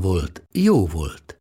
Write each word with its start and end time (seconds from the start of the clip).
volt, 0.00 0.42
jó 0.52 0.86
volt. 0.86 1.40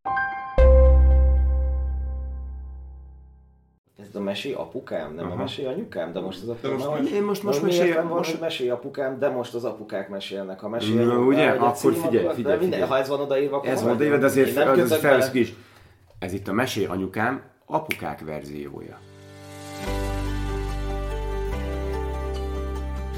Ez 4.09 4.15
a 4.15 4.19
mesé 4.19 4.53
apukám, 4.53 5.13
nem 5.15 5.25
Aha. 5.25 5.33
a 5.33 5.37
mesé 5.37 5.65
anyukám, 5.65 6.13
de 6.13 6.19
most 6.19 6.41
az 6.41 6.49
a 6.49 6.55
most 6.71 6.85
hogy- 6.85 7.11
én 7.11 7.23
most- 7.23 7.43
most 7.43 7.61
mesél- 7.61 7.93
van, 7.95 8.05
most- 8.05 8.39
mesé 8.39 8.69
apukám, 8.69 9.19
de 9.19 9.29
most 9.29 9.53
az 9.53 9.63
apukák 9.63 10.09
mesélnek. 10.09 10.59
Ha 10.59 10.69
mesé 10.69 10.93
Na, 10.93 11.01
anyukám, 11.01 11.27
ugye? 11.27 11.49
vagy 11.49 11.59
a 11.59 11.65
Akkor 11.65 11.93
figyelj, 11.93 12.05
figyelj, 12.09 12.33
de 12.33 12.49
minden, 12.49 12.59
figyelj. 12.59 12.81
Ha 12.89 12.97
ez 12.97 13.07
van 13.07 13.19
odaírva, 13.19 13.55
akkor 13.57 13.69
Ez 13.69 13.79
van, 13.81 13.97
van, 13.97 13.97
de 14.09 14.17
de 14.17 14.25
azért 14.25 14.53
kötök 14.53 14.87
felveszünk 14.87 15.01
bele. 15.33 15.39
is. 15.45 15.53
Ez 16.19 16.33
itt 16.33 16.47
a 16.47 16.53
mesé 16.53 16.85
anyukám 16.85 17.41
apukák 17.65 18.19
verziója. 18.25 18.97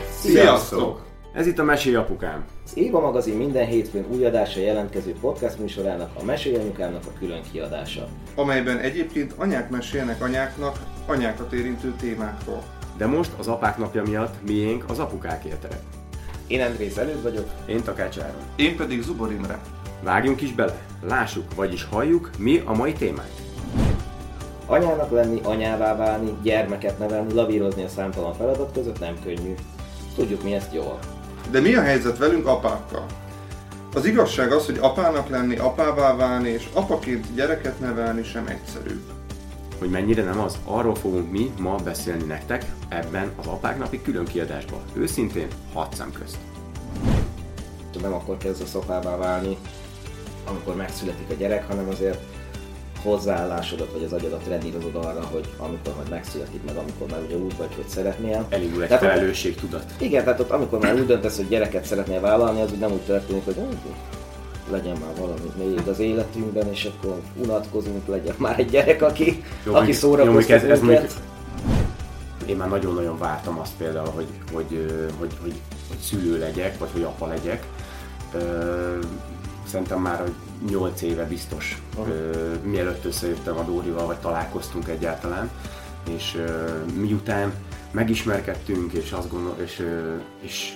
Sziasztok! 0.09 1.06
Ez 1.33 1.47
itt 1.47 1.59
a 1.59 1.63
mesé 1.63 1.93
apukám. 1.93 2.45
Az 2.65 2.77
Éva 2.77 2.99
magazin 2.99 3.37
minden 3.37 3.65
hétfőn 3.67 4.05
új 4.11 4.25
adása 4.25 4.59
jelentkező 4.59 5.15
podcast 5.21 5.59
műsorának 5.59 6.09
a 6.19 6.23
Mesé 6.23 6.55
anyukámnak 6.55 7.03
a 7.05 7.17
külön 7.19 7.41
kiadása. 7.51 8.07
amelyben 8.35 8.77
egyébként 8.77 9.33
anyák 9.37 9.69
mesélnek 9.69 10.21
anyáknak 10.23 10.79
anyákat 11.05 11.53
érintő 11.53 11.93
témákról. 11.99 12.63
De 12.97 13.05
most 13.05 13.31
az 13.37 13.47
apák 13.47 13.77
napja 13.77 14.03
miatt 14.03 14.33
miénk 14.47 14.83
az 14.89 14.99
apukák 14.99 15.43
értelek. 15.43 15.79
Én 16.47 16.61
Andrész 16.61 16.97
előtt 16.97 17.21
vagyok, 17.21 17.49
Én 17.65 17.83
Takács 17.83 18.17
Áron. 18.19 18.41
Én 18.55 18.75
pedig 18.75 19.01
Zubor 19.01 19.31
Imre. 19.31 19.59
Vágjunk 20.03 20.41
is 20.41 20.51
bele, 20.53 20.81
lássuk, 21.07 21.55
vagyis 21.55 21.83
halljuk, 21.83 22.29
mi 22.37 22.61
a 22.65 22.73
mai 22.73 22.93
témánk. 22.93 23.31
anyának 24.65 25.11
lenni, 25.11 25.39
anyává 25.43 25.95
válni, 25.95 26.37
gyermeket 26.43 26.99
nevelni, 26.99 27.33
lavírozni 27.33 27.83
a 27.83 27.87
számtalan 27.87 28.33
feladat 28.33 28.71
között 28.73 28.99
nem 28.99 29.15
könnyű. 29.23 29.53
Tudjuk 30.15 30.43
mi 30.43 30.53
ezt 30.53 30.73
jól. 30.73 30.99
De 31.51 31.59
mi 31.59 31.75
a 31.75 31.81
helyzet 31.81 32.17
velünk 32.17 32.47
apákkal? 32.47 33.05
Az 33.93 34.05
igazság 34.05 34.51
az, 34.51 34.65
hogy 34.65 34.77
apának 34.77 35.29
lenni, 35.29 35.57
apává 35.57 36.15
válni 36.15 36.49
és 36.49 36.67
apaként 36.73 37.33
gyereket 37.35 37.79
nevelni 37.79 38.23
sem 38.23 38.47
egyszerű. 38.47 39.01
Hogy 39.79 39.89
mennyire 39.89 40.23
nem 40.23 40.39
az, 40.39 40.57
arról 40.65 40.95
fogunk 40.95 41.31
mi 41.31 41.51
ma 41.59 41.75
beszélni 41.75 42.23
nektek 42.23 42.65
ebben 42.89 43.31
az 43.39 43.45
apák 43.47 43.77
napi 43.77 44.01
külön 44.01 44.25
kiadásban. 44.25 44.79
Őszintén, 44.93 45.47
hat 45.73 45.95
szem 45.95 46.11
közt. 46.11 46.37
nem 48.01 48.13
akkor 48.13 48.37
kezd 48.37 48.61
a 48.61 48.65
szopává 48.65 49.17
válni, 49.17 49.57
amikor 50.47 50.75
megszületik 50.75 51.29
a 51.29 51.33
gyerek, 51.33 51.67
hanem 51.67 51.87
azért 51.87 52.36
hozzáállásodat 53.07 53.91
vagy 53.93 54.03
az 54.03 54.13
agyadat 54.13 54.47
rendírozod 54.47 54.95
arra, 54.95 55.21
hogy 55.31 55.47
amikor 55.57 55.93
majd 55.95 56.09
megszületik, 56.09 56.63
meg 56.65 56.75
amikor 56.75 57.07
már 57.11 57.19
ugye 57.27 57.35
úgy 57.37 57.57
vagy, 57.57 57.73
hogy 57.75 57.87
szeretnél. 57.87 58.45
Elindul 58.49 58.81
egy 58.81 58.87
Tehát- 58.87 59.03
felelősségtudat. 59.03 59.83
Igen, 59.99 60.23
tehát 60.23 60.39
ott 60.39 60.49
amikor 60.49 60.79
már 60.79 60.93
úgy 60.93 61.05
döntesz, 61.05 61.35
hogy 61.37 61.47
gyereket 61.47 61.85
szeretnél 61.85 62.19
vállalni, 62.19 62.61
az 62.61 62.71
úgy 62.71 62.79
nem 62.79 62.91
úgy 62.91 63.01
történik, 63.01 63.45
hogy 63.45 63.55
"Hú, 63.55 63.67
legyen 64.71 64.97
már 65.05 65.15
valami 65.19 65.51
még 65.75 65.87
az 65.87 65.99
életünkben, 65.99 66.67
és 66.71 66.89
akkor 66.97 67.19
unatkozunk, 67.43 68.07
legyen 68.07 68.35
már 68.37 68.59
egy 68.59 68.69
gyerek, 68.69 69.01
aki, 69.01 69.43
Jó, 69.63 69.73
aki 69.73 69.91
szórakoztat 69.91 70.49
jó, 70.49 70.55
ez- 70.55 70.63
ez 70.63 70.79
minket. 70.81 71.13
Én 72.45 72.55
már 72.57 72.69
nagyon-nagyon 72.69 73.17
vártam 73.17 73.59
azt 73.59 73.71
például, 73.77 74.09
hogy, 74.15 74.27
hogy, 74.53 74.65
hogy, 74.69 75.13
hogy, 75.19 75.31
hogy, 75.41 75.53
hogy 75.87 75.97
szülő 76.01 76.39
legyek, 76.39 76.77
vagy 76.77 76.89
hogy 76.93 77.01
apa 77.03 77.27
legyek. 77.27 77.63
Ö, 78.33 78.39
Szerintem 79.67 80.01
már 80.01 80.19
hogy 80.19 80.33
8 80.69 81.01
éve 81.01 81.23
biztos, 81.25 81.81
Aha. 81.97 82.09
ö, 82.09 82.53
mielőtt 82.63 83.05
összejöttem 83.05 83.57
a 83.57 83.63
Dórival, 83.63 84.05
vagy 84.05 84.17
találkoztunk 84.17 84.87
egyáltalán. 84.87 85.49
És 86.09 86.35
ö, 86.35 86.75
miután 86.93 87.53
megismerkedtünk, 87.91 88.93
és 88.93 89.11
azt 89.11 89.31
gondol, 89.31 89.55
és, 89.63 89.79
ö, 89.79 90.15
és 90.39 90.73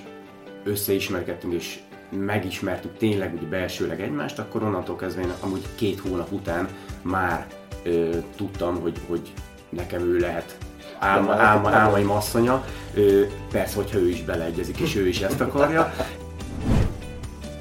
összeismerkedtünk, 0.63 1.53
és 1.53 1.79
megismertük 2.09 2.97
tényleg 2.97 3.33
úgy 3.33 3.47
belsőleg 3.47 4.01
egymást, 4.01 4.39
akkor 4.39 4.63
onnantól 4.63 4.95
kezdve 4.95 5.21
én 5.21 5.31
amúgy 5.39 5.65
két 5.75 5.99
hónap 5.99 6.31
után 6.31 6.67
már 7.01 7.47
ö, 7.83 8.17
tudtam, 8.35 8.81
hogy, 8.81 8.99
hogy 9.07 9.33
nekem 9.69 10.01
ő 10.01 10.17
lehet 10.17 10.57
álma, 10.99 11.33
álma, 11.33 11.69
álmaim 11.69 12.11
asszonya. 12.11 12.65
Ö, 12.93 13.21
persze, 13.51 13.75
hogyha 13.75 13.97
ő 13.97 14.09
is 14.09 14.23
beleegyezik, 14.23 14.79
és 14.79 14.95
ő 14.95 15.07
is 15.07 15.21
ezt 15.21 15.41
akarja. 15.41 15.93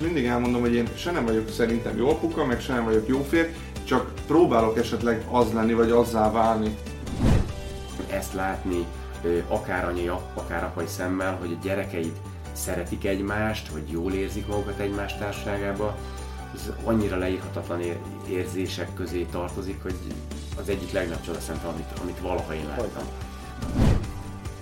Mindig 0.00 0.25
elmondom, 0.25 0.61
hogy 0.61 0.75
én 0.75 0.88
se 0.97 1.11
nem 1.11 1.25
vagyok 1.25 1.49
szerintem 1.49 1.97
jó 1.97 2.09
apuka, 2.09 2.44
meg 2.44 2.61
se 2.61 2.72
nem 2.75 2.84
vagyok 2.84 3.09
jó 3.09 3.22
férj, 3.22 3.49
csak 3.84 4.12
próbálok 4.27 4.78
esetleg 4.78 5.25
az 5.31 5.53
lenni, 5.53 5.72
vagy 5.72 5.91
azzá 5.91 6.31
válni. 6.31 6.77
ezt 8.11 8.34
látni, 8.34 8.87
akár 9.49 9.84
anyai, 9.84 10.11
akár 10.34 10.65
apai 10.65 10.87
szemmel, 10.87 11.37
hogy 11.41 11.56
a 11.61 11.65
gyerekeid 11.65 12.12
szeretik 12.53 13.05
egymást, 13.05 13.69
hogy 13.69 13.83
jól 13.91 14.12
érzik 14.12 14.47
magukat 14.47 14.78
egymás 14.78 15.19
társaságába, 15.19 15.97
ez 16.55 16.71
annyira 16.84 17.17
leírhatatlan 17.17 17.81
ér- 17.81 17.99
érzések 18.28 18.94
közé 18.94 19.27
tartozik, 19.31 19.82
hogy 19.82 19.94
az 20.61 20.69
egyik 20.69 20.93
legnagyobb 20.93 21.25
csodaszent, 21.25 21.65
amit, 21.65 21.99
amit 22.03 22.19
valaha 22.21 22.55
én 22.55 22.67
láttam. 22.69 23.05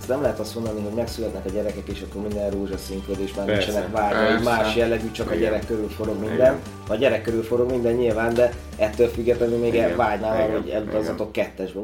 Nem 0.09 0.23
lehet 0.23 0.39
azt 0.39 0.55
mondani, 0.55 0.83
hogy 0.83 0.93
megszületnek 0.93 1.45
a 1.45 1.49
gyerekek, 1.49 1.89
és 1.89 2.05
akkor 2.09 2.23
minden 2.23 2.51
rózsaszínköd, 2.51 3.21
és 3.21 3.35
már 3.35 3.47
Persze, 3.47 3.71
nincsenek 3.71 3.97
vágyai, 3.97 4.43
más 4.43 4.77
jellegű, 4.77 5.11
csak 5.11 5.31
a 5.31 5.35
Igen. 5.35 5.51
gyerek 5.51 5.67
körül 5.67 5.89
forog 5.89 6.19
minden. 6.21 6.37
Igen. 6.37 6.59
A 6.89 6.95
gyerek 6.95 7.23
körül 7.23 7.43
forog 7.43 7.71
minden 7.71 7.95
nyilván, 7.95 8.35
de 8.35 8.53
ettől 8.77 9.09
függetlenül 9.09 9.59
még 9.59 9.75
Igen. 9.75 9.97
vágynál 9.97 10.33
arra, 10.37 10.47
Igen. 10.47 10.61
hogy 10.61 10.71
elutazzatok 10.71 11.33
kettesbe. 11.33 11.81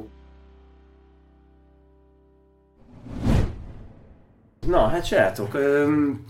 Na, 4.66 4.86
hát 4.86 5.04
srácok, 5.04 5.54
öm, 5.54 6.24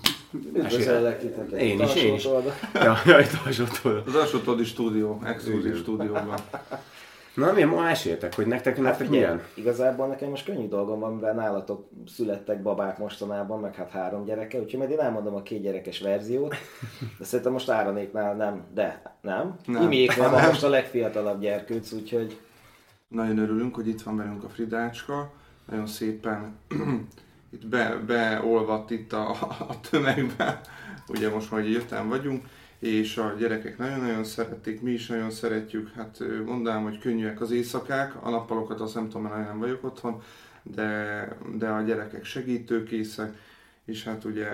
Üdvözöllek 0.55 1.21
titeket. 1.21 1.61
Én 1.61 1.81
is, 1.81 1.95
én 1.95 2.15
is. 2.15 2.25
Alsó 2.25 2.35
oldal. 2.35 2.53
Ja, 2.75 2.97
jaj, 3.07 3.27
alsótól. 3.45 4.03
Az 4.07 4.15
Asotodi 4.15 4.65
stúdió, 4.65 5.21
exkluzív 5.25 5.77
stúdióban. 5.77 6.35
Na, 7.35 7.53
mi 7.53 7.63
ma 7.63 7.81
meséltek, 7.81 8.35
hogy 8.35 8.47
nektek, 8.47 8.75
Hát 8.75 8.85
nektek 8.85 9.07
figyelj, 9.07 9.25
milyen? 9.25 9.43
igazából 9.55 10.07
nekem 10.07 10.29
most 10.29 10.45
könnyű 10.45 10.69
dolgom 10.69 11.01
van, 11.01 11.15
mivel 11.15 11.35
nálatok 11.35 11.89
születtek 12.07 12.63
babák 12.63 12.99
mostanában, 12.99 13.61
meg 13.61 13.75
hát 13.75 13.91
három 13.91 14.25
gyereke, 14.25 14.59
úgyhogy 14.59 14.79
majd 14.79 14.91
én 14.91 14.99
elmondom 15.01 15.35
a 15.35 15.43
két 15.43 15.63
gyerekes 15.63 16.01
verziót, 16.01 16.55
de 17.19 17.25
szerintem 17.25 17.53
most 17.53 17.69
Áronéknál 17.71 18.35
nem, 18.35 18.65
de 18.75 19.17
nem. 19.21 19.57
Nem. 19.65 19.83
Imiéknál 19.83 20.31
van 20.31 20.41
Nem. 20.41 20.49
most 20.49 20.63
a 20.63 20.69
legfiatalabb 20.69 21.41
gyerkőc, 21.41 21.93
úgyhogy 21.93 22.39
Nagyon 23.09 23.39
örülünk, 23.39 23.75
hogy 23.75 23.89
itt 23.89 24.03
van 24.03 24.17
velünk 24.17 24.45
a 24.45 24.49
Fridácska. 24.49 25.33
Nagyon 25.71 25.87
szépen 25.87 26.57
itt 27.55 27.67
be, 27.67 27.97
beolvadt 28.07 28.91
itt 28.91 29.13
a, 29.13 29.31
a 29.69 29.81
tömegbe. 29.91 30.61
Ugye 31.09 31.31
most 31.31 31.51
majd 31.51 31.69
jöttem 31.69 32.09
vagyunk, 32.09 32.45
és 32.85 33.17
a 33.17 33.35
gyerekek 33.39 33.79
nagyon-nagyon 33.79 34.25
szerették, 34.25 34.81
mi 34.81 34.91
is 34.91 35.07
nagyon 35.07 35.31
szeretjük. 35.31 35.93
Hát 35.93 36.19
mondanám, 36.47 36.83
hogy 36.83 36.99
könnyűek 36.99 37.41
az 37.41 37.51
éjszakák, 37.51 38.25
a 38.25 38.31
nappalokat 38.31 38.81
azt 38.81 38.95
nem 38.95 39.09
tudom, 39.09 39.23
mert 39.23 39.47
nem 39.49 39.59
vagyok 39.59 39.85
otthon, 39.85 40.23
de, 40.63 41.29
de 41.57 41.69
a 41.69 41.83
gyerekek 41.83 42.25
segítőkészek, 42.25 43.39
és 43.85 44.05
hát 44.05 44.25
ugye 44.25 44.49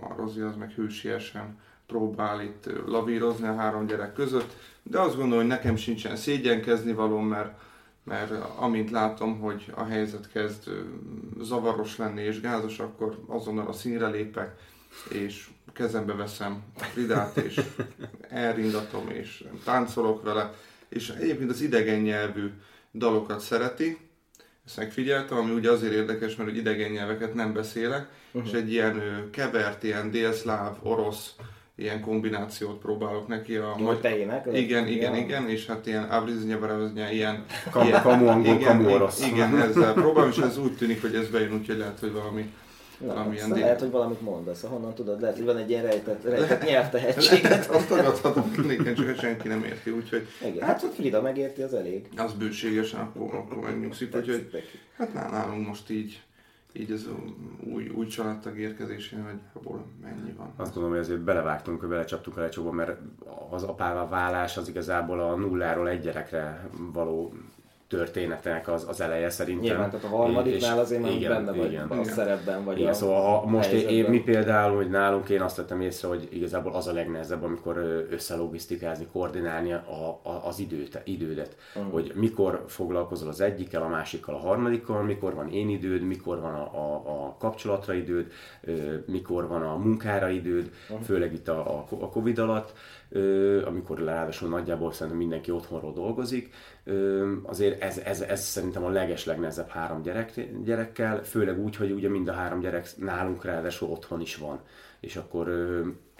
a 0.00 0.14
Rozi 0.16 0.40
az 0.40 0.56
meg 0.56 0.70
hősiesen 0.70 1.58
próbál 1.86 2.40
itt 2.40 2.70
lavírozni 2.86 3.46
a 3.46 3.54
három 3.54 3.86
gyerek 3.86 4.12
között, 4.12 4.56
de 4.82 5.00
azt 5.00 5.16
gondolom, 5.16 5.38
hogy 5.38 5.46
nekem 5.46 5.76
sincsen 5.76 6.16
szégyenkezni 6.16 6.92
való, 6.92 7.18
mert, 7.18 7.60
mert 8.04 8.30
amint 8.56 8.90
látom, 8.90 9.40
hogy 9.40 9.72
a 9.74 9.84
helyzet 9.84 10.30
kezd 10.32 10.70
zavaros 11.40 11.96
lenni 11.96 12.22
és 12.22 12.40
gázos, 12.40 12.78
akkor 12.78 13.24
azonnal 13.26 13.66
a 13.66 13.72
színre 13.72 14.08
lépek, 14.08 14.56
és 15.10 15.50
kezembe 15.72 16.14
veszem 16.14 16.62
a 16.80 16.82
Fridát, 16.82 17.36
és 17.36 17.60
elringatom, 18.28 19.08
és 19.10 19.44
táncolok 19.64 20.22
vele, 20.22 20.52
és 20.88 21.08
egyébként 21.20 21.50
az 21.50 21.60
idegen 21.60 22.00
nyelvű 22.00 22.50
dalokat 22.94 23.40
szereti, 23.40 23.98
ezt 24.66 24.76
megfigyeltem, 24.76 25.38
ami 25.38 25.52
ugye 25.52 25.70
azért 25.70 25.92
érdekes, 25.92 26.36
mert 26.36 26.48
hogy 26.48 26.58
idegen 26.58 26.90
nyelveket 26.90 27.34
nem 27.34 27.52
beszélek, 27.52 28.08
uh-huh. 28.32 28.50
és 28.50 28.56
egy 28.58 28.72
ilyen 28.72 29.02
kevert, 29.32 29.82
ilyen 29.82 30.10
délszláv, 30.10 30.76
orosz, 30.82 31.34
ilyen 31.74 32.00
kombinációt 32.00 32.78
próbálok 32.78 33.28
neki. 33.28 33.56
A 33.56 33.66
Hogy 33.66 34.00
te 34.00 34.18
énekeled? 34.18 34.58
Igen, 34.58 34.86
igen, 34.86 35.14
Ja. 35.14 35.20
igen, 35.20 35.48
és 35.48 35.66
hát 35.66 35.86
ilyen 35.86 36.02
avriznya, 36.02 36.58
baraznya, 36.58 37.10
ilyen... 37.10 37.44
Kamu- 37.70 37.88
ilyen- 37.88 38.02
kamu 38.02 38.26
angol, 38.26 38.54
igen, 38.54 38.76
kamu 38.76 38.90
orosz. 38.94 39.26
Igen, 39.26 39.60
ezzel 39.60 39.92
próbálom, 39.92 40.30
és 40.30 40.36
ez 40.36 40.58
úgy 40.58 40.76
tűnik, 40.76 41.00
hogy 41.00 41.14
ez 41.14 41.28
bejön, 41.28 41.52
úgyhogy 41.52 41.78
lehet, 41.78 41.98
hogy 41.98 42.12
valami 42.12 42.52
Na, 43.06 43.12
valamilyen 43.14 43.34
aztán 43.42 43.52
dé- 43.52 43.62
lehet, 43.62 43.80
hogy 43.80 43.90
valamit 43.90 44.20
mondasz, 44.20 44.62
honnan 44.62 44.94
tudod, 44.94 45.20
lehet, 45.20 45.36
hogy 45.36 45.44
van 45.44 45.56
egy 45.56 45.70
ilyen 45.70 45.82
rejtett, 45.82 46.24
rejtett 46.24 46.64
nyelvtehetséget. 46.64 47.66
Azt 47.66 47.88
tagadhatom, 47.88 48.52
igen, 48.70 48.94
csak 48.94 49.18
senki 49.18 49.48
nem 49.48 49.64
érti, 49.64 49.90
úgyhogy 49.90 50.26
Igen, 50.44 50.66
hát, 50.66 50.80
hogy 50.80 50.90
Frida 50.94 51.22
megérti, 51.22 51.62
az 51.62 51.74
elég. 51.74 52.08
az 52.16 52.32
bőségesen, 52.32 53.00
akkor, 53.00 53.34
akkor 53.34 53.56
megnyugszik, 53.68 54.16
úgyhogy 54.16 54.50
hát 54.96 55.12
nál- 55.14 55.30
nálunk 55.30 55.66
most 55.66 55.90
így, 55.90 56.22
így 56.72 56.90
ez 56.90 57.06
új, 57.72 57.88
új 57.88 58.06
családtag 58.06 58.58
érkezésén, 58.58 59.22
hogy 59.24 59.38
abból 59.52 59.84
mennyi 60.02 60.32
van. 60.36 60.52
Azt 60.56 60.74
gondolom, 60.74 60.90
hogy 60.96 61.04
azért 61.04 61.20
belevágtunk, 61.20 61.80
hogy 61.80 61.88
belecsaptunk 61.88 62.36
a 62.36 62.40
lecsóba, 62.40 62.70
mert 62.72 62.98
az 63.50 63.62
apává 63.62 64.08
válás 64.08 64.56
az 64.56 64.68
igazából 64.68 65.20
a 65.20 65.34
nulláról 65.34 65.88
egy 65.88 66.00
gyerekre 66.00 66.68
való 66.92 67.34
történetek 67.96 68.68
az, 68.68 68.84
az 68.88 69.00
eleje 69.00 69.30
szerintem. 69.30 69.64
Nyilván, 69.64 69.90
tehát 69.90 70.04
a 70.04 70.08
harmadiknál 70.08 70.78
azért 70.78 71.02
már 71.02 71.18
benne 71.28 71.52
vagy 71.52 71.72
igen. 71.72 71.88
a 71.88 72.04
szerepben, 72.04 72.64
vagy 72.64 72.78
Igen, 72.78 72.90
a 72.90 72.94
szóval 72.94 73.22
ha 73.22 73.46
most 73.46 73.70
én, 73.72 73.88
én, 73.88 74.04
mi 74.04 74.20
például, 74.20 74.76
hogy 74.76 74.90
nálunk 74.90 75.28
én 75.28 75.40
azt 75.40 75.56
vettem 75.56 75.80
észre, 75.80 76.08
hogy 76.08 76.28
igazából 76.30 76.72
az 76.72 76.86
a 76.86 76.92
legnehezebb, 76.92 77.42
amikor 77.42 78.06
összelogisztikázni, 78.10 79.06
koordinálni 79.12 79.72
a, 79.72 80.20
a, 80.22 80.42
az 80.44 80.58
időt, 80.58 81.00
idődet. 81.04 81.56
Mhm. 81.74 81.86
Uh. 81.86 81.92
Hogy 81.92 82.12
mikor 82.14 82.64
foglalkozol 82.66 83.28
az 83.28 83.40
egyikkel, 83.40 83.82
a 83.82 83.88
másikkal, 83.88 84.34
a 84.34 84.38
harmadikkal, 84.38 85.02
mikor 85.02 85.34
van 85.34 85.48
én 85.48 85.68
időd, 85.68 86.02
mikor 86.02 86.40
van 86.40 86.54
a, 86.54 86.64
a, 86.74 86.94
a 86.94 87.36
kapcsolatra 87.38 87.92
időd, 87.94 88.32
mikor 89.06 89.48
van 89.48 89.62
a 89.62 89.76
munkára 89.76 90.28
időd, 90.28 90.70
Mhm. 90.88 90.98
uh. 90.98 91.04
főleg 91.04 91.32
itt 91.32 91.48
a, 91.48 91.76
a, 91.78 91.86
a 92.00 92.08
Covid 92.08 92.38
alatt, 92.38 92.72
amikor 93.64 93.98
ráadásul 93.98 94.48
nagyjából 94.48 94.92
szerintem 94.92 95.16
mindenki 95.16 95.50
otthonról 95.50 95.92
dolgozik. 95.92 96.54
Azért 97.42 97.81
ez, 97.82 97.98
ez, 97.98 98.20
ez 98.20 98.40
szerintem 98.44 98.84
a 98.84 98.88
leges 98.88 99.24
legnehezebb 99.24 99.68
három 99.68 100.02
gyerek, 100.02 100.32
gyerekkel, 100.64 101.22
főleg 101.24 101.58
úgy, 101.58 101.76
hogy 101.76 101.90
ugye 101.90 102.08
mind 102.08 102.28
a 102.28 102.32
három 102.32 102.60
gyerek 102.60 102.88
nálunk 102.96 103.44
ráadásul 103.44 103.90
otthon 103.90 104.20
is 104.20 104.36
van. 104.36 104.60
És 105.00 105.16
akkor 105.16 105.48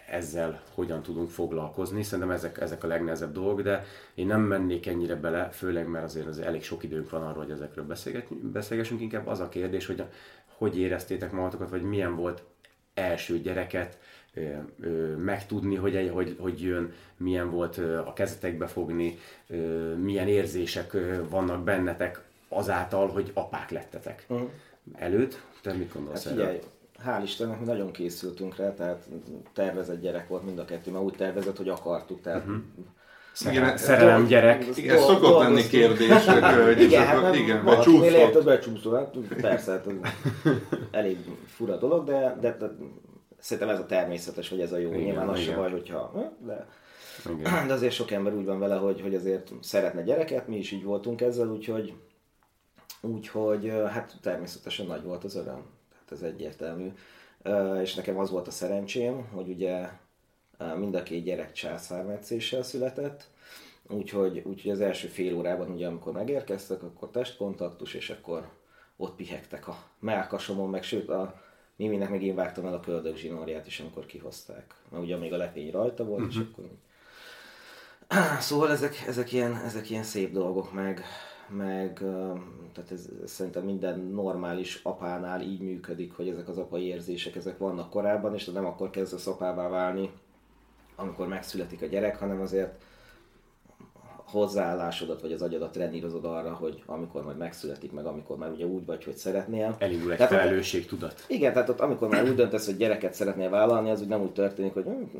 ezzel 0.08 0.62
hogyan 0.74 1.02
tudunk 1.02 1.30
foglalkozni. 1.30 2.02
Szerintem 2.02 2.34
ezek, 2.34 2.60
ezek 2.60 2.84
a 2.84 2.86
legnehezebb 2.86 3.32
dolgok, 3.32 3.62
de 3.62 3.84
én 4.14 4.26
nem 4.26 4.40
mennék 4.40 4.86
ennyire 4.86 5.14
bele, 5.14 5.48
főleg 5.50 5.88
mert 5.88 6.04
azért, 6.04 6.26
azért 6.26 6.46
elég 6.46 6.62
sok 6.62 6.82
időnk 6.82 7.10
van 7.10 7.22
arra, 7.22 7.38
hogy 7.38 7.50
ezekről 7.50 7.86
beszélgessünk. 8.42 9.00
Inkább 9.00 9.26
az 9.26 9.40
a 9.40 9.48
kérdés, 9.48 9.86
hogy 9.86 10.04
hogy 10.46 10.78
éreztétek 10.78 11.32
magatokat, 11.32 11.70
vagy 11.70 11.82
milyen 11.82 12.16
volt 12.16 12.42
első 12.94 13.38
gyereket 13.38 13.98
megtudni, 15.16 15.74
hogy, 15.74 15.96
egy- 15.96 16.10
hogy, 16.10 16.36
hogy 16.38 16.62
jön, 16.62 16.92
milyen 17.16 17.50
volt 17.50 17.76
a 18.06 18.12
kezetekbe 18.12 18.66
fogni, 18.66 19.18
milyen 20.02 20.28
érzések 20.28 20.96
vannak 21.28 21.62
bennetek 21.64 22.20
azáltal, 22.48 23.08
hogy 23.08 23.30
apák 23.34 23.70
lettetek. 23.70 24.24
Mhm. 24.28 24.42
Előtt, 24.94 25.40
te 25.62 25.72
mit 25.72 25.92
gondolsz 25.94 26.24
Hát 26.24 26.38
erről? 26.38 26.58
hál' 27.06 27.20
Istennek 27.22 27.60
mi 27.60 27.66
nagyon 27.66 27.90
készültünk 27.90 28.56
rá, 28.56 28.74
tehát 28.74 29.02
tervezett 29.52 30.00
gyerek 30.00 30.28
volt 30.28 30.44
mind 30.44 30.58
a 30.58 30.64
kettő, 30.64 30.90
mert 30.90 31.04
úgy 31.04 31.14
tervezett, 31.14 31.56
hogy 31.56 31.68
akartuk, 31.68 32.20
tehát 32.20 32.46
Mhm. 32.46 32.54
Igen, 32.54 33.54
Szerelem, 33.54 33.76
szerelem 33.76 34.26
gyerek. 34.26 34.66
Igen, 34.76 34.98
szokott 34.98 35.38
lenni 35.38 35.66
kérdés, 35.66 36.24
hogy 36.64 36.80
Igen, 36.80 37.06
hát 37.06 37.22
nem, 37.22 37.34
igen, 37.34 37.64
becsúszol, 38.44 38.96
hát 38.96 39.16
persze, 39.40 39.70
hát 39.72 39.86
elég 40.90 41.16
fura 41.46 41.76
dolog, 41.76 42.04
de, 42.06 42.36
de, 42.40 42.56
de 42.58 42.70
szerintem 43.42 43.74
ez 43.74 43.80
a 43.80 43.86
természetes, 43.86 44.48
hogy 44.48 44.60
ez 44.60 44.72
a 44.72 44.78
jó. 44.78 44.88
Igen, 44.88 45.02
Nyilván 45.02 45.28
az 45.28 45.40
se 45.40 45.56
baj, 45.56 45.70
hogyha... 45.70 46.32
De, 46.38 46.66
Igen. 47.30 47.66
de 47.68 47.72
azért 47.72 47.92
sok 47.92 48.10
ember 48.10 48.34
úgy 48.34 48.44
van 48.44 48.58
vele, 48.58 48.76
hogy, 48.76 49.00
hogy 49.00 49.14
azért 49.14 49.52
szeretne 49.60 50.02
gyereket, 50.02 50.48
mi 50.48 50.56
is 50.56 50.70
így 50.70 50.84
voltunk 50.84 51.20
ezzel, 51.20 51.48
úgyhogy, 51.48 51.94
úgyhogy 53.00 53.72
hát 53.88 54.16
természetesen 54.20 54.86
nagy 54.86 55.02
volt 55.02 55.24
az 55.24 55.34
öröm. 55.34 55.66
Tehát 55.90 56.12
ez 56.12 56.22
egyértelmű. 56.22 56.92
És 57.82 57.94
nekem 57.94 58.18
az 58.18 58.30
volt 58.30 58.46
a 58.46 58.50
szerencsém, 58.50 59.28
hogy 59.32 59.48
ugye 59.48 59.88
mind 60.76 60.94
a 60.94 61.02
két 61.02 61.24
gyerek 61.24 61.52
császármetszéssel 61.52 62.62
született, 62.62 63.30
úgyhogy, 63.88 64.42
úgyhogy 64.44 64.70
az 64.70 64.80
első 64.80 65.08
fél 65.08 65.36
órában, 65.36 65.70
ugye 65.70 65.86
amikor 65.86 66.12
megérkeztek, 66.12 66.82
akkor 66.82 67.10
testkontaktus, 67.10 67.94
és 67.94 68.10
akkor 68.10 68.48
ott 68.96 69.16
pihegtek 69.16 69.68
a 69.68 69.76
melkasomon, 69.98 70.70
meg 70.70 70.82
sőt 70.82 71.08
a 71.08 71.40
Miminek 71.82 72.10
meg 72.10 72.22
én 72.22 72.34
vágtam 72.34 72.66
el 72.66 72.74
a 72.74 72.80
köldök 72.80 73.16
zsinórját 73.16 73.66
is, 73.66 73.80
amikor 73.80 74.06
kihozták. 74.06 74.74
Mert 74.88 75.02
ugye 75.02 75.16
még 75.16 75.32
a 75.32 75.36
lepény 75.36 75.70
rajta 75.70 76.04
volt, 76.04 76.20
uh-huh. 76.20 76.34
és 76.34 76.48
akkor 76.52 76.64
Szóval 78.40 78.70
ezek, 78.70 79.04
ezek, 79.06 79.32
ilyen, 79.32 79.56
ezek 79.56 79.90
ilyen 79.90 80.02
szép 80.02 80.32
dolgok, 80.32 80.72
meg, 80.72 81.02
meg 81.48 81.92
tehát 82.72 82.90
ez, 82.90 83.08
ez 83.22 83.30
szerintem 83.30 83.64
minden 83.64 84.00
normális 84.00 84.80
apánál 84.82 85.40
így 85.40 85.60
működik, 85.60 86.12
hogy 86.12 86.28
ezek 86.28 86.48
az 86.48 86.58
apai 86.58 86.86
érzések, 86.86 87.36
ezek 87.36 87.58
vannak 87.58 87.90
korábban, 87.90 88.34
és 88.34 88.44
nem 88.44 88.66
akkor 88.66 88.90
kezdesz 88.90 89.26
apává 89.26 89.68
válni, 89.68 90.10
amikor 90.96 91.28
megszületik 91.28 91.82
a 91.82 91.86
gyerek, 91.86 92.16
hanem 92.18 92.40
azért 92.40 92.82
hozzáállásodat, 94.32 95.20
vagy 95.20 95.32
az 95.32 95.42
agyadat 95.42 95.72
trenírozod 95.72 96.24
arra, 96.24 96.54
hogy 96.54 96.82
amikor 96.86 97.24
majd 97.24 97.36
megszületik, 97.36 97.92
meg 97.92 98.06
amikor 98.06 98.36
már 98.36 98.50
ugye 98.50 98.66
úgy 98.66 98.86
vagy, 98.86 99.04
hogy 99.04 99.16
szeretnél. 99.16 99.76
Elindul 99.78 100.10
egy 100.10 100.16
Tehát 100.16 100.32
felelősségtudat. 100.32 101.24
igen, 101.28 101.52
tehát 101.52 101.68
ott 101.68 101.80
amikor 101.80 102.08
már 102.08 102.22
úgy 102.22 102.34
döntesz, 102.34 102.66
hogy 102.66 102.76
gyereket 102.76 103.14
szeretnél 103.14 103.50
vállalni, 103.50 103.90
az 103.90 104.00
úgy 104.00 104.08
nem 104.08 104.22
úgy 104.22 104.32
történik, 104.32 104.72
hogy 104.72 104.84
hm, 104.84 105.18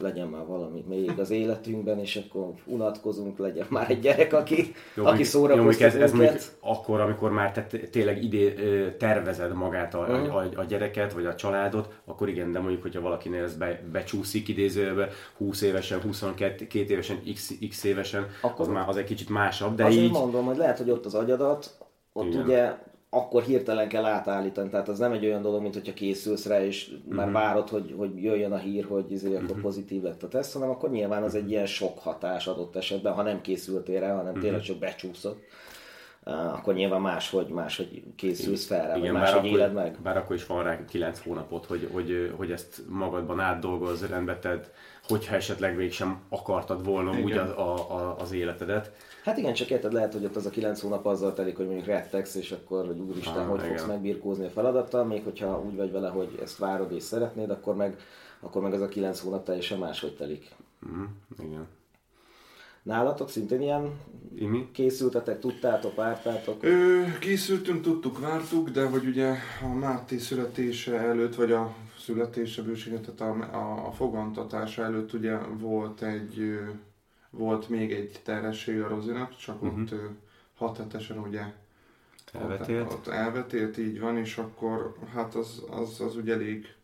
legyen 0.00 0.28
már 0.28 0.46
valami 0.46 0.84
még 0.88 1.12
az 1.18 1.30
életünkben, 1.30 1.98
és 1.98 2.16
akkor 2.16 2.52
unatkozunk, 2.66 3.38
legyen 3.38 3.66
már 3.70 3.90
egy 3.90 4.00
gyerek, 4.00 4.32
aki, 4.32 4.72
Jó, 4.94 5.04
aki 5.04 5.18
jó, 5.18 5.24
szórakoztat 5.24 5.64
mondjuk 5.64 6.02
ez, 6.02 6.12
ez 6.12 6.20
őket. 6.20 6.56
akkor, 6.60 7.00
amikor 7.00 7.30
már 7.30 7.52
te 7.52 7.66
tényleg 7.90 8.22
idé 8.22 8.54
tervezed 8.98 9.52
magát 9.54 9.94
a, 9.94 10.00
Mhm. 10.00 10.30
a, 10.30 10.44
a, 10.56 10.64
gyereket, 10.64 11.12
vagy 11.12 11.26
a 11.26 11.34
családot, 11.34 11.88
akkor 12.04 12.28
igen, 12.28 12.52
de 12.52 12.58
mondjuk, 12.58 12.82
hogyha 12.82 13.00
valakinél 13.00 13.42
ez 13.42 13.56
be, 13.56 13.80
becsúszik 13.92 14.48
idézőbe, 14.48 15.08
20 15.36 15.62
évesen, 15.62 16.00
22 16.00 16.66
évesen, 16.90 17.20
x, 17.34 17.52
x 17.68 17.84
évesen, 17.84 18.26
Akkor- 18.40 18.66
az 18.66 18.72
már 18.72 18.88
az 18.88 18.96
egy 18.96 19.04
kicsit 19.04 19.28
másabb, 19.28 19.74
De 19.74 19.84
Azért 19.84 20.04
így... 20.04 20.10
mondom, 20.10 20.44
hogy 20.44 20.56
lehet, 20.56 20.78
hogy 20.78 20.90
ott 20.90 21.04
az 21.06 21.14
agyadat, 21.14 21.78
ott 22.12 22.26
Igen. 22.26 22.42
ugye 22.44 22.72
akkor 23.16 23.42
hirtelen 23.42 23.88
kell 23.88 24.04
átállítani, 24.04 24.68
tehát 24.68 24.88
az 24.88 24.98
nem 24.98 25.12
egy 25.12 25.24
olyan 25.24 25.42
dolog, 25.42 25.62
mint 25.62 25.74
hogyha 25.74 25.92
készülsz 25.92 26.46
rá, 26.46 26.64
és 26.64 26.90
Mhm. 27.06 27.14
már 27.16 27.30
várod, 27.32 27.68
hogy, 27.68 27.94
hogy 27.98 28.22
jöjjön 28.22 28.52
a 28.52 28.56
hír, 28.56 28.84
hogy 28.84 29.12
izé, 29.12 29.34
akkor 29.36 29.60
pozitív 29.60 30.02
lett 30.02 30.22
a 30.22 30.28
teszt, 30.28 30.52
hanem 30.52 30.70
akkor 30.70 30.90
nyilván 30.90 31.22
az 31.22 31.34
egy 31.34 31.50
ilyen 31.50 31.66
sok 31.66 31.98
hatás 31.98 32.46
adott 32.46 32.76
esetben, 32.76 33.12
ha 33.12 33.22
nem 33.22 33.40
készültél 33.40 34.00
rá, 34.00 34.16
hanem 34.16 34.32
Mhm. 34.32 34.40
tényleg 34.40 34.60
csak 34.60 34.78
becsúszott. 34.78 35.42
Akkor 36.26 36.74
nyilván 36.74 37.00
máshogy, 37.00 37.48
máshogy 37.48 38.02
készülsz 38.16 38.66
fel 38.66 38.86
rá, 38.86 38.96
Igen, 38.96 39.12
bár 39.12 39.22
máshogy 39.22 39.38
akkor, 39.46 39.58
éled 39.58 39.72
meg. 39.72 39.98
bár 40.02 40.16
akkor 40.16 40.36
is 40.36 40.46
van 40.46 40.62
rá 40.62 40.84
9 40.84 41.22
hónapot, 41.24 41.66
hogy, 41.66 41.88
hogy, 41.92 42.32
hogy 42.36 42.50
ezt 42.50 42.82
magadban 42.88 43.40
átdolgozz, 43.40 44.04
rendbe 44.04 44.38
tedd, 44.38 44.62
hogyha 45.08 45.34
esetleg 45.34 45.76
mégsem 45.76 46.20
akartad 46.28 46.84
volna 46.84 47.10
Igen. 47.12 47.24
úgy 47.24 47.32
a, 47.32 47.58
a, 47.58 47.74
a, 47.94 48.16
az 48.18 48.32
életedet. 48.32 48.92
Hát 49.24 49.38
igen, 49.38 49.54
csak 49.54 49.70
érted, 49.70 49.92
lehet, 49.92 50.12
hogy 50.12 50.24
ott 50.24 50.36
az 50.36 50.46
a 50.46 50.50
kilenc 50.50 50.80
hónap 50.80 51.06
azzal 51.06 51.34
telik, 51.34 51.56
hogy 51.56 51.66
mondjuk 51.66 51.86
rettegsz, 51.86 52.34
és 52.34 52.50
akkor, 52.50 52.86
hogy 52.86 52.98
úristen, 52.98 53.36
Ah, 53.36 53.46
hogy 53.48 53.58
igen. 53.58 53.76
fogsz 53.76 53.86
megbirkózni 53.88 54.44
a 54.46 54.50
feladattal, 54.50 55.04
még 55.04 55.24
hogyha 55.24 55.60
úgy 55.66 55.76
vagy 55.76 55.92
vele, 55.92 56.08
hogy 56.08 56.38
ezt 56.42 56.58
várod 56.58 56.92
és 56.92 57.02
szeretnéd, 57.02 57.50
akkor 57.50 57.74
meg, 57.74 57.98
akkor 58.40 58.62
meg 58.62 58.72
az 58.72 58.80
a 58.80 58.88
kilenc 58.88 59.20
hónap 59.20 59.44
teljesen 59.44 59.78
máshogy 59.78 60.16
telik. 60.16 60.50
Mhm, 60.78 61.02
igen. 61.38 61.66
Nálatok 62.82 63.30
szintén 63.30 63.60
ilyen 63.60 63.90
Imi? 64.38 64.68
készültetek, 64.72 65.38
tudtátok, 65.38 65.94
vártátok? 65.94 66.62
Ö, 66.64 67.02
készültünk, 67.20 67.82
tudtuk, 67.82 68.18
vártuk, 68.18 68.68
de 68.70 68.86
hogy 68.86 69.06
ugye 69.06 69.34
a 69.62 69.74
Máté 69.74 70.18
születése 70.18 70.98
előtt, 70.98 71.34
vagy 71.34 71.52
a 71.52 71.74
születése 72.04 72.62
bősége, 72.62 73.00
tehát 73.00 73.20
a, 73.20 73.56
a, 73.56 73.86
a 73.86 73.92
fogantatása 73.92 74.82
előtt 74.82 75.12
ugye 75.12 75.36
volt 75.38 76.02
egy, 76.02 76.60
volt 77.30 77.68
még 77.68 77.92
egy 77.92 78.20
terhesség 78.24 78.80
a 78.80 78.88
Rozinak, 78.88 79.36
csak 79.36 79.62
uh-huh. 79.62 79.80
ott 79.80 79.94
hat 80.54 80.76
hetesen 80.76 81.18
ugye 81.18 81.42
Elvetélt. 82.32 82.92
Ott, 82.92 82.92
ott 82.92 83.06
elvetélt, 83.06 83.78
így 83.78 84.00
van, 84.00 84.16
és 84.16 84.38
akkor 84.38 84.94
hát 85.12 85.34
az, 85.34 85.64
az, 85.70 86.00
az 86.00 86.16
úgy 86.16 86.30
elég, 86.30 86.74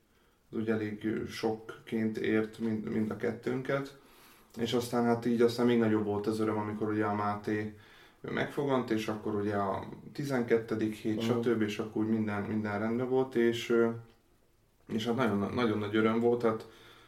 az 0.50 0.57
úgy 0.59 0.71
elég 0.71 1.09
sokként 1.29 2.19
ért 2.19 2.59
mind, 2.59 2.89
mind 2.89 3.11
a 3.11 3.17
kettőnket. 3.17 3.99
És 4.57 4.73
aztán 4.73 5.05
hát 5.05 5.27
így 5.27 5.43
aztán 5.43 5.67
még 5.67 5.79
nagyobb 5.79 6.05
volt 6.05 6.27
az 6.27 6.41
öröm, 6.41 6.59
amikor 6.59 6.89
ugye 6.89 7.05
a 7.05 7.15
Máté 7.15 7.77
megfogant, 8.21 8.91
és 8.91 9.09
akkor 9.09 9.35
ugye 9.35 9.55
a 9.55 9.85
12. 10.12 10.91
hét, 10.91 11.17
Mhm. 11.17 11.41
stb. 11.41 11.62
és 11.62 11.79
akkor 11.79 12.03
úgy 12.03 12.11
minden, 12.11 12.43
minden 12.43 12.79
rendben 12.79 13.09
volt, 13.09 13.35
és, 13.35 13.77
és 14.92 15.06
hát 15.06 15.16
nagyon, 15.16 15.52
nagyon 15.54 15.78
nagy 15.78 15.97
öröm 15.97 16.20
volt, 16.20 16.42
hát 16.42 16.66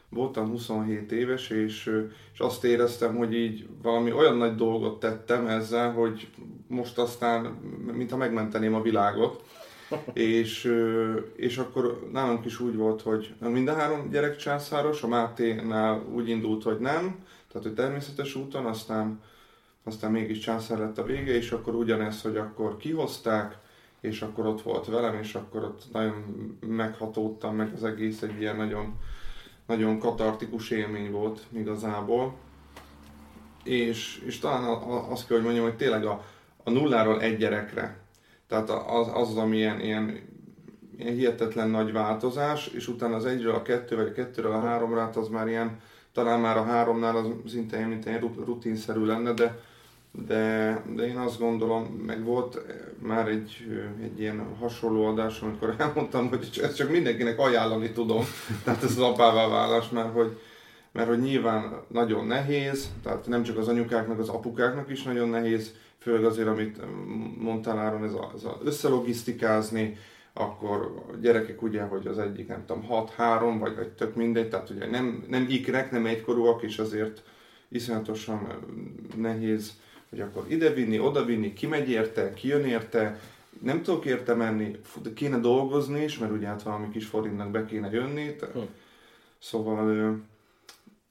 voltam 0.09 0.49
27 0.49 1.13
éves, 1.13 1.51
és, 1.51 2.03
és 2.33 2.39
azt 2.39 2.65
éreztem, 2.65 3.17
hogy 3.17 3.35
így 3.35 3.67
valami 3.83 4.13
olyan 4.13 4.37
nagy 4.37 4.55
dolgot 4.55 5.01
tettem 5.01 5.47
ezzel, 5.47 5.93
hogy 5.93 6.29
most 6.67 6.99
aztán, 6.99 7.45
mintha 7.93 8.17
megmenteném 8.17 8.75
a 8.75 8.83
világot. 8.83 9.43
és, 10.13 10.75
és 11.37 11.57
akkor 11.57 12.09
nálunk 12.13 12.45
is 12.45 12.61
úgy 12.61 12.77
volt, 12.77 13.03
hogy 13.03 13.35
mind 13.41 13.69
a 13.69 13.75
három 13.75 14.11
gyerek 14.11 14.37
császáros, 14.37 15.03
a 15.03 15.09
Máténál 15.09 16.05
úgy 16.15 16.29
indult, 16.29 16.63
hogy 16.63 16.79
nem, 16.79 17.17
tehát 17.49 17.67
hogy 17.67 17.75
természetes 17.75 18.35
úton, 18.35 18.65
aztán, 18.65 19.21
aztán 19.85 20.11
mégis 20.11 20.39
császár 20.39 20.79
lett 20.79 20.99
a 20.99 21.05
vége, 21.05 21.35
és 21.35 21.51
akkor 21.51 21.75
ugyanez, 21.75 22.23
hogy 22.23 22.37
akkor 22.37 22.77
kihozták, 22.77 23.59
és 24.03 24.23
akkor 24.23 24.47
ott 24.47 24.63
volt 24.63 24.87
velem, 24.87 25.15
és 25.15 25.35
akkor 25.35 25.65
ott 25.65 25.83
nagyon 25.93 26.15
meghatódtam, 26.61 27.57
meg 27.57 27.73
az 27.75 27.85
egész 27.85 28.23
egy 28.23 28.41
ilyen 28.41 28.57
nagyon, 28.57 28.95
nagyon 29.67 29.99
katartikus 29.99 30.71
élmény 30.71 31.11
volt 31.11 31.47
igazából. 31.53 32.35
És, 33.65 34.23
és 34.27 34.39
talán 34.39 34.65
azt 35.11 35.27
kell, 35.27 35.37
hogy 35.37 35.45
mondjam, 35.45 35.65
hogy 35.65 35.77
tényleg 35.77 36.05
a, 36.05 36.25
a 36.65 36.71
nulláról 36.71 37.21
egy 37.21 37.37
gyerekre, 37.37 38.01
tehát 38.49 38.71
az 38.71 39.09
az, 39.15 39.29
az 39.29 39.37
ami 39.37 39.57
ilyen, 39.57 39.81
ilyen, 39.81 40.21
ilyen 40.97 41.15
hihetetlen 41.15 41.71
nagy 41.71 41.93
változás, 41.93 42.67
és 42.67 42.89
utána 42.89 43.17
az 43.17 43.25
egyről 43.25 43.55
a 43.55 43.63
kettő, 43.63 43.97
vagy 43.97 44.07
a 44.07 44.13
kettőről 44.13 44.53
a 44.53 44.61
háromra, 44.61 45.11
az 45.15 45.29
már 45.29 45.49
ilyen, 45.49 45.81
talán 46.13 46.41
már 46.41 46.57
a 46.57 46.65
háromnál 46.65 47.17
az 47.17 47.27
szinte 47.47 47.87
mint 47.87 48.07
egy 48.07 48.21
rutinszerű 48.21 49.05
lenne, 49.05 49.33
de, 49.33 49.61
de, 50.13 50.83
de 50.95 51.07
én 51.07 51.17
azt 51.17 51.39
gondolom, 51.39 51.85
meg 51.85 52.25
volt 52.25 52.57
eh, 52.57 52.75
már 52.99 53.29
egy, 53.29 53.67
eh, 53.71 54.05
egy 54.05 54.21
ilyen 54.21 54.47
hasonló 54.61 55.05
adás, 55.05 55.41
amikor 55.41 55.75
elmondtam, 55.79 56.29
hogy 56.29 56.61
ezt 56.63 56.77
csak 56.77 56.91
mindenkinek 56.91 57.39
ajánlani 57.39 57.91
tudom, 57.91 58.25
tehát 58.65 58.83
ez 58.83 58.91
az 58.91 58.99
apává 58.99 59.49
válás, 59.49 59.89
mert 59.89 60.13
hogy, 60.13 60.39
mert 60.93 61.09
hogy 61.09 61.21
nyilván 61.21 61.83
nagyon 61.89 62.27
nehéz, 62.27 62.91
tehát 63.03 63.27
nem 63.27 63.43
csak 63.43 63.59
az 63.59 63.69
anyukáknak, 63.69 64.19
az 64.19 64.29
apukáknak 64.29 64.91
is 64.91 65.03
nagyon 65.03 65.29
nehéz, 65.29 65.75
főleg 65.99 66.25
azért, 66.25 66.49
amit 66.49 66.81
mondtál 67.39 67.79
Áron, 67.79 68.05
ez, 68.05 68.13
a, 68.13 68.33
ez 68.35 68.43
összelogisztikázni, 68.65 69.97
akkor 70.33 71.05
a 71.13 71.17
gyerekek 71.17 71.63
ugye, 71.63 71.83
hogy 71.83 72.07
az 72.07 72.19
egyik 72.19 72.49
nem 72.49 72.65
tudom, 72.67 72.87
6-3, 72.91 73.57
vagy, 73.59 73.75
vagy 73.77 73.89
tök 73.89 74.15
mindegy, 74.15 74.49
tehát 74.49 74.71
ugye 74.71 74.91
nem, 74.91 75.25
nem 75.29 75.47
ikrek, 75.49 75.91
nem 75.91 76.07
egykorúak, 76.07 76.63
és 76.63 76.79
azért 76.79 77.23
iszonyatosan 77.69 78.49
nehéz, 79.17 79.73
hogy 80.13 80.21
akkor 80.21 80.45
ide 80.49 80.71
vinni, 80.71 80.99
oda 80.99 81.25
vinni, 81.25 81.53
ki 81.53 81.67
megy 81.67 81.91
érte, 81.91 82.33
ki 82.33 82.49
jön 82.49 82.65
érte, 82.65 83.21
nem 83.63 83.83
tudok 83.83 84.05
érte 84.05 84.35
menni, 84.35 84.77
kéne 85.15 85.39
dolgozni 85.39 86.03
is, 86.03 86.19
mert 86.19 86.33
ugye 86.33 86.47
hát 86.47 86.63
valami 86.63 86.89
kis 86.89 87.07
forintnak 87.07 87.51
be 87.51 87.65
kéne 87.65 87.91
jönni, 87.91 88.37
hm. 88.53 88.59
szóval 89.39 90.17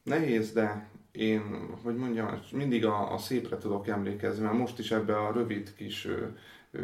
nehéz, 0.04 0.52
de 0.52 0.90
én, 1.12 1.42
hogy 1.84 1.96
mondjam, 1.96 2.40
mindig 2.52 2.86
a, 2.86 3.14
a 3.14 3.18
szépre 3.18 3.58
tudok 3.58 3.88
emlékezni, 3.88 4.44
mert 4.44 4.58
most 4.58 4.80
is 4.80 4.92
ebbe 4.92 5.18
a 5.18 5.32
rövid 5.32 5.74
kis 5.76 6.06
ö, 6.06 6.26
ö, 6.72 6.80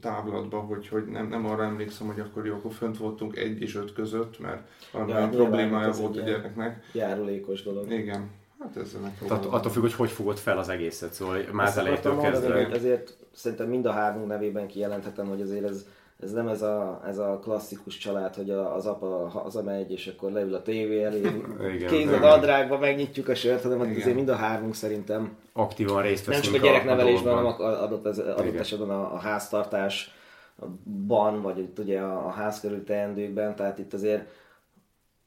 távlatba, 0.00 0.60
hogy, 0.60 0.88
hogy 0.88 1.04
nem, 1.04 1.28
nem 1.28 1.46
arra 1.46 1.64
emlékszem, 1.64 2.06
hogy 2.06 2.20
akkor 2.20 2.46
jó, 2.46 2.54
akkor 2.54 2.72
fönt 2.72 2.98
voltunk 2.98 3.36
egy 3.36 3.62
és 3.62 3.74
öt 3.74 3.92
között, 3.92 4.38
mert 4.38 4.68
valami 4.92 5.12
ja, 5.12 5.28
problémája 5.28 5.92
volt 5.92 6.16
a 6.16 6.20
gyereknek. 6.20 6.84
Járulékos 6.92 7.62
dolog. 7.62 7.92
Igen. 7.92 8.30
Hát 8.62 8.76
ez 8.76 8.96
Tehát 9.28 9.44
attól 9.44 9.72
függ, 9.72 9.82
hogy 9.82 9.94
hogy 9.94 10.10
fogod 10.10 10.38
fel 10.38 10.58
az 10.58 10.68
egészet, 10.68 11.12
szóval 11.12 11.38
már 11.52 11.66
az 11.66 11.76
elejétől 11.76 12.20
kezdve. 12.20 12.68
Ezért 12.68 13.16
szerintem 13.32 13.68
mind 13.68 13.86
a 13.86 13.90
három 13.90 14.26
nevében 14.26 14.66
kijelenthetem, 14.66 15.26
hogy 15.26 15.40
azért 15.40 15.64
ez 15.64 15.84
ez 16.22 16.32
nem 16.32 16.48
ez 16.48 16.62
a, 16.62 17.02
ez 17.06 17.18
a 17.18 17.38
klasszikus 17.42 17.98
család, 17.98 18.34
hogy 18.34 18.50
az 18.50 18.86
apa 18.86 19.28
hazamegy, 19.28 19.92
és 19.92 20.06
akkor 20.06 20.32
leül 20.32 20.54
a 20.54 20.62
tévé 20.62 21.02
elé, 21.02 21.20
kézed 21.90 22.22
adrágba, 22.22 22.78
megnyitjuk 22.78 23.28
a 23.28 23.34
sört, 23.34 23.62
hanem 23.62 23.82
Igen. 23.82 23.96
azért 23.96 24.14
mind 24.14 24.28
a 24.28 24.34
hármunk 24.34 24.74
szerintem 24.74 25.36
aktívan 25.52 26.02
részt 26.02 26.26
Nem 26.26 26.40
csak 26.40 26.54
a 26.54 26.58
gyereknevelésben, 26.58 27.34
hanem 27.34 27.54
adott, 27.58 28.06
ez, 28.06 28.18
adott 28.18 28.58
esetben 28.58 28.90
a, 28.90 29.14
a 29.14 29.18
háztartásban, 29.18 31.42
vagy 31.42 31.58
itt 31.58 31.78
ugye 31.78 32.00
a, 32.00 32.26
a 32.26 32.30
ház 32.30 32.60
körül 32.60 32.84
teendőkben, 32.84 33.56
tehát 33.56 33.78
itt 33.78 33.92
azért 33.92 34.28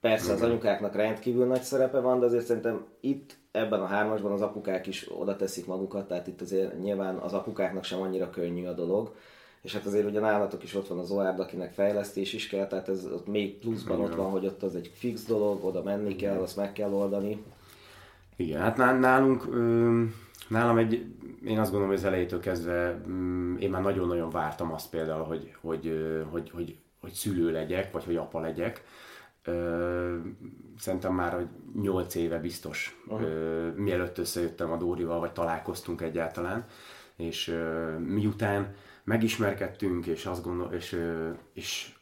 persze 0.09 0.33
az 0.33 0.41
anyukáknak 0.41 0.95
rendkívül 0.95 1.45
nagy 1.45 1.62
szerepe 1.62 2.00
van, 2.00 2.19
de 2.19 2.25
azért 2.25 2.45
szerintem 2.45 2.85
itt 3.00 3.38
ebben 3.51 3.79
a 3.79 3.85
hármasban 3.85 4.31
az 4.31 4.41
apukák 4.41 4.88
is 4.88 5.07
oda 5.17 5.35
teszik 5.35 5.65
magukat, 5.65 6.07
tehát 6.07 6.27
itt 6.27 6.41
azért 6.41 6.79
nyilván 6.79 7.15
az 7.15 7.33
apukáknak 7.33 7.83
sem 7.83 8.01
annyira 8.01 8.29
könnyű 8.29 8.65
a 8.65 8.74
dolog 8.74 9.12
és 9.65 9.74
hát 9.74 9.85
azért 9.85 10.05
ugye 10.05 10.19
nálatok 10.19 10.63
is 10.63 10.75
ott 10.75 10.88
van 10.88 11.00
az 11.00 11.12
OARD, 11.12 11.39
akinek 11.39 11.74
fejlesztés 11.74 12.33
is 12.33 12.47
kell, 12.47 12.67
tehát 12.67 12.89
ez 12.89 13.05
ott 13.05 13.27
még 13.27 13.57
pluszban 13.59 13.97
Igen. 13.97 14.09
ott 14.09 14.15
van, 14.15 14.29
hogy 14.29 14.45
ott 14.45 14.63
az 14.63 14.75
egy 14.75 14.91
fix 14.93 15.24
dolog, 15.25 15.63
oda 15.63 15.83
menni 15.83 16.09
Igen. 16.09 16.17
kell, 16.17 16.41
azt 16.41 16.55
meg 16.55 16.74
kell 16.74 16.91
oldani. 16.91 17.43
Igen, 18.35 18.62
hát 18.62 18.77
nálunk, 18.77 19.47
nálam 20.47 20.77
egy, 20.77 21.05
én 21.45 21.59
azt 21.59 21.71
gondolom, 21.71 21.88
hogy 21.88 21.97
az 21.97 22.05
elejétől 22.05 22.39
kezdve 22.39 23.01
én 23.59 23.69
már 23.69 23.81
nagyon-nagyon 23.81 24.29
vártam 24.29 24.74
azt 24.74 24.89
például, 24.89 25.24
hogy, 25.24 25.55
hogy, 25.62 25.91
hogy, 26.31 26.50
hogy, 26.50 26.77
hogy 27.01 27.12
szülő 27.12 27.51
legyek, 27.51 27.91
vagy 27.91 28.03
hogy 28.03 28.15
apa 28.15 28.39
legyek. 28.39 28.83
Szerintem 30.78 31.14
már 31.14 31.34
hogy 31.34 31.48
8 31.82 32.16
éve 32.16 32.38
biztos, 32.40 33.02
uh-huh. 33.08 33.75
mielőtt 33.75 34.18
összejöttem 34.18 34.72
a 34.72 34.78
Dórival, 34.78 35.20
vagy 35.20 35.32
találkoztunk 35.32 36.02
egyáltalán, 36.02 36.66
és 37.16 37.56
miután 38.00 38.75
megismerkedtünk, 39.04 40.06
és 40.06 40.25
azt 40.25 40.44
gondol, 40.44 40.74
és, 40.74 41.02
és 41.54 41.94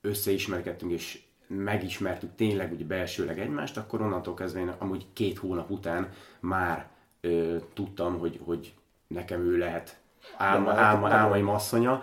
összeismerkedtünk, 0.00 0.92
és 0.92 1.22
megismertük 1.46 2.34
tényleg 2.34 2.72
úgy 2.72 2.86
belsőleg 2.86 3.38
egymást, 3.38 3.76
akkor 3.76 4.00
onnantól 4.00 4.34
kezdve 4.34 4.60
én 4.60 4.74
amúgy 4.78 5.06
két 5.12 5.38
hónap 5.38 5.70
után 5.70 6.08
már 6.40 6.90
ö, 7.20 7.56
tudtam, 7.72 8.18
hogy, 8.18 8.40
hogy 8.44 8.74
nekem 9.06 9.40
ő 9.40 9.56
lehet 9.56 10.00
álma, 10.36 10.72
álma, 10.72 11.08
álmaim 11.08 11.48
asszonya, 11.48 12.02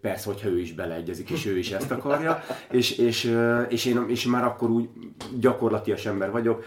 persze, 0.00 0.30
hogyha 0.30 0.48
ő 0.48 0.60
is 0.60 0.72
beleegyezik, 0.72 1.30
és 1.30 1.46
ő 1.46 1.58
is 1.58 1.70
ezt 1.70 1.90
akarja, 1.90 2.44
és, 2.70 2.98
és, 2.98 3.36
és, 3.68 3.84
én, 3.84 4.04
és 4.08 4.26
már 4.26 4.44
akkor 4.44 4.70
úgy 4.70 4.88
gyakorlatias 5.38 6.06
ember 6.06 6.30
vagyok, 6.30 6.64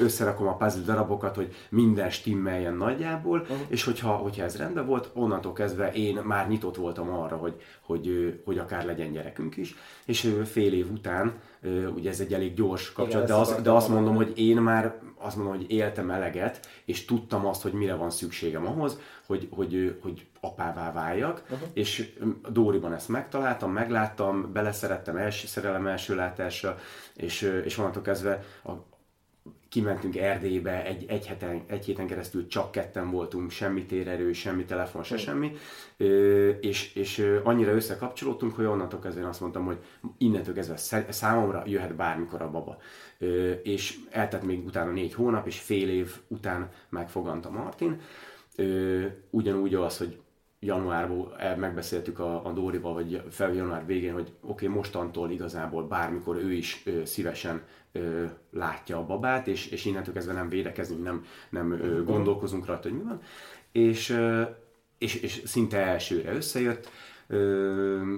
összerakom 0.00 0.46
a 0.46 0.56
puzzle 0.56 0.82
darabokat, 0.84 1.34
hogy 1.36 1.54
minden 1.68 2.10
stimmeljen 2.10 2.74
nagyjából, 2.74 3.40
uh-huh. 3.40 3.58
és 3.68 3.84
hogyha, 3.84 4.10
hogyha 4.10 4.44
ez 4.44 4.56
rendben 4.56 4.86
volt, 4.86 5.10
onnantól 5.14 5.52
kezdve 5.52 5.92
én 5.92 6.20
már 6.24 6.48
nyitott 6.48 6.76
voltam 6.76 7.10
arra, 7.10 7.36
hogy, 7.36 7.54
hogy, 7.80 8.40
hogy 8.44 8.58
akár 8.58 8.84
legyen 8.84 9.12
gyerekünk 9.12 9.56
is, 9.56 9.74
és 10.04 10.34
fél 10.44 10.72
év 10.72 10.90
után, 10.92 11.32
ugye 11.94 12.10
ez 12.10 12.20
egy 12.20 12.32
elég 12.32 12.54
gyors 12.54 12.92
kapcsolat, 12.92 13.28
Igen, 13.28 13.36
de, 13.36 13.42
az, 13.42 13.62
de 13.62 13.70
azt 13.70 13.88
mondom, 13.88 14.14
hogy 14.14 14.32
én 14.34 14.56
már 14.56 14.98
azt 15.20 15.36
mondom, 15.36 15.56
hogy 15.56 15.70
éltem 15.70 16.10
eleget, 16.10 16.66
és 16.84 17.04
tudtam 17.04 17.46
azt, 17.46 17.62
hogy 17.62 17.72
mire 17.72 17.94
van 17.94 18.10
szükségem 18.10 18.66
ahhoz, 18.66 18.98
hogy, 19.26 19.48
hogy, 19.50 19.98
hogy 20.02 20.26
apává 20.40 20.92
váljak, 20.92 21.42
uh-huh. 21.50 21.68
és 21.72 22.12
Dóriban 22.48 22.92
ezt 22.92 23.08
megtaláltam, 23.08 23.72
megláttam, 23.72 24.52
beleszerettem 24.52 25.16
első 25.16 25.46
szerelem 25.46 25.86
első 25.86 26.14
látásra, 26.14 26.78
és, 27.16 27.60
és 27.64 27.78
onnantól 27.78 28.02
kezdve 28.02 28.44
a, 28.64 28.70
kimentünk 29.70 30.16
Erdélybe, 30.16 30.84
egy, 30.84 31.04
egy, 31.08 31.26
heten, 31.26 31.62
egy 31.66 31.84
héten 31.84 32.06
keresztül 32.06 32.46
csak 32.46 32.70
ketten 32.70 33.10
voltunk, 33.10 33.50
semmi 33.50 33.84
térerő, 33.84 34.32
semmi 34.32 34.64
telefon, 34.64 35.02
se 35.02 35.16
semmi, 35.16 35.52
és, 36.60 36.94
és 36.94 37.40
annyira 37.44 37.72
összekapcsolódtunk, 37.72 38.54
hogy 38.54 38.64
onnantól 38.64 39.00
kezdve 39.00 39.20
én 39.20 39.26
azt 39.26 39.40
mondtam, 39.40 39.64
hogy 39.64 39.78
innentől 40.18 40.54
kezdve 40.54 40.76
számomra 41.12 41.62
jöhet 41.66 41.94
bármikor 41.94 42.42
a 42.42 42.50
baba. 42.50 42.78
És 43.62 43.98
eltett 44.10 44.42
még 44.42 44.64
utána 44.64 44.90
négy 44.90 45.14
hónap, 45.14 45.46
és 45.46 45.60
fél 45.60 45.88
év 45.88 46.16
után 46.28 46.70
megfoganta 46.88 47.50
Martin. 47.50 48.00
Ugyanúgy 49.30 49.74
az, 49.74 49.98
hogy 49.98 50.18
januárban 50.60 51.58
megbeszéltük 51.58 52.18
a, 52.18 52.46
a 52.46 52.52
Dórival, 52.52 52.94
vagy 52.94 53.22
fel 53.30 53.52
január 53.52 53.86
végén, 53.86 54.12
hogy 54.12 54.32
oké, 54.40 54.66
okay, 54.66 54.68
mostantól 54.68 55.30
igazából 55.30 55.86
bármikor 55.86 56.36
ő 56.36 56.52
is 56.52 56.82
ö, 56.84 57.04
szívesen 57.04 57.62
ö, 57.92 58.24
látja 58.50 58.98
a 58.98 59.06
babát, 59.06 59.46
és, 59.46 59.66
és 59.66 59.84
innentől 59.84 60.14
kezdve 60.14 60.32
nem 60.32 60.48
védekezünk, 60.48 61.02
nem, 61.02 61.24
nem 61.50 61.72
ö, 61.72 62.04
gondolkozunk 62.04 62.66
rajta, 62.66 62.88
hogy 62.88 62.98
mi 62.98 63.04
van. 63.04 63.20
És, 63.72 64.10
ö, 64.10 64.42
és, 64.98 65.14
és 65.14 65.42
szinte 65.44 65.78
elsőre 65.78 66.32
összejött, 66.32 66.90
ö, 67.26 68.14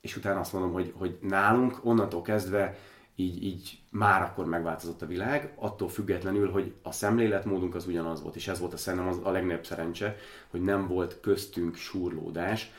és 0.00 0.16
utána 0.16 0.40
azt 0.40 0.52
mondom, 0.52 0.72
hogy, 0.72 0.92
hogy 0.96 1.18
nálunk 1.20 1.78
onnantól 1.82 2.22
kezdve 2.22 2.78
így, 3.16 3.44
így 3.44 3.78
már 3.90 4.22
akkor 4.22 4.44
megváltozott 4.44 5.02
a 5.02 5.06
világ, 5.06 5.52
attól 5.56 5.88
függetlenül, 5.88 6.50
hogy 6.50 6.72
a 6.82 6.92
szemléletmódunk 6.92 7.74
az 7.74 7.86
ugyanaz 7.86 8.22
volt, 8.22 8.36
és 8.36 8.48
ez 8.48 8.60
volt 8.60 8.72
a 8.72 8.76
szerintem 8.76 9.08
az 9.08 9.20
a 9.22 9.30
legnagyobb 9.30 9.64
szerencse, 9.64 10.16
hogy 10.50 10.62
nem 10.62 10.88
volt 10.88 11.20
köztünk 11.20 11.76
súrlódás, 11.76 12.70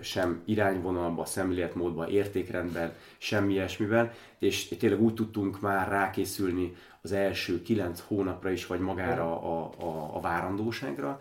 sem 0.00 0.42
irányvonalba, 0.44 1.24
szemléletmódba, 1.24 2.08
értékrendben, 2.08 2.92
semmi 3.18 3.52
ilyesmiben, 3.52 4.12
és 4.38 4.68
tényleg 4.68 5.00
úgy 5.00 5.14
tudtunk 5.14 5.60
már 5.60 5.88
rákészülni 5.88 6.74
az 7.02 7.12
első 7.12 7.62
kilenc 7.62 8.00
hónapra 8.00 8.50
is, 8.50 8.66
vagy 8.66 8.80
magára 8.80 9.42
a, 9.42 9.70
a, 9.78 10.16
a 10.16 10.20
várandóságra, 10.20 11.20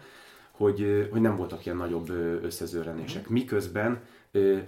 hogy, 0.52 1.08
hogy 1.12 1.22
nem 1.22 1.36
voltak 1.36 1.66
ilyen 1.66 1.78
nagyobb 1.78 2.10
összezőrenések. 2.44 3.30
Miközben 3.30 4.02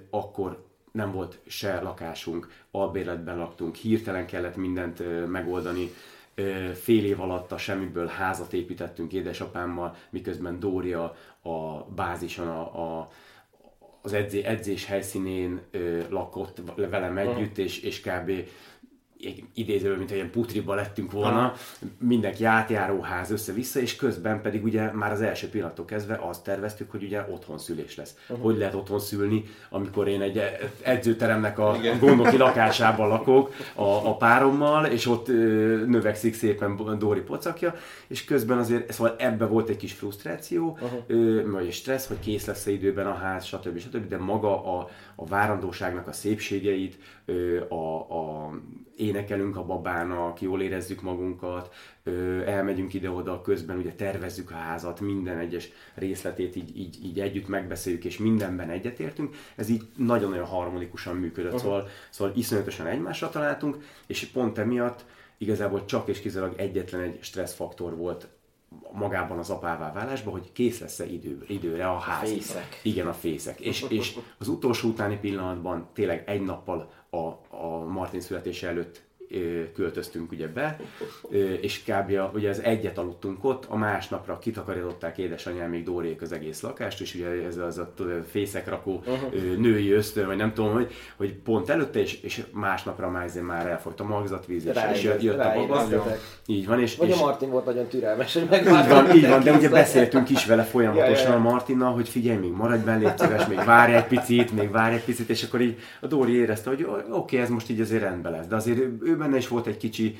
akkor 0.09 0.64
nem 0.95 1.11
volt 1.11 1.39
se 1.47 1.81
lakásunk, 1.81 2.49
albérletben 2.71 3.37
laktunk, 3.37 3.75
hirtelen 3.75 4.25
kellett 4.25 4.55
mindent 4.55 5.27
megoldani, 5.27 5.89
fél 6.73 7.05
év 7.05 7.21
alatt 7.21 7.51
a 7.51 7.57
semmiből 7.57 8.07
házat 8.07 8.53
építettünk 8.53 9.13
édesapámmal, 9.13 9.95
miközben 10.09 10.59
Dória 10.59 11.15
a 11.41 11.83
bázison 11.95 12.47
a, 12.47 12.99
a 12.99 13.09
az 14.01 14.13
edzé, 14.13 14.43
edzés 14.43 14.85
helyszínén 14.85 15.61
ö, 15.71 16.01
lakott 16.09 16.61
velem 16.75 17.17
együtt, 17.17 17.57
és, 17.57 17.79
és 17.79 18.01
kb. 18.01 18.31
Idézőben, 19.53 19.97
mint 19.97 20.11
ilyen 20.11 20.31
putriba 20.31 20.73
lettünk 20.73 21.11
volna, 21.11 21.53
mindenki 21.99 22.43
átjáróház 22.43 23.31
össze-vissza, 23.31 23.79
és 23.79 23.95
közben 23.95 24.41
pedig 24.41 24.63
ugye 24.63 24.91
már 24.91 25.11
az 25.11 25.21
első 25.21 25.49
pillanattól 25.49 25.85
kezdve 25.85 26.19
azt 26.21 26.43
terveztük, 26.43 26.91
hogy 26.91 27.03
ugye 27.03 27.25
otthon 27.29 27.57
szülés 27.57 27.95
lesz. 27.95 28.15
Uh-huh. 28.29 28.45
Hogy 28.45 28.57
lehet 28.57 28.73
otthon 28.73 28.99
szülni, 28.99 29.43
amikor 29.69 30.07
én 30.07 30.21
egy 30.21 30.41
edzőteremnek 30.81 31.59
a 31.59 31.75
Igen. 31.79 31.99
gondoki 31.99 32.37
lakásában 32.37 33.07
lakok 33.07 33.53
a, 33.75 33.83
a 33.83 34.15
párommal, 34.15 34.85
és 34.85 35.07
ott 35.07 35.29
ö, 35.29 35.33
növekszik 35.85 36.33
szépen 36.33 36.97
Dóri 36.99 37.21
pocakja, 37.21 37.75
és 38.07 38.25
közben 38.25 38.57
azért 38.57 38.93
szóval 38.93 39.15
ebbe 39.17 39.45
volt 39.45 39.69
egy 39.69 39.77
kis 39.77 39.93
frusztráció, 39.93 40.77
uh-huh. 40.81 41.03
ö, 41.07 41.51
vagy 41.51 41.71
stressz, 41.71 42.07
hogy 42.07 42.19
kész 42.19 42.45
lesz 42.45 42.65
időben 42.65 43.07
a 43.07 43.13
ház, 43.13 43.45
stb. 43.45 43.77
stb. 43.77 44.07
De 44.07 44.17
maga 44.17 44.77
a, 44.77 44.89
a 45.15 45.25
várandóságnak 45.25 46.07
a 46.07 46.11
szépségeit, 46.11 46.97
ö, 47.25 47.61
a, 47.69 47.95
a 47.95 48.51
énekelünk 48.97 49.57
a 49.57 49.65
babának, 49.65 50.41
jól 50.41 50.61
érezzük 50.61 51.01
magunkat, 51.01 51.73
elmegyünk 52.45 52.93
ide-oda, 52.93 53.41
közben 53.41 53.77
ugye 53.77 53.93
tervezzük 53.93 54.51
a 54.51 54.55
házat, 54.55 54.99
minden 54.99 55.37
egyes 55.37 55.69
részletét 55.95 56.55
így, 56.55 56.77
így, 56.77 57.05
így 57.05 57.19
együtt 57.19 57.47
megbeszéljük, 57.47 58.05
és 58.05 58.17
mindenben 58.17 58.69
egyetértünk. 58.69 59.35
Ez 59.55 59.69
így 59.69 59.87
nagyon-nagyon 59.97 60.45
harmonikusan 60.45 61.15
működött, 61.15 61.53
uh-huh. 61.53 61.69
szóval, 61.69 61.87
szóval 62.09 62.33
iszonyatosan 62.35 62.87
egymásra 62.87 63.29
találtunk, 63.29 63.77
és 64.07 64.25
pont 64.25 64.57
emiatt 64.57 65.05
igazából 65.37 65.85
csak 65.85 66.07
és 66.07 66.19
kizárólag 66.19 66.59
egyetlen 66.59 67.01
egy 67.01 67.17
stresszfaktor 67.21 67.95
volt 67.95 68.27
magában 68.91 69.37
az 69.37 69.49
apává 69.49 69.91
válásban, 69.93 70.33
hogy 70.33 70.51
kész 70.51 70.79
lesz-e 70.79 71.05
idő, 71.05 71.43
időre 71.47 71.89
a 71.89 71.97
ház. 71.97 72.29
A 72.29 72.33
fészek. 72.33 72.79
Igen, 72.83 73.07
a 73.07 73.13
fészek. 73.13 73.59
És, 73.59 73.85
és 73.89 74.17
az 74.37 74.47
utolsó 74.47 74.89
utáni 74.89 75.17
pillanatban 75.17 75.89
tényleg 75.93 76.23
egy 76.25 76.41
nappal 76.41 76.91
a, 77.15 77.39
a 77.49 77.85
Martin 77.85 78.21
születése 78.21 78.67
előtt 78.67 79.04
költöztünk 79.73 80.31
ugye 80.31 80.47
be, 80.47 80.79
és 81.61 81.83
kb. 81.83 82.19
ugye 82.33 82.49
az 82.49 82.61
egyet 82.61 82.97
aludtunk 82.97 83.43
ott, 83.43 83.65
a 83.69 83.77
másnapra 83.77 84.39
kitakarították 84.39 85.17
édesanyám 85.17 85.69
még 85.69 85.83
Dórék 85.83 86.21
az 86.21 86.31
egész 86.31 86.61
lakást, 86.61 87.01
és 87.01 87.15
ugye 87.15 87.27
ez 87.45 87.57
az 87.57 87.77
a 87.77 87.93
fészekrakó 88.29 89.03
uh-huh. 89.05 89.57
női 89.57 89.91
ösztön, 89.91 90.25
vagy 90.25 90.37
nem 90.37 90.53
tudom, 90.53 90.73
hogy, 90.73 90.93
hogy 91.15 91.33
pont 91.33 91.69
előtte, 91.69 91.99
és, 91.99 92.21
és 92.21 92.43
másnapra 92.51 93.09
már, 93.09 93.29
már 93.41 93.67
elfogyt 93.67 93.99
a 93.99 94.03
magzatvíz, 94.03 94.65
és, 94.65 94.77
és 94.93 95.03
jött, 95.03 95.21
jött 95.21 95.39
a 95.39 95.53
baba. 95.53 95.83
Így 96.45 96.67
van, 96.67 96.79
és, 96.79 96.95
vagy 96.95 97.09
és, 97.09 97.19
a 97.19 97.23
Martin 97.23 97.49
volt 97.49 97.65
nagyon 97.65 97.87
türelmes, 97.87 98.33
hogy 98.33 98.47
Így 98.53 98.87
van, 98.87 99.15
így 99.15 99.27
van, 99.27 99.43
de 99.43 99.53
ugye 99.53 99.69
beszéltünk 99.69 100.29
is 100.29 100.45
vele 100.45 100.63
folyamatosan 100.63 101.31
a 101.31 101.37
Martinnal, 101.37 101.93
hogy 101.93 102.09
figyelj, 102.09 102.37
még 102.37 102.51
maradj 102.51 102.83
benne, 102.83 102.97
légy 102.97 103.17
szíves, 103.17 103.47
még 103.47 103.63
várj 103.65 103.93
egy 103.93 104.07
picit, 104.07 104.51
még 104.51 104.71
várj 104.71 104.95
egy 104.95 105.03
picit, 105.03 105.29
és 105.29 105.43
akkor 105.43 105.61
így 105.61 105.77
a 106.01 106.07
Dóri 106.07 106.35
érezte, 106.35 106.69
hogy 106.69 106.83
oké, 106.83 107.03
okay, 107.09 107.39
ez 107.39 107.49
most 107.49 107.69
így 107.69 107.79
azért 107.79 108.01
rendben 108.01 108.31
lesz, 108.31 108.47
de 108.47 108.55
azért 108.55 108.79
ő 109.01 109.14
benne 109.17 109.37
is 109.37 109.47
volt 109.47 109.67
egy 109.67 109.77
kicsi 109.77 110.15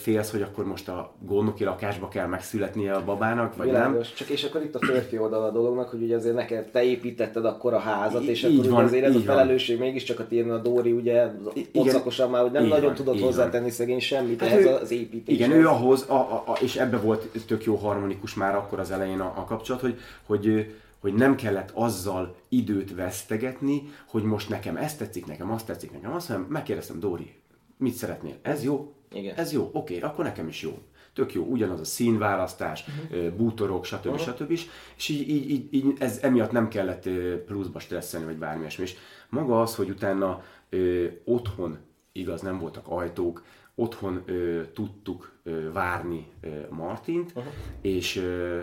félsz, 0.00 0.30
hogy 0.30 0.42
akkor 0.42 0.64
most 0.64 0.88
a 0.88 1.12
gondoki 1.26 1.64
lakásba 1.64 2.08
kell 2.08 2.26
megszületnie 2.26 2.92
a 2.92 3.04
babának, 3.04 3.56
vagy 3.56 3.66
Világos. 3.66 4.06
nem. 4.06 4.16
Csak 4.16 4.28
és 4.28 4.44
akkor 4.44 4.62
itt 4.62 4.74
a 4.74 4.78
férfi 4.78 5.18
oldal 5.18 5.44
a 5.44 5.50
dolognak, 5.50 5.88
hogy 5.88 6.02
ugye 6.02 6.16
azért 6.16 6.34
neked 6.34 6.70
te 6.70 6.82
építetted 6.82 7.44
akkor 7.44 7.74
a 7.74 7.78
házat, 7.78 8.22
és 8.22 8.42
így 8.42 8.58
akkor 8.58 8.70
van, 8.70 8.84
azért 8.84 9.04
ez 9.04 9.14
a 9.14 9.20
felelősség 9.20 9.78
van. 9.78 9.86
mégiscsak 9.86 10.18
a 10.18 10.26
tírni 10.26 10.50
a 10.50 10.58
Dóri 10.58 10.92
ugye 10.92 11.30
pocakosan 11.72 12.30
már, 12.30 12.42
hogy 12.42 12.52
nem 12.52 12.64
nagyon 12.64 12.84
van, 12.84 12.94
tudott 12.94 13.20
hozzátenni 13.20 13.70
szegény 13.70 14.00
semmit 14.00 14.40
hát 14.40 14.50
ehhez 14.50 14.64
ő, 14.64 14.68
az 14.68 14.90
építéshez. 14.90 15.46
Igen, 15.46 15.60
ő 15.60 15.68
ahhoz, 15.68 16.04
a, 16.08 16.14
a, 16.14 16.42
a, 16.46 16.58
és 16.60 16.76
ebbe 16.76 16.96
volt 16.96 17.28
tök 17.46 17.64
jó 17.64 17.74
harmonikus 17.74 18.34
már 18.34 18.54
akkor 18.54 18.78
az 18.78 18.90
elején 18.90 19.20
a, 19.20 19.32
a 19.36 19.44
kapcsolat, 19.44 19.80
hogy, 19.80 19.98
hogy 20.26 20.66
hogy 21.00 21.14
nem 21.14 21.34
kellett 21.34 21.70
azzal 21.74 22.34
időt 22.48 22.94
vesztegetni, 22.94 23.82
hogy 24.06 24.22
most 24.22 24.48
nekem 24.48 24.76
ezt 24.76 24.98
tetszik, 24.98 25.26
nekem 25.26 25.52
azt 25.52 25.66
tetszik, 25.66 25.92
nekem 25.92 26.12
azt, 26.12 26.26
hanem 26.26 26.46
megkérdeztem, 26.48 27.00
Dóri, 27.00 27.39
mit 27.80 27.94
szeretnél? 27.94 28.38
Ez 28.42 28.64
jó? 28.64 28.94
Igen. 29.12 29.36
Ez 29.36 29.52
jó? 29.52 29.70
Oké, 29.72 29.96
okay, 29.96 30.08
akkor 30.08 30.24
nekem 30.24 30.48
is 30.48 30.62
jó. 30.62 30.78
Tök 31.12 31.34
jó, 31.34 31.44
ugyanaz 31.44 31.80
a 31.80 31.84
színválasztás, 31.84 32.84
uh-huh. 32.86 33.30
bútorok, 33.30 33.84
stb. 33.84 34.06
Uh-huh. 34.06 34.20
stb. 34.20 34.50
És 34.96 35.08
így, 35.08 35.28
így, 35.28 35.50
így, 35.50 35.74
így, 35.74 35.92
ez 35.98 36.18
emiatt 36.22 36.50
nem 36.50 36.68
kellett 36.68 37.08
pluszba 37.46 37.78
stresszelni, 37.78 38.26
vagy 38.26 38.36
bármi 38.36 38.60
ilyesmi. 38.60 38.84
És 38.84 38.94
maga 39.28 39.60
az, 39.60 39.74
hogy 39.74 39.90
utána 39.90 40.42
ö, 40.68 41.06
otthon, 41.24 41.78
igaz, 42.12 42.40
nem 42.40 42.58
voltak 42.58 42.88
ajtók, 42.88 43.44
otthon 43.74 44.22
ö, 44.26 44.62
tudtuk 44.72 45.32
ö, 45.42 45.72
várni 45.72 46.26
ö, 46.40 46.48
Martint, 46.70 47.32
uh-huh. 47.34 47.52
és 47.80 48.16
ö, 48.16 48.60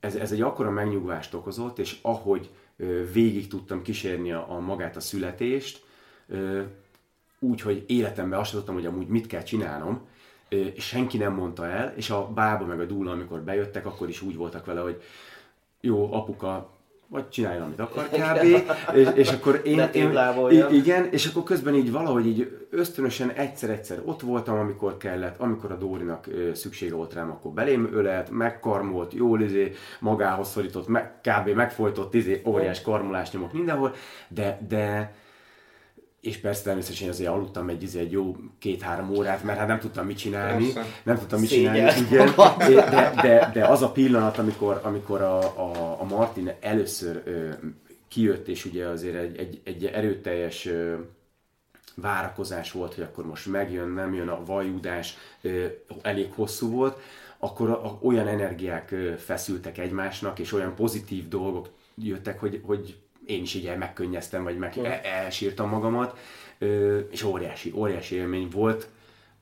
ez, 0.00 0.14
ez 0.14 0.32
egy 0.32 0.40
akkora 0.40 0.70
megnyugvást 0.70 1.34
okozott, 1.34 1.78
és 1.78 1.98
ahogy 2.02 2.50
ö, 2.76 3.10
végig 3.12 3.48
tudtam 3.48 3.82
kísérni 3.82 4.32
a, 4.32 4.52
a 4.52 4.60
magát 4.60 4.96
a 4.96 5.00
születést, 5.00 5.84
ö, 6.28 6.62
úgy, 7.38 7.60
hogy 7.60 7.84
életemben 7.86 8.38
azt 8.38 8.52
tudtam, 8.52 8.74
hogy 8.74 8.86
amúgy 8.86 9.06
mit 9.06 9.26
kell 9.26 9.42
csinálnom, 9.42 10.00
és 10.48 10.84
senki 10.84 11.16
nem 11.16 11.32
mondta 11.32 11.66
el, 11.66 11.92
és 11.96 12.10
a 12.10 12.28
bába 12.34 12.64
meg 12.64 12.80
a 12.80 12.84
dúla, 12.84 13.10
amikor 13.10 13.40
bejöttek, 13.40 13.86
akkor 13.86 14.08
is 14.08 14.22
úgy 14.22 14.36
voltak 14.36 14.64
vele, 14.64 14.80
hogy 14.80 15.02
jó, 15.80 16.12
apuka, 16.12 16.78
vagy 17.10 17.28
csináljon, 17.28 17.62
amit 17.62 17.80
akar 17.80 18.08
kb. 18.08 18.44
és, 18.94 19.08
és 19.14 19.30
akkor 19.30 19.60
én, 19.64 19.88
én 19.92 20.12
igen, 20.70 21.08
és 21.10 21.26
akkor 21.26 21.42
közben 21.42 21.74
így 21.74 21.92
valahogy 21.92 22.26
így 22.26 22.66
ösztönösen 22.70 23.30
egyszer-egyszer 23.30 24.00
ott 24.04 24.20
voltam, 24.20 24.58
amikor 24.58 24.96
kellett, 24.96 25.40
amikor 25.40 25.72
a 25.72 25.76
Dórinak 25.76 26.28
szüksége 26.54 26.94
volt 26.94 27.14
rám, 27.14 27.30
akkor 27.30 27.50
belém 27.50 27.88
ölelt, 27.92 28.30
megkarmolt, 28.30 29.12
jól 29.12 29.40
izé, 29.40 29.72
magához 30.00 30.48
szorított, 30.48 30.88
meg, 30.88 31.20
kb. 31.20 31.48
megfojtott 31.48 32.14
izé, 32.14 32.42
óriás 32.46 32.82
karmolás 32.82 33.30
nyomok 33.30 33.52
mindenhol, 33.52 33.94
de, 34.28 34.58
de 34.68 35.14
és 36.28 36.36
persze 36.36 36.62
természetesen 36.62 37.08
azért 37.08 37.30
aludtam 37.30 37.68
egy, 37.68 37.82
izé, 37.82 38.00
egy 38.00 38.12
jó 38.12 38.36
két-három 38.58 39.10
órát, 39.10 39.42
mert 39.42 39.58
hát 39.58 39.66
nem 39.66 39.78
tudtam 39.78 40.06
mit 40.06 40.18
csinálni. 40.18 40.72
Persze. 40.72 40.90
Nem 41.02 41.18
tudtam 41.18 41.40
mit 41.40 41.48
Szégyen. 41.48 41.74
csinálni, 41.74 42.00
igen. 42.00 42.34
De, 42.90 43.12
de, 43.22 43.50
de, 43.52 43.64
az 43.64 43.82
a 43.82 43.90
pillanat, 43.90 44.38
amikor, 44.38 44.80
amikor 44.82 45.20
a, 45.20 45.38
a, 45.38 45.96
a 46.00 46.04
Martin 46.04 46.52
először 46.60 47.22
ö, 47.24 47.48
kijött, 48.08 48.48
és 48.48 48.64
ugye 48.64 48.86
azért 48.86 49.16
egy, 49.16 49.38
egy, 49.38 49.60
egy 49.64 49.84
erőteljes 49.84 50.66
ö, 50.66 50.94
várakozás 51.94 52.72
volt, 52.72 52.94
hogy 52.94 53.04
akkor 53.04 53.26
most 53.26 53.46
megjön, 53.46 53.88
nem 53.88 54.14
jön 54.14 54.28
a 54.28 54.44
vajudás, 54.44 55.16
ö, 55.40 55.64
elég 56.02 56.32
hosszú 56.34 56.70
volt, 56.70 57.00
akkor 57.38 57.70
a, 57.70 57.84
a, 57.84 57.98
olyan 58.02 58.26
energiák 58.26 58.90
ö, 58.90 59.12
feszültek 59.16 59.78
egymásnak, 59.78 60.38
és 60.38 60.52
olyan 60.52 60.74
pozitív 60.74 61.28
dolgok 61.28 61.68
jöttek, 61.94 62.40
hogy, 62.40 62.60
hogy 62.64 62.96
én 63.28 63.42
is 63.42 63.54
így 63.54 63.76
megkönnyeztem, 63.76 64.42
vagy 64.42 64.58
meg 64.58 64.78
el, 64.78 65.00
elsírtam 65.00 65.68
magamat, 65.68 66.18
és 67.10 67.22
óriási, 67.22 67.72
óriási 67.74 68.14
élmény 68.14 68.48
volt 68.48 68.88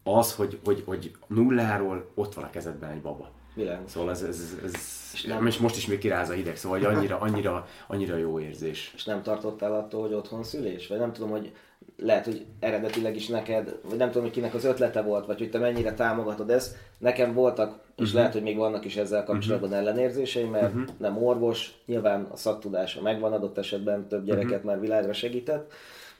az, 0.02 0.34
hogy, 0.34 0.58
hogy, 0.64 0.82
hogy 0.86 1.10
nulláról 1.26 2.10
ott 2.14 2.34
van 2.34 2.44
a 2.44 2.50
kezedben 2.50 2.90
egy 2.90 3.00
baba. 3.00 3.30
Világos. 3.54 3.90
Szóval 3.90 4.10
ez, 4.10 4.22
ez, 4.22 4.56
ez, 4.64 4.74
és, 5.12 5.22
nem... 5.22 5.46
és 5.46 5.58
most 5.58 5.76
is 5.76 5.86
még 5.86 5.98
kiráz 5.98 6.28
a 6.28 6.32
hideg, 6.32 6.56
szóval 6.56 6.78
hogy 6.78 6.94
annyira, 6.96 7.18
annyira, 7.18 7.68
annyira 7.86 8.16
jó 8.16 8.40
érzés. 8.40 8.92
És 8.94 9.04
nem 9.04 9.22
tartottál 9.22 9.74
attól, 9.74 10.00
hogy 10.00 10.12
otthon 10.12 10.42
szülés? 10.42 10.86
Vagy 10.86 10.98
nem 10.98 11.12
tudom, 11.12 11.30
hogy 11.30 11.52
lehet, 11.96 12.24
hogy 12.24 12.44
eredetileg 12.60 13.16
is 13.16 13.26
neked, 13.26 13.76
vagy 13.88 13.98
nem 13.98 14.08
tudom, 14.08 14.22
hogy 14.22 14.32
kinek 14.32 14.54
az 14.54 14.64
ötlete 14.64 15.02
volt, 15.02 15.26
vagy 15.26 15.38
hogy 15.38 15.50
te 15.50 15.58
mennyire 15.58 15.94
támogatod 15.94 16.50
ezt. 16.50 16.76
Nekem 16.98 17.32
voltak, 17.32 17.78
és 17.96 18.02
uh-huh. 18.02 18.14
lehet, 18.14 18.32
hogy 18.32 18.42
még 18.42 18.56
vannak 18.56 18.84
is 18.84 18.96
ezzel 18.96 19.24
kapcsolatban 19.24 19.70
uh-huh. 19.70 19.86
ellenérzéseim, 19.86 20.50
mert 20.50 20.74
uh-huh. 20.74 20.88
nem 20.98 21.22
orvos, 21.22 21.74
nyilván 21.86 22.26
a 22.30 22.36
szaktudása 22.36 23.02
megvan 23.02 23.32
adott 23.32 23.58
esetben, 23.58 24.08
több 24.08 24.24
gyereket 24.24 24.50
uh-huh. 24.50 24.64
már 24.64 24.80
világra 24.80 25.12
segített. 25.12 25.72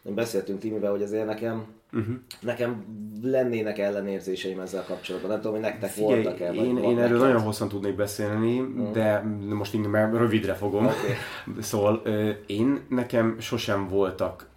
Beszéltünk 0.02 0.58
Timivel, 0.58 0.90
hogy 0.90 1.02
azért 1.02 1.26
nekem, 1.26 1.66
uh-huh. 1.92 2.14
nekem 2.40 2.84
lennének 3.22 3.78
ellenérzéseim 3.78 4.60
ezzel 4.60 4.84
kapcsolatban. 4.84 5.30
Nem 5.30 5.40
tudom, 5.40 5.52
hogy 5.52 5.62
nektek 5.64 5.90
Figyelj, 5.90 6.22
voltak-e. 6.22 6.52
Én, 6.52 6.76
én 6.76 6.98
erről 6.98 7.18
nagyon 7.18 7.40
hosszan 7.40 7.68
tudnék 7.68 7.96
beszélni, 7.96 8.60
uh-huh. 8.60 8.90
de 8.90 9.22
most 9.48 9.74
inkább 9.74 10.14
rövidre 10.14 10.54
fogom. 10.54 10.84
Okay. 10.84 11.14
Szóval 11.60 12.02
én 12.46 12.80
nekem 12.88 13.36
sosem 13.40 13.88
voltak 13.88 14.48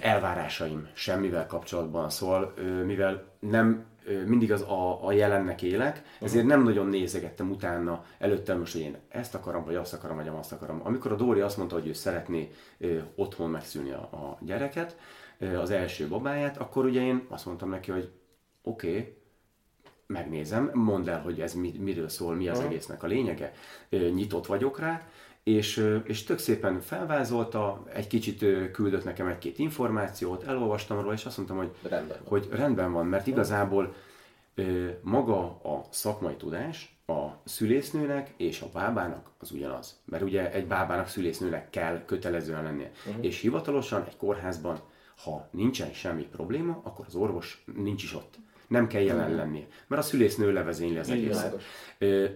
elvárásaim 0.00 0.88
semmivel 0.92 1.46
kapcsolatban, 1.46 2.10
szóval 2.10 2.54
mivel 2.84 3.24
nem 3.38 3.84
mindig 4.26 4.52
az 4.52 4.60
a, 4.60 5.06
a 5.06 5.12
jelennek 5.12 5.62
élek, 5.62 6.02
ezért 6.20 6.46
nem 6.46 6.62
nagyon 6.62 6.86
nézegettem 6.86 7.50
utána 7.50 8.04
előttem 8.18 8.58
most, 8.58 8.72
hogy 8.72 8.80
én 8.80 8.96
ezt 9.08 9.34
akarom, 9.34 9.64
vagy 9.64 9.74
azt 9.74 9.92
akarom, 9.92 10.16
vagy 10.16 10.28
azt 10.28 10.52
akarom. 10.52 10.80
Amikor 10.84 11.12
a 11.12 11.16
Dóri 11.16 11.40
azt 11.40 11.56
mondta, 11.56 11.74
hogy 11.74 11.86
ő 11.86 11.92
szeretné 11.92 12.50
otthon 13.14 13.50
megszülni 13.50 13.90
a, 13.90 14.00
a 14.00 14.38
gyereket, 14.40 14.96
az 15.60 15.70
első 15.70 16.08
babáját, 16.08 16.56
akkor 16.56 16.84
ugye 16.84 17.00
én 17.00 17.26
azt 17.28 17.46
mondtam 17.46 17.68
neki, 17.68 17.90
hogy 17.90 18.10
oké, 18.62 18.88
okay, 18.88 19.16
megnézem, 20.06 20.70
mondd 20.72 21.08
el, 21.08 21.20
hogy 21.20 21.40
ez 21.40 21.54
miről 21.78 22.08
szól, 22.08 22.34
mi 22.34 22.48
az 22.48 22.60
egésznek 22.60 23.02
a 23.02 23.06
lényege, 23.06 23.52
nyitott 23.88 24.46
vagyok 24.46 24.78
rá, 24.78 25.08
és, 25.44 25.88
és 26.04 26.24
tök 26.24 26.38
szépen 26.38 26.80
felvázolta, 26.80 27.84
egy 27.92 28.06
kicsit 28.06 28.70
küldött 28.72 29.04
nekem 29.04 29.26
egy-két 29.26 29.58
információt, 29.58 30.42
elolvastam 30.42 31.00
róla, 31.00 31.12
és 31.12 31.24
azt 31.24 31.36
mondtam, 31.36 31.56
hogy 31.56 31.70
rendben 31.82 32.18
van, 32.18 32.28
hogy 32.28 32.48
rendben 32.50 32.92
van 32.92 33.06
mert 33.06 33.26
igazából 33.26 33.94
maga 35.00 35.40
a 35.46 35.86
szakmai 35.90 36.34
tudás 36.34 36.96
a 37.06 37.40
szülésznőnek 37.44 38.34
és 38.36 38.60
a 38.60 38.68
bábának 38.72 39.30
az 39.38 39.50
ugyanaz. 39.50 40.00
Mert 40.04 40.22
ugye 40.22 40.52
egy 40.52 40.66
bábának 40.66 41.08
szülésznőnek 41.08 41.70
kell 41.70 42.04
kötelezően 42.04 42.62
lennie. 42.62 42.90
Uh-huh. 43.06 43.24
És 43.24 43.40
hivatalosan 43.40 44.04
egy 44.06 44.16
kórházban 44.16 44.80
Ha 45.24 45.48
nincsen 45.50 45.92
semmi 45.92 46.22
probléma, 46.22 46.80
akkor 46.84 47.04
az 47.08 47.14
orvos 47.14 47.64
nincs 47.76 48.02
is 48.02 48.14
ott. 48.14 48.34
Nem 48.66 48.86
kell 48.86 49.02
jelen 49.02 49.34
lennie, 49.34 49.66
mert 49.86 50.02
a 50.02 50.04
szülésznő 50.04 50.52
levezényli 50.52 50.98
az 50.98 51.10
egészet. 51.10 51.62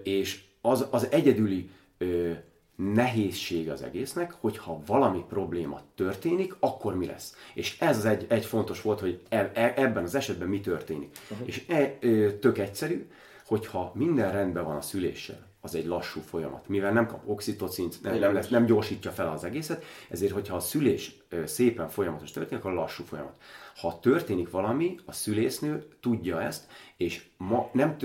És 0.03 0.45
az, 0.61 0.87
az 0.91 1.11
egyedüli 1.11 1.71
ö, 1.99 2.33
nehézség 2.77 3.71
az 3.71 3.83
egésznek, 3.83 4.33
hogyha 4.33 4.81
valami 4.87 5.25
probléma 5.29 5.81
történik, 5.95 6.57
akkor 6.61 6.97
mi 6.97 7.07
lesz. 7.07 7.37
És 7.55 7.79
ez 7.81 7.97
az 7.97 8.05
egy, 8.05 8.27
egy 8.29 8.45
fontos 8.45 8.83
volt, 8.83 9.01
hogy 9.01 9.21
e, 9.29 9.51
e, 9.55 9.73
ebben 9.77 10.05
az 10.05 10.15
esetben 10.15 10.49
mi 10.49 10.61
történik. 10.61 11.19
Uh-huh. 11.31 11.47
És 11.47 11.65
e, 11.69 11.97
ö, 12.01 12.39
tök 12.39 12.59
egyszerű, 12.59 13.09
hogyha 13.47 13.93
minden 13.95 14.33
rendben 14.33 14.65
van 14.65 14.77
a 14.77 14.81
szüléssel, 14.81 15.46
az 15.67 15.75
egy 15.75 15.87
lassú 15.87 16.21
folyamat. 16.21 16.69
Mivel 16.69 16.93
nem 16.93 17.07
kap 17.07 17.29
oxitocint, 17.29 18.03
nem, 18.03 18.19
nem, 18.19 18.35
lesz, 18.35 18.49
nem 18.49 18.67
gyorsítja 18.67 19.11
fel 19.11 19.29
az 19.29 19.45
egészet, 19.45 19.85
ezért, 20.11 20.33
hogyha 20.33 20.57
a 20.57 20.61
szülés 20.61 21.17
szépen 21.45 21.89
folyamatos 21.89 22.31
történik, 22.31 22.65
akkor 22.65 22.75
lassú 22.75 23.05
folyamat. 23.05 23.37
Ha 23.77 23.99
történik 24.01 24.51
valami, 24.51 24.99
a 25.05 25.13
szülésznő 25.13 25.87
tudja 26.01 26.43
ezt, 26.43 26.67
és 26.97 27.25
ma 27.37 27.71
nem 27.73 27.97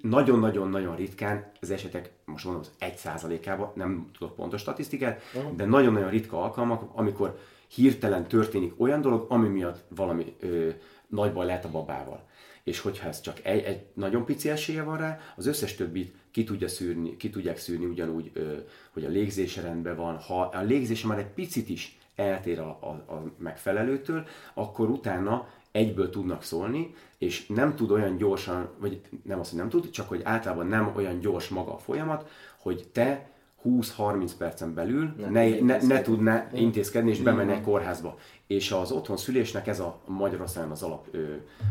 nagyon-nagyon-nagyon 0.00 0.96
ritkán, 0.96 1.50
az 1.60 1.70
esetek, 1.70 2.10
most 2.24 2.44
mondom, 2.44 2.62
az 2.62 2.70
egy 2.78 2.96
százalékában, 2.96 3.72
nem 3.74 4.06
tudok 4.18 4.34
pontos 4.34 4.60
statisztikát, 4.60 5.22
de 5.56 5.64
nagyon-nagyon 5.64 6.10
ritka 6.10 6.42
alkalmak, 6.42 6.90
amikor 6.92 7.38
hirtelen 7.68 8.26
történik 8.26 8.80
olyan 8.80 9.00
dolog, 9.00 9.26
ami 9.28 9.48
miatt 9.48 9.84
valami 9.88 10.36
ö, 10.40 10.68
nagy 11.06 11.32
baj 11.32 11.46
lehet 11.46 11.64
a 11.64 11.70
babával. 11.70 12.26
És 12.64 12.80
hogyha 12.80 13.08
ez 13.08 13.20
csak 13.20 13.44
egy, 13.44 13.62
egy 13.62 13.86
nagyon 13.94 14.24
pici 14.24 14.48
esélye 14.50 14.82
van 14.82 14.96
rá, 14.96 15.18
az 15.36 15.46
összes 15.46 15.74
többit 15.74 16.14
ki, 16.38 16.44
tudja 16.44 16.68
szűrni, 16.68 17.16
ki 17.16 17.30
tudják 17.30 17.58
szűrni 17.58 17.84
ugyanúgy, 17.84 18.32
hogy 18.90 19.04
a 19.04 19.08
légzése 19.08 19.60
rendben 19.60 19.96
van. 19.96 20.16
Ha 20.16 20.40
a 20.40 20.62
légzése 20.62 21.06
már 21.06 21.18
egy 21.18 21.26
picit 21.26 21.68
is 21.68 21.98
eltér 22.14 22.58
a, 22.58 22.78
a, 22.80 23.12
a 23.12 23.32
megfelelőtől, 23.38 24.26
akkor 24.54 24.88
utána 24.88 25.48
egyből 25.72 26.10
tudnak 26.10 26.42
szólni, 26.42 26.94
és 27.18 27.46
nem 27.46 27.74
tud 27.74 27.90
olyan 27.90 28.16
gyorsan, 28.16 28.68
vagy 28.78 29.00
nem 29.22 29.38
azt, 29.38 29.50
hogy 29.50 29.58
nem 29.58 29.68
tud, 29.68 29.90
csak 29.90 30.08
hogy 30.08 30.20
általában 30.24 30.66
nem 30.66 30.92
olyan 30.96 31.20
gyors 31.20 31.48
maga 31.48 31.74
a 31.74 31.78
folyamat, 31.78 32.30
hogy 32.58 32.88
te 32.92 33.30
20-30 33.64 34.30
percen 34.38 34.74
belül 34.74 35.14
Nem 35.16 35.32
ne, 35.32 35.40
ne, 35.42 35.48
ne 35.48 35.48
intézkedni. 35.58 36.02
tudná 36.02 36.48
intézkedni 36.54 37.10
és 37.10 37.20
bemenni 37.20 37.52
egy 37.52 37.60
kórházba. 37.62 38.16
És 38.46 38.70
az 38.72 38.92
otthon 38.92 39.16
szülésnek 39.16 39.66
ez 39.66 39.80
a 39.80 39.98
Magyarországon 40.06 40.70
az 40.70 40.82
alap 40.82 41.06
ö, 41.10 41.18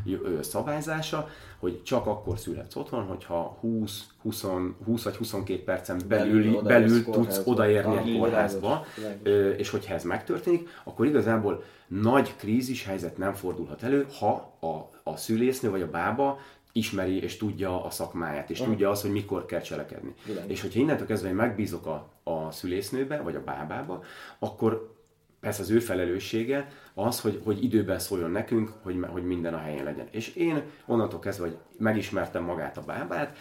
ö, 0.06 0.42
szabályzása, 0.42 1.28
hogy 1.60 1.84
csak 1.84 2.06
akkor 2.06 2.40
születsz 2.40 2.76
otthon, 2.76 3.04
hogyha 3.04 3.58
20, 3.60 4.04
20, 4.22 4.46
20 4.86 5.04
vagy 5.04 5.16
22 5.16 5.64
percen 5.64 6.02
belül, 6.08 6.42
Belül 6.42 6.62
belül, 6.62 7.04
tudsz 7.04 7.42
odaérni 7.46 7.96
Ah, 7.96 8.06
egy 8.08 8.18
kórházba, 8.18 8.86
Ö, 9.24 9.50
és 9.50 9.70
hogyha 9.70 9.94
ez 9.94 10.04
megtörténik, 10.04 10.70
akkor 10.84 11.06
igazából 11.06 11.64
nagy 11.88 12.36
krízis 12.36 12.86
helyzet 12.86 13.18
nem 13.18 13.34
fordulhat 13.34 13.84
elő, 13.84 14.06
ha 14.20 14.54
a, 14.60 15.00
a 15.12 15.18
szülésznő 15.18 15.70
vagy 15.70 15.82
a 15.82 15.90
bába 15.90 16.40
ismeri 16.78 17.22
és 17.22 17.38
tudja 17.38 17.84
a 17.84 17.90
szakmáját, 17.90 18.50
és 18.50 18.62
tudja 18.62 18.90
azt, 18.90 19.02
hogy 19.02 19.12
mikor 19.12 19.46
kell 19.46 19.62
cselekedni. 19.62 20.14
Világos. 20.26 20.52
És 20.52 20.62
hogyha 20.62 20.80
innentől 20.80 21.08
kezdve 21.08 21.30
én 21.30 21.36
megbízok 21.36 21.86
a, 21.86 22.10
a 22.24 22.52
szülésznőbe, 22.52 23.22
vagy 23.22 23.36
a 23.36 23.44
bábába, 23.44 24.04
akkor 24.40 24.96
persze 25.40 25.62
az 25.62 25.70
ő 25.70 25.80
felelőssége 25.80 26.68
az, 26.94 27.20
hogy, 27.20 27.42
hogy 27.44 27.64
időben 27.64 28.00
szóljon 28.00 28.32
nekünk, 28.32 28.74
hogy, 28.82 29.06
hogy 29.08 29.24
minden 29.24 29.54
a 29.54 29.58
helyén 29.58 29.84
legyen. 29.84 30.08
És 30.12 30.36
én 30.36 30.62
onnantól 30.86 31.20
kezdve, 31.20 31.46
hogy 31.46 31.58
megismertem 31.78 32.44
magát 32.44 32.78
a 32.78 32.82
bábát, 32.82 33.38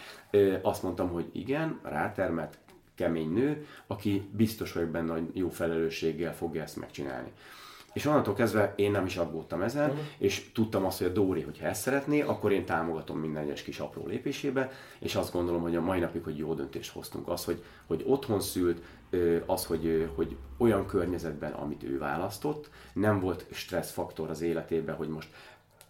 azt 0.61 0.83
mondtam, 0.83 1.09
hogy 1.09 1.29
igen, 1.31 1.79
rátermett, 1.83 2.57
kemény 2.95 3.33
nő, 3.33 3.65
aki 3.87 4.29
biztos 4.31 4.71
vagyok 4.71 4.89
benne, 4.89 5.11
hogy 5.11 5.29
jó 5.33 5.49
felelősséggel 5.49 6.35
fogja 6.35 6.61
ezt 6.61 6.77
megcsinálni. 6.77 7.31
És 7.93 8.05
onnantól 8.05 8.33
kezdve 8.33 8.73
én 8.75 8.91
nem 8.91 9.05
is 9.05 9.17
aggódtam 9.17 9.61
ezen, 9.61 9.89
uh-huh. 9.89 10.05
és 10.17 10.51
tudtam 10.53 10.85
azt, 10.85 10.97
hogy 10.97 11.07
a 11.07 11.11
Dóri, 11.11 11.41
hogyha 11.41 11.65
ezt 11.65 11.81
szeretné, 11.81 12.21
akkor 12.21 12.51
én 12.51 12.65
támogatom 12.65 13.19
minden 13.19 13.43
egyes 13.43 13.63
kis 13.63 13.79
apró 13.79 14.07
lépésébe, 14.07 14.71
és 14.99 15.15
azt 15.15 15.31
gondolom, 15.31 15.61
hogy 15.61 15.75
a 15.75 15.81
mai 15.81 15.99
napig, 15.99 16.23
hogy 16.23 16.37
jó 16.37 16.53
döntést 16.53 16.91
hoztunk. 16.91 17.27
Az, 17.27 17.45
hogy, 17.45 17.63
hogy 17.87 18.03
otthon 18.07 18.39
szült, 18.39 18.81
az, 19.45 19.65
hogy, 19.65 20.09
hogy 20.15 20.35
olyan 20.57 20.85
környezetben, 20.85 21.51
amit 21.51 21.83
ő 21.83 21.97
választott, 21.97 22.69
nem 22.93 23.19
volt 23.19 23.45
stresszfaktor 23.51 24.29
az 24.29 24.41
életében, 24.41 24.95
hogy 24.95 25.07
most 25.09 25.29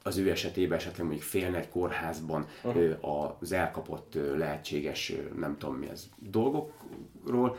az 0.04 0.18
ő 0.18 0.30
esetében 0.30 0.78
esetleg 0.78 1.06
mondjuk 1.06 1.28
félne 1.28 1.58
egy 1.58 1.70
kórházban 1.70 2.48
uh-huh. 2.64 3.40
az 3.42 3.52
elkapott 3.52 4.18
lehetséges, 4.38 5.14
nem 5.36 5.58
tudom 5.58 5.76
mi 5.76 5.90
ez, 5.90 6.10
dolgokról, 6.20 7.58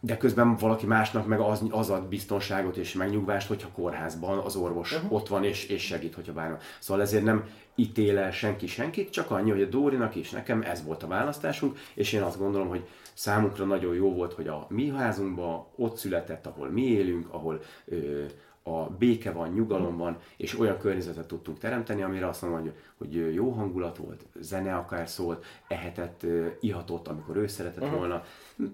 de 0.00 0.16
közben 0.16 0.56
valaki 0.56 0.86
másnak 0.86 1.26
meg 1.26 1.40
az, 1.40 1.62
az 1.70 1.90
ad 1.90 2.08
biztonságot 2.08 2.76
és 2.76 2.92
megnyugvást, 2.92 3.48
hogyha 3.48 3.68
kórházban 3.74 4.38
az 4.38 4.56
orvos 4.56 4.92
uh-huh. 4.92 5.12
ott 5.12 5.28
van 5.28 5.44
és, 5.44 5.66
és 5.66 5.82
segít, 5.82 6.14
hogyha 6.14 6.32
bármi. 6.32 6.56
Szóval 6.78 7.02
ezért 7.02 7.24
nem 7.24 7.44
ítél 7.74 8.18
el 8.18 8.30
senki 8.30 8.66
senkit, 8.66 9.10
csak 9.10 9.30
annyi, 9.30 9.50
hogy 9.50 9.62
a 9.62 9.66
Dórinak 9.66 10.14
és 10.14 10.30
nekem 10.30 10.62
ez 10.62 10.84
volt 10.84 11.02
a 11.02 11.06
választásunk, 11.06 11.78
és 11.94 12.12
én 12.12 12.22
azt 12.22 12.38
gondolom, 12.38 12.68
hogy 12.68 12.86
számunkra 13.14 13.64
nagyon 13.64 13.94
jó 13.94 14.14
volt, 14.14 14.32
hogy 14.32 14.48
a 14.48 14.66
mi 14.68 14.88
házunkban 14.88 15.66
ott 15.76 15.96
született, 15.96 16.46
ahol 16.46 16.68
mi 16.68 16.82
élünk, 16.82 17.26
ahol 17.30 17.60
ö, 17.84 18.24
a 18.62 18.90
béke 18.98 19.30
van, 19.30 19.48
nyugalom 19.48 19.96
van, 19.96 20.18
és 20.36 20.58
olyan 20.58 20.78
környezetet 20.78 21.26
tudtunk 21.26 21.58
teremteni, 21.58 22.02
amire 22.02 22.28
azt 22.28 22.42
mondom, 22.42 22.60
hogy, 22.60 22.72
hogy 22.98 23.34
jó 23.34 23.50
hangulat 23.50 23.96
volt, 23.96 24.26
zene 24.40 24.74
akár 24.74 25.08
szólt, 25.08 25.44
ehetett, 25.68 26.26
ihatott, 26.60 27.08
amikor 27.08 27.36
ő 27.36 27.46
szeretett 27.46 27.82
uh-huh. 27.82 27.98
volna, 27.98 28.24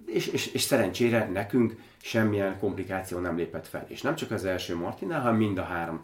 és, 0.07 0.27
és, 0.27 0.47
és 0.53 0.61
szerencsére 0.61 1.29
nekünk 1.33 1.77
semmilyen 2.03 2.59
komplikáció 2.59 3.19
nem 3.19 3.37
lépett 3.37 3.67
fel. 3.67 3.85
És 3.89 4.03
nem 4.03 4.15
csak 4.15 4.31
az 4.31 4.45
első 4.45 4.77
Martinnál, 4.77 5.21
hanem 5.21 5.37
mind 5.37 5.59
a 5.59 5.63
három 5.63 6.03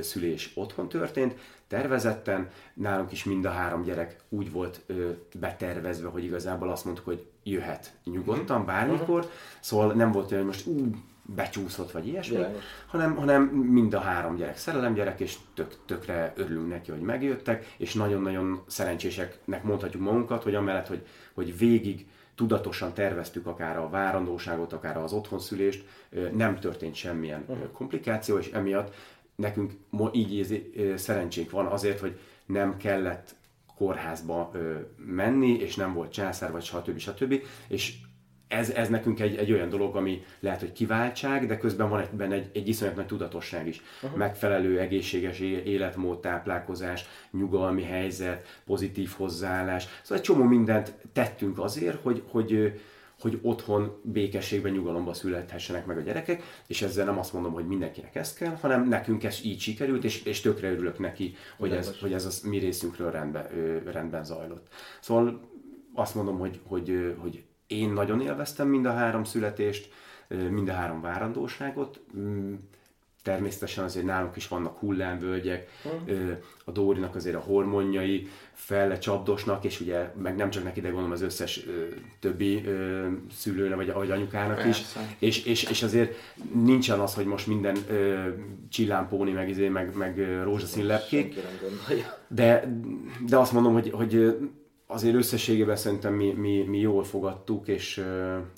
szülés 0.00 0.50
otthon 0.54 0.88
történt, 0.88 1.34
tervezetten, 1.68 2.48
nálunk 2.74 3.12
is 3.12 3.24
mind 3.24 3.44
a 3.44 3.50
három 3.50 3.82
gyerek 3.82 4.16
úgy 4.28 4.52
volt 4.52 4.80
ö, 4.86 5.10
betervezve, 5.38 6.08
hogy 6.08 6.24
igazából 6.24 6.70
azt 6.70 6.84
mondtuk, 6.84 7.04
hogy 7.04 7.26
jöhet 7.42 7.92
nyugodtan, 8.04 8.64
bármikor, 8.64 9.30
szóval 9.60 9.92
nem 9.92 10.12
volt 10.12 10.32
olyan, 10.32 10.44
hogy 10.44 10.52
most 10.52 10.66
ú, 10.66 10.90
becsúszott, 11.26 11.90
vagy 11.90 12.06
ilyesmi, 12.06 12.44
hanem, 12.86 13.16
hanem 13.16 13.42
mind 13.44 13.94
a 13.94 13.98
három 13.98 14.36
gyerek 14.36 14.56
szerelemgyerek, 14.56 15.20
és 15.20 15.36
tök, 15.54 15.76
tökre 15.86 16.32
örülünk 16.36 16.68
neki, 16.68 16.90
hogy 16.90 17.00
megjöttek, 17.00 17.74
és 17.76 17.94
nagyon-nagyon 17.94 18.62
szerencséseknek 18.66 19.62
mondhatjuk 19.62 20.02
magunkat, 20.02 20.42
hogy 20.42 20.54
amellett, 20.54 20.86
hogy, 20.86 21.06
hogy 21.34 21.58
végig 21.58 22.06
tudatosan 22.34 22.94
terveztük 22.94 23.46
akár 23.46 23.78
a 23.78 23.88
várandóságot, 23.88 24.72
akár 24.72 24.96
az 24.96 25.12
otthonszülést, 25.12 25.84
nem 26.32 26.58
történt 26.58 26.94
semmilyen 26.94 27.44
uh 27.46 27.70
komplikáció, 27.72 28.38
és 28.38 28.50
emiatt 28.50 28.94
nekünk 29.36 29.72
így 30.12 30.70
szerencsénk 30.96 31.50
van 31.50 31.66
azért, 31.66 32.00
hogy 32.00 32.18
nem 32.46 32.76
kellett 32.76 33.34
kórházba 33.76 34.52
menni, 34.96 35.58
és 35.58 35.74
nem 35.74 35.94
volt 35.94 36.12
császár, 36.12 36.52
vagy 36.52 36.62
stb. 36.62 36.98
stb. 36.98 37.42
És 37.68 37.94
ez, 38.48 38.70
ez 38.70 38.88
nekünk 38.88 39.20
egy, 39.20 39.36
egy 39.36 39.52
olyan 39.52 39.68
dolog, 39.68 39.96
ami 39.96 40.22
lehet, 40.40 40.60
hogy 40.60 40.72
kiváltság, 40.72 41.46
de 41.46 41.56
közben 41.56 41.88
van 41.88 42.00
egy, 42.00 42.08
benne 42.10 42.34
egy, 42.34 42.50
egy 42.52 42.68
iszonyat 42.68 42.96
nagy 42.96 43.06
tudatosság 43.06 43.66
is. 43.66 43.82
Uh-huh. 44.02 44.18
Megfelelő 44.18 44.80
egészséges 44.80 45.40
életmód, 45.40 46.20
táplálkozás, 46.20 47.04
nyugalmi 47.30 47.82
helyzet, 47.82 48.60
pozitív 48.64 49.10
hozzáállás. 49.16 49.86
Szóval 50.02 50.18
egy 50.18 50.22
csomó 50.22 50.42
mindent 50.42 50.94
tettünk 51.12 51.58
azért, 51.58 52.02
hogy, 52.02 52.22
hogy, 52.30 52.80
hogy 53.20 53.38
otthon 53.42 54.00
békességben, 54.02 54.72
nyugalomban 54.72 55.14
születhessenek 55.14 55.86
meg 55.86 55.96
a 55.96 56.00
gyerekek, 56.00 56.42
és 56.66 56.82
ezzel 56.82 57.04
nem 57.04 57.18
azt 57.18 57.32
mondom, 57.32 57.52
hogy 57.52 57.66
mindenkinek 57.66 58.14
ez 58.14 58.34
kell, 58.34 58.56
hanem 58.60 58.88
nekünk 58.88 59.24
ez 59.24 59.40
így 59.44 59.60
sikerült, 59.60 60.04
és, 60.04 60.22
és 60.22 60.40
tökre 60.40 60.70
örülök 60.70 60.98
neki, 60.98 61.34
hogy 61.56 61.72
ez, 61.72 62.00
hogy 62.00 62.12
ez 62.12 62.24
a 62.24 62.48
mi 62.48 62.58
részünkről 62.58 63.10
rendben, 63.10 63.46
rendben 63.84 64.24
zajlott. 64.24 64.66
Szóval 65.00 65.40
azt 65.94 66.14
mondom, 66.14 66.38
hogy, 66.38 66.60
hogy, 66.64 67.14
hogy 67.18 67.44
én 67.66 67.90
nagyon 67.90 68.20
élveztem 68.20 68.68
mind 68.68 68.84
a 68.86 68.92
három 68.92 69.24
születést, 69.24 69.92
mind 70.50 70.68
a 70.68 70.72
három 70.72 71.00
várandóságot. 71.00 72.00
Mm, 72.16 72.54
Természetesen 73.22 73.84
azért 73.84 74.04
nálunk 74.06 74.36
is 74.36 74.48
vannak 74.48 74.78
hullámvölgyek, 74.78 75.68
ö, 76.06 76.30
a 76.64 76.70
Dórinak 76.70 77.14
azért 77.14 77.36
a 77.36 77.40
hormonjai 77.40 78.28
felle 78.52 78.98
csapdosnak, 78.98 79.64
és 79.64 79.80
ugye 79.80 80.12
meg 80.22 80.36
nem 80.36 80.50
csak 80.50 80.64
neki, 80.64 80.80
de 80.80 80.88
gondolom 80.88 81.12
az 81.12 81.22
összes 81.22 81.66
ö, 81.66 81.86
többi 82.20 82.64
ö, 82.66 83.06
szülőre, 83.32 83.74
vagy, 83.74 83.92
vagy 83.92 84.10
anyukának 84.10 84.58
is. 84.58 84.76
Persze. 84.78 85.14
És, 85.18 85.44
és, 85.44 85.62
és 85.62 85.82
azért 85.82 86.14
nincsen 86.52 87.00
az, 87.00 87.14
hogy 87.14 87.26
most 87.26 87.46
minden 87.46 87.76
ö, 87.88 88.28
csillámpóni, 88.68 89.32
meg, 89.32 89.48
izé, 89.48 89.68
meg, 89.68 89.96
meg 89.96 90.42
rózsaszín 90.42 90.86
lepkék, 90.86 91.34
de, 92.28 92.78
de 93.26 93.38
azt 93.38 93.52
mondom, 93.52 93.72
hogy, 93.72 93.90
hogy 93.90 94.36
azért 94.86 95.14
összességében 95.14 95.76
szerintem 95.76 96.14
mi, 96.14 96.32
mi, 96.32 96.62
mi 96.62 96.78
jól 96.78 97.04
fogadtuk, 97.04 97.68
és, 97.68 98.04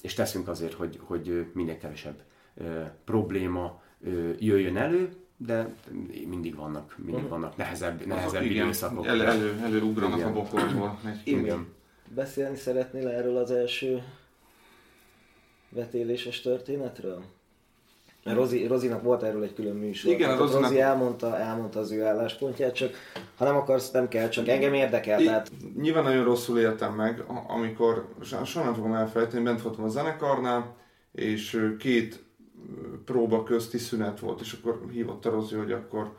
és 0.03 0.15
teszünk 0.15 0.49
azért, 0.49 0.73
hogy, 0.73 1.01
hogy 1.03 1.47
minél 1.53 1.79
kevesebb 1.79 2.23
probléma 3.05 3.83
jöjjön 4.39 4.77
elő, 4.77 5.17
de 5.37 5.75
mindig 6.27 6.55
vannak, 6.55 6.97
mindig 7.05 7.29
vannak 7.29 7.57
nehezebb, 7.57 8.07
nehezebb 8.07 8.41
Azok 8.41 8.51
igen, 8.51 8.65
időszakok. 8.65 9.07
elő, 9.07 9.25
elő, 9.25 9.61
előugranak 9.63 10.19
Igen. 10.19 10.29
a 10.29 10.33
bokorból. 10.33 11.01
Igen. 11.25 11.67
Beszélni 12.15 12.57
szeretnél 12.57 13.09
erről 13.09 13.37
az 13.37 13.51
első 13.51 14.03
vetéléses 15.69 16.41
történetről? 16.41 17.25
Mert 18.27 18.39
Rozi, 18.39 18.67
Rozinak 18.67 19.03
volt 19.03 19.23
erről 19.23 19.43
egy 19.43 19.55
külön 19.55 19.77
műsor. 19.77 20.11
Igen, 20.13 20.23
Tehát 20.23 20.39
Rozinak- 20.39 20.63
Rozi 20.63 20.81
elmondta, 20.81 21.39
elmondta 21.39 21.79
az 21.79 21.91
ő 21.91 22.05
álláspontját, 22.05 22.75
csak 22.75 22.95
ha 23.37 23.45
nem 23.45 23.57
akarsz, 23.57 23.91
nem 23.91 24.09
kell, 24.09 24.29
csak 24.29 24.49
engem 24.49 24.75
érdekel. 24.75 25.23
Tehát 25.23 25.51
Nyilván 25.77 26.05
nagyon 26.05 26.25
rosszul 26.25 26.59
éltem 26.59 26.95
meg, 26.95 27.25
amikor, 27.47 28.09
so- 28.23 28.47
soha 28.47 28.65
nem 28.65 28.75
fogom 28.75 28.93
elfelejteni, 28.95 29.43
bent 29.45 29.63
voltam 29.63 29.85
a 29.85 29.89
zenekarnál, 29.89 30.75
és 31.13 31.75
két 31.79 32.25
próba 33.05 33.43
közti 33.43 33.79
szünet 33.79 34.21
volt, 34.21 34.41
és 34.41 34.53
akkor 34.53 34.81
hívott 34.93 35.27
a 35.27 35.31
Rozi, 35.31 35.55
hogy 35.55 35.73
akkor 35.73 36.17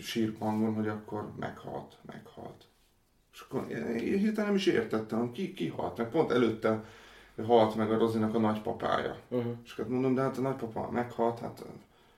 sírt 0.00 0.38
hangon, 0.38 0.74
hogy 0.74 0.88
akkor 0.88 1.30
meghalt, 1.38 1.94
meghalt. 2.06 2.64
És 3.32 3.40
akkor 3.48 3.66
én 3.70 4.18
hirtelen 4.18 4.46
nem 4.46 4.54
is 4.54 4.66
értettem, 4.66 5.32
ki, 5.32 5.52
ki 5.54 5.68
halt 5.76 5.96
meg. 5.96 6.08
Pont 6.10 6.30
előtte 6.32 6.84
halt 7.46 7.74
meg 7.74 7.92
a 7.92 7.98
Rozinak 7.98 8.34
a 8.34 8.38
nagypapája. 8.38 9.16
uh-huh. 9.28 9.52
És 9.64 9.72
akkor 9.72 9.88
mondom, 9.88 10.14
de 10.14 10.22
hát 10.22 10.38
a 10.38 10.40
nagypapa 10.40 10.90
meghalt, 10.90 11.38
hát 11.38 11.62
ö, 11.66 11.68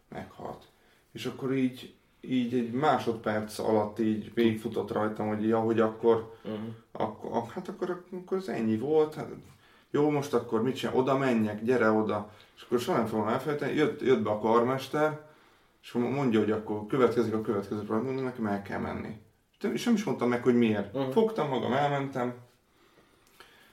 meghalt. 0.09 0.65
És 1.13 1.27
akkor 1.27 1.53
így, 1.55 1.95
így 2.21 2.55
egy 2.55 2.71
másodperc 2.73 3.59
alatt 3.59 3.99
így 3.99 4.35
végigfutott 4.35 4.93
rajtam, 4.93 5.29
hogy 5.29 5.49
ja, 5.49 5.61
hogy 5.61 5.81
akkor, 5.81 6.39
Uh-huh. 6.45 6.61
akkor 6.93 7.43
hát 7.53 7.69
akkor, 7.69 8.05
akkor 8.23 8.37
ez 8.39 8.49
ennyi 8.49 8.79
volt, 8.79 9.15
hát 9.15 9.29
jó, 9.91 10.11
most 10.11 10.35
akkor 10.35 10.63
mit 10.63 10.77
csinál, 10.77 10.97
oda 10.97 11.19
menjek, 11.19 11.63
gyere 11.65 11.91
oda. 11.91 12.31
És 12.57 12.63
akkor 12.63 12.79
soha 12.81 12.99
nem 12.99 13.07
fogom 13.07 13.29
elfelejteni, 13.29 13.73
jött, 13.75 14.01
jött 14.01 14.23
be 14.23 14.31
a 14.31 14.39
karmester, 14.39 15.21
és 15.83 15.93
mondja, 15.93 16.39
hogy 16.41 16.51
akkor 16.51 16.87
következik 16.87 17.35
a 17.35 17.41
következő 17.41 17.81
program, 17.83 18.05
mondom, 18.07 18.25
nekem 18.25 18.47
el 18.47 18.63
kell 18.63 18.79
menni. 18.81 19.17
És 19.73 19.85
nem 19.85 19.95
is 19.95 20.05
mondtam 20.05 20.29
meg, 20.29 20.43
hogy 20.43 20.55
miért. 20.59 20.93
Mhm. 20.95 21.11
Fogtam 21.11 21.49
magam, 21.49 21.73
elmentem, 21.73 22.35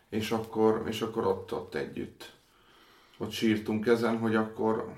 és 0.09 0.31
akkor, 0.31 0.83
és 0.87 1.01
akkor 1.01 1.25
ott, 1.25 1.53
ott 1.53 1.75
együtt 1.75 2.35
ott 3.17 3.31
sírtunk 3.31 3.87
ezen, 3.87 4.17
hogy 4.17 4.35
akkor 4.35 4.93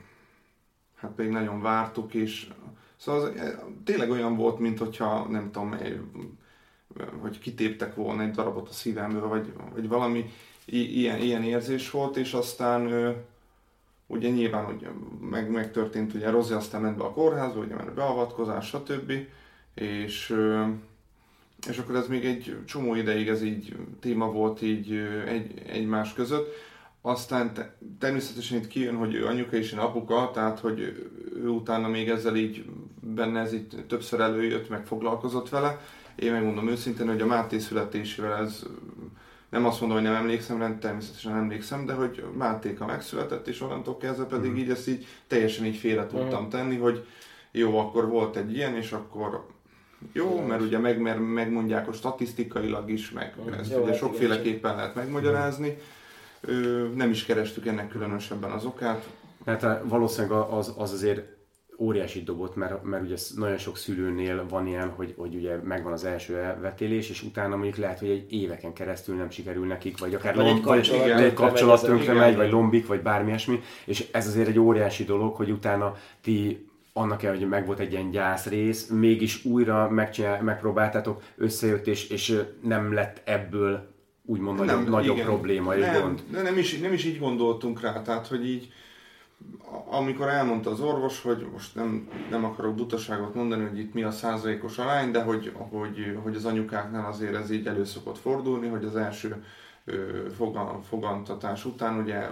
hát 0.95 1.17
még 1.17 1.29
nagyon 1.29 1.61
vártuk, 1.61 2.13
és 2.13 2.47
szóval 2.97 3.21
az, 3.21 3.31
tényleg 3.83 4.09
olyan 4.09 4.35
volt, 4.35 4.59
mint 4.59 4.79
hogyha 4.79 5.27
nem 5.27 5.51
tudom, 5.51 5.73
egy- 5.73 6.01
hogy 7.21 7.39
kitéptek 7.39 7.95
volna 7.95 8.21
egy 8.21 8.31
darabot 8.31 8.69
a 8.69 8.71
szívemből, 8.71 9.27
vagy, 9.27 9.53
vagy 9.73 9.87
valami 9.87 10.25
i- 10.65 10.99
ilyen, 10.99 11.19
ilyen 11.19 11.43
érzés 11.43 11.91
volt, 11.91 12.17
és 12.17 12.33
aztán 12.33 13.15
ugye 14.07 14.29
nyilván 14.29 14.73
ugye, 14.75 14.87
meg, 15.21 15.49
megtörtént, 15.51 16.13
ugye 16.13 16.29
Rozi 16.29 16.53
aztán 16.53 16.81
ment 16.81 16.97
be 16.97 17.03
a 17.03 17.11
kórházba, 17.13 17.59
ugye 17.59 17.75
mert 17.75 17.93
beavatkozás, 17.93 18.67
stb. 18.67 19.11
És, 19.73 20.35
és 21.67 21.77
akkor 21.77 21.95
ez 21.95 22.07
még 22.07 22.25
egy 22.25 22.57
csomó 22.65 22.95
ideig 22.95 23.27
ez 23.27 23.43
így 23.43 23.75
téma 23.99 24.31
volt 24.31 24.61
így 24.61 24.91
egy, 25.27 25.61
egymás 25.67 26.13
között. 26.13 26.53
Aztán 27.01 27.53
te, 27.53 27.75
természetesen 27.99 28.57
itt 28.57 28.67
kijön, 28.67 28.95
hogy 28.95 29.13
ő 29.13 29.25
anyuka 29.25 29.55
és 29.55 29.71
én 29.71 29.79
apuka, 29.79 30.31
tehát 30.33 30.59
hogy 30.59 30.79
ő, 30.79 31.47
utána 31.47 31.87
még 31.87 32.09
ezzel 32.09 32.35
így 32.35 32.65
benne 33.01 33.39
ez 33.39 33.53
így 33.53 33.85
többször 33.87 34.19
előjött, 34.19 34.69
meg 34.69 34.85
foglalkozott 34.85 35.49
vele. 35.49 35.79
Én 36.15 36.31
megmondom 36.31 36.69
őszintén, 36.69 37.07
hogy 37.07 37.21
a 37.21 37.25
Máté 37.25 37.57
születésével 37.57 38.43
ez 38.43 38.65
nem 39.49 39.65
azt 39.65 39.79
mondom, 39.79 39.97
hogy 39.97 40.07
nem 40.07 40.15
emlékszem, 40.15 40.59
rá, 40.59 40.77
természetesen 40.77 41.35
emlékszem, 41.35 41.85
de 41.85 41.93
hogy 41.93 42.23
Mátéka 42.37 42.85
megszületett, 42.85 43.47
és 43.47 43.61
onnantól 43.61 43.97
kezdve 43.97 44.25
pedig 44.25 44.57
így 44.57 44.69
ezt 44.69 44.87
így 44.87 45.07
teljesen 45.27 45.65
így 45.65 45.77
félre 45.77 46.07
tudtam 46.07 46.49
tenni, 46.49 46.77
hogy 46.77 47.05
jó, 47.51 47.77
akkor 47.77 48.07
volt 48.07 48.35
egy 48.35 48.53
ilyen, 48.53 48.75
és 48.75 48.91
akkor 48.91 49.45
jó, 50.13 50.41
mert 50.41 50.61
ugye 50.61 50.77
meg, 50.77 51.01
mert 51.01 51.19
megmondják 51.19 51.87
a 51.87 51.91
statisztikailag 51.91 52.89
is, 52.89 53.11
meg 53.11 53.33
ezt 53.59 53.71
Jó, 53.71 53.77
ugye 53.77 53.89
hát 53.89 53.97
sokféleképpen 53.97 54.75
lehet 54.75 54.95
megmagyarázni. 54.95 55.77
Ö, 56.41 56.87
nem 56.95 57.09
is 57.09 57.25
kerestük 57.25 57.65
ennek 57.65 57.89
különösebben 57.89 58.51
az 58.51 58.65
okát. 58.65 59.07
Hát 59.45 59.63
á, 59.63 59.81
valószínűleg 59.83 60.37
az, 60.37 60.73
az 60.77 60.91
azért 60.91 61.37
óriási 61.79 62.23
dobott, 62.23 62.55
mert, 62.55 62.83
mert 62.83 63.03
ugye 63.03 63.15
nagyon 63.35 63.57
sok 63.57 63.77
szülőnél 63.77 64.45
van 64.49 64.67
ilyen, 64.67 64.89
hogy, 64.89 65.13
hogy 65.17 65.35
ugye 65.35 65.55
megvan 65.55 65.91
az 65.91 66.03
első 66.05 66.37
elvetélés, 66.37 67.09
és 67.09 67.23
utána 67.23 67.55
mondjuk 67.55 67.77
lehet, 67.77 67.99
hogy 67.99 68.09
egy 68.09 68.33
éveken 68.33 68.73
keresztül 68.73 69.15
nem 69.15 69.29
sikerül 69.29 69.65
nekik, 69.65 69.97
vagy 69.97 70.13
akár 70.13 70.35
Vagy 70.35 70.45
egy 70.45 70.51
lomb, 70.51 70.65
vagy, 70.65 70.87
kapcsolat 70.87 71.13
vagy 71.13 71.23
egy 71.23 71.33
kapcsolat 71.33 71.81
tönkre 71.81 72.03
igen, 72.03 72.15
megy, 72.15 72.35
vagy 72.35 72.45
igen. 72.47 72.59
lombik, 72.59 72.87
vagy 72.87 73.01
bármi 73.01 73.27
ilyesmi, 73.27 73.61
és 73.85 74.07
ez 74.11 74.27
azért 74.27 74.47
egy 74.47 74.59
óriási 74.59 75.03
dolog, 75.03 75.35
hogy 75.35 75.51
utána 75.51 75.95
ti 76.21 76.68
annak 76.93 77.23
el, 77.23 77.35
hogy 77.35 77.47
meg 77.47 77.65
volt 77.65 77.79
egy 77.79 77.91
ilyen 77.91 78.11
gyászrész, 78.11 78.87
mégis 78.87 79.45
újra 79.45 79.89
megcsinál, 79.89 80.41
megpróbáltátok, 80.41 81.23
összejött, 81.35 81.87
és, 81.87 82.09
és 82.09 82.41
nem 82.61 82.93
lett 82.93 83.21
ebből 83.23 83.97
úgymond 84.25 84.59
nagyobb, 84.59 84.89
nagyobb 84.89 85.15
igen. 85.15 85.27
probléma 85.27 85.75
és 85.75 85.85
nem, 85.85 86.01
gond. 86.01 86.23
De 86.31 86.41
nem 86.41 86.57
is, 86.57 86.79
nem 86.79 86.93
is 86.93 87.05
így 87.05 87.19
gondoltunk 87.19 87.81
rá, 87.81 88.01
tehát 88.01 88.27
hogy 88.27 88.49
így 88.49 88.71
amikor 89.85 90.27
elmondta 90.27 90.69
az 90.69 90.79
orvos, 90.79 91.21
hogy 91.21 91.47
most 91.51 91.75
nem, 91.75 92.09
nem 92.29 92.45
akarok 92.45 92.75
butaságot 92.75 93.35
mondani, 93.35 93.67
hogy 93.67 93.79
itt 93.79 93.93
mi 93.93 94.03
a 94.03 94.11
százalékos 94.11 94.77
arány, 94.77 95.11
de 95.11 95.23
hogy, 95.23 95.51
hogy, 95.55 96.17
hogy 96.23 96.35
az 96.35 96.45
anyukáknál 96.45 97.05
azért 97.05 97.35
ez 97.35 97.51
így 97.51 97.67
elő 97.67 97.85
szokott 97.85 98.17
fordulni, 98.17 98.67
hogy 98.67 98.85
az 98.85 98.95
első 98.95 99.43
fogan, 100.35 100.81
fogantatás 100.81 101.65
után 101.65 101.97
ugye 101.97 102.29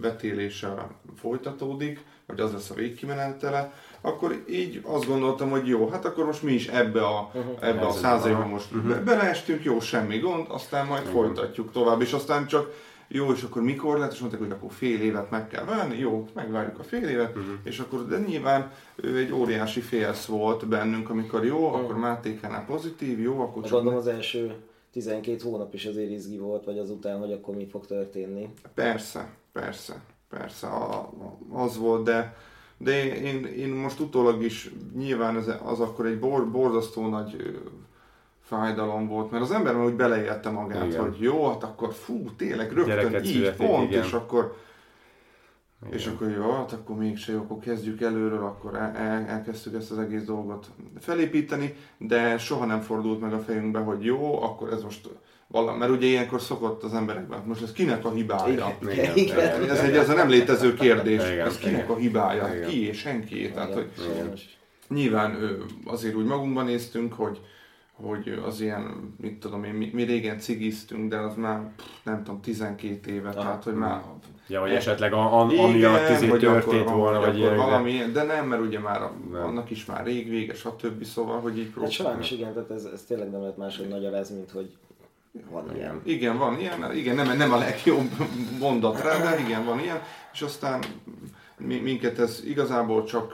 vetélése 0.00 0.86
folytatódik, 1.16 2.04
vagy 2.26 2.40
az 2.40 2.52
lesz 2.52 2.70
a 2.70 2.74
végkimenetele, 2.74 3.72
akkor 4.00 4.44
így 4.48 4.80
azt 4.84 5.06
gondoltam, 5.06 5.50
hogy 5.50 5.66
jó, 5.66 5.88
hát 5.88 6.04
akkor 6.04 6.24
most 6.24 6.42
mi 6.42 6.52
is 6.52 6.68
ebbe 6.68 7.06
a, 7.06 7.32
ebbe 7.60 7.80
a 7.80 7.94
aha. 8.02 8.46
most 8.46 8.82
be, 8.82 8.94
beleestünk, 8.94 9.64
jó, 9.64 9.80
semmi 9.80 10.18
gond, 10.18 10.46
aztán 10.48 10.86
majd 10.86 11.06
folytatjuk 11.06 11.72
tovább, 11.72 12.00
és 12.00 12.12
aztán 12.12 12.46
csak 12.46 12.72
jó, 13.12 13.32
és 13.32 13.42
akkor 13.42 13.62
mikor 13.62 13.96
lehet, 13.98 14.12
és 14.12 14.18
mondták, 14.18 14.40
hogy 14.40 14.50
akkor 14.50 14.70
fél 14.72 15.00
évet 15.00 15.30
meg 15.30 15.48
kell 15.48 15.64
venni, 15.64 15.98
jó, 15.98 16.26
megvárjuk 16.34 16.78
a 16.78 16.82
fél 16.82 17.08
évet, 17.08 17.36
és 17.62 17.78
akkor, 17.78 18.06
de 18.06 18.18
nyilván 18.18 18.72
ő 18.96 19.16
egy 19.16 19.32
óriási 19.32 19.80
félsz 19.80 20.24
volt 20.24 20.68
bennünk, 20.68 21.10
amikor 21.10 21.44
jó, 21.44 21.74
akkor 21.74 21.96
Mátékánál 21.96 22.64
pozitív, 22.64 23.20
jó, 23.20 23.40
akkor 23.40 23.62
csak 23.62 23.72
Gondolom 23.72 23.98
az 23.98 24.06
első 24.06 24.54
12 24.92 25.42
hónap 25.42 25.74
is 25.74 25.84
azért 25.84 26.10
izgi 26.10 26.38
volt, 26.38 26.64
vagy 26.64 26.78
azután, 26.78 27.18
hogy 27.18 27.32
akkor 27.32 27.54
mi 27.54 27.66
fog 27.66 27.86
történni. 27.86 28.48
Persze, 28.74 29.28
persze, 29.52 30.00
persze, 30.28 30.66
a, 30.66 30.92
a, 30.92 31.38
az 31.52 31.78
volt, 31.78 32.04
de, 32.04 32.36
de 32.82 33.14
én, 33.14 33.44
én 33.44 33.68
most 33.68 34.00
utólag 34.00 34.42
is 34.42 34.70
nyilván 34.96 35.36
ez, 35.36 35.50
az 35.64 35.80
akkor 35.80 36.06
egy 36.06 36.18
bor, 36.18 36.50
borzasztó 36.50 37.08
nagy 37.08 37.60
fájdalom 38.40 39.08
volt, 39.08 39.30
mert 39.30 39.42
az 39.42 39.50
ember 39.50 39.74
már 39.74 39.84
úgy 39.84 39.94
beleélte 39.94 40.50
magát, 40.50 40.86
Igen. 40.86 41.00
hogy 41.00 41.16
jó, 41.20 41.48
hát 41.48 41.62
akkor 41.62 41.92
fú, 41.92 42.34
tényleg 42.36 42.72
rögtön 42.72 42.96
Gyereket 42.96 43.26
így, 43.26 43.32
születik, 43.32 43.66
pont, 43.66 43.90
igen. 43.90 44.04
és 44.04 44.12
akkor 44.12 44.56
és 45.90 46.06
akkor 46.06 46.30
jó, 46.30 46.50
hát 46.50 46.72
akkor 46.72 46.96
mégse 46.96 47.32
jó, 47.32 47.38
akkor 47.38 47.58
kezdjük 47.58 48.00
előről, 48.00 48.44
akkor 48.44 48.74
el, 48.74 48.96
el, 48.96 49.26
elkezdtük 49.26 49.74
ezt 49.74 49.90
az 49.90 49.98
egész 49.98 50.24
dolgot 50.24 50.70
felépíteni, 50.98 51.74
de 51.98 52.38
soha 52.38 52.64
nem 52.64 52.80
fordult 52.80 53.20
meg 53.20 53.32
a 53.32 53.38
fejünkbe, 53.38 53.78
hogy 53.78 54.04
jó, 54.04 54.42
akkor 54.42 54.72
ez 54.72 54.82
most 54.82 55.08
valami, 55.50 55.78
mert 55.78 55.90
ugye 55.90 56.06
ilyenkor 56.06 56.40
szokott 56.40 56.82
az 56.82 56.94
emberekben, 56.94 57.42
most 57.46 57.62
ez 57.62 57.72
kinek 57.72 58.04
a 58.04 58.10
hibája? 58.10 58.76
Igen, 58.82 59.16
igen. 59.16 59.68
Ez 59.70 59.78
egy, 59.78 59.96
ez 59.96 60.08
a 60.08 60.14
nem 60.14 60.28
létező 60.28 60.74
kérdés. 60.74 61.30
Igen, 61.30 61.46
ez 61.46 61.58
kinek 61.58 61.84
igen. 61.84 61.90
a 61.90 61.96
hibája? 61.96 62.54
Igen. 62.54 62.68
Ki 62.68 62.86
és 62.86 62.98
senki. 62.98 63.50
Tehát, 63.50 63.74
hogy 63.74 63.90
Sajnos. 63.98 64.40
nyilván 64.88 65.36
azért 65.84 66.14
úgy 66.14 66.24
magunkban 66.24 66.64
néztünk, 66.64 67.12
hogy 67.12 67.40
hogy 68.02 68.42
az 68.46 68.60
ilyen, 68.60 69.14
mit 69.20 69.40
tudom 69.40 69.64
én, 69.64 69.72
mi, 69.72 69.90
mi 69.92 70.02
régen 70.02 70.38
cigiztünk, 70.38 71.10
de 71.10 71.16
az 71.16 71.34
már 71.34 71.60
pff, 71.76 71.84
nem 72.02 72.22
tudom, 72.24 72.40
12 72.40 73.12
éve, 73.12 73.32
tehát 73.32 73.64
hogy 73.64 73.74
már 73.74 74.00
Ja, 74.48 74.60
hogy 74.60 74.70
esetleg 74.70 75.12
a, 75.12 75.40
a, 75.40 75.40
amiatt 75.40 76.10
izé 76.10 76.28
történt 76.28 76.86
akkor, 76.86 76.96
volna, 76.96 77.18
vagy 77.18 77.28
akkor 77.28 77.38
ilyen. 77.38 77.56
valami, 77.56 78.02
de 78.12 78.22
nem, 78.22 78.46
mert 78.46 78.62
ugye 78.62 78.78
már 78.78 79.02
a, 79.02 79.12
Nem. 79.32 79.42
annak 79.42 79.70
is 79.70 79.84
már 79.84 80.04
rég 80.04 80.28
vége, 80.28 80.54
stb. 80.54 81.04
Szóval, 81.04 81.40
hogy 81.40 81.58
így 81.58 81.64
Hát 81.64 81.72
próbál. 81.72 81.90
sajnos 81.90 82.30
igen, 82.30 82.52
tehát 82.52 82.70
ez, 82.70 82.84
ez 82.84 83.02
tényleg 83.02 83.30
nem 83.30 83.40
lehet 83.40 83.56
máshogy 83.56 83.88
magyarázni, 83.88 84.36
mint 84.36 84.50
hogy 84.50 84.76
van 85.50 85.76
ilyen. 85.76 86.00
Igen, 86.04 86.38
van 86.38 86.58
ilyen, 86.60 86.94
igen, 86.94 87.14
nem, 87.14 87.36
nem 87.36 87.52
a 87.52 87.58
legjobb 87.58 88.10
mondat 88.58 89.02
rá, 89.02 89.18
de 89.18 89.40
igen, 89.40 89.64
van 89.64 89.78
ilyen, 89.80 90.02
és 90.32 90.42
aztán 90.42 90.82
mi- 91.58 91.78
minket 91.80 92.18
ez 92.18 92.42
igazából 92.44 93.04
csak 93.04 93.32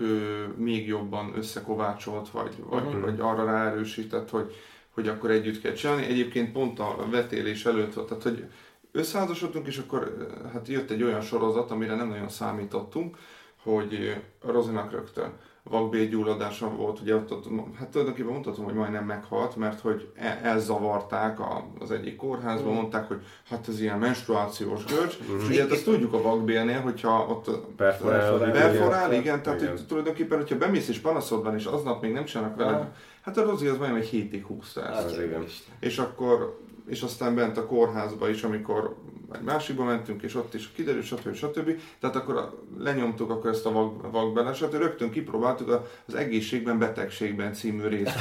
még 0.56 0.86
jobban 0.86 1.32
összekovácsolt, 1.36 2.30
vagy, 2.30 2.54
vagy, 2.68 2.84
Mhm. 2.84 3.00
vagy 3.00 3.20
arra 3.20 3.44
ráerősített, 3.44 4.30
hogy, 4.30 4.54
hogy 4.90 5.08
akkor 5.08 5.30
együtt 5.30 5.60
kell 5.62 5.72
csinálni. 5.72 6.04
Egyébként 6.06 6.52
pont 6.52 6.78
a 6.80 6.96
vetélés 7.10 7.64
előtt 7.66 7.94
volt, 7.94 8.08
tehát 8.08 8.22
hogy 8.22 8.44
összeházasodtunk, 8.92 9.66
és 9.66 9.78
akkor 9.78 10.26
hát 10.52 10.68
jött 10.68 10.90
egy 10.90 11.02
olyan 11.02 11.20
sorozat, 11.20 11.70
amire 11.70 11.94
nem 11.94 12.08
nagyon 12.08 12.28
számítottunk, 12.28 13.16
hogy 13.62 14.22
Rozinak 14.46 14.92
rögtön 14.92 15.32
vakbélgyulladása 15.70 16.70
volt, 16.70 17.00
ugye 17.00 17.14
ott, 17.14 17.32
ott, 17.32 17.46
hát 17.78 17.88
tulajdonképpen 17.88 18.32
mondhatom, 18.32 18.64
hogy 18.64 18.74
majdnem 18.74 19.04
meghalt, 19.04 19.56
mert 19.56 19.80
hogy 19.80 20.08
el, 20.14 20.38
elzavarták 20.42 21.40
a, 21.40 21.66
az 21.78 21.90
egyik 21.90 22.16
kórházban, 22.16 22.74
mondták, 22.74 23.08
hogy 23.08 23.20
hát 23.48 23.68
ez 23.68 23.80
ilyen 23.80 23.98
menstruációs 23.98 24.84
görcs, 24.84 25.18
és 25.38 25.48
ugye 25.48 25.62
hát 25.62 25.70
azt 25.70 25.84
tudjuk 25.84 26.12
a 26.12 26.22
vakbélnél, 26.22 26.80
hogyha 26.80 27.26
ott 27.28 27.50
Perforál, 27.76 28.50
perforál, 28.50 29.08
igen. 29.10 29.20
igen, 29.20 29.42
tehát 29.42 29.60
Igen. 29.60 29.72
hogy 29.72 29.86
tulajdonképpen, 29.86 30.38
hogyha 30.38 30.58
bemész 30.58 30.88
és 30.88 30.98
panaszod 30.98 31.44
van, 31.44 31.54
és 31.54 31.64
aznap 31.64 32.02
még 32.02 32.12
nem 32.12 32.24
csinálnak 32.24 32.56
veled, 32.56 32.74
Aha. 32.74 32.92
hát 33.20 33.36
a 33.36 33.42
Rozi 33.42 33.66
az 33.66 33.78
majdnem 33.78 34.00
egy 34.00 34.08
hétig 34.08 34.44
húzta 34.44 34.88
ezt. 34.88 35.04
Az 35.04 35.18
igen. 35.18 35.44
És 35.80 35.98
akkor 35.98 36.58
és 36.86 37.02
aztán 37.02 37.34
bent 37.34 37.56
a 37.56 37.66
kórházba 37.66 38.28
is, 38.28 38.42
amikor 38.42 38.96
egy 39.32 39.40
másikba 39.40 39.84
mentünk, 39.84 40.22
és 40.22 40.34
ott 40.34 40.54
is 40.54 40.70
kiderült, 40.74 41.04
stb. 41.04 41.34
stb. 41.34 41.80
Tehát 42.00 42.16
akkor 42.16 42.62
lenyomtuk 42.78 43.30
akkor 43.30 43.50
ezt 43.50 43.66
a 43.66 43.72
vak, 43.72 44.10
vakbeleset, 44.10 44.72
rögtön 44.72 45.10
kipróbáltuk 45.10 45.82
az 46.06 46.14
egészségben, 46.14 46.78
betegségben 46.78 47.52
című 47.52 47.86
részt 47.86 48.20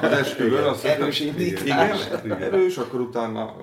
az 0.00 0.10
esküvőn. 0.10 0.64
Azt 0.64 0.84
Erős 0.84 1.20
indítás. 1.20 2.08
Igen, 2.24 2.42
erős, 2.42 2.76
akkor 2.76 3.00
utána 3.00 3.54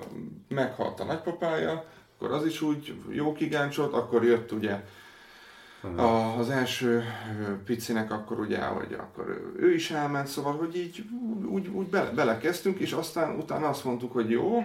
meghalt 0.48 1.00
a 1.00 1.04
nagypapája, 1.04 1.84
akkor 2.16 2.36
az 2.36 2.46
is 2.46 2.60
úgy 2.60 2.94
jó 3.08 3.32
kigáncsolt, 3.32 3.92
akkor 3.92 4.24
jött 4.24 4.52
ugye 4.52 4.80
a, 5.96 6.38
az 6.38 6.50
első 6.50 7.04
picinek 7.64 8.12
akkor 8.12 8.40
ugye, 8.40 8.62
hogy 8.64 8.96
akkor 8.98 9.52
ő 9.56 9.74
is 9.74 9.90
elment, 9.90 10.26
szóval, 10.26 10.56
hogy 10.56 10.76
így 10.76 11.04
úgy, 11.46 11.68
úgy 11.68 11.86
bele, 11.86 12.10
belekezdtünk, 12.10 12.78
és 12.78 12.92
aztán 12.92 13.36
utána 13.36 13.68
azt 13.68 13.84
mondtuk, 13.84 14.12
hogy 14.12 14.30
jó, 14.30 14.64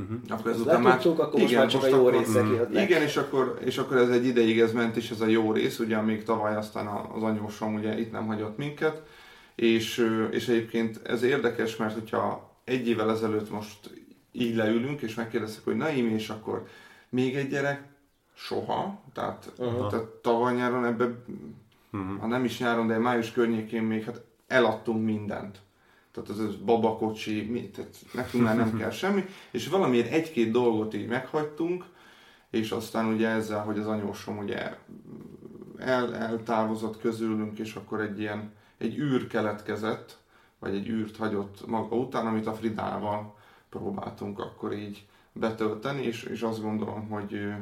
Uh-huh. 0.00 0.18
Akkor 0.28 0.50
ezután 0.50 0.82
már, 0.82 1.06
akkor 1.06 1.40
igen, 1.40 1.42
most 1.42 1.54
már 1.54 1.66
csak 1.66 1.82
a 1.82 1.86
jó 1.86 2.08
részek 2.08 2.44
mm, 2.44 2.76
Igen, 2.76 3.02
és 3.02 3.16
akkor, 3.16 3.58
és 3.64 3.78
akkor 3.78 3.96
ez 3.96 4.08
egy 4.08 4.26
ideig 4.26 4.60
ez 4.60 4.72
ment, 4.72 4.96
és 4.96 5.10
ez 5.10 5.20
a 5.20 5.26
jó 5.26 5.52
rész, 5.52 5.78
ugye, 5.78 5.96
amíg 5.96 6.22
tavaly 6.22 6.56
aztán 6.56 6.86
az 6.86 7.22
anyósom 7.22 7.74
ugye 7.74 7.98
itt 7.98 8.12
nem 8.12 8.26
hagyott 8.26 8.56
minket, 8.56 9.02
és, 9.54 10.10
és 10.30 10.48
egyébként 10.48 11.00
ez 11.04 11.22
érdekes, 11.22 11.76
mert 11.76 11.94
hogyha 11.94 12.56
egy 12.64 12.88
évvel 12.88 13.10
ezelőtt 13.10 13.50
most 13.50 13.90
így 14.32 14.54
leülünk, 14.54 15.00
és 15.00 15.14
megkérdezik, 15.14 15.64
hogy 15.64 15.76
na 15.76 15.92
és 15.92 16.28
akkor 16.28 16.66
még 17.08 17.36
egy 17.36 17.48
gyerek, 17.48 17.82
soha, 18.34 19.00
tehát, 19.12 19.52
uh-huh. 19.58 19.90
tehát 19.90 20.06
tavaly 20.06 20.54
nyáron 20.54 20.84
ebbe, 20.84 21.04
uh-huh. 21.92 22.18
ha 22.20 22.26
nem 22.26 22.44
is 22.44 22.58
nyáron, 22.58 22.86
de 22.86 22.98
május 22.98 23.32
környékén 23.32 23.82
még 23.82 24.04
hát 24.04 24.24
eladtunk 24.46 25.04
mindent. 25.04 25.58
Tehát 26.12 26.30
ez, 26.30 26.38
ez 26.38 26.54
babakocsi, 26.54 27.42
mi, 27.42 27.70
tehát 27.70 27.96
nekünk 28.12 28.44
már 28.44 28.56
nem 28.56 28.76
kell 28.76 28.90
semmi, 29.02 29.24
és 29.50 29.68
valamiért 29.68 30.12
egy-két 30.12 30.50
dolgot 30.50 30.94
így 30.94 31.06
meghagytunk, 31.06 31.84
és 32.50 32.70
aztán 32.70 33.06
ugye 33.06 33.28
ezzel, 33.28 33.62
hogy 33.62 33.78
az 33.78 33.86
anyósom 33.86 34.38
ugye 34.38 34.76
el, 35.78 36.14
eltávozott 36.14 37.00
közülünk, 37.00 37.58
és 37.58 37.74
akkor 37.74 38.00
egy 38.00 38.20
ilyen, 38.20 38.52
egy 38.78 38.98
űr 38.98 39.26
keletkezett, 39.26 40.18
vagy 40.58 40.74
egy 40.74 40.88
űrt 40.88 41.16
hagyott 41.16 41.66
maga 41.66 41.96
után, 41.96 42.26
amit 42.26 42.46
a 42.46 42.54
Fridával 42.54 43.36
próbáltunk 43.68 44.38
akkor 44.38 44.72
így 44.72 45.06
betölteni, 45.32 46.02
és, 46.02 46.22
és 46.22 46.42
azt 46.42 46.62
gondolom, 46.62 47.08
hogy 47.08 47.54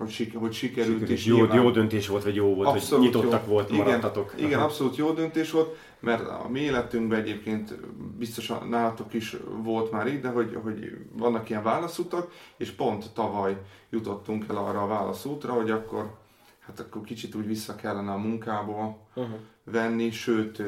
hogy, 0.00 0.10
sik, 0.10 0.36
hogy 0.36 0.52
sikerült. 0.52 0.92
sikerült. 0.92 1.18
És 1.18 1.24
jó, 1.24 1.36
nyilván... 1.36 1.56
jó 1.56 1.70
döntés 1.70 2.08
volt, 2.08 2.24
vagy 2.24 2.34
jó 2.34 2.54
volt, 2.54 2.68
abszolút 2.68 3.04
vagy 3.04 3.14
nyitottak 3.14 3.46
jó. 3.46 3.52
volt, 3.52 3.70
maradtatok. 3.70 4.32
Igen, 4.36 4.46
igen, 4.46 4.60
abszolút 4.60 4.96
jó 4.96 5.12
döntés 5.12 5.50
volt, 5.50 5.76
mert 6.00 6.28
a 6.28 6.48
mi 6.48 6.60
életünkben 6.60 7.20
egyébként 7.20 7.74
biztosan 8.18 8.68
nálatok 8.68 9.14
is 9.14 9.36
volt 9.62 9.90
már 9.90 10.06
így, 10.06 10.20
de 10.20 10.28
hogy, 10.28 10.58
hogy 10.62 10.96
vannak 11.12 11.50
ilyen 11.50 11.62
válaszutak, 11.62 12.32
és 12.56 12.70
pont 12.70 13.12
tavaly 13.12 13.56
jutottunk 13.90 14.44
el 14.48 14.56
arra 14.56 14.82
a 14.82 14.86
válaszútra, 14.86 15.52
hogy 15.52 15.70
akkor 15.70 16.18
hát 16.60 16.80
akkor 16.80 17.02
kicsit 17.02 17.34
úgy 17.34 17.46
vissza 17.46 17.74
kellene 17.74 18.12
a 18.12 18.16
munkából 18.16 18.98
uh-huh. 19.14 19.34
venni, 19.64 20.10
sőt, 20.10 20.62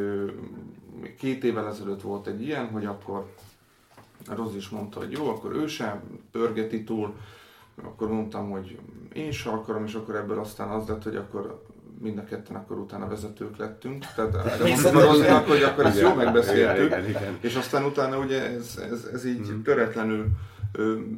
két 1.18 1.44
évvel 1.44 1.68
ezelőtt 1.68 2.00
volt 2.00 2.26
egy 2.26 2.42
ilyen, 2.42 2.68
hogy 2.68 2.84
akkor 2.84 3.34
Rozi 4.28 4.56
is 4.56 4.68
mondta, 4.68 4.98
hogy 4.98 5.12
jó, 5.12 5.28
akkor 5.28 5.52
ő 5.52 5.66
sem 5.66 6.02
pörgeti 6.30 6.84
túl, 6.84 7.14
akkor 7.84 8.08
mondtam, 8.08 8.50
hogy 8.50 8.78
én 9.12 9.30
sem 9.30 9.52
akarom, 9.52 9.84
és 9.84 9.94
akkor 9.94 10.16
ebből 10.16 10.38
aztán 10.38 10.68
az 10.68 10.88
lett, 10.88 11.02
hogy 11.02 11.16
akkor 11.16 11.62
mind 12.00 12.18
a 12.18 12.24
ketten 12.24 12.56
akkor 12.56 12.78
utána 12.78 13.08
vezetők 13.08 13.56
lettünk. 13.56 14.04
Tehát 14.14 14.58
Rozinak, 14.92 15.46
hogy 15.46 15.62
akkor 15.62 15.86
ezt 15.86 16.00
jól 16.00 16.14
megbeszéltük, 16.14 16.84
igen, 16.84 17.08
igen, 17.08 17.08
igen. 17.08 17.38
és 17.40 17.54
aztán 17.54 17.84
utána 17.84 18.18
ugye 18.18 18.50
ez, 18.50 18.82
ez, 18.90 19.08
ez 19.12 19.24
így 19.24 19.52
mm. 19.52 19.62
töretlenül 19.62 20.26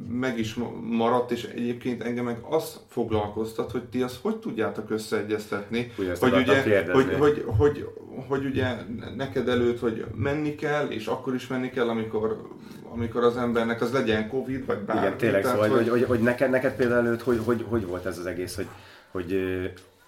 meg 0.09 0.39
is 0.39 0.55
maradt, 0.81 1.31
és 1.31 1.43
egyébként 1.43 2.03
engem 2.03 2.25
meg 2.25 2.37
az 2.49 2.79
foglalkoztat, 2.87 3.71
hogy 3.71 3.83
ti 3.83 4.01
azt 4.01 4.19
hogy 4.21 4.37
tudjátok 4.37 4.89
összeegyeztetni, 4.89 5.91
hogy 5.95 6.33
ugye, 6.33 6.91
hogy, 6.91 7.13
hogy, 7.17 7.43
hogy, 7.57 7.89
hogy 8.27 8.45
ugye 8.45 8.75
neked 9.15 9.49
előtt, 9.49 9.79
hogy 9.79 10.05
menni 10.15 10.55
kell, 10.55 10.87
és 10.87 11.05
akkor 11.05 11.33
is 11.33 11.47
menni 11.47 11.69
kell, 11.69 11.87
amikor, 11.87 12.47
amikor 12.91 13.23
az 13.23 13.37
embernek 13.37 13.81
az 13.81 13.91
legyen 13.91 14.29
Covid, 14.29 14.65
vagy 14.65 14.77
bármi. 14.77 15.05
Igen, 15.05 15.17
tényleg, 15.17 15.45
szóval, 15.45 15.69
hogy, 15.69 15.89
hogy, 15.89 16.03
hogy 16.03 16.19
neked, 16.19 16.49
neked 16.49 16.75
például 16.75 17.05
előtt, 17.05 17.21
hogy, 17.21 17.39
hogy, 17.43 17.65
hogy 17.67 17.85
volt 17.85 18.05
ez 18.05 18.17
az 18.17 18.25
egész, 18.25 18.55
hogy, 18.55 18.67
hogy, 19.11 19.39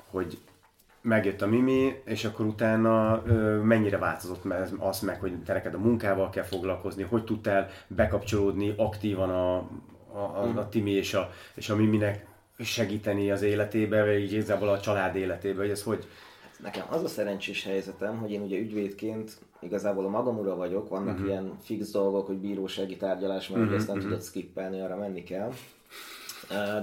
hogy 0.10 0.38
megjött 1.08 1.42
a 1.42 1.48
Mimi, 1.48 2.02
és 2.06 2.26
akkor 2.26 2.46
utána 2.46 3.24
ö, 3.26 3.62
mennyire 3.62 3.98
változott 3.98 4.44
az 4.78 5.00
meg, 5.00 5.20
hogy 5.20 5.44
te 5.44 5.54
neked 5.54 5.74
a 5.74 5.78
munkával 5.78 6.30
kell 6.30 6.44
foglalkozni, 6.44 7.04
hogy 7.04 7.24
tudtál 7.24 7.70
bekapcsolódni 7.88 8.74
aktívan 8.78 9.30
a, 9.30 9.56
a, 10.14 10.20
a, 10.20 10.58
a 10.58 10.70
Timi 10.70 10.92
és 10.92 11.14
a, 11.14 11.30
és 11.56 11.70
a 11.70 11.76
Miminek 11.76 12.26
segíteni 12.60 13.32
az 13.32 13.42
életébe, 13.42 14.06
vagy 14.06 14.34
igazából 14.34 14.70
a 14.70 14.80
család 14.80 15.16
életébe, 15.16 15.62
hogy 15.62 15.70
ez 15.70 15.84
hogy... 15.84 16.08
Nekem 16.64 16.84
az 16.90 17.04
a 17.04 17.08
szerencsés 17.08 17.64
helyzetem, 17.64 18.18
hogy 18.18 18.32
én 18.32 18.42
ugye 18.42 18.58
ügyvédként 18.58 19.38
igazából 19.60 20.06
a 20.06 20.10
magam 20.10 20.40
ura 20.40 20.56
vagyok, 20.56 20.90
vannak 20.90 21.14
uh-huh. 21.14 21.28
ilyen 21.28 21.58
fix 21.64 21.92
dolgok, 21.92 22.28
hogy 22.28 22.38
bírósági 22.38 22.98
tárgyalás, 22.98 23.48
mert 23.48 23.62
uh-huh, 23.62 23.78
ezt 23.78 23.88
nem 23.88 23.96
uh-huh. 23.96 24.12
tudod 24.12 24.26
skippelni, 24.26 24.82
arra 24.82 24.96
menni 24.96 25.24
kell. 25.24 25.52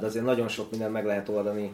De 0.01 0.07
azért 0.07 0.25
nagyon 0.25 0.49
sok 0.49 0.71
minden 0.71 0.91
meg 0.91 1.05
lehet 1.05 1.29
oldani 1.29 1.71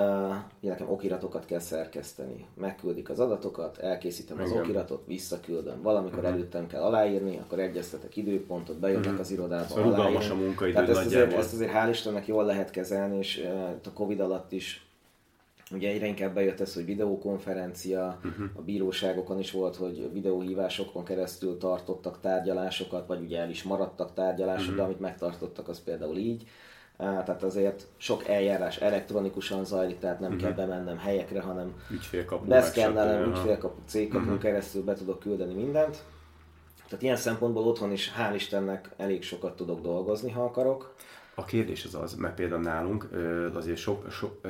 Uh, 0.00 0.34
nekem 0.60 0.90
okiratokat 0.90 1.44
kell 1.44 1.58
szerkeszteni. 1.58 2.46
Megküldik 2.54 3.10
az 3.10 3.20
adatokat, 3.20 3.78
elkészítem 3.78 4.38
Igen. 4.38 4.50
az 4.50 4.56
okiratot, 4.58 5.02
visszaküldöm. 5.06 5.82
Valamikor 5.82 6.18
uh-huh. 6.18 6.32
előttem 6.32 6.66
kell 6.66 6.82
aláírni, 6.82 7.38
akkor 7.38 7.58
egyeztetek 7.58 8.16
időpontot, 8.16 8.78
bejönnek 8.78 9.04
uh-huh. 9.04 9.20
az 9.20 9.30
irodába 9.30 9.68
szóval 9.68 9.84
rugalmas 9.84 10.30
a 10.30 10.34
munkaidő 10.34 10.74
Tehát 10.74 10.88
ezt 10.88 11.06
azért, 11.06 11.32
ezt 11.32 11.52
azért 11.52 11.72
hál' 11.72 11.88
Istennek 11.90 12.26
jól 12.26 12.44
lehet 12.44 12.70
kezelni, 12.70 13.18
és 13.18 13.48
a 13.84 13.92
Covid 13.92 14.20
alatt 14.20 14.52
is 14.52 14.86
Ugye 15.70 15.88
egyre 15.88 16.06
inkább 16.06 16.34
bejött 16.34 16.60
ez, 16.60 16.74
hogy 16.74 16.84
videokonferencia, 16.84 18.20
uh-huh. 18.24 18.46
a 18.54 18.62
bíróságokon 18.62 19.38
is 19.38 19.50
volt, 19.50 19.76
hogy 19.76 20.12
videóhívásokon 20.12 21.04
keresztül 21.04 21.58
tartottak 21.58 22.20
tárgyalásokat, 22.20 23.06
vagy 23.06 23.20
ugye 23.20 23.38
el 23.38 23.50
is 23.50 23.62
maradtak 23.62 24.14
tárgyalások, 24.14 24.60
uh-huh. 24.60 24.76
de 24.76 24.82
amit 24.82 25.00
megtartottak, 25.00 25.68
az 25.68 25.82
például 25.82 26.16
így 26.16 26.46
tehát 26.96 27.42
azért 27.42 27.86
sok 27.96 28.28
eljárás 28.28 28.76
elektronikusan 28.76 29.64
zajlik, 29.64 29.98
tehát 29.98 30.20
nem 30.20 30.32
uh-huh. 30.32 30.44
kell 30.46 30.66
bemennem 30.66 30.98
helyekre, 30.98 31.40
hanem 31.40 31.74
beszkennelem, 32.46 33.30
ügyfélkapu, 33.30 33.80
cégkapu 33.86 34.24
uh-huh. 34.24 34.38
keresztül 34.40 34.84
be 34.84 34.94
tudok 34.94 35.18
küldeni 35.18 35.54
mindent. 35.54 36.04
Tehát 36.88 37.02
ilyen 37.02 37.16
szempontból 37.16 37.66
otthon 37.66 37.92
is 37.92 38.12
hál' 38.18 38.34
Istennek 38.34 38.90
elég 38.96 39.22
sokat 39.22 39.56
tudok 39.56 39.80
dolgozni, 39.80 40.30
ha 40.30 40.44
akarok. 40.44 40.94
A 41.34 41.44
kérdés 41.44 41.84
az 41.84 41.94
az, 41.94 42.14
mert 42.14 42.34
például 42.34 42.60
nálunk 42.60 43.08
azért 43.54 43.76
sok, 43.76 44.10
sok, 44.10 44.40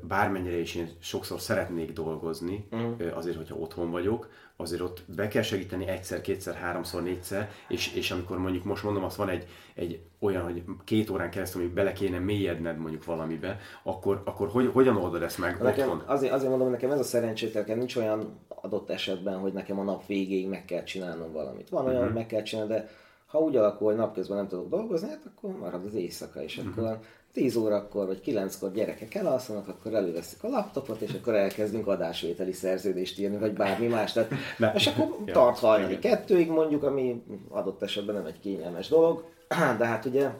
bármennyire 0.00 0.58
is 0.58 0.74
én 0.74 0.88
sokszor 0.98 1.40
szeretnék 1.40 1.92
dolgozni, 1.92 2.66
uh-huh. 2.70 3.16
azért, 3.16 3.36
hogyha 3.36 3.54
otthon 3.54 3.90
vagyok, 3.90 4.28
azért 4.60 4.80
ott 4.80 5.02
be 5.16 5.28
kell 5.28 5.42
segíteni 5.42 5.86
egyszer, 5.86 6.20
kétszer, 6.20 6.54
háromszor, 6.54 7.02
négyszer, 7.02 7.50
és, 7.68 7.94
és 7.94 8.10
amikor 8.10 8.38
mondjuk 8.38 8.64
most 8.64 8.82
mondom, 8.82 9.04
azt 9.04 9.16
van 9.16 9.28
egy, 9.28 9.46
egy 9.74 10.00
olyan, 10.18 10.42
hogy 10.42 10.62
két 10.84 11.10
órán 11.10 11.30
keresztül 11.30 11.62
hogy 11.62 11.70
bele 11.70 11.92
kéne 11.92 12.18
mélyedned 12.18 12.78
mondjuk 12.78 13.04
valamibe, 13.04 13.58
akkor, 13.82 14.22
akkor 14.24 14.48
hogy, 14.48 14.70
hogyan 14.72 14.96
oldod 14.96 15.22
ezt 15.22 15.38
meg 15.38 15.62
nekem, 15.62 15.88
otthon? 15.88 16.02
Azért, 16.06 16.32
azért 16.32 16.50
mondom, 16.50 16.70
nekem 16.70 16.90
ez 16.90 16.98
a 16.98 17.04
szerencsétel, 17.04 17.60
nekem 17.60 17.78
nincs 17.78 17.96
olyan 17.96 18.38
adott 18.48 18.90
esetben, 18.90 19.38
hogy 19.38 19.52
nekem 19.52 19.78
a 19.78 19.82
nap 19.82 20.06
végéig 20.06 20.48
meg 20.48 20.64
kell 20.64 20.82
csinálnom 20.82 21.32
valamit. 21.32 21.68
Van 21.68 21.84
olyan, 21.84 21.94
uh-huh. 21.94 22.08
hogy 22.08 22.18
meg 22.18 22.26
kell 22.26 22.42
csinálni, 22.42 22.72
de 22.72 22.88
ha 23.26 23.38
úgy 23.38 23.56
alakul, 23.56 23.86
hogy 23.86 23.96
napközben 23.96 24.36
nem 24.36 24.48
tudok 24.48 24.68
dolgozni, 24.68 25.08
hát 25.08 25.30
akkor 25.34 25.58
marad 25.58 25.84
az 25.84 25.94
éjszaka, 25.94 26.42
és 26.42 26.56
uh-huh. 26.56 26.72
akkor 26.72 26.98
10 27.32 27.56
órakor 27.56 28.06
vagy 28.06 28.20
9-kor 28.24 28.72
gyerekek 28.72 29.14
elalszanak, 29.14 29.68
akkor 29.68 29.94
előveszik 29.94 30.42
a 30.42 30.48
laptopot, 30.48 31.00
és 31.00 31.12
akkor 31.12 31.34
elkezdünk 31.34 31.86
adásvételi 31.86 32.52
szerződést 32.52 33.18
írni, 33.18 33.38
vagy 33.38 33.52
bármi 33.52 33.86
más. 33.86 34.12
Tehát, 34.12 34.30
ne. 34.58 34.72
És 34.74 34.86
akkor 34.86 35.16
ja, 35.26 35.32
tart 35.32 35.58
hajnali 35.58 35.98
kettőig 35.98 36.50
mondjuk, 36.50 36.82
ami 36.82 37.22
adott 37.48 37.82
esetben 37.82 38.14
nem 38.14 38.26
egy 38.26 38.40
kényelmes 38.40 38.88
dolog, 38.88 39.24
de 39.78 39.84
hát 39.84 40.04
ugye 40.04 40.30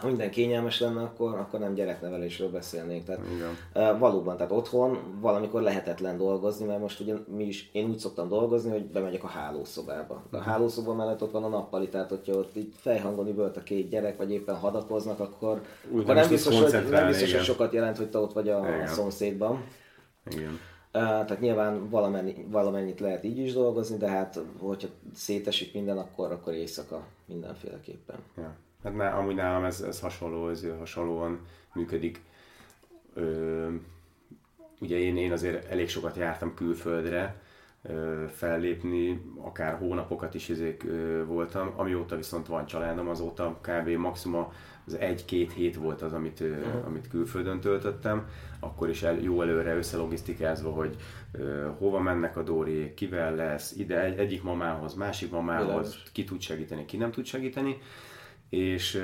ha 0.00 0.06
minden 0.06 0.30
kényelmes 0.30 0.80
lenne, 0.80 1.02
akkor, 1.02 1.34
akkor 1.34 1.60
nem 1.60 1.74
gyereknevelésről 1.74 2.50
beszélnénk. 2.50 3.04
Tehát 3.04 3.22
Igen. 3.34 3.98
valóban, 3.98 4.36
tehát 4.36 4.52
otthon 4.52 4.98
valamikor 5.20 5.62
lehetetlen 5.62 6.16
dolgozni, 6.16 6.66
mert 6.66 6.80
most 6.80 7.00
ugye 7.00 7.14
mi 7.36 7.44
is, 7.44 7.70
én 7.72 7.88
úgy 7.88 7.98
szoktam 7.98 8.28
dolgozni, 8.28 8.70
hogy 8.70 8.84
bemegyek 8.84 9.24
a 9.24 9.26
hálószobába. 9.26 10.22
De 10.30 10.36
a 10.36 10.40
mhm. 10.40 10.48
hálószoba 10.48 10.94
mellett 10.94 11.22
ott 11.22 11.32
van 11.32 11.44
a 11.44 11.48
nappali, 11.48 11.88
tehát 11.88 12.08
hogyha 12.08 12.32
ott 12.32 12.56
így 12.56 12.72
fejhangon 12.76 13.28
üvölt 13.28 13.56
a 13.56 13.62
két 13.62 13.88
gyerek, 13.88 14.16
vagy 14.16 14.30
éppen 14.30 14.56
hadakoznak, 14.56 15.20
akkor, 15.20 15.62
úgy 15.90 16.02
akkor 16.02 16.14
nem, 16.14 16.28
biztos, 16.28 16.60
hogy, 16.60 16.88
nem 16.90 17.06
biztos, 17.06 17.32
hogy 17.32 17.44
sokat 17.44 17.72
jelent, 17.72 17.96
hogy 17.96 18.10
te 18.10 18.18
ott 18.18 18.32
vagy 18.32 18.48
a, 18.48 18.82
a 18.82 18.86
szomszédban. 18.86 19.64
Igen. 20.30 20.58
Uh, 20.92 21.02
tehát 21.02 21.40
nyilván 21.40 21.88
valamennyi, 21.88 22.46
valamennyit 22.50 23.00
lehet 23.00 23.24
így 23.24 23.38
is 23.38 23.52
dolgozni, 23.52 23.96
de 23.96 24.08
hát 24.08 24.40
hogyha 24.58 24.88
szétesik 25.14 25.74
minden, 25.74 25.98
akkor, 25.98 26.32
akkor 26.32 26.52
éjszaka 26.52 27.02
mindenféleképpen. 27.26 28.16
Ja. 28.36 28.56
Hát 28.82 28.96
ná, 28.96 29.12
amúgy 29.12 29.34
nálam 29.34 29.64
ez, 29.64 29.80
ez 29.80 30.00
hasonló, 30.00 30.48
ez 30.48 30.66
hasonlóan 30.78 31.40
működik. 31.74 32.20
Ö, 33.14 33.68
ugye 34.80 34.98
én, 34.98 35.16
én 35.16 35.32
azért 35.32 35.70
elég 35.70 35.88
sokat 35.88 36.16
jártam 36.16 36.54
külföldre, 36.54 37.40
fellépni, 38.28 39.22
akár 39.42 39.74
hónapokat 39.74 40.34
is 40.34 40.48
ezek 40.48 40.86
voltam. 41.26 41.72
Amióta 41.76 42.16
viszont 42.16 42.46
van 42.46 42.66
családom, 42.66 43.08
azóta 43.08 43.58
kb. 43.60 43.88
maximum 43.88 44.46
az 44.86 44.94
egy-két 44.94 45.52
hét 45.52 45.76
volt 45.76 46.02
az, 46.02 46.12
amit, 46.12 46.40
uh-huh. 46.40 46.86
amit 46.86 47.08
külföldön 47.08 47.60
töltöttem, 47.60 48.28
akkor 48.60 48.88
is 48.88 49.02
el, 49.02 49.20
jó 49.20 49.42
előre 49.42 49.76
összelogisztikázva, 49.76 50.70
hogy 50.70 50.96
uh, 51.38 51.66
hova 51.78 52.00
mennek 52.00 52.36
a 52.36 52.42
Dóri, 52.42 52.94
kivel 52.94 53.34
lesz, 53.34 53.74
ide 53.76 54.02
egy, 54.02 54.18
egyik 54.18 54.42
mamához, 54.42 54.94
másik 54.94 55.30
mamához, 55.30 55.66
Bilányos. 55.66 56.02
ki 56.12 56.24
tud 56.24 56.40
segíteni, 56.40 56.84
ki 56.84 56.96
nem 56.96 57.10
tud 57.10 57.24
segíteni, 57.24 57.78
és 58.50 59.02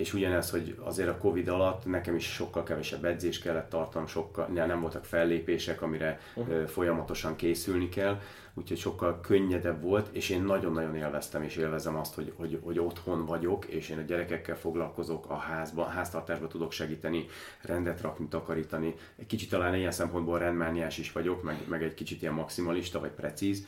és 0.00 0.14
ugyanez, 0.14 0.50
hogy 0.50 0.76
azért 0.82 1.08
a 1.08 1.16
Covid 1.16 1.48
alatt 1.48 1.86
nekem 1.86 2.14
is 2.14 2.24
sokkal 2.24 2.62
kevesebb 2.62 3.04
edzés 3.04 3.38
kellett 3.38 3.68
tartanom, 3.68 4.06
sokkal, 4.06 4.46
nem 4.46 4.80
voltak 4.80 5.04
fellépések, 5.04 5.82
amire 5.82 6.20
uh-huh. 6.34 6.64
folyamatosan 6.64 7.36
készülni 7.36 7.88
kell, 7.88 8.20
úgyhogy 8.54 8.78
sokkal 8.78 9.20
könnyedebb 9.20 9.82
volt, 9.82 10.08
és 10.12 10.28
én 10.28 10.42
nagyon-nagyon 10.42 10.96
élveztem 10.96 11.42
és 11.42 11.56
élvezem 11.56 11.96
azt, 11.96 12.14
hogy, 12.14 12.32
hogy, 12.36 12.58
hogy 12.62 12.78
otthon 12.78 13.26
vagyok, 13.26 13.64
és 13.64 13.88
én 13.88 13.98
a 13.98 14.02
gyerekekkel 14.02 14.56
foglalkozok, 14.56 15.30
a 15.30 15.36
házban, 15.36 15.88
háztartásban 15.88 16.48
tudok 16.48 16.72
segíteni, 16.72 17.26
rendet 17.62 18.00
rakni, 18.00 18.28
takarítani. 18.28 18.94
Egy 19.16 19.26
kicsit 19.26 19.50
talán 19.50 19.74
ilyen 19.74 19.92
szempontból 19.92 20.38
rendmániás 20.38 20.98
is 20.98 21.12
vagyok, 21.12 21.42
meg, 21.42 21.56
meg 21.68 21.82
egy 21.82 21.94
kicsit 21.94 22.22
ilyen 22.22 22.34
maximalista 22.34 23.00
vagy 23.00 23.10
precíz. 23.10 23.66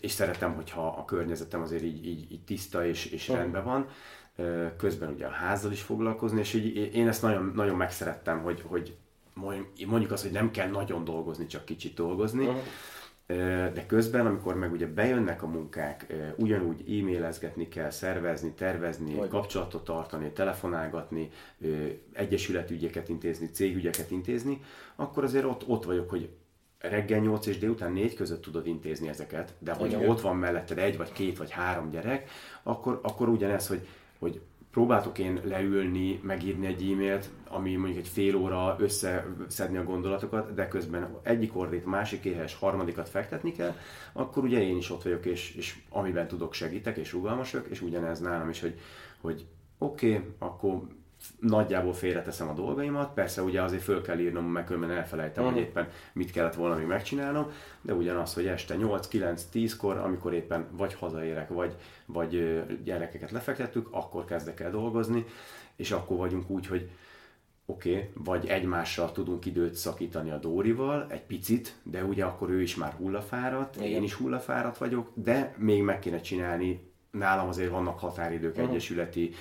És 0.00 0.10
szeretem, 0.10 0.54
hogyha 0.54 0.86
a 0.86 1.04
környezetem 1.04 1.62
azért 1.62 1.82
így, 1.82 2.06
így, 2.06 2.32
így 2.32 2.44
tiszta 2.44 2.86
és, 2.86 3.06
és 3.06 3.28
rendben 3.28 3.64
van. 3.64 3.88
Közben 4.76 5.12
ugye 5.12 5.26
a 5.26 5.30
házzal 5.30 5.72
is 5.72 5.82
foglalkozni, 5.82 6.40
és 6.40 6.54
így 6.54 6.94
én 6.94 7.08
ezt 7.08 7.22
nagyon, 7.22 7.52
nagyon 7.54 7.76
megszerettem, 7.76 8.42
hogy, 8.42 8.62
hogy 8.66 8.96
mondjuk 9.86 10.10
azt, 10.10 10.22
hogy 10.22 10.32
nem 10.32 10.50
kell 10.50 10.70
nagyon 10.70 11.04
dolgozni, 11.04 11.46
csak 11.46 11.64
kicsit 11.64 11.94
dolgozni, 11.94 12.48
de 13.72 13.84
közben, 13.86 14.26
amikor 14.26 14.54
meg 14.54 14.72
ugye 14.72 14.86
bejönnek 14.86 15.42
a 15.42 15.46
munkák, 15.46 16.06
ugyanúgy 16.36 16.80
e-mailezgetni 16.80 17.68
kell, 17.68 17.90
szervezni, 17.90 18.52
tervezni, 18.52 19.14
Hogy. 19.14 19.28
kapcsolatot 19.28 19.84
tartani, 19.84 20.30
telefonálgatni, 20.32 21.30
egyesületügyeket 22.12 23.08
intézni, 23.08 23.50
cégügyeket 23.50 24.10
intézni, 24.10 24.60
akkor 24.96 25.24
azért 25.24 25.44
ott, 25.44 25.68
ott 25.68 25.84
vagyok, 25.84 26.10
hogy 26.10 26.28
reggel 26.82 27.20
8 27.20 27.46
és 27.46 27.58
délután 27.58 27.92
4 27.92 28.14
között 28.14 28.42
tudod 28.42 28.66
intézni 28.66 29.08
ezeket, 29.08 29.54
de 29.58 29.72
hogy 29.72 29.94
ott 30.06 30.20
van 30.20 30.36
melletted 30.36 30.78
egy, 30.78 30.96
vagy 30.96 31.12
két, 31.12 31.38
vagy 31.38 31.50
három 31.50 31.90
gyerek, 31.90 32.30
akkor, 32.62 33.00
akkor 33.02 33.28
ugyanez, 33.28 33.66
hogy 33.66 33.86
hogy 34.22 34.40
próbáltok 34.70 35.18
én 35.18 35.40
leülni, 35.44 36.20
megírni 36.22 36.66
egy 36.66 36.90
e-mailt, 36.92 37.30
ami 37.48 37.74
mondjuk 37.76 37.98
egy 37.98 38.08
fél 38.08 38.36
óra 38.36 38.76
összeszedni 38.78 39.76
a 39.76 39.84
gondolatokat, 39.84 40.54
de 40.54 40.68
közben 40.68 41.18
egyik 41.22 41.56
ordít, 41.56 41.86
másik 41.86 42.24
éhes, 42.24 42.54
harmadikat 42.54 43.08
fektetni 43.08 43.52
kell, 43.52 43.74
akkor 44.12 44.44
ugye 44.44 44.62
én 44.62 44.76
is 44.76 44.90
ott 44.90 45.02
vagyok, 45.02 45.26
és, 45.26 45.54
és 45.54 45.78
amiben 45.88 46.28
tudok 46.28 46.54
segítek, 46.54 46.96
és 46.96 47.12
rugalmas 47.12 47.50
vagyok, 47.52 47.68
és 47.68 47.82
ugyanez 47.82 48.20
nálam 48.20 48.48
is, 48.48 48.60
hogy, 48.60 48.78
hogy 49.20 49.46
oké, 49.78 50.14
okay, 50.14 50.28
akkor 50.38 50.82
nagyjából 51.42 51.92
félreteszem 51.92 52.48
a 52.48 52.52
dolgaimat, 52.52 53.14
persze 53.14 53.42
ugye 53.42 53.62
azért 53.62 53.82
föl 53.82 54.02
kell 54.02 54.18
írnom, 54.18 54.44
meg 54.44 54.64
különben 54.64 54.90
elfelejtem, 54.90 55.44
uh-huh. 55.44 55.58
hogy 55.58 55.68
éppen 55.68 55.88
mit 56.12 56.30
kellett 56.30 56.54
volna 56.54 56.76
még 56.76 56.86
megcsinálnom, 56.86 57.46
de 57.80 57.94
ugyanaz, 57.94 58.34
hogy 58.34 58.46
este 58.46 58.74
8-9-10-kor, 58.78 59.96
amikor 59.96 60.34
éppen 60.34 60.66
vagy 60.70 60.94
hazaérek, 60.94 61.48
vagy, 61.48 61.76
vagy 62.06 62.62
gyerekeket 62.84 63.30
lefektettük, 63.30 63.88
akkor 63.90 64.24
kezdek 64.24 64.60
el 64.60 64.70
dolgozni, 64.70 65.24
és 65.76 65.90
akkor 65.90 66.16
vagyunk 66.16 66.50
úgy, 66.50 66.66
hogy 66.66 66.90
oké, 67.66 67.90
okay, 67.94 68.10
vagy 68.14 68.46
egymással 68.46 69.12
tudunk 69.12 69.46
időt 69.46 69.74
szakítani 69.74 70.30
a 70.30 70.38
Dórival, 70.38 71.06
egy 71.08 71.22
picit, 71.22 71.74
de 71.82 72.04
ugye 72.04 72.24
akkor 72.24 72.50
ő 72.50 72.62
is 72.62 72.76
már 72.76 72.92
hullafáradt, 72.92 73.76
Igen. 73.76 73.88
én 73.88 74.02
is 74.02 74.14
hullafáradt 74.14 74.78
vagyok, 74.78 75.10
de 75.14 75.54
még 75.58 75.82
meg 75.82 75.98
kéne 75.98 76.20
csinálni 76.20 76.91
nálam 77.12 77.48
azért 77.48 77.70
vannak 77.70 77.98
határidők, 77.98 78.56
uh-huh. 78.56 78.70
egyesületi 78.70 79.34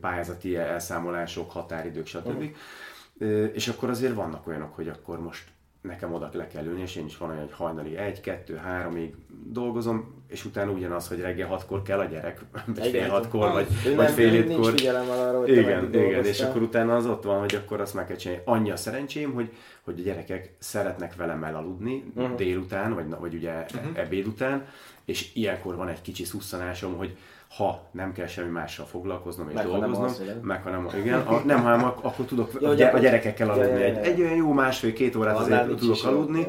pályázati 0.00 0.56
elszámolások, 0.56 1.50
határidők, 1.50 2.06
stb. 2.06 2.26
Uh-huh. 2.26 3.50
És 3.52 3.68
akkor 3.68 3.90
azért 3.90 4.14
vannak 4.14 4.46
olyanok, 4.46 4.74
hogy 4.74 4.88
akkor 4.88 5.20
most 5.20 5.44
nekem 5.80 6.12
oda 6.12 6.30
le 6.32 6.46
kell 6.46 6.64
ülni, 6.64 6.80
és 6.80 6.96
én 6.96 7.04
is 7.04 7.16
van 7.16 7.30
olyan, 7.30 7.42
hogy 7.42 7.52
hajnali 7.52 7.96
egy, 7.96 8.20
kettő, 8.20 8.56
háromig 8.56 9.14
dolgozom, 9.46 10.22
és 10.28 10.44
utána 10.44 10.70
ugyanaz, 10.70 11.08
hogy 11.08 11.20
reggel 11.20 11.48
hatkor 11.48 11.82
kell 11.82 11.98
a 11.98 12.04
gyerek, 12.04 12.40
vagy 12.76 12.88
fél 12.88 13.08
hatkor, 13.08 13.52
vagy, 13.52 13.94
vagy 13.96 14.10
fél 14.10 14.30
hétkor. 14.30 14.74
Arra, 14.86 15.38
hogy 15.38 15.48
igen, 15.48 15.94
igen, 15.94 16.24
és 16.24 16.40
akkor 16.40 16.62
utána 16.62 16.96
az 16.96 17.06
ott 17.06 17.22
van, 17.22 17.38
hogy 17.38 17.54
akkor 17.54 17.80
azt 17.80 17.94
meg 17.94 18.06
kell 18.06 18.16
csinálni. 18.16 18.42
Annyi 18.44 18.70
a 18.70 18.76
szerencsém, 18.76 19.32
hogy, 19.32 19.52
hogy 19.82 20.00
a 20.00 20.02
gyerekek 20.02 20.54
szeretnek 20.58 21.16
velem 21.16 21.44
elaludni 21.44 22.04
uh-huh. 22.14 22.36
délután, 22.36 22.94
vagy, 22.94 23.08
vagy 23.20 23.34
ugye 23.34 23.52
uh-huh. 23.52 23.98
ebéd 23.98 24.26
után, 24.26 24.66
és 25.04 25.34
ilyenkor 25.34 25.76
van 25.76 25.88
egy 25.88 26.00
kicsi 26.00 26.24
szusszanásom, 26.24 26.96
hogy 26.96 27.16
ha 27.56 27.88
nem 27.90 28.12
kell 28.12 28.26
semmi 28.26 28.50
mással 28.50 28.86
foglalkoznom 28.86 29.48
és 29.48 29.54
meg 29.54 29.66
dolgoznom, 29.66 30.04
az, 30.04 30.22
meg 30.42 30.62
ha 30.62 30.70
nem, 30.70 30.88
igen, 30.96 31.20
a, 31.20 31.42
nem, 31.44 31.62
hanem 31.62 31.84
akkor 31.84 32.26
tudok 32.26 32.50
ja, 32.60 32.68
a, 32.68 32.94
a 32.94 32.98
gyerekekkel 32.98 33.50
aludni. 33.50 33.82
Egy, 33.82 33.96
egy 33.96 34.20
olyan 34.20 34.34
jó 34.34 34.52
másfél-két 34.52 35.16
órát 35.16 35.38
azért 35.38 35.76
tudok 35.76 36.04
aludni. 36.04 36.46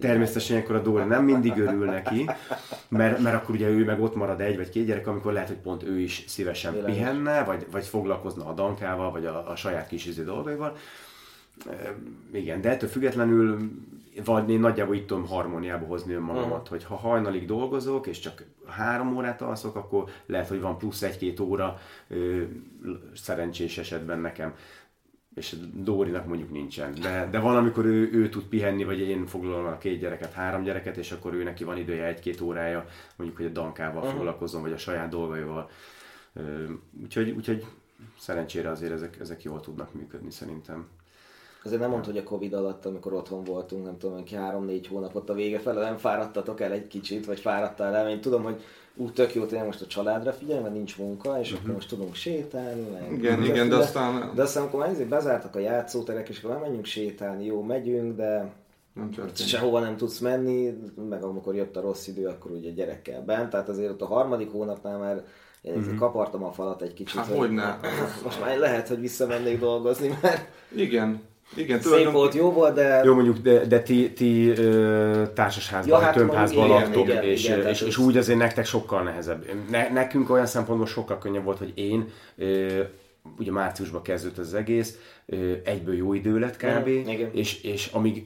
Természetesen 0.00 0.56
ilyenkor 0.56 0.76
a 0.76 0.80
Dóri 0.82 1.04
nem 1.04 1.24
mindig 1.24 1.58
örül 1.58 1.84
neki, 1.84 2.30
mert, 2.88 3.18
mert 3.18 3.36
akkor 3.36 3.54
ugye 3.54 3.68
ő 3.68 3.84
meg 3.84 4.00
ott 4.00 4.14
marad 4.14 4.40
egy 4.40 4.56
vagy 4.56 4.68
két 4.68 4.86
gyerek, 4.86 5.06
amikor 5.06 5.32
lehet, 5.32 5.48
hogy 5.48 5.56
pont 5.56 5.82
ő 5.82 5.98
is 6.00 6.24
szívesen 6.26 6.72
Világos. 6.72 6.94
pihenne, 6.94 7.44
vagy, 7.44 7.66
vagy 7.70 7.86
foglalkozna 7.86 8.46
a 8.46 8.52
dankával, 8.52 9.10
vagy 9.10 9.26
a, 9.26 9.50
a 9.50 9.56
saját 9.56 9.88
kis 9.88 10.06
izé 10.06 10.22
dolgaival. 10.22 10.76
E, 11.70 11.94
igen, 12.32 12.60
de 12.60 12.70
ettől 12.70 12.88
függetlenül 12.88 13.70
vagy 14.24 14.50
én 14.50 14.60
nagyjából 14.60 14.94
itt 14.94 15.06
tudom 15.06 15.26
harmóniába 15.26 15.86
hozni 15.86 16.12
önmagamat, 16.12 16.50
uh-huh. 16.50 16.68
hogy 16.68 16.84
ha 16.84 16.96
hajnalig 16.96 17.46
dolgozok, 17.46 18.06
és 18.06 18.18
csak 18.18 18.44
három 18.66 19.16
órát 19.16 19.42
alszok, 19.42 19.76
akkor 19.76 20.04
lehet, 20.26 20.48
hogy 20.48 20.60
van 20.60 20.78
plusz 20.78 21.02
egy-két 21.02 21.40
óra 21.40 21.78
ö, 22.08 22.42
szerencsés 23.14 23.78
esetben 23.78 24.18
nekem 24.18 24.54
és 25.34 25.56
Dórinak 25.74 26.26
mondjuk 26.26 26.50
nincsen. 26.50 26.94
De, 27.00 27.28
de 27.30 27.38
van, 27.38 27.56
amikor 27.56 27.84
ő, 27.84 28.10
ő 28.12 28.28
tud 28.28 28.44
pihenni, 28.44 28.84
vagy 28.84 29.00
én 29.00 29.26
foglalom 29.26 29.66
a 29.66 29.78
két 29.78 30.00
gyereket, 30.00 30.32
három 30.32 30.62
gyereket, 30.62 30.96
és 30.96 31.12
akkor 31.12 31.34
ő 31.34 31.42
neki 31.42 31.64
van 31.64 31.76
idője 31.76 32.06
egy-két 32.06 32.40
órája, 32.40 32.86
mondjuk, 33.16 33.38
hogy 33.38 33.48
a 33.48 33.52
dankával 33.52 34.02
uh-huh. 34.02 34.16
foglalkozom, 34.16 34.62
vagy 34.62 34.72
a 34.72 34.76
saját 34.76 35.08
dolgaival. 35.08 35.70
Úgyhogy, 37.02 37.30
úgyhogy 37.30 37.64
szerencsére 38.18 38.70
azért 38.70 38.92
ezek, 38.92 39.20
ezek 39.20 39.42
jól 39.42 39.60
tudnak 39.60 39.94
működni 39.94 40.30
szerintem. 40.30 40.88
Azért 41.64 41.80
nem 41.80 41.90
mondta, 41.90 42.10
hogy 42.10 42.18
a 42.18 42.22
Covid 42.22 42.52
alatt, 42.52 42.86
amikor 42.86 43.12
otthon 43.12 43.44
voltunk, 43.44 43.84
nem 43.84 43.98
tudom, 43.98 44.24
három-négy 44.34 44.86
hónapot 44.86 45.30
a 45.30 45.34
vége 45.34 45.58
fele 45.58 45.80
nem 45.80 45.96
fáradtatok 45.96 46.60
el 46.60 46.72
egy 46.72 46.86
kicsit, 46.86 47.26
vagy 47.26 47.40
fáradtál 47.40 47.94
el, 47.94 48.08
én 48.08 48.20
tudom, 48.20 48.42
hogy 48.42 48.62
úgy 48.96 49.12
tök 49.12 49.34
jó, 49.34 49.42
hogy 49.42 49.64
most 49.64 49.80
a 49.80 49.86
családra 49.86 50.32
figyelj, 50.32 50.60
mert 50.60 50.74
nincs 50.74 50.98
munka, 50.98 51.40
és 51.40 51.46
uh-huh. 51.46 51.62
akkor 51.62 51.74
most 51.74 51.88
tudunk 51.88 52.14
sétálni. 52.14 52.86
Meg 52.90 53.12
igen, 53.12 53.44
igen, 53.44 53.68
de 53.68 53.76
aztán... 53.76 54.30
De 54.34 54.42
aztán, 54.42 54.62
amikor 54.62 54.80
már 54.80 55.06
bezártak 55.06 55.56
a 55.56 55.58
játszóterek, 55.58 56.28
és 56.28 56.42
akkor 56.42 56.58
menjünk 56.58 56.84
sétálni, 56.84 57.44
jó, 57.44 57.62
megyünk, 57.62 58.16
de 58.16 58.52
nem 58.94 59.10
sehova 59.34 59.80
nem 59.80 59.96
tudsz 59.96 60.18
menni, 60.18 60.78
meg 61.08 61.22
amikor 61.22 61.54
jött 61.54 61.76
a 61.76 61.80
rossz 61.80 62.06
idő, 62.06 62.26
akkor 62.26 62.50
ugye 62.50 62.70
gyerekkel 62.70 63.22
bent, 63.22 63.50
tehát 63.50 63.68
azért 63.68 63.90
ott 63.90 64.02
a 64.02 64.06
harmadik 64.06 64.50
hónapnál 64.50 64.98
már 64.98 65.24
uh-huh. 65.62 65.94
kapartam 65.94 66.44
a 66.44 66.52
falat 66.52 66.82
egy 66.82 66.94
kicsit. 66.94 67.18
Hát, 67.18 67.26
hogy, 67.26 67.36
hogy 67.36 67.50
ne. 67.50 67.76
Most 68.24 68.40
már 68.40 68.58
lehet, 68.58 68.88
hogy 68.88 69.00
visszamennék 69.00 69.58
dolgozni, 69.58 70.18
mert... 70.22 70.48
Igen, 70.74 71.20
igen, 71.54 71.76
Szép 71.76 71.86
tulajdon... 71.86 72.12
volt, 72.12 72.34
jó 72.34 72.52
volt, 72.52 72.74
de... 72.74 73.00
Jó, 73.04 73.14
mondjuk, 73.14 73.38
de, 73.38 73.66
de 73.66 73.80
ti, 73.80 74.12
ti 74.12 74.52
társasházban, 75.34 75.98
ja, 75.98 76.04
hát 76.04 76.14
tömbházban 76.14 76.68
laktok, 76.68 77.08
igen, 77.08 77.22
és, 77.22 77.44
igen, 77.44 77.66
és, 77.66 77.80
és, 77.80 77.98
úgy 77.98 78.16
azért 78.16 78.38
nektek 78.38 78.64
sokkal 78.64 79.02
nehezebb. 79.02 79.44
Ne, 79.70 79.88
nekünk 79.92 80.30
olyan 80.30 80.46
szempontból 80.46 80.86
sokkal 80.86 81.18
könnyebb 81.18 81.44
volt, 81.44 81.58
hogy 81.58 81.72
én, 81.74 82.08
ö, 82.36 82.80
ugye 83.38 83.50
márciusban 83.50 84.02
kezdődött 84.02 84.38
az 84.38 84.54
egész, 84.54 84.98
egyből 85.64 85.94
jó 85.94 86.14
idő 86.14 86.38
lett 86.38 86.56
kb. 86.56 86.86
Igen. 86.86 87.30
És, 87.32 87.62
és 87.62 87.88
amíg 87.92 88.24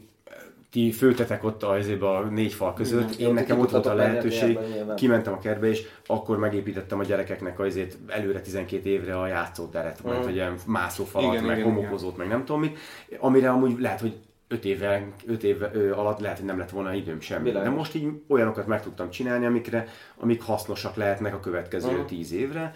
ti 0.76 0.92
főtetek 0.92 1.44
ott 1.44 1.62
a, 1.62 1.72
a 2.00 2.20
négy 2.20 2.52
fal 2.52 2.74
között, 2.74 3.14
én 3.14 3.34
nekem 3.34 3.58
ott 3.58 3.70
volt 3.70 3.86
a 3.86 3.94
lehetőség, 3.94 4.58
kimentem 4.96 5.32
a 5.32 5.38
kertbe, 5.38 5.66
és 5.66 5.86
akkor 6.06 6.38
megépítettem 6.38 6.98
a 6.98 7.04
gyerekeknek 7.04 7.58
azért 7.58 7.96
előre 8.06 8.40
12 8.40 8.88
évre 8.88 9.20
a 9.20 9.26
játszóteret, 9.26 10.06
mm. 10.08 10.22
vagy 10.22 10.34
ilyen 10.34 10.54
mászófalat, 10.66 11.32
igen, 11.32 11.44
meg 11.44 11.58
igen, 11.58 11.72
homokozót, 11.72 12.14
igen. 12.14 12.26
meg 12.26 12.36
nem 12.36 12.44
tudom 12.44 12.60
mit, 12.60 12.78
amire 13.18 13.50
amúgy 13.50 13.80
lehet, 13.80 14.00
hogy 14.00 14.16
5 14.48 14.64
éve, 14.64 15.06
öt 15.26 15.42
év 15.42 15.62
alatt 15.94 16.20
lehet, 16.20 16.36
hogy 16.36 16.46
nem 16.46 16.58
lett 16.58 16.70
volna 16.70 16.94
időm 16.94 17.20
semmi. 17.20 17.42
Bilányos. 17.42 17.68
De 17.68 17.74
most 17.74 17.94
így 17.94 18.08
olyanokat 18.28 18.66
meg 18.66 18.82
tudtam 18.82 19.10
csinálni, 19.10 19.46
amikre, 19.46 19.88
amik 20.16 20.42
hasznosak 20.42 20.96
lehetnek 20.96 21.34
a 21.34 21.40
következő 21.40 21.88
uh-huh. 21.88 22.04
10 22.04 22.32
évre, 22.32 22.74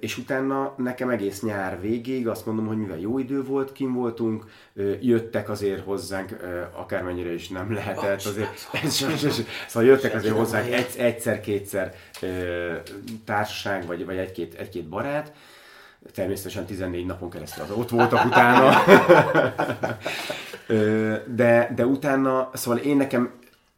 és 0.00 0.18
utána 0.18 0.74
nekem 0.76 1.08
egész 1.08 1.42
nyár 1.42 1.80
végéig 1.80 2.28
azt 2.28 2.46
mondom, 2.46 2.66
hogy 2.66 2.76
mivel 2.76 2.98
jó 2.98 3.18
idő 3.18 3.42
volt, 3.42 3.72
kim 3.72 3.92
voltunk, 3.92 4.44
jöttek 5.00 5.48
azért 5.48 5.84
hozzánk, 5.84 6.36
akármennyire 6.74 7.32
is 7.32 7.48
nem 7.48 7.72
lehetett, 7.72 8.24
azért, 8.24 8.68
szóval 9.68 9.88
jöttek 9.88 10.14
azért 10.14 10.34
hozzánk 10.34 10.72
egyszer-kétszer 10.96 11.94
társaság, 13.24 13.86
vagy, 13.86 14.04
vagy 14.04 14.16
egy-két, 14.16 14.54
egy-két 14.54 14.88
barát, 14.88 15.32
természetesen 16.14 16.66
14 16.66 17.06
napon 17.06 17.30
keresztül 17.30 17.62
az 17.62 17.70
ott 17.70 17.90
voltak 17.90 18.24
utána, 18.24 18.76
de, 21.26 21.72
de 21.74 21.86
utána, 21.86 22.50
szóval 22.52 22.78
én 22.78 22.96
nekem 22.96 23.32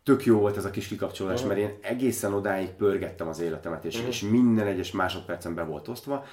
tök 0.05 0.25
jó 0.25 0.39
volt 0.39 0.57
ez 0.57 0.65
a 0.65 0.71
kis 0.71 0.87
kikapcsolás, 0.87 1.43
uh-huh. 1.43 1.57
mert 1.57 1.61
én 1.61 1.79
egészen 1.81 2.33
odáig 2.33 2.69
pörgettem 2.69 3.29
az 3.29 3.41
életemet, 3.41 3.85
és, 3.85 3.95
uh-huh. 3.95 4.09
és 4.09 4.21
minden 4.21 4.67
egyes 4.67 4.93
másodpercen 4.93 5.55
be 5.55 5.63
volt 5.63 5.89
osztva. 5.89 6.25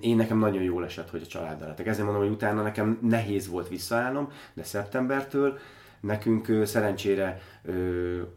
Én 0.00 0.16
nekem 0.16 0.38
nagyon 0.38 0.62
jól 0.62 0.84
esett, 0.84 1.10
hogy 1.10 1.22
a 1.22 1.26
családdal 1.26 1.68
lettek. 1.68 1.86
Ezért 1.86 2.04
mondom, 2.04 2.22
hogy 2.22 2.32
utána 2.32 2.62
nekem 2.62 2.98
nehéz 3.02 3.48
volt 3.48 3.68
visszaállnom, 3.68 4.32
de 4.54 4.62
szeptembertől 4.62 5.58
nekünk 6.00 6.52
szerencsére 6.64 7.40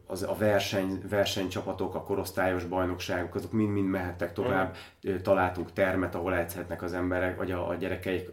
az 0.07 0.23
a 0.23 0.35
verseny, 0.37 1.01
versenycsapatok, 1.09 1.95
a 1.95 2.03
korosztályos 2.03 2.65
bajnokságok, 2.65 3.35
azok 3.35 3.51
mind-mind 3.51 3.87
mehettek 3.87 4.33
tovább, 4.33 4.75
találtunk 5.21 5.73
termet, 5.73 6.15
ahol 6.15 6.35
edzhetnek 6.35 6.81
az 6.81 6.93
emberek, 6.93 7.37
vagy 7.37 7.51
a, 7.51 7.69
a 7.69 7.75
gyerekeik 7.75 8.29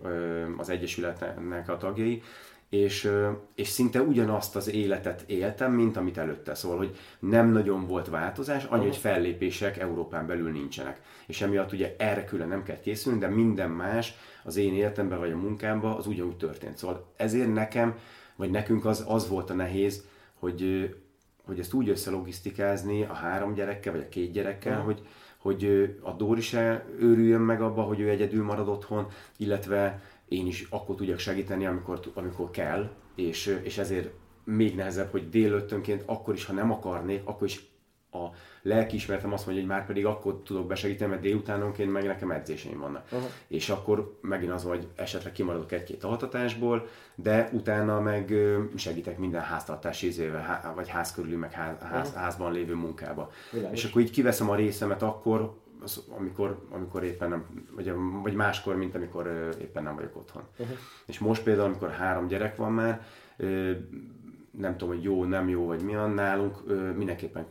az 0.57 0.69
Egyesületnek 0.69 1.69
a 1.69 1.77
tagjai, 1.77 2.23
és, 2.69 3.11
és 3.55 3.69
szinte 3.69 4.01
ugyanazt 4.03 4.57
az 4.57 4.71
életet 4.71 5.25
éltem, 5.27 5.73
mint 5.73 5.97
amit 5.97 6.19
előtte. 6.19 6.55
Szóval, 6.55 6.77
hogy 6.77 6.97
nem 7.19 7.49
nagyon 7.49 7.87
volt 7.87 8.09
változás, 8.09 8.65
annyi, 8.65 8.85
hogy 8.85 8.97
fellépések 8.97 9.79
Európán 9.79 10.27
belül 10.27 10.51
nincsenek. 10.51 11.01
És 11.27 11.41
emiatt 11.41 11.73
ugye 11.73 11.95
erre 11.99 12.25
külön 12.25 12.49
nem 12.49 12.63
kell 12.63 12.81
készülni, 12.81 13.19
de 13.19 13.29
minden 13.29 13.71
más 13.71 14.15
az 14.45 14.57
én 14.57 14.75
életemben 14.75 15.19
vagy 15.19 15.33
a 15.33 15.37
munkámban 15.37 15.97
az 15.97 16.07
ugyanúgy 16.07 16.37
történt. 16.37 16.77
Szóval 16.77 17.13
ezért 17.17 17.53
nekem, 17.53 17.99
vagy 18.37 18.51
nekünk 18.51 18.85
az, 18.85 19.05
az 19.09 19.29
volt 19.29 19.51
a 19.51 19.55
nehéz, 19.55 20.05
hogy, 20.35 20.91
hogy 21.45 21.59
ezt 21.59 21.73
úgy 21.73 21.89
összelogisztikázni 21.89 23.03
a 23.03 23.13
három 23.13 23.55
gyerekkel, 23.55 23.93
vagy 23.93 24.03
a 24.03 24.09
két 24.09 24.33
gyerekkel, 24.33 24.73
uh-huh. 24.73 24.87
hogy, 24.87 25.07
hogy 25.39 25.97
a 26.03 26.13
Dóri 26.13 26.41
se 26.41 26.85
őrüljön 26.99 27.41
meg 27.41 27.63
abba, 27.63 27.83
hogy 27.83 28.01
ő 28.01 28.09
egyedül 28.09 28.45
marad 28.45 28.69
otthon, 28.69 29.07
illetve 29.37 30.03
én 30.29 30.47
is 30.47 30.67
akkor 30.71 30.95
tudjak 30.95 31.19
segíteni, 31.19 31.67
amikor, 31.67 32.01
amikor 32.15 32.51
kell, 32.51 32.91
és, 33.15 33.61
és 33.63 33.79
ezért 33.79 34.11
még 34.45 34.75
nehezebb, 34.75 35.11
hogy 35.11 35.29
délöttönként, 35.29 36.03
akkor 36.07 36.35
is, 36.35 36.45
ha 36.45 36.53
nem 36.53 36.71
akarnék, 36.71 37.21
akkor 37.25 37.47
is 37.47 37.69
a 38.11 38.27
lelkiismeretem 38.63 39.33
azt 39.33 39.47
mondja, 39.47 39.65
hogy 39.65 39.73
már 39.73 39.87
pedig 39.87 40.07
akkor 40.07 40.41
tudok 40.45 40.67
besegíteni, 40.67 41.11
mert 41.11 41.23
délutánonként 41.23 41.93
meg 41.93 42.05
nekem 42.05 42.31
edzéseim 42.31 42.79
vannak. 42.79 43.05
Uh-huh. 43.05 43.29
És 43.49 43.69
akkor 43.69 44.19
megint 44.21 44.53
az, 44.53 44.63
hogy 44.63 44.89
esetleg 44.97 45.33
kimaradok 45.33 45.73
egy-két 45.73 46.05
altatásból, 46.05 46.87
de 47.15 47.51
utána 47.53 48.01
meg 48.01 48.35
segítek 48.77 49.19
minden 49.19 49.41
háztartási 49.41 50.07
izével, 50.07 50.73
vagy 50.75 50.89
ház 50.89 51.13
körüli, 51.13 51.37
meg 51.37 51.53
ház, 51.53 51.77
uh-huh. 51.83 52.15
házban 52.15 52.53
lévő 52.53 52.75
munkába. 52.75 53.31
Világos. 53.53 53.79
És 53.79 53.89
akkor 53.91 54.03
így 54.03 54.11
kiveszem 54.11 54.51
a 54.51 54.55
részemet 54.55 55.03
akkor, 55.03 55.57
az, 55.83 56.05
amikor, 56.09 56.67
amikor 56.71 57.05
éppen 57.05 57.29
nem, 57.29 57.45
vagy, 57.75 57.93
vagy 58.23 58.35
máskor, 58.35 58.77
mint 58.77 58.95
amikor 58.95 59.55
éppen 59.61 59.83
nem 59.83 59.95
vagyok 59.95 60.17
otthon. 60.17 60.43
Uh-huh. 60.59 60.77
És 61.07 61.19
most 61.19 61.43
például, 61.43 61.67
amikor 61.67 61.91
három 61.91 62.27
gyerek 62.27 62.57
van 62.57 62.73
már, 62.73 63.07
nem 64.51 64.77
tudom, 64.77 64.95
hogy 64.95 65.03
jó, 65.03 65.25
nem 65.25 65.49
jó, 65.49 65.67
vagy 65.67 65.81
mi 65.81 65.95
a 65.95 66.07
nálunk, 66.07 66.57
mindenképpen 66.97 67.47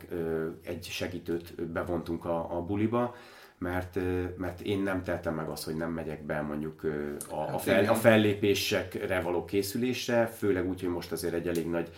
egy 0.64 0.84
segítőt 0.84 1.66
bevontunk 1.66 2.24
a, 2.24 2.56
a 2.56 2.62
buliba, 2.62 3.14
mert, 3.58 3.98
mert 4.36 4.60
én 4.60 4.82
nem 4.82 5.02
teltem 5.02 5.34
meg 5.34 5.48
azt, 5.48 5.64
hogy 5.64 5.74
nem 5.74 5.92
megyek 5.92 6.22
be 6.22 6.40
mondjuk 6.40 6.84
a, 7.28 7.34
a, 7.34 7.46
hát 7.46 7.60
fel, 7.60 7.84
a 7.84 7.94
fellépésekre 7.94 9.20
való 9.20 9.44
készülésre, 9.44 10.26
főleg 10.26 10.68
úgy, 10.68 10.80
hogy 10.80 10.90
most 10.90 11.12
azért 11.12 11.34
egy 11.34 11.48
elég 11.48 11.68
nagy 11.68 11.90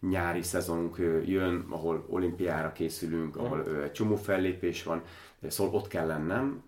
nyári 0.00 0.42
szezonunk 0.42 0.96
jön, 1.24 1.66
ahol 1.68 2.06
olimpiára 2.08 2.72
készülünk, 2.72 3.36
ahol 3.36 3.82
egy 3.82 3.92
csomó 3.92 4.16
fellépés 4.16 4.82
van, 4.82 5.02
Szóval 5.48 5.74
ott 5.74 5.88
kell 5.88 6.06
lennem, 6.06 6.62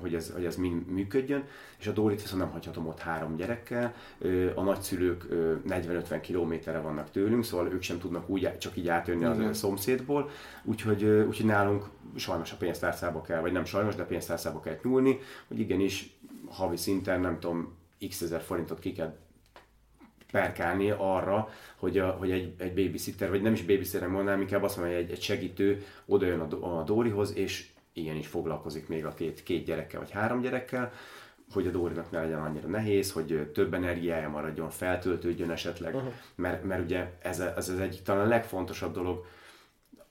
hogy 0.00 0.14
ez, 0.14 0.32
hogy 0.34 0.44
ez 0.44 0.56
mind 0.56 0.86
működjön, 0.86 1.44
és 1.78 1.86
a 1.86 1.92
Dórit 1.92 2.22
viszont 2.22 2.42
nem 2.42 2.50
hagyhatom 2.50 2.86
ott 2.86 2.98
három 2.98 3.36
gyerekkel. 3.36 3.94
A 4.54 4.62
nagyszülők 4.62 5.26
40-50 5.68 6.18
kilométerre 6.22 6.78
vannak 6.78 7.10
tőlünk, 7.10 7.44
szóval 7.44 7.72
ők 7.72 7.82
sem 7.82 7.98
tudnak 7.98 8.28
úgy, 8.28 8.58
csak 8.58 8.76
így 8.76 8.88
átjönni 8.88 9.24
az 9.24 9.38
a 9.38 9.52
szomszédból, 9.52 10.30
úgyhogy, 10.64 11.04
úgyhogy 11.04 11.46
nálunk 11.46 11.84
sajnos 12.16 12.52
a 12.52 12.56
pénztárcába 12.56 13.20
kell, 13.20 13.40
vagy 13.40 13.52
nem 13.52 13.64
sajnos, 13.64 13.94
de 13.94 14.04
pénztárcába 14.04 14.60
kell 14.60 14.78
nyúlni, 14.82 15.18
hogy 15.48 15.60
igenis 15.60 16.18
havi 16.48 16.76
szinten 16.76 17.20
nem 17.20 17.40
tudom, 17.40 17.76
x 18.08 18.20
ezer 18.20 18.40
forintot 18.40 18.78
ki 18.78 18.92
kell 18.92 19.16
perkálni 20.30 20.90
arra, 20.90 21.48
hogy, 21.76 21.98
a, 21.98 22.10
hogy 22.10 22.30
egy, 22.30 22.54
egy 22.58 22.74
babysitter, 22.74 23.30
vagy 23.30 23.42
nem 23.42 23.52
is 23.52 23.62
babysitter 23.62 24.08
mondanám, 24.08 24.40
inkább 24.40 24.62
azt 24.62 24.76
mondom, 24.76 24.94
hogy 24.94 25.04
egy, 25.04 25.10
egy 25.10 25.22
segítő 25.22 25.84
oda 26.06 26.26
jön 26.26 26.40
a, 26.40 26.78
a 26.78 26.82
Dórihoz, 26.82 27.36
és 27.36 27.68
igenis 28.00 28.26
foglalkozik 28.26 28.88
még 28.88 29.04
a 29.04 29.14
két, 29.14 29.42
két 29.42 29.64
gyerekkel 29.64 30.00
vagy 30.00 30.10
három 30.10 30.40
gyerekkel, 30.40 30.92
hogy 31.52 31.66
a 31.66 31.70
Dórinak 31.70 32.10
ne 32.10 32.20
legyen 32.20 32.40
annyira 32.40 32.68
nehéz, 32.68 33.12
hogy 33.12 33.50
több 33.54 33.74
energiája 33.74 34.28
maradjon, 34.28 34.70
feltöltődjön 34.70 35.50
esetleg, 35.50 35.94
uh-huh. 35.94 36.12
mert, 36.34 36.64
mert 36.64 36.82
ugye 36.82 37.10
ez, 37.22 37.40
ez 37.40 37.68
az 37.68 37.80
egyik 37.80 38.02
talán 38.02 38.26
a 38.26 38.28
legfontosabb 38.28 38.92
dolog 38.92 39.24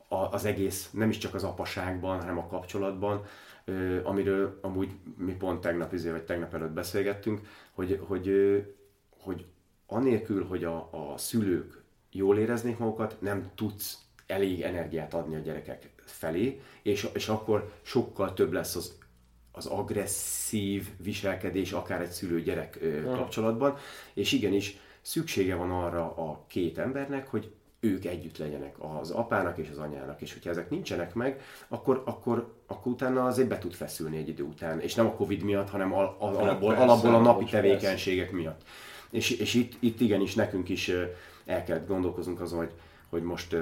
az 0.08 0.46
egész, 0.46 0.90
nem 0.92 1.10
is 1.10 1.18
csak 1.18 1.34
az 1.34 1.44
apaságban, 1.44 2.20
hanem 2.20 2.38
a 2.38 2.48
kapcsolatban, 2.48 3.26
amiről 4.04 4.60
amúgy 4.62 4.90
mi 5.18 5.34
pont 5.34 5.62
tegnap, 5.62 5.94
izé, 5.94 6.10
vagy 6.10 6.24
tegnap 6.24 6.54
előtt 6.54 6.72
beszélgettünk, 6.72 7.48
hogy, 7.72 8.00
hogy, 8.08 8.32
hogy 9.20 9.46
anélkül, 9.88 10.46
hogy 10.46 10.64
a, 10.64 10.90
a 10.92 11.18
szülők 11.18 11.84
jól 12.12 12.38
éreznék 12.38 12.78
magukat, 12.78 13.22
nem 13.22 13.52
tudsz 13.56 13.98
elég 14.28 14.62
energiát 14.62 15.14
adni 15.14 15.36
a 15.36 15.40
gyerekek 15.40 15.89
felé, 16.10 16.62
és, 16.82 17.07
és 17.14 17.28
akkor 17.28 17.72
sokkal 17.82 18.34
több 18.34 18.51
lesz 18.51 18.76
az, 18.76 18.97
az 19.51 19.66
agresszív 19.66 20.88
viselkedés 20.97 21.72
akár 21.72 22.01
egy 22.01 22.12
szülő-gyerek 22.12 22.80
kapcsolatban, 23.05 23.78
és 24.14 24.32
igenis 24.32 24.78
szüksége 25.01 25.55
van 25.55 25.72
arra 25.72 26.16
a 26.16 26.43
két 26.47 26.78
embernek, 26.78 27.28
hogy 27.28 27.51
ők 27.80 28.05
együtt 28.05 28.38
legyenek, 28.38 28.76
az 28.99 29.12
apának 29.12 29.57
és 29.57 29.68
az 29.72 29.78
anyának, 29.78 30.22
és 30.22 30.34
hogyha 30.34 30.49
ezek 30.49 30.70
nincsenek 30.70 31.14
meg, 31.14 31.41
akkor, 31.68 32.03
akkor, 32.05 32.53
akkor 32.68 32.91
utána 32.91 33.26
azért 33.26 33.47
be 33.47 33.57
tud 33.57 33.74
feszülni 33.74 34.18
egy 34.18 34.28
idő 34.28 34.43
után, 34.43 34.80
és 34.80 34.95
nem 34.95 35.05
a 35.05 35.14
Covid 35.14 35.43
miatt, 35.43 35.70
hanem 35.70 35.93
al, 35.93 36.16
al, 36.20 36.36
alapból, 36.36 36.76
alapból 36.76 37.16
a 37.16 37.20
napi 37.20 37.45
tevékenységek 37.45 38.32
miatt. 38.32 38.62
És, 39.10 39.32
és 39.32 39.53
itt, 39.53 39.74
itt 39.80 39.99
igenis 39.99 40.36
nekünk 40.36 40.70
is 40.70 40.91
el 41.45 41.64
kellett 41.64 41.88
gondolkoznunk 41.88 42.41
azon, 42.41 42.60
hogy, 42.60 42.72
hogy 43.10 43.24
most 43.24 43.55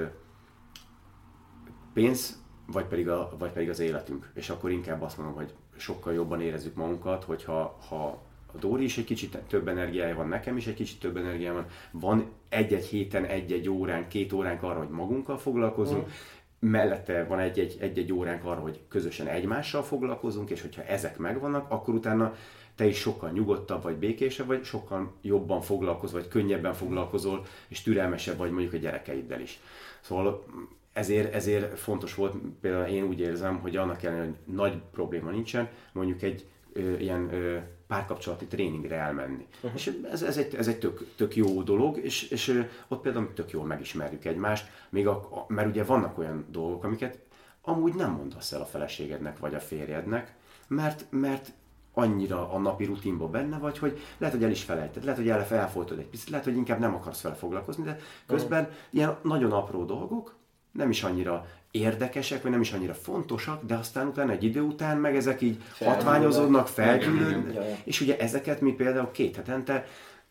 pénz, 1.98 2.42
vagy 2.66 2.84
pedig, 2.84 3.08
a, 3.08 3.30
vagy 3.38 3.50
pedig 3.50 3.68
az 3.68 3.78
életünk. 3.78 4.30
És 4.34 4.50
akkor 4.50 4.70
inkább 4.70 5.02
azt 5.02 5.16
mondom, 5.16 5.36
hogy 5.36 5.52
sokkal 5.76 6.12
jobban 6.12 6.40
érezzük 6.40 6.74
magunkat, 6.74 7.24
hogyha 7.24 7.78
ha 7.88 8.22
a 8.52 8.58
Dóri 8.58 8.84
is 8.84 8.98
egy 8.98 9.04
kicsit 9.04 9.38
több 9.48 9.68
energiája 9.68 10.14
van, 10.14 10.28
nekem 10.28 10.56
is 10.56 10.66
egy 10.66 10.74
kicsit 10.74 11.00
több 11.00 11.16
energiája 11.16 11.54
van, 11.54 11.66
van 11.90 12.30
egy-egy 12.48 12.84
héten, 12.84 13.24
egy-egy 13.24 13.68
órán, 13.68 14.08
két 14.08 14.32
óránk 14.32 14.62
arra, 14.62 14.78
hogy 14.78 14.88
magunkkal 14.88 15.38
foglalkozunk, 15.38 16.06
mm. 16.06 16.70
mellette 16.70 17.24
van 17.24 17.38
egy-egy, 17.38 17.76
egy-egy 17.80 18.12
óránk 18.12 18.44
arra, 18.44 18.60
hogy 18.60 18.80
közösen 18.88 19.26
egymással 19.26 19.82
foglalkozunk, 19.82 20.50
és 20.50 20.60
hogyha 20.60 20.82
ezek 20.82 21.18
megvannak, 21.18 21.70
akkor 21.70 21.94
utána 21.94 22.34
te 22.74 22.86
is 22.86 22.98
sokkal 22.98 23.30
nyugodtabb 23.30 23.82
vagy 23.82 23.96
békésebb 23.96 24.46
vagy, 24.46 24.64
sokkal 24.64 25.12
jobban 25.22 25.60
foglalkozol, 25.60 26.20
vagy 26.20 26.28
könnyebben 26.28 26.74
foglalkozol, 26.74 27.46
és 27.68 27.82
türelmesebb 27.82 28.36
vagy 28.36 28.50
mondjuk 28.50 28.72
a 28.72 28.76
gyerekeiddel 28.76 29.40
is. 29.40 29.60
Szóval 30.00 30.44
ezért, 30.92 31.34
ezért 31.34 31.78
fontos 31.78 32.14
volt, 32.14 32.34
például 32.60 32.86
én 32.86 33.04
úgy 33.04 33.20
érzem, 33.20 33.58
hogy 33.58 33.76
annak 33.76 34.02
ellenére, 34.02 34.26
hogy 34.26 34.54
nagy 34.54 34.82
probléma 34.90 35.30
nincsen, 35.30 35.68
mondjuk 35.92 36.22
egy 36.22 36.46
ö, 36.72 36.96
ilyen 36.96 37.34
ö, 37.34 37.58
párkapcsolati 37.86 38.46
tréningre 38.46 38.96
elmenni. 38.96 39.46
Uh-huh. 39.56 39.72
És 39.74 39.92
ez, 40.10 40.22
ez 40.22 40.36
egy, 40.36 40.54
ez 40.54 40.68
egy 40.68 40.78
tök, 40.78 41.06
tök 41.16 41.36
jó 41.36 41.62
dolog, 41.62 41.98
és, 41.98 42.30
és 42.30 42.48
ö, 42.48 42.60
ott 42.88 43.00
például 43.00 43.32
tök 43.32 43.50
jól 43.50 43.64
megismerjük 43.64 44.24
egymást, 44.24 44.70
még 44.88 45.06
a, 45.06 45.12
a, 45.12 45.44
mert 45.48 45.68
ugye 45.68 45.84
vannak 45.84 46.18
olyan 46.18 46.46
dolgok, 46.50 46.84
amiket 46.84 47.18
amúgy 47.62 47.94
nem 47.94 48.10
mondasz 48.10 48.52
el 48.52 48.60
a 48.60 48.66
feleségednek 48.66 49.38
vagy 49.38 49.54
a 49.54 49.60
férjednek, 49.60 50.34
mert, 50.68 51.06
mert 51.10 51.52
annyira 51.92 52.52
a 52.52 52.58
napi 52.58 52.84
rutinban 52.84 53.30
benne 53.30 53.58
vagy, 53.58 53.78
hogy 53.78 54.00
lehet, 54.18 54.34
hogy 54.34 54.44
el 54.44 54.50
is 54.50 54.62
felejted, 54.62 55.02
lehet, 55.02 55.18
hogy 55.18 55.28
el, 55.28 55.46
elfolytod 55.50 55.98
egy 55.98 56.08
picit, 56.08 56.28
lehet, 56.28 56.44
hogy 56.44 56.56
inkább 56.56 56.78
nem 56.78 56.94
akarsz 56.94 57.20
vele 57.20 57.34
foglalkozni, 57.34 57.84
de 57.84 57.98
közben 58.26 58.62
uh-huh. 58.62 58.76
ilyen 58.90 59.16
nagyon 59.22 59.52
apró 59.52 59.84
dolgok, 59.84 60.37
nem 60.72 60.90
is 60.90 61.02
annyira 61.02 61.46
érdekesek, 61.70 62.42
vagy 62.42 62.50
nem 62.50 62.60
is 62.60 62.72
annyira 62.72 62.94
fontosak, 62.94 63.64
de 63.64 63.74
aztán 63.74 64.06
utána 64.06 64.32
egy 64.32 64.44
idő 64.44 64.60
után 64.60 64.98
meg 64.98 65.16
ezek 65.16 65.40
így 65.40 65.62
hatványozódnak, 65.78 66.68
felgyűlődnek, 66.68 67.64
és 67.84 68.00
ugye 68.00 68.18
ezeket 68.18 68.60
mi 68.60 68.72
például 68.72 69.10
két 69.10 69.36
hetente 69.36 69.86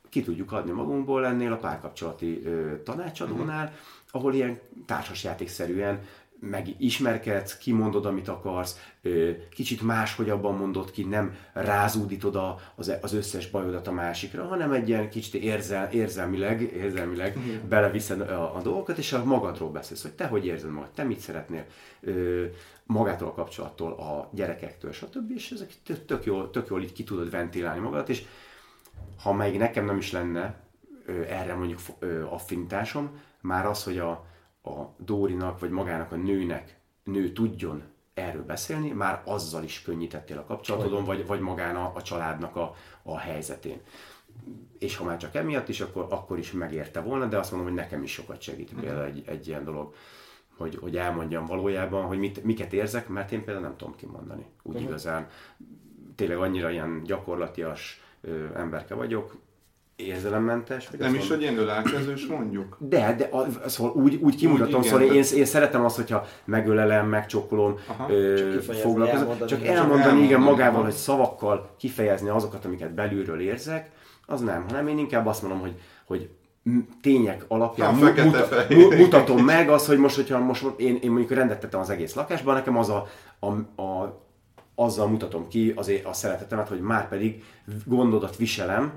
ki 0.09 0.23
tudjuk 0.23 0.51
adni 0.51 0.71
magunkból 0.71 1.25
ennél 1.25 1.51
a 1.51 1.57
párkapcsolati 1.57 2.41
ö, 2.45 2.81
tanácsadónál, 2.83 3.73
ahol 4.11 4.33
ilyen 4.33 4.59
társasjátékszerűen 4.85 5.99
megismerkedsz, 6.39 7.57
kimondod, 7.57 8.05
amit 8.05 8.27
akarsz, 8.27 8.79
kicsit 9.49 9.81
máshogy 9.81 10.29
abban 10.29 10.55
mondod 10.55 10.91
ki, 10.91 11.03
nem 11.03 11.35
rázúdítod 11.53 12.39
az 13.01 13.13
összes 13.13 13.49
bajodat 13.49 13.87
a 13.87 13.91
másikra, 13.91 14.45
hanem 14.45 14.71
egy 14.71 14.89
ilyen 14.89 15.09
kicsit 15.09 15.41
érzel, 15.41 15.89
érzelmileg, 15.91 16.61
érzelmileg 16.61 17.37
uh-huh. 17.37 17.67
beleviszed 17.69 18.21
a, 18.21 18.55
a 18.55 18.61
dolgokat, 18.61 18.97
és 18.97 19.13
a 19.13 19.23
magadról 19.23 19.69
beszélsz, 19.69 20.01
hogy 20.01 20.13
te 20.13 20.27
hogy 20.27 20.45
érzed 20.45 20.71
magad, 20.71 20.89
te 20.89 21.03
mit 21.03 21.19
szeretnél 21.19 21.65
magától 22.83 23.27
a 23.27 23.33
kapcsolattól, 23.33 23.91
a 23.91 24.29
gyerekektől, 24.33 24.91
stb. 24.91 25.31
És 25.35 25.51
ezek 25.51 25.69
tök 26.05 26.25
jól, 26.25 26.49
tök 26.49 26.67
jól 26.69 26.81
így 26.81 26.93
ki 26.93 27.03
tudod 27.03 27.29
ventilálni 27.29 27.79
magadat, 27.79 28.09
és 28.09 28.23
ha 29.21 29.33
még 29.33 29.57
nekem 29.57 29.85
nem 29.85 29.97
is 29.97 30.11
lenne 30.11 30.55
erre 31.29 31.55
mondjuk 31.55 31.79
affintásom, 32.29 33.21
már 33.41 33.65
az, 33.65 33.83
hogy 33.83 33.97
a, 33.97 34.25
a 34.67 34.93
Dórinak, 34.97 35.59
vagy 35.59 35.69
magának 35.69 36.11
a 36.11 36.15
nőnek, 36.15 36.79
nő 37.03 37.31
tudjon 37.31 37.83
erről 38.13 38.45
beszélni, 38.45 38.91
már 38.91 39.21
azzal 39.25 39.63
is 39.63 39.81
könnyítettél 39.81 40.37
a 40.37 40.43
kapcsolatodon, 40.43 41.03
vagy, 41.03 41.25
vagy 41.25 41.39
magán 41.39 41.75
a, 41.75 41.91
a 41.95 42.01
családnak 42.01 42.55
a, 42.55 42.75
a 43.03 43.17
helyzetén. 43.17 43.81
És 44.77 44.95
ha 44.95 45.03
már 45.03 45.17
csak 45.17 45.35
emiatt 45.35 45.69
is, 45.69 45.81
akkor, 45.81 46.07
akkor 46.09 46.37
is 46.37 46.51
megérte 46.51 47.01
volna, 47.01 47.25
de 47.25 47.37
azt 47.37 47.51
mondom, 47.51 47.69
hogy 47.69 47.77
nekem 47.77 48.03
is 48.03 48.11
sokat 48.11 48.41
segít 48.41 48.73
például 48.79 49.03
egy, 49.03 49.23
egy 49.25 49.47
ilyen 49.47 49.63
dolog, 49.63 49.93
hogy, 50.57 50.75
hogy 50.75 50.97
elmondjam 50.97 51.45
valójában, 51.45 52.05
hogy 52.05 52.17
mit, 52.17 52.43
miket 52.43 52.73
érzek, 52.73 53.07
mert 53.07 53.31
én 53.31 53.43
például 53.43 53.65
nem 53.65 53.77
tudom 53.77 53.95
kimondani. 53.95 54.45
Úgy 54.63 54.73
uh-huh. 54.73 54.89
igazán 54.89 55.27
tényleg 56.15 56.37
annyira 56.37 56.69
ilyen 56.69 57.03
gyakorlatias 57.03 58.01
ö, 58.21 58.45
emberke 58.55 58.95
vagyok, 58.95 59.37
érzelemmentes. 60.07 60.87
Hogy 60.87 60.99
Nem 60.99 61.07
is, 61.13 61.19
mondom- 61.19 61.37
hogy 61.37 61.41
ilyen 61.41 61.57
ölelkezős 61.57 62.25
mondjuk? 62.25 62.77
de, 62.79 63.15
de 63.17 63.23
a- 63.31 63.69
szóval 63.69 63.91
úgy, 64.03 64.15
úgy 64.21 64.35
kimutatom, 64.35 64.79
Úgy, 64.79 64.85
szóval 64.85 65.01
igen, 65.01 65.15
én, 65.15 65.21
de- 65.31 65.35
én 65.35 65.45
szeretem 65.45 65.85
azt, 65.85 65.95
hogyha 65.95 66.25
megölelem, 66.45 67.07
megcsókolom, 67.07 67.75
Aha. 67.87 68.11
ö, 68.11 68.51
Csak 68.53 68.61
foglalkozom, 68.75 69.19
elmondani, 69.21 69.49
csak 69.49 69.59
csak 69.59 69.67
elmondani, 69.67 70.21
igen, 70.23 70.39
magával, 70.41 70.83
hogy 70.83 70.93
szavakkal 70.93 71.69
kifejezni 71.77 72.29
azokat, 72.29 72.65
amiket 72.65 72.93
belülről 72.93 73.39
érzek, 73.41 73.89
az 74.25 74.41
nem, 74.41 74.65
hanem 74.67 74.87
én 74.87 74.97
inkább 74.97 75.25
azt 75.25 75.41
mondom, 75.41 75.59
hogy, 75.59 75.73
hogy 76.05 76.29
tények 77.01 77.45
alapján 77.47 77.95
fekete 77.95 78.23
muta- 78.27 78.45
fehér. 78.45 78.77
mu- 78.77 78.97
mutatom 78.97 79.43
meg 79.45 79.69
az, 79.69 79.87
hogy 79.87 79.97
most, 79.97 80.15
hogyha 80.15 80.39
most 80.39 80.65
én, 80.77 80.95
én 81.01 81.09
mondjuk 81.11 81.31
rendet 81.31 81.59
tettem 81.59 81.79
az 81.79 81.89
egész 81.89 82.13
lakásban, 82.15 82.53
nekem 82.55 82.77
az 82.77 82.89
a, 82.89 83.07
a, 83.39 83.81
a 83.81 84.25
azzal 84.79 85.07
mutatom 85.07 85.47
ki 85.47 85.73
az 85.75 85.87
é- 85.87 86.05
a 86.05 86.13
szeretetemet, 86.13 86.67
hogy 86.67 86.79
már 86.79 87.07
pedig 87.07 87.43
gondodat 87.85 88.35
viselem, 88.37 88.93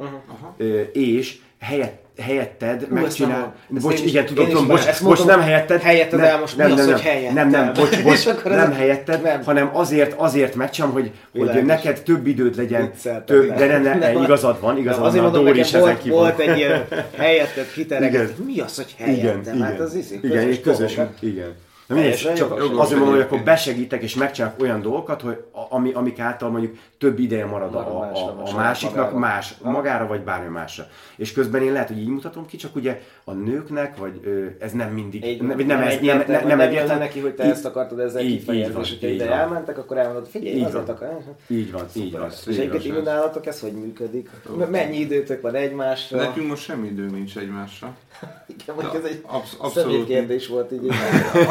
ö, 0.56 0.80
és 0.80 1.38
helyett, 1.60 2.02
helyetted 2.18 2.82
ezt 2.82 2.90
megcsinál... 2.90 3.38
nem 3.68 3.76
ezt 3.76 3.84
Bocs, 3.84 4.00
én 4.00 4.06
igen, 4.06 4.26
tudom, 4.26 4.48
tudom, 4.48 4.66
bocs, 4.66 4.86
ezt 4.86 5.02
bocs, 5.02 5.24
nem 5.24 5.40
helyetted. 5.40 5.80
helyetted 5.80 6.18
nem, 6.18 6.28
el 6.28 6.38
most 6.40 6.56
mi 6.56 6.62
az, 6.62 6.84
hogy 6.90 7.00
helyetted? 7.00 7.34
Nem, 7.34 7.48
nem, 7.48 7.72
bocs, 7.72 8.02
bocs, 8.32 8.42
nem 8.44 8.72
helyetted, 8.72 9.22
nem. 9.22 9.42
hanem 9.44 9.70
azért, 9.72 10.14
azért 10.16 10.54
megcsinálom, 10.54 10.94
hogy, 10.94 11.10
hogy 11.32 11.40
Világos. 11.40 11.62
neked 11.66 12.02
több 12.02 12.26
időd 12.26 12.56
legyen, 12.56 12.90
több, 13.24 13.48
nem. 13.48 13.56
de 13.56 13.66
ne, 13.66 13.78
ne, 13.78 13.94
Nem. 13.94 14.22
igazad 14.22 14.60
van, 14.60 14.76
igazad 14.78 15.00
Nem, 15.00 15.00
van, 15.00 15.08
azért 15.08 15.24
a 15.24 15.26
mondom, 15.26 15.44
Dóri 15.44 15.58
is 15.58 15.66
ezen 15.66 15.80
volt, 15.80 15.98
kívül. 15.98 16.18
volt 16.18 16.38
egy 16.38 16.56
ilyen 16.56 16.86
helyettet 17.16 17.72
kitereget, 17.72 18.30
Igen. 18.30 18.44
mi 18.46 18.60
az, 18.60 18.76
hogy 18.76 18.94
Igen, 18.98 19.14
helyettem? 19.14 19.54
igen. 19.54 19.66
Hát 19.66 19.80
az 19.80 20.18
igen, 20.22 20.48
és 20.48 20.60
közös, 20.60 20.98
igen. 21.20 21.54
Mindegy, 21.94 22.22
Teljesen 22.22 22.34
csak 22.34 22.78
azért 22.78 22.98
mondom, 22.98 23.16
hogy 23.16 23.20
akkor 23.20 23.40
besegítek 23.40 24.02
és 24.02 24.14
megcsinálok 24.14 24.60
olyan 24.60 24.82
dolgokat, 24.82 25.20
hogy 25.20 25.44
ami, 25.68 25.92
amik 25.92 26.18
által 26.18 26.50
mondjuk 26.50 26.76
több 27.00 27.18
ideje 27.18 27.46
marad 27.46 27.74
a, 27.74 27.78
a, 27.78 28.10
a, 28.14 28.42
a 28.50 28.54
másiknak, 28.56 29.12
magára. 29.12 29.18
más, 29.18 29.54
magára 29.62 30.06
vagy 30.06 30.20
bármi 30.20 30.48
másra. 30.48 30.86
És 31.16 31.32
közben 31.32 31.62
én 31.62 31.72
lehet, 31.72 31.88
hogy 31.88 31.98
így 31.98 32.08
mutatom 32.08 32.46
ki, 32.46 32.56
csak 32.56 32.76
ugye 32.76 33.00
a 33.24 33.32
nőknek, 33.32 33.96
vagy 33.96 34.20
ez 34.58 34.72
nem 34.72 34.92
mindig, 34.92 35.24
Így, 35.24 35.42
ne, 35.42 35.54
vagy 35.54 35.66
nem, 35.66 35.80
ez, 35.80 35.98
nem, 36.00 36.16
nem, 36.18 36.26
nem 36.28 36.46
nem 36.46 36.60
egyértelmű. 36.60 37.02
neki, 37.02 37.20
hogy 37.20 37.34
te 37.34 37.44
Így- 37.44 37.50
ezt 37.50 37.64
akartad 37.64 37.98
ezzel 37.98 38.22
így- 38.22 38.38
kifejezni, 38.38 38.80
és 38.80 38.88
hogyha 38.88 39.06
ide 39.06 39.30
elmentek, 39.32 39.78
akkor 39.78 39.98
elmondod, 39.98 40.26
figyelj, 40.28 40.54
Így 40.56 40.72
van. 40.72 40.88
akar. 40.88 41.18
Így 41.48 41.72
van, 41.72 41.84
így 41.94 42.12
van. 42.12 42.30
És 42.46 42.56
egyébként 42.56 42.84
így 42.84 43.02
nálatok 43.02 43.46
ez 43.46 43.60
hogy 43.60 43.72
működik? 43.72 44.30
Mennyi 44.70 44.96
időtök 44.98 45.40
van 45.40 45.54
egymásra? 45.54 46.16
Nekünk 46.18 46.48
most 46.48 46.62
semmi 46.62 46.86
idő 46.88 47.06
nincs 47.06 47.36
egymásra. 47.36 47.96
Igen, 48.60 48.74
mondjuk 48.74 49.04
ez 49.04 49.10
egy 49.10 49.24
abszolút 49.58 50.06
kérdés 50.06 50.48
volt 50.48 50.72
így. 50.72 50.88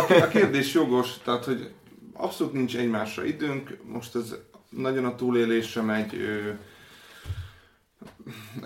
A, 0.09 0.13
a 0.23 0.27
kérdés 0.27 0.73
jogos, 0.73 1.17
tehát 1.23 1.45
hogy 1.45 1.69
abszolút 2.13 2.53
nincs 2.53 2.77
egymásra 2.77 3.23
időnk, 3.23 3.77
most 3.93 4.15
ez 4.15 4.35
nagyon 4.69 5.05
a 5.05 5.15
túlélésre 5.15 5.81
megy. 5.81 6.15
Ö, 6.15 6.49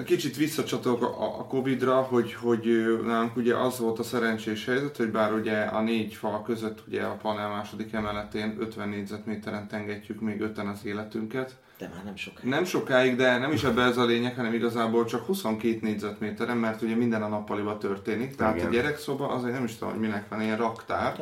kicsit 0.06 0.38
visszacsatolok 0.38 1.02
a, 1.02 1.40
a 1.40 1.44
Covid-ra, 1.44 2.02
hogy, 2.02 2.34
hogy 2.34 2.96
nálunk 3.06 3.36
ugye 3.36 3.56
az 3.56 3.80
volt 3.80 4.00
a 4.00 4.04
szerencsés 4.04 4.66
helyzet, 4.66 4.98
hogy 4.98 5.12
bár 5.12 5.34
ugye 5.34 5.62
a 5.62 5.82
négy 5.82 6.14
fal 6.14 6.42
között 6.42 6.84
ugye 6.88 7.04
a 7.04 7.18
panel 7.22 7.50
második 7.50 7.94
emeletén 7.94 8.56
50 8.60 8.90
négyzetméteren 8.90 9.68
tengetjük 9.68 10.22
még 10.22 10.42
öten 10.42 10.68
az 10.68 10.86
életünket, 10.86 11.56
De 11.78 11.90
már 11.96 12.04
nem 12.04 12.16
sok. 12.16 12.44
nem 12.44 12.64
sokáig, 12.66 13.16
de 13.16 13.38
nem 13.38 13.52
is 13.52 13.64
ebbe 13.64 13.82
ez 13.84 13.98
a 13.98 14.06
lényeg, 14.06 14.36
hanem 14.36 14.54
igazából 14.54 15.06
csak 15.06 15.26
22 15.26 15.78
négyzetméteren, 15.82 16.58
mert 16.58 16.82
ugye 16.82 16.96
minden 16.96 17.24
a 17.24 17.28
nappaliba 17.28 17.78
történik. 17.78 18.36
Tehát 18.36 18.56
Igen. 18.56 18.68
a 18.68 18.72
gyerekszoba 18.72 19.28
azért 19.30 19.54
nem 19.54 19.64
is 19.64 19.76
tudom, 19.76 19.94
hogy 19.94 20.02
minek 20.02 20.30
van, 20.30 20.42
ilyen 20.42 20.58
raktár. 20.58 21.22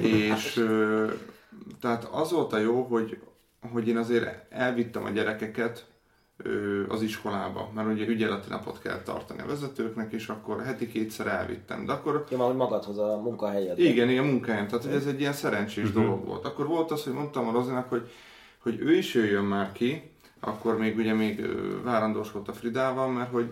és 0.00 0.56
ö, 0.56 1.06
tehát 1.80 2.04
az 2.04 2.32
volt 2.32 2.52
a 2.52 2.58
jó, 2.58 2.82
hogy, 2.82 3.18
hogy 3.72 3.88
én 3.88 3.96
azért 3.96 4.52
elvittem 4.52 5.04
a 5.04 5.10
gyerekeket 5.10 5.86
az 6.88 7.02
iskolába, 7.02 7.70
mert 7.74 7.88
ugye 7.88 8.06
ügyeleti 8.06 8.48
napot 8.48 8.80
kell 8.80 9.02
tartani 9.02 9.40
a 9.40 9.46
vezetőknek, 9.46 10.12
és 10.12 10.28
akkor 10.28 10.62
heti 10.62 10.88
kétszer 10.88 11.26
elvittem. 11.26 11.84
De 11.86 11.92
akkor 11.92 12.24
Ja, 12.30 12.36
már 12.36 12.46
hogy 12.46 12.56
magadhoz 12.56 12.98
a 12.98 13.20
munkahelyed. 13.22 13.78
igen, 13.78 14.08
igen, 14.08 14.24
munkájám. 14.24 14.66
Tehát, 14.66 14.84
hogy 14.84 14.94
ez 14.94 15.06
egy 15.06 15.20
ilyen 15.20 15.32
szerencsés 15.32 15.84
uh-huh. 15.84 16.02
dolog 16.02 16.24
volt. 16.26 16.44
Akkor 16.44 16.66
volt 16.66 16.90
az, 16.90 17.04
hogy 17.04 17.12
mondtam 17.12 17.48
a 17.48 17.52
Rozinak, 17.52 17.88
hogy, 17.88 18.10
hogy 18.58 18.80
ő 18.80 18.96
is 18.96 19.14
jöjjön 19.14 19.44
már 19.44 19.72
ki, 19.72 20.10
akkor 20.40 20.78
még 20.78 20.96
ugye 20.96 21.14
még 21.14 21.46
várandós 21.82 22.32
volt 22.32 22.48
a 22.48 22.52
Fridával, 22.52 23.08
mert 23.08 23.30
hogy 23.30 23.50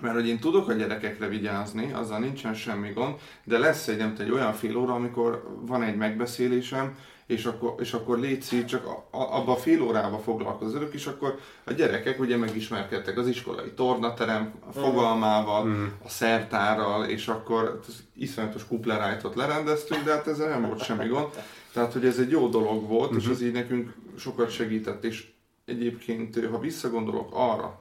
mert 0.00 0.14
hogy 0.14 0.28
én 0.28 0.38
tudok 0.38 0.68
a 0.68 0.72
gyerekekre 0.72 1.28
vigyázni, 1.28 1.92
azzal 1.92 2.18
nincsen 2.18 2.54
semmi 2.54 2.90
gond, 2.92 3.14
de 3.44 3.58
lesz 3.58 3.88
egy, 3.88 3.96
nem 3.96 4.14
egy 4.18 4.30
olyan 4.30 4.52
fél 4.52 4.76
óra, 4.76 4.94
amikor 4.94 5.58
van 5.60 5.82
egy 5.82 5.96
megbeszélésem, 5.96 6.96
és 7.30 7.44
akkor, 7.44 7.74
és 7.78 7.92
akkor 7.92 8.18
létszik, 8.18 8.64
csak 8.64 8.86
a, 8.86 9.06
a, 9.10 9.36
abba 9.36 9.52
a 9.52 9.56
fél 9.56 9.82
órába 9.82 10.18
foglalkozok, 10.18 10.94
és 10.94 11.06
akkor 11.06 11.38
a 11.64 11.72
gyerekek 11.72 12.20
ugye 12.20 12.36
megismerkedtek 12.36 13.18
az 13.18 13.26
iskolai 13.26 13.70
tornaterem 13.70 14.52
a 14.68 14.72
fogalmával, 14.72 15.64
mm. 15.64 15.84
a 16.04 16.08
szertárral, 16.08 17.04
és 17.04 17.28
akkor 17.28 17.80
iszonyatos 18.14 18.66
kuplerájtot 18.66 19.34
lerendeztünk, 19.34 20.04
de 20.04 20.12
hát 20.12 20.26
ezzel 20.26 20.48
nem 20.48 20.66
volt 20.66 20.84
semmi 20.84 21.06
gond. 21.06 21.28
Tehát, 21.72 21.92
hogy 21.92 22.04
ez 22.04 22.18
egy 22.18 22.30
jó 22.30 22.48
dolog 22.48 22.88
volt, 22.88 23.14
és 23.14 23.26
ez 23.26 23.42
így 23.42 23.52
nekünk 23.52 23.94
sokat 24.18 24.50
segített, 24.50 25.04
és 25.04 25.28
egyébként, 25.64 26.46
ha 26.50 26.58
visszagondolok 26.58 27.30
arra, 27.32 27.80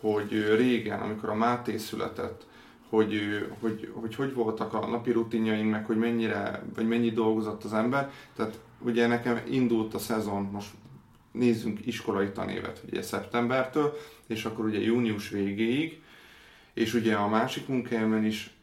hogy 0.00 0.54
régen, 0.56 1.00
amikor 1.00 1.28
a 1.28 1.34
Máté 1.34 1.76
született, 1.76 2.46
hogy, 2.88 3.46
hogy, 3.60 3.90
hogy, 3.92 4.14
hogy 4.14 4.34
voltak 4.34 4.74
a 4.74 4.86
napi 4.86 5.10
rutinjaink, 5.12 5.70
meg 5.70 5.86
hogy 5.86 5.96
mennyire, 5.96 6.62
vagy 6.74 6.88
mennyi 6.88 7.10
dolgozott 7.10 7.64
az 7.64 7.72
ember. 7.72 8.10
Tehát 8.36 8.60
ugye 8.78 9.06
nekem 9.06 9.40
indult 9.50 9.94
a 9.94 9.98
szezon, 9.98 10.42
most 10.42 10.70
nézzünk 11.32 11.86
iskolai 11.86 12.30
tanévet, 12.30 12.82
ugye 12.86 13.02
szeptembertől, 13.02 13.96
és 14.26 14.44
akkor 14.44 14.64
ugye 14.64 14.80
június 14.80 15.28
végéig, 15.28 16.00
és 16.74 16.94
ugye 16.94 17.14
a 17.14 17.28
másik 17.28 17.68
munkahelyemen 17.68 18.24
is 18.24 18.55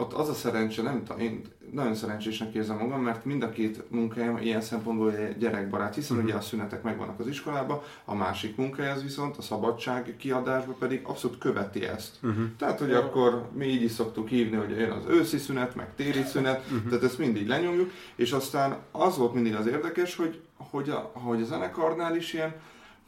ott 0.00 0.12
az 0.12 0.28
a 0.28 0.34
szerencse, 0.34 0.82
nem 0.82 1.04
tudom, 1.04 1.20
én 1.20 1.42
nagyon 1.72 1.94
szerencsésnek 1.94 2.54
érzem 2.54 2.76
magam, 2.76 3.02
mert 3.02 3.24
mind 3.24 3.42
a 3.42 3.50
két 3.50 3.90
munkahelyem 3.90 4.36
ilyen 4.36 4.60
szempontból 4.60 5.12
egy 5.12 5.38
gyerekbarát, 5.38 5.94
hiszen 5.94 6.16
uh-huh. 6.16 6.30
ugye 6.30 6.38
a 6.38 6.42
szünetek 6.42 6.82
megvannak 6.82 7.20
az 7.20 7.26
iskolában, 7.26 7.80
a 8.04 8.14
másik 8.14 8.56
munkahely 8.56 8.90
az 8.90 9.02
viszont 9.02 9.36
a 9.36 9.42
szabadság 9.42 10.14
kiadásban 10.18 10.76
pedig 10.78 11.00
abszolút 11.04 11.38
követi 11.38 11.84
ezt. 11.84 12.18
Uh-huh. 12.22 12.44
Tehát, 12.58 12.78
hogy 12.78 12.92
akkor 12.92 13.48
mi 13.52 13.66
így 13.66 13.82
is 13.82 13.90
szoktuk 13.90 14.28
hívni, 14.28 14.56
hogy 14.56 14.70
jön 14.70 14.90
az 14.90 15.04
őszi 15.08 15.38
szünet, 15.38 15.74
meg 15.74 15.94
téli 15.94 16.22
szünet, 16.22 16.64
uh-huh. 16.64 16.88
tehát 16.88 17.04
ezt 17.04 17.18
mindig 17.18 17.48
lenyomjuk, 17.48 17.90
és 18.14 18.32
aztán 18.32 18.76
az 18.90 19.16
volt 19.16 19.34
mindig 19.34 19.54
az 19.54 19.66
érdekes, 19.66 20.16
hogy, 20.16 20.40
hogy 20.56 20.90
a, 20.90 21.10
hogy 21.14 21.42
a 21.42 21.44
zenekarnál 21.44 22.16
is 22.16 22.32
ilyen, 22.32 22.54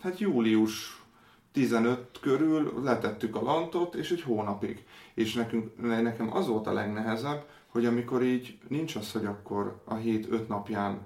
hát 0.03 0.19
július 0.19 1.02
15 1.53 2.19
körül 2.21 2.83
letettük 2.83 3.37
a 3.37 3.43
lantot, 3.43 3.95
és 3.95 4.11
egy 4.11 4.23
hónapig. 4.23 4.85
És 5.15 5.35
nekünk, 5.35 5.81
nekem 6.03 6.37
az 6.37 6.47
volt 6.47 6.67
a 6.67 6.73
legnehezebb, 6.73 7.45
hogy 7.67 7.87
amikor 7.87 8.23
így 8.23 8.59
nincs 8.69 8.97
az, 8.97 9.13
hogy 9.13 9.25
akkor 9.25 9.81
a 9.85 9.95
hét 9.95 10.27
öt 10.31 10.49
napján 10.49 11.01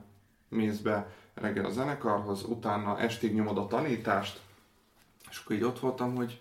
mész 0.48 0.78
be 0.78 1.14
reggel 1.34 1.64
a 1.64 1.70
zenekarhoz, 1.70 2.42
utána 2.44 2.98
estig 2.98 3.34
nyomod 3.34 3.58
a 3.58 3.66
tanítást, 3.66 4.40
és 5.30 5.40
akkor 5.44 5.56
így 5.56 5.62
ott 5.62 5.78
voltam, 5.78 6.14
hogy 6.14 6.40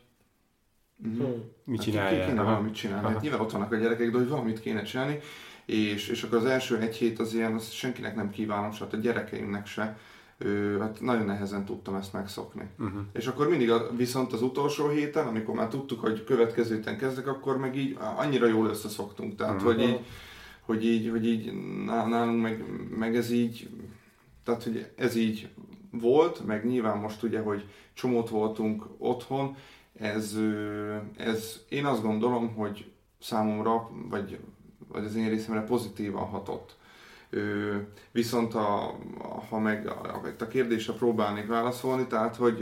Mit 0.98 1.22
Hát 1.22 1.80
ki- 1.80 1.92
csinálja? 1.92 2.26
Kéne 2.26 2.40
Aha. 2.42 2.50
valamit 2.50 2.74
csinálni. 2.76 3.08
Hát 3.08 3.22
nyilván 3.22 3.40
ott 3.40 3.52
vannak 3.52 3.72
a 3.72 3.76
gyerekek, 3.76 4.12
de 4.12 4.18
hogy 4.18 4.28
valamit 4.28 4.60
kéne 4.60 4.84
csinálni. 4.84 5.20
És, 5.66 6.08
és 6.08 6.24
akkor 6.24 6.38
az 6.38 6.46
első 6.46 6.78
egy 6.80 6.96
hét 6.96 7.20
az 7.20 7.34
ilyen, 7.34 7.54
az 7.54 7.70
senkinek 7.70 8.16
nem 8.16 8.30
kívánom, 8.30 8.72
se, 8.72 8.84
hát 8.84 8.94
a 8.94 8.98
gyerekeimnek 8.98 9.68
se. 9.68 9.98
Ö, 10.38 10.78
hát 10.80 11.02
nagyon 11.02 11.26
nehezen 11.26 11.66
tudtam 11.66 11.96
ezt 11.96 12.14
megszokni. 12.14 12.70
Uh-huh. 12.80 13.02
És 13.14 13.28
akkor 13.28 13.50
mindig 13.50 13.72
a, 13.72 13.96
viszont 13.96 14.34
az 14.34 14.42
utolsó 14.42 14.90
héten, 14.90 15.28
amikor 15.28 15.56
már 15.56 15.68
tudtuk, 15.68 16.00
hogy 16.00 16.24
következő 16.24 16.76
héten 16.76 16.98
kezdek, 16.98 17.28
akkor 17.28 17.58
meg 17.58 17.76
így 17.76 17.98
annyira 18.16 18.48
jól 18.48 18.68
összeszoktunk. 18.68 19.36
Tehát, 19.36 19.56
uh-huh. 19.56 19.74
hogy 19.74 19.82
így, 19.82 20.00
hogy 20.62 20.86
így, 20.86 21.10
hogy 21.10 21.28
így 21.28 21.54
ná- 21.86 22.08
nálunk 22.08 22.42
meg, 22.42 22.64
meg 22.98 23.16
ez 23.16 23.32
így, 23.32 23.70
tehát, 24.44 24.64
hogy 24.64 24.92
ez 24.96 25.16
így 25.16 25.50
volt, 25.92 26.46
meg 26.46 26.66
nyilván 26.66 26.98
most 26.98 27.24
ugye, 27.24 27.40
hogy 27.40 27.66
csomót 27.94 28.30
voltunk 28.30 28.86
otthon, 28.98 29.56
ez, 29.94 30.38
ez 31.18 31.60
én 31.70 31.86
azt 31.86 32.02
gondolom, 32.02 32.54
hogy 32.54 32.92
számomra, 33.20 33.90
vagy, 34.10 34.40
vagy 34.88 35.06
az 35.06 35.16
én 35.16 35.30
részemre 35.30 35.62
pozitívan 35.62 36.26
hatott. 36.26 36.78
Viszont 38.12 38.54
a, 38.54 38.84
a, 39.20 39.42
ha 39.50 39.60
meg 39.60 39.88
a, 39.88 40.22
a 40.40 40.48
kérdésre 40.48 40.94
próbálnék 40.94 41.48
válaszolni, 41.48 42.08
tehát 42.08 42.36
hogy 42.36 42.62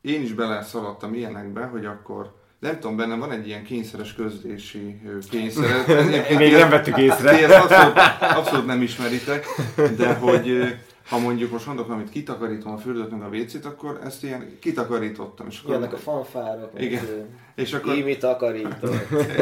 én 0.00 0.22
is 0.22 0.32
beleszaladtam 0.32 1.14
ilyenekbe, 1.14 1.64
hogy 1.64 1.84
akkor 1.84 2.40
nem 2.58 2.74
tudom, 2.74 2.96
bennem 2.96 3.18
van 3.18 3.32
egy 3.32 3.46
ilyen 3.46 3.64
kényszeres 3.64 4.14
közlési 4.14 5.00
kényszer. 5.30 5.86
Még 6.38 6.52
nem 6.52 6.70
vettük 6.70 6.98
észre. 6.98 7.36
Ti 7.36 7.42
ezt 7.42 7.54
abszolút, 7.54 7.98
abszolút 8.20 8.66
nem 8.66 8.82
ismeritek, 8.82 9.46
de 9.96 10.14
hogy 10.14 10.76
ha 11.08 11.18
mondjuk 11.18 11.50
most 11.50 11.66
mondok, 11.66 11.88
amit 11.88 12.10
kitakarítom 12.10 12.72
a 12.72 12.76
fürdőt 12.76 13.10
meg 13.10 13.22
a 13.22 13.28
vécét, 13.28 13.64
akkor 13.64 14.00
ezt 14.04 14.22
ilyen 14.22 14.58
kitakarítottam. 14.60 15.46
És 15.46 15.60
akkor, 15.60 15.74
Jönnek 15.74 15.92
a 15.92 15.96
fanfárok, 15.96 16.70
Igen. 16.78 17.04
és 17.54 17.72
akkor, 17.72 17.96
Imi 17.96 18.16
takarító. 18.16 18.88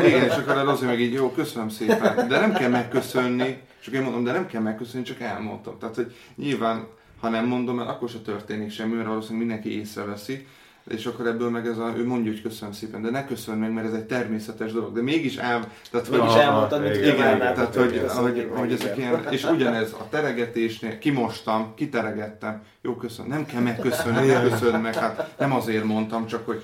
igen, 0.07 0.25
és 0.25 0.35
akkor 0.35 0.57
a 0.57 0.65
Rozi 0.65 0.85
meg 0.85 1.01
így, 1.01 1.13
jó, 1.13 1.31
köszönöm 1.31 1.69
szépen. 1.69 2.29
De 2.29 2.41
nem 2.41 2.53
kell 2.53 2.71
megköszönni, 2.71 3.59
csak 3.83 3.95
én 3.95 4.03
mondom, 4.03 4.25
de 4.25 4.33
nem 4.33 4.47
kell 4.47 4.63
megköszönni, 4.63 5.05
csak 5.05 5.21
elmondtam. 5.21 5.79
Tehát, 5.79 5.95
hogy 5.95 6.15
nyilván, 6.37 6.87
ha 7.21 7.29
nem 7.29 7.47
mondom 7.47 7.81
el, 7.81 7.89
akkor 7.89 8.09
se 8.09 8.19
történik 8.19 8.71
semmi, 8.71 8.95
mert 8.95 9.09
valószínűleg 9.09 9.47
mindenki 9.47 9.79
észreveszi. 9.79 10.47
És 10.91 11.07
akkor 11.07 11.27
ebből 11.27 11.51
meg 11.51 11.67
ez 11.67 11.79
a, 11.79 11.93
ő 11.97 12.07
mondja, 12.07 12.31
hogy 12.31 12.43
köszönöm 12.43 12.75
szépen, 12.75 13.03
de 13.03 13.11
ne 13.11 13.25
köszönj 13.25 13.59
meg, 13.59 13.73
mert 13.73 13.87
ez 13.87 13.93
egy 13.93 14.05
természetes 14.05 14.73
dolog. 14.73 14.95
De 14.95 15.03
mégis 15.03 15.37
ám, 15.37 15.65
tehát 15.91 16.07
hogy 16.07 16.19
Mégis 16.19 16.33
Aha, 16.33 16.43
elmondtad, 16.43 16.83
mint 16.83 16.97
igen, 16.97 17.15
igen, 17.15 17.39
tehát 17.39 17.75
hogy, 17.75 18.03
hogy, 18.07 18.51
hogy 18.55 18.73
ezek 18.73 18.97
ilyen, 18.97 19.27
és 19.31 19.45
ugyanez 19.45 19.93
a 19.93 20.09
teregetésnél, 20.11 20.99
kimostam, 20.99 21.73
kiteregettem, 21.75 22.63
jó 22.83 22.95
köszönöm, 22.95 23.31
nem 23.31 23.47
kell 23.47 23.61
megköszönni, 23.61 24.27
ne 24.27 24.43
köszönni 24.43 24.83
meg, 24.83 24.95
hát 24.95 25.35
nem 25.39 25.53
azért 25.53 25.85
mondtam, 25.85 26.27
csak 26.27 26.47
hogy 26.47 26.63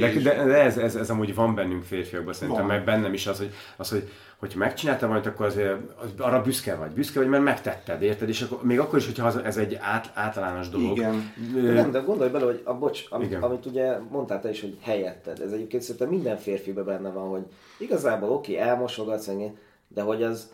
De, 0.00 0.12
és- 0.12 0.22
de, 0.22 0.44
de 0.44 0.62
ez, 0.62 0.78
ez, 0.78 0.94
ez, 0.96 1.10
amúgy 1.10 1.34
van 1.34 1.54
bennünk 1.54 1.82
férfiakban, 1.82 2.32
szerintem, 2.32 2.66
Van. 2.66 2.76
meg 2.76 2.84
bennem 2.84 3.12
is 3.12 3.26
az, 3.26 3.38
hogy, 3.38 3.52
az, 3.76 3.90
hogy 3.90 4.08
hogyha 4.36 4.58
megcsináltál 4.58 5.08
valamit, 5.08 5.28
akkor 5.28 5.46
azért 5.46 5.72
az, 6.02 6.08
arra 6.18 6.42
büszke 6.42 6.74
vagy. 6.74 6.90
Büszke 6.90 7.18
vagy, 7.18 7.28
mert 7.28 7.42
megtetted, 7.42 8.02
érted? 8.02 8.28
És 8.28 8.42
akkor, 8.42 8.62
még 8.62 8.78
akkor 8.80 8.98
is, 8.98 9.04
hogyha 9.06 9.26
az, 9.26 9.36
ez 9.36 9.56
egy 9.56 9.78
át, 9.80 10.10
általános 10.14 10.68
dolog. 10.68 10.96
Igen. 10.96 11.32
De 11.54 11.72
nem, 11.72 11.90
de 11.90 11.98
gondolj 11.98 12.30
bele, 12.30 12.44
hogy 12.44 12.60
a 12.64 12.74
bocs, 12.74 13.04
amit, 13.10 13.26
Igen. 13.26 13.42
amit 13.42 13.66
ugye 13.66 13.98
mondtál 14.10 14.40
te 14.40 14.50
is, 14.50 14.60
hogy 14.60 14.76
helyetted. 14.80 15.40
Ez 15.40 15.52
egyébként 15.52 15.82
szerintem 15.82 16.08
minden 16.08 16.36
férfiben 16.36 16.84
benne 16.84 17.10
van, 17.10 17.28
hogy 17.28 17.44
igazából 17.78 18.30
oké, 18.30 18.56
elmosogatsz, 18.56 19.26
meg 19.26 19.38
ilyen, 19.38 19.56
de 19.88 20.02
hogy 20.02 20.22
az 20.22 20.52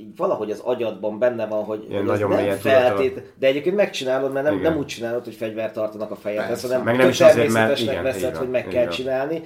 így 0.00 0.16
valahogy 0.16 0.50
az 0.50 0.60
agyadban 0.64 1.18
benne 1.18 1.46
van, 1.46 1.64
hogy, 1.64 1.84
Ilyen 1.88 1.98
hogy 2.06 2.08
nagyon 2.08 2.30
nem 2.30 2.56
feltét, 2.56 3.32
de 3.38 3.46
egyébként 3.46 3.76
megcsinálod, 3.76 4.32
mert 4.32 4.44
nem, 4.46 4.54
Igen. 4.58 4.70
nem 4.70 4.80
úgy 4.80 4.86
csinálod, 4.86 5.24
hogy 5.24 5.34
fegyvert 5.34 5.74
tartanak 5.74 6.10
a 6.10 6.16
fejedhez, 6.16 6.62
hanem 6.62 6.82
Meg 6.82 6.96
nem 6.96 7.08
is 7.08 7.20
azért, 7.20 7.52
mert- 7.52 7.78
igen, 7.78 8.02
veszed, 8.02 8.30
van, 8.30 8.38
hogy 8.38 8.50
meg 8.50 8.66
így 8.66 8.72
kell 8.72 8.88
csinálni. 8.88 9.42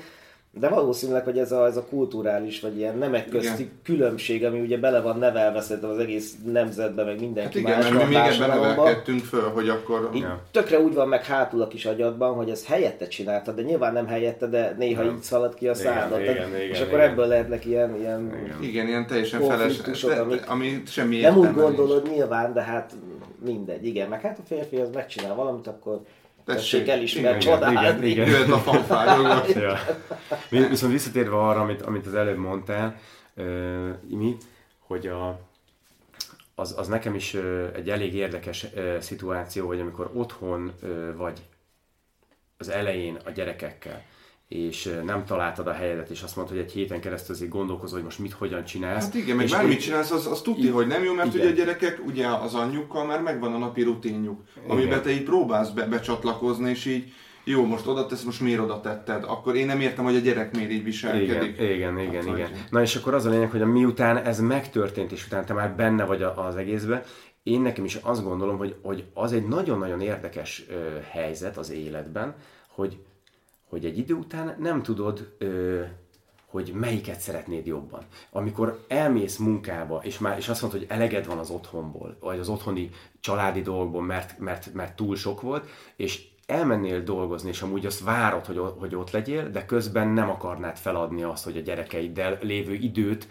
De 0.61 0.68
valószínűleg, 0.68 1.24
hogy 1.24 1.38
ez 1.38 1.52
a, 1.52 1.66
ez 1.66 1.76
a 1.76 1.84
kulturális, 1.84 2.61
vagy 2.61 2.76
ilyen 2.76 2.98
nemek 2.98 3.28
közti 3.28 3.62
Igen. 3.62 3.78
különbség, 3.84 4.44
ami 4.44 4.61
ugye 4.61 4.78
bele 4.78 5.00
van 5.00 5.18
nevelve 5.18 5.61
szerintem 5.61 5.90
az 5.90 5.98
egész 5.98 6.34
nemzetbe, 6.44 7.05
meg 7.05 7.20
mindenki 7.20 7.62
Hát 7.62 7.78
igen, 7.78 7.78
mert 7.78 7.82
másban, 7.90 8.09
mi 8.09 8.14
még 8.14 8.32
ebben 8.42 8.59
nevelkedtünk 8.61 9.20
föl, 9.20 9.48
hogy 9.48 9.68
akkor... 9.68 10.11
Így 10.14 10.20
Ja. 10.22 10.42
tökre 10.50 10.80
úgy 10.80 10.94
van 10.94 11.09
meg 11.09 11.24
hátul 11.24 11.62
a 11.62 11.68
kis 11.68 11.84
agyadban, 11.86 12.34
hogy 12.34 12.50
ez 12.50 12.66
helyette 12.66 13.07
csináltad, 13.09 13.55
de 13.55 13.62
nyilván 13.62 13.92
nem 13.92 14.07
helyette, 14.07 14.46
de 14.46 14.74
néha 14.78 15.02
Nem. 15.02 15.14
így 15.14 15.22
szalad 15.22 15.55
ki 15.55 15.68
a 15.68 15.70
Igen, 15.70 15.82
szádat. 15.92 16.20
igen, 16.20 16.34
Tehát- 16.34 16.48
igen, 16.48 16.61
és 16.68 16.80
akkor 16.80 16.98
igen. 16.98 17.11
ebből 17.11 17.26
lehetnek 17.26 17.64
ilyen, 17.64 17.96
ilyen 17.98 18.32
Igen. 18.44 18.62
Igen, 18.62 18.86
ilyen 18.86 19.07
teljesen 19.07 19.40
feles, 19.40 19.59
Konfliktusok, 19.59 20.11
de, 20.11 20.20
amik- 20.20 20.48
ami 20.48 20.82
semmi 20.86 21.20
nem 21.20 21.36
úgy 21.36 21.52
gondolod 21.55 22.09
nyilván, 22.12 22.52
de 22.52 22.62
hát 22.62 22.92
mindegy. 23.44 23.86
Igen, 23.86 24.09
meg 24.09 24.20
hát 24.20 24.38
a 24.38 24.42
férfi 24.46 24.76
az 24.76 24.88
megcsinál 24.94 25.34
valamit, 25.34 25.66
akkor 25.66 26.00
tessék 26.45 26.88
elismerni, 26.88 27.28
igen, 27.28 27.40
csodálni. 27.40 28.07
igen, 28.09 28.26
igen. 28.28 28.53
A 28.53 28.59
fanfár, 28.59 29.18
Ja. 29.62 29.78
Vi- 30.49 30.68
Viszont 30.68 30.92
visszatérve 30.92 31.36
arra, 31.36 31.61
amit, 31.61 31.82
amit 31.82 32.07
az 32.07 32.14
előbb 32.14 32.36
mondtál, 32.38 32.99
uh, 33.36 33.88
mi, 34.09 34.36
hogy 34.78 35.07
a, 35.07 35.40
az, 36.55 36.74
az 36.78 36.88
nekem 36.88 37.14
is 37.14 37.34
ö, 37.34 37.66
egy 37.74 37.90
elég 37.90 38.14
érdekes 38.14 38.66
ö, 38.74 38.97
szituáció, 39.01 39.66
hogy 39.66 39.80
amikor 39.80 40.11
otthon 40.14 40.72
ö, 40.82 41.16
vagy 41.16 41.38
az 42.59 42.68
elején 42.68 43.18
a 43.24 43.30
gyerekekkel, 43.30 44.03
és 44.49 44.99
nem 45.05 45.24
találtad 45.24 45.66
a 45.66 45.72
helyedet, 45.72 46.11
és 46.11 46.22
azt 46.22 46.36
mondod, 46.36 46.55
hogy 46.55 46.62
egy 46.64 46.72
héten 46.72 47.01
keresztül 47.01 47.34
azért 47.34 47.51
gondolkozol, 47.51 47.95
hogy 47.97 48.05
most 48.05 48.18
mit, 48.18 48.32
hogyan 48.32 48.64
csinálsz. 48.64 49.05
Hát 49.05 49.14
igen, 49.14 49.36
meg 49.36 49.49
bármit 49.49 49.80
csinálsz, 49.80 50.11
az, 50.11 50.26
az 50.26 50.40
tudni, 50.40 50.68
hogy 50.68 50.86
nem 50.86 51.05
jó, 51.05 51.14
mert 51.14 51.34
igen. 51.34 51.47
ugye 51.47 51.55
a 51.55 51.57
gyerekek 51.64 52.01
ugye 52.07 52.26
az 52.26 52.55
anyjukkal 52.55 53.07
már 53.07 53.22
megvan 53.22 53.55
a 53.55 53.59
napi 53.59 53.82
rutinjuk, 53.82 54.42
amiben 54.68 54.86
Igen. 54.86 55.03
te 55.03 55.11
így 55.11 55.22
próbálsz 55.22 55.70
be, 55.70 55.84
becsatlakozni, 55.86 56.70
és 56.70 56.84
így 56.84 57.12
jó, 57.45 57.64
most 57.66 57.86
oda 57.86 58.07
tesz, 58.07 58.22
most 58.22 58.40
miért 58.40 58.61
oda 58.61 58.80
tetted? 58.80 59.24
Akkor 59.24 59.55
én 59.57 59.66
nem 59.66 59.80
értem, 59.80 60.05
hogy 60.05 60.16
a 60.16 60.18
gyerek 60.18 60.57
miért 60.57 60.70
így 60.70 60.84
viselkedik. 60.84 61.59
Igen, 61.59 61.70
igen, 61.70 61.99
igen, 61.99 62.24
Hát, 62.24 62.36
igen. 62.36 62.49
hogy- 62.49 62.64
Na 62.70 62.80
és 62.82 62.97
akkor 62.97 63.14
az 63.14 63.24
a 63.24 63.30
lényeg, 63.30 63.51
hogy 63.51 63.62
a 63.62 63.66
miután 63.66 64.16
ez 64.16 64.40
megtörtént, 64.40 65.12
és 65.12 65.26
utána 65.26 65.45
te 65.45 65.53
már 65.53 65.74
benne 65.76 66.05
vagy 66.05 66.22
az 66.22 66.57
egészben, 66.57 67.03
én 67.42 67.61
nekem 67.61 67.84
is 67.84 67.95
azt 68.03 68.24
gondolom, 68.24 68.57
hogy, 68.57 68.76
hogy 68.82 69.05
az 69.14 69.32
egy 69.32 69.47
nagyon-nagyon 69.49 70.01
érdekes 70.01 70.64
ö, 70.68 70.74
helyzet 71.11 71.57
az 71.57 71.70
életben, 71.70 72.34
hogy, 72.68 72.99
hogy 73.68 73.84
egy 73.84 73.98
idő 73.98 74.14
után 74.14 74.56
nem 74.58 74.82
tudod, 74.82 75.34
ö, 75.38 75.82
hogy 76.46 76.72
melyiket 76.74 77.20
szeretnéd 77.20 77.66
jobban. 77.66 78.02
Amikor 78.30 78.84
elmész 78.88 79.36
munkába, 79.36 80.00
és, 80.02 80.18
már, 80.18 80.38
és 80.38 80.48
azt 80.48 80.62
mondod, 80.62 80.80
hogy 80.80 80.88
eleged 80.90 81.26
van 81.26 81.38
az 81.38 81.50
otthonból, 81.50 82.16
vagy 82.20 82.38
az 82.38 82.48
otthoni 82.48 82.90
családi 83.20 83.62
dolgokból, 83.62 84.02
mert, 84.02 84.38
mert, 84.38 84.74
mert 84.74 84.96
túl 84.96 85.16
sok 85.16 85.40
volt, 85.40 85.68
és 85.96 86.28
elmennél 86.46 87.02
dolgozni, 87.02 87.48
és 87.48 87.62
amúgy 87.62 87.86
azt 87.86 88.04
várod, 88.04 88.44
hogy, 88.44 88.60
hogy 88.78 88.94
ott 88.94 89.10
legyél, 89.10 89.50
de 89.50 89.64
közben 89.64 90.08
nem 90.08 90.30
akarnád 90.30 90.76
feladni 90.76 91.22
azt, 91.22 91.44
hogy 91.44 91.56
a 91.56 91.60
gyerekeiddel 91.60 92.38
lévő 92.40 92.74
időt 92.74 93.28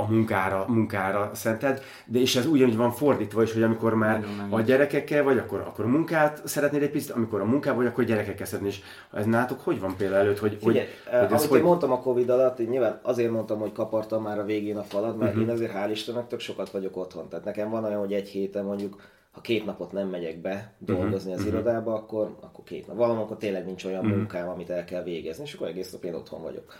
a 0.00 0.06
munkára, 0.10 0.64
munkára 0.68 1.30
szented, 1.34 1.82
de 2.06 2.18
és 2.18 2.36
ez 2.36 2.46
ugyanúgy 2.46 2.76
van 2.76 2.90
fordítva 2.92 3.42
is, 3.42 3.52
hogy 3.52 3.62
amikor 3.62 3.94
már 3.94 4.24
a 4.50 4.60
gyerekekkel 4.60 5.22
vagy, 5.22 5.38
akkor, 5.38 5.60
akkor 5.60 5.86
munkát 5.86 6.42
szeretnéd 6.44 6.82
egy 6.82 6.90
picit, 6.90 7.10
amikor 7.10 7.40
a 7.40 7.44
munkával 7.44 7.78
vagy, 7.82 7.86
akkor 7.86 8.04
gyerekekkel 8.04 8.46
szeretnéd. 8.46 8.72
És 8.72 8.80
ez 9.12 9.24
nálatok 9.26 9.60
hogy 9.60 9.80
van 9.80 9.96
például 9.96 10.20
előtt, 10.20 10.38
hogy, 10.38 10.58
Figyelj, 10.60 10.86
hogy, 11.04 11.12
hogy, 11.12 11.20
hogy 11.26 11.32
ez 11.32 11.46
hogy... 11.46 11.58
én 11.58 11.64
mondtam 11.64 11.92
a 11.92 12.00
Covid 12.00 12.28
alatt, 12.30 12.58
én 12.58 12.68
nyilván 12.68 13.00
azért 13.02 13.30
mondtam, 13.30 13.58
hogy 13.58 13.72
kapartam 13.72 14.22
már 14.22 14.38
a 14.38 14.44
végén 14.44 14.76
a 14.76 14.82
falat, 14.82 15.18
mert 15.18 15.32
Mhm. 15.34 15.40
uh-huh. 15.40 15.42
én 15.42 15.50
azért 15.50 15.72
hál' 15.72 15.90
Istennek 15.90 16.26
tök 16.26 16.40
sokat 16.40 16.70
vagyok 16.70 16.96
otthon. 16.96 17.28
Tehát 17.28 17.44
nekem 17.44 17.70
van 17.70 17.84
olyan, 17.84 17.98
hogy 17.98 18.12
egy 18.12 18.28
héten 18.28 18.64
mondjuk, 18.64 19.00
ha 19.32 19.40
két 19.40 19.64
napot 19.66 19.92
nem 19.92 20.08
megyek 20.08 20.40
be 20.40 20.72
dolgozni 20.78 21.30
Mhm. 21.30 21.40
az 21.40 21.46
irodába, 21.46 21.94
akkor, 21.94 22.36
akkor 22.40 22.64
két 22.64 22.86
nap. 22.86 22.96
Valamikor 22.96 23.36
tényleg 23.36 23.64
nincs 23.64 23.84
olyan 23.84 24.04
munkám, 24.04 24.48
amit 24.48 24.70
el 24.70 24.84
kell 24.84 25.02
végezni, 25.02 25.44
és 25.44 25.54
akkor 25.54 25.66
egész 25.68 25.90
nap 25.92 26.04
én 26.04 26.14
otthon 26.14 26.42
vagyok. 26.42 26.72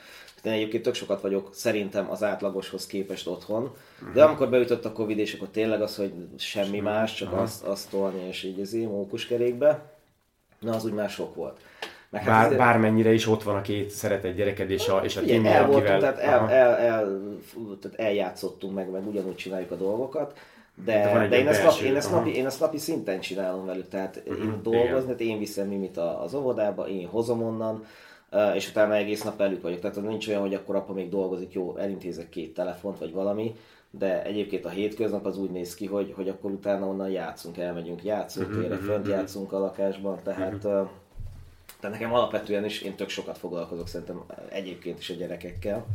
Én 0.44 0.52
egyébként 0.52 0.82
tök 0.82 0.94
sokat 0.94 1.20
vagyok 1.20 1.48
szerintem 1.52 2.10
az 2.10 2.22
átlagoshoz 2.22 2.86
képest 2.86 3.26
otthon, 3.26 3.70
Mhm. 4.00 4.12
de 4.12 4.24
amikor 4.24 4.48
beütött 4.50 4.84
a 4.84 4.92
Covid, 4.92 5.18
és 5.18 5.34
akkor 5.34 5.48
tényleg 5.48 5.82
az, 5.82 5.96
hogy 5.96 6.12
semmi 6.38 6.80
más, 6.80 7.14
csak 7.14 7.32
azt, 7.32 7.64
azt 7.64 7.90
tolni, 7.90 8.26
és 8.28 8.42
így 8.42 8.60
az 8.60 8.72
én 8.74 8.88
mókuskerékbe, 8.88 9.82
na 10.60 10.74
az 10.74 10.84
úgy 10.84 10.92
már 10.92 11.08
sok 11.10 11.34
volt. 11.34 11.58
Meg 12.10 12.22
hát 12.22 12.30
Bár, 12.30 12.44
azért- 12.44 12.60
bármennyire 12.60 13.12
is 13.12 13.26
ott 13.26 13.42
van 13.42 13.56
a 13.56 13.60
két 13.60 13.90
szeretett 13.90 14.36
gyereked 14.36 14.70
és 14.70 14.88
a, 14.88 14.98
és 15.04 15.16
a 15.16 15.20
Timi, 15.20 15.48
el 15.48 15.66
voltunk, 15.66 15.88
akivel... 15.88 16.00
tehát, 16.00 16.18
el, 16.18 16.38
Aha. 16.38 16.50
el, 16.50 16.74
el, 16.76 17.20
tehát 17.80 17.98
eljátszottunk 17.98 18.74
meg, 18.74 18.90
meg 18.90 19.06
ugyanúgy 19.08 19.34
csináljuk 19.34 19.70
a 19.70 19.74
dolgokat, 19.76 20.38
de, 20.84 21.12
De 21.12 21.28
de, 21.28 21.38
én, 21.38 21.48
ezt 21.48 21.64
napi, 21.64 21.84
én, 21.84 21.96
ezt 21.96 22.06
aha. 22.08 22.16
napi, 22.16 22.36
én 22.36 22.46
ezt 22.46 22.60
napi 22.60 22.78
szinten 22.78 23.20
csinálom 23.20 23.66
velük, 23.66 23.88
tehát 23.88 24.16
én 24.16 24.32
Mhm, 24.32 24.62
dolgozni, 24.62 24.88
igen. 24.88 25.02
tehát 25.04 25.20
én 25.20 25.38
viszem 25.38 25.68
Mimit 25.68 25.96
az 25.96 26.34
óvodába, 26.34 26.88
én 26.88 27.06
hozom 27.06 27.42
onnan, 27.42 27.84
és 28.54 28.68
utána 28.68 28.94
egész 28.94 29.22
nap 29.22 29.36
velük 29.36 29.62
vagyok. 29.62 29.80
Tehát 29.80 30.02
nincs 30.02 30.28
olyan, 30.28 30.40
hogy 30.40 30.54
akkor 30.54 30.76
apa 30.76 30.92
még 30.92 31.08
dolgozik, 31.08 31.52
jó, 31.52 31.76
elintézek 31.76 32.28
két 32.28 32.54
telefont, 32.54 32.98
vagy 32.98 33.12
valami, 33.12 33.54
de 33.90 34.24
egyébként 34.24 34.64
a 34.64 34.68
hétköznap 34.68 35.26
az 35.26 35.38
úgy 35.38 35.50
néz 35.50 35.74
ki, 35.74 35.86
hogy, 35.86 36.12
hogy 36.16 36.28
akkor 36.28 36.50
utána 36.50 36.86
onnan 36.86 37.10
játszunk, 37.10 37.58
elmegyünk 37.58 38.04
játszótérre, 38.04 38.74
Mhm, 38.74 38.84
fönt 38.84 39.06
játszunk 39.06 39.52
a 39.52 39.58
lakásban, 39.58 40.18
tehát 40.22 40.64
eh, 40.64 40.88
tehát 41.80 41.96
nekem 41.96 42.14
alapvetően 42.14 42.64
is 42.64 42.80
én 42.80 42.94
tök 42.94 43.08
sokat 43.08 43.38
foglalkozok 43.38 43.88
szerintem 43.88 44.24
egyébként 44.48 44.98
is 44.98 45.10
a 45.10 45.14
gyerekekkel. 45.14 45.86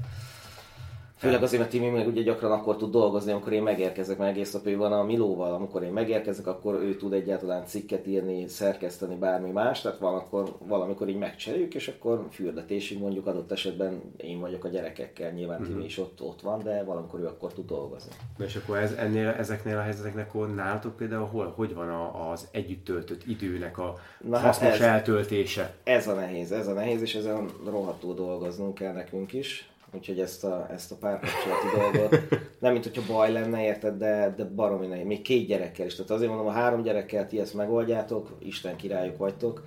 Főleg 1.26 1.44
azért, 1.44 1.62
mert 1.62 1.74
Timi 1.74 1.90
meg 1.90 2.08
ugye 2.08 2.22
gyakran 2.22 2.52
akkor 2.52 2.78
tud 2.78 2.92
dolgozni, 2.92 3.32
amikor 3.32 3.54
én 3.54 3.64
megérkezek, 3.64 4.18
mert 4.18 4.32
egész 4.32 4.52
nap 4.54 4.66
ő 4.68 4.78
van 4.78 4.92
a 4.92 5.04
Milóval, 5.04 5.54
amikor 5.54 5.84
én 5.84 5.92
megérkezek, 5.92 6.48
akkor 6.48 6.74
ő 6.74 6.96
tud 6.96 7.14
egyáltalán 7.14 7.66
cikket 7.66 8.08
írni, 8.08 8.48
szerkeszteni, 8.48 9.16
bármi 9.16 9.52
más, 9.52 9.82
tehát 9.82 9.98
valamikor, 10.00 10.56
valamikor 10.68 11.10
így 11.10 11.18
megcseréljük, 11.18 11.74
és 11.76 11.88
akkor 11.88 12.28
fürdetésig 12.32 13.00
mondjuk 13.00 13.28
adott 13.28 13.52
esetben 13.52 14.02
én 14.18 14.40
vagyok 14.40 14.64
a 14.64 14.68
gyerekekkel, 14.68 15.32
nyilván 15.32 15.64
Timi 15.64 15.84
is 15.84 15.98
ott, 15.98 16.22
ott 16.22 16.42
van, 16.42 16.64
de 16.64 16.84
valamikor 16.84 17.20
ő 17.20 17.26
akkor 17.26 17.54
tud 17.54 17.66
dolgozni. 17.66 18.12
Na 18.38 18.46
és 18.46 18.56
akkor 18.56 18.78
ez, 18.78 18.92
ennél, 18.92 19.28
ezeknél 19.28 19.78
a 19.78 19.82
helyzeteknek 19.82 20.28
akkor 20.28 20.54
nálatok 20.56 20.96
például 20.96 21.26
hol, 21.26 21.54
hogy 21.56 21.74
van 21.74 21.90
a, 21.90 22.32
az 22.32 22.48
együtt 22.52 22.86
töltött 22.86 23.28
időnek 23.28 23.78
a 23.78 23.94
Na 24.22 24.38
hát 24.38 24.46
hasznos 24.46 24.74
ez- 24.74 24.82
eltöltése? 24.82 25.76
Ez 25.84 26.08
a 26.08 26.14
nehéz, 26.14 26.52
ez 26.52 26.68
a 26.68 26.74
nehéz, 26.74 27.02
és 27.02 27.16
ezen 27.16 27.50
rohadtul 27.66 28.14
dolgoznunk 28.14 28.74
kell 28.74 28.94
nekünk 28.94 29.34
is. 29.34 29.70
Úgyhogy 29.96 30.20
ezt 30.20 30.44
a, 30.44 30.68
ezt 30.72 30.92
a 30.92 30.96
párkapcsolati 30.96 31.68
dolgot, 31.76 32.20
nem 32.60 32.72
mint 32.72 32.84
hogyha 32.84 33.14
baj 33.14 33.32
lenne, 33.32 33.64
érted, 33.64 33.98
de, 33.98 34.34
de 34.38 34.44
baromi 34.44 34.88
nehéz. 34.88 35.06
Még 35.06 35.22
két 35.22 35.48
gyerekkel 35.48 35.86
is. 35.86 35.96
Tehát 35.96 36.12
azért 36.12 36.30
mondom, 36.30 36.48
a 36.48 36.52
három 36.52 36.82
gyerekkel 36.82 37.28
ti 37.28 37.40
ezt 37.40 37.54
megoldjátok, 37.54 38.36
Isten 38.40 38.76
királyok 38.76 39.18
vagytok. 39.18 39.64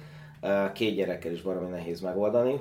Két 0.73 0.95
gyerekkel 0.95 1.33
is 1.33 1.43
baromi 1.43 1.71
nehéz 1.71 2.01
megoldani. 2.01 2.61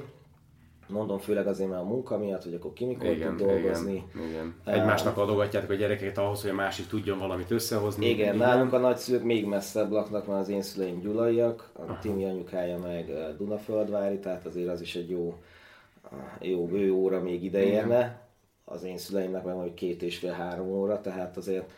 Mondom 0.90 1.18
főleg 1.18 1.48
azért, 1.48 1.70
mert 1.70 1.82
a 1.82 1.86
munka 1.86 2.18
miatt, 2.18 2.44
hogy 2.44 2.54
akkor 2.54 2.74
ki 2.74 2.86
mikor 2.86 3.08
tud 3.08 3.36
dolgozni. 3.36 4.04
igen, 4.16 4.28
igen. 4.28 4.56
Egymásnak 4.66 5.18
adogatjátok 5.18 5.70
a 5.70 5.74
gyerekeket 5.74 6.18
ahhoz, 6.18 6.42
hogy 6.42 6.50
a 6.50 6.54
másik 6.54 6.88
tudjon 6.88 7.18
valamit 7.18 7.52
összehozni. 7.52 8.10
Igen, 8.10 8.34
így 8.34 8.40
nálunk 8.40 8.74
a 8.74 8.78
nagyszülők 8.78 9.24
még 9.24 9.46
messzebb 9.46 9.92
laknak, 9.92 10.28
mert 10.28 10.40
az 10.40 10.50
én 10.50 10.62
szüleim 10.62 11.00
gyulaiak, 11.00 11.70
a 11.74 12.00
Timi 12.00 12.26
anyukája 12.26 12.78
meg 12.78 13.12
Dunaföldvári, 13.38 14.20
tehát 14.20 14.46
azért 14.46 14.70
az 14.70 14.82
is 14.82 14.96
egy 14.96 15.10
jó 15.10 15.38
jó 16.40 16.66
bő 16.66 16.92
óra 16.92 17.22
még 17.22 17.44
ide 17.44 17.64
érne, 17.64 18.28
az 18.66 18.84
én 18.84 18.98
szüleimnek 18.98 19.44
meg 19.44 19.56
mondjuk 19.56 19.76
két 19.76 20.02
és 20.02 20.18
fél 20.18 20.32
három 20.32 20.68
óra, 20.68 21.02
tehát 21.02 21.38
azért 21.38 21.72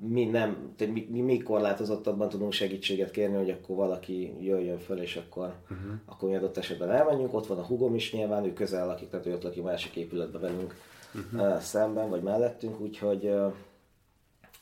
mi 0.00 0.24
nem, 0.24 0.72
tehát 0.76 0.94
mi, 0.94 1.20
mi 1.20 1.38
korlátozottabban 1.38 2.28
tudunk 2.28 2.52
segítséget 2.52 3.10
kérni, 3.10 3.36
hogy 3.36 3.50
akkor 3.50 3.76
valaki 3.76 4.34
jöjjön 4.40 4.78
föl, 4.78 5.00
és 5.00 5.16
akkor, 5.16 5.54
uh-huh. 5.62 5.92
akkor 6.06 6.28
mi 6.28 6.36
adott 6.36 6.56
esetben 6.56 6.90
elmenjünk. 6.90 7.34
Ott 7.34 7.46
van 7.46 7.58
a 7.58 7.64
hugom 7.64 7.94
is 7.94 8.12
nyilván, 8.12 8.44
ő 8.44 8.52
közel 8.52 8.86
lakik, 8.86 9.08
tehát 9.08 9.26
ő 9.26 9.32
ott 9.32 9.42
lakik 9.42 9.62
másik 9.62 9.96
épületben 9.96 10.40
velünk 10.40 10.74
uh-huh. 11.14 11.58
szemben, 11.58 12.08
vagy 12.08 12.22
mellettünk, 12.22 12.80
úgyhogy 12.80 13.26
a, 13.26 13.54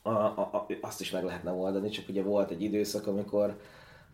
a, 0.01 0.11
a, 0.39 0.67
azt 0.81 1.01
is 1.01 1.11
meg 1.11 1.23
lehetne 1.23 1.51
oldani, 1.51 1.89
csak 1.89 2.09
ugye 2.09 2.23
volt 2.23 2.51
egy 2.51 2.61
időszak, 2.61 3.07
amikor 3.07 3.55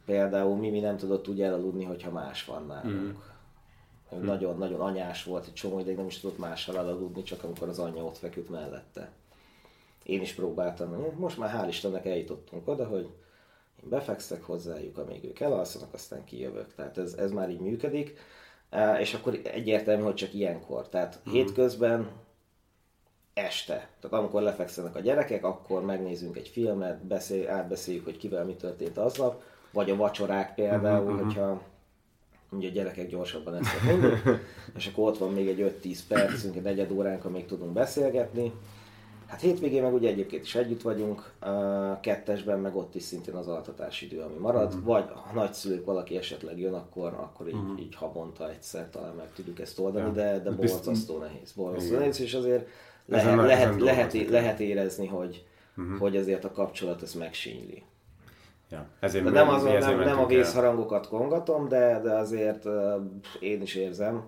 például 0.06 0.56
Mimi 0.56 0.80
nem 0.80 0.98
tudott 0.98 1.28
úgy 1.28 1.42
elaludni, 1.42 1.84
hogyha 1.84 2.12
más 2.12 2.46
van 2.46 2.66
nálunk. 2.66 3.36
Mm. 4.16 4.26
Nagyon-nagyon 4.26 4.80
anyás 4.80 5.24
volt, 5.24 5.46
egy 5.46 5.54
csomó 5.54 5.80
ideig 5.80 5.98
nem 5.98 6.06
is 6.06 6.20
tudott 6.20 6.38
mással 6.38 6.78
elaludni, 6.78 7.24
csak 7.24 7.44
amikor 7.44 7.70
az 7.70 7.80
anyja 7.80 8.04
ott 8.04 8.18
feküdt 8.18 8.50
mellette. 8.50 9.12
Én 10.04 10.22
is 10.22 10.34
próbáltam, 10.34 11.06
most 11.18 11.38
már 11.38 11.64
hál' 11.64 11.68
Istennek 11.68 12.06
eljutottunk 12.06 12.68
oda, 12.68 12.86
hogy 12.86 13.10
én 13.84 13.90
befekszek 13.90 14.44
hozzájuk, 14.44 14.98
amíg 14.98 15.24
ők 15.24 15.40
elalszanak, 15.40 15.94
aztán 15.94 16.24
kijövök. 16.24 16.74
Tehát 16.76 16.98
ez, 16.98 17.14
ez 17.14 17.32
már 17.32 17.50
így 17.50 17.60
működik. 17.60 18.18
És 19.00 19.14
akkor 19.14 19.40
egyértelmű, 19.44 20.04
hogy 20.04 20.16
csak 20.16 20.34
ilyenkor. 20.34 20.90
Tehát 20.90 21.22
mm. 21.30 21.32
hétközben 21.32 22.10
este. 23.34 23.90
Tehát 24.00 24.18
amikor 24.18 24.42
lefekszenek 24.42 24.96
a 24.96 25.00
gyerekek, 25.00 25.44
akkor 25.44 25.86
megnézünk 25.86 26.38
egy 26.38 26.48
filmet, 26.48 27.06
beszél, 27.06 27.50
átbeszéljük, 27.50 28.04
hogy 28.04 28.18
kivel 28.18 28.46
mi 28.46 28.56
történt 28.56 28.98
aznap, 28.98 29.42
vagy 29.72 29.90
a 29.90 29.96
vacsorák 29.96 30.54
például, 30.54 31.12
uh-huh, 31.12 31.24
hogyha 31.24 31.62
ugye 32.52 32.68
a 32.68 32.72
gyerekek 32.72 33.08
gyorsabban 33.08 33.56
esznek 33.56 33.84
mindig, 33.84 34.40
és 34.78 34.88
akkor 34.88 35.08
ott 35.08 35.18
van 35.18 35.34
még 35.34 35.48
egy 35.48 35.74
5-10 35.84 36.00
percünk, 36.08 36.56
egy 36.56 36.62
negyed 36.62 36.92
óránk, 36.92 37.26
amíg 37.26 37.46
tudunk 37.46 37.72
beszélgetni. 37.74 38.52
Hát 39.28 39.42
hétvégén 39.42 39.84
meg 39.84 39.94
ugye 39.94 40.10
egyébként 40.10 40.44
is 40.44 40.56
együtt 40.56 40.82
vagyunk, 40.82 41.32
kettesben 42.02 42.60
meg 42.60 42.76
ott 42.76 42.96
is 42.96 43.04
szintén 43.04 43.34
az 43.34 43.48
altatási 43.48 44.06
idő, 44.06 44.20
ami 44.20 44.38
marad, 44.38 44.68
uh-huh. 44.68 44.84
vagy 44.84 45.06
ha 45.10 45.32
nagyszülők 45.34 45.86
valaki 45.86 46.18
esetleg 46.18 46.60
jön, 46.60 46.74
akkor, 46.74 47.14
akkor 47.14 47.48
így, 47.48 47.54
uh-huh. 47.54 47.80
így 47.80 47.96
havonta 47.96 48.50
egyszer 48.50 48.90
talán 48.90 49.16
meg 49.16 49.34
tudjuk 49.36 49.60
ezt 49.60 49.80
oldani, 49.80 50.06
ja. 50.06 50.12
de, 50.12 50.40
de 50.40 50.52
borzasztó 50.52 51.18
nehéz. 51.18 51.52
Borzasztó 51.52 51.98
nehéz, 51.98 52.22
és 52.22 52.34
azért 52.34 52.68
lehet, 53.06 53.36
lehet, 53.36 53.82
lehet, 53.82 54.30
lehet 54.30 54.60
érezni, 54.60 55.08
hogy, 55.08 55.46
uh-huh. 55.78 56.00
hogy 56.00 56.18
azért 56.18 56.44
a 56.44 56.52
kapcsolat 56.52 57.02
ez 57.02 57.14
megsínyli. 57.14 57.84
Ja, 58.70 58.88
ezért 59.00 59.24
de 59.24 59.30
nem, 59.30 59.50
azon, 59.50 59.76
ezért 59.76 59.98
nem, 59.98 60.06
nem 60.06 60.20
a 60.20 60.26
vészharangokat 60.26 61.08
kongatom, 61.08 61.68
de, 61.68 62.00
de 62.02 62.12
azért 62.12 62.66
uh, 62.66 62.74
én 63.40 63.62
is 63.62 63.76
érzem, 63.76 64.24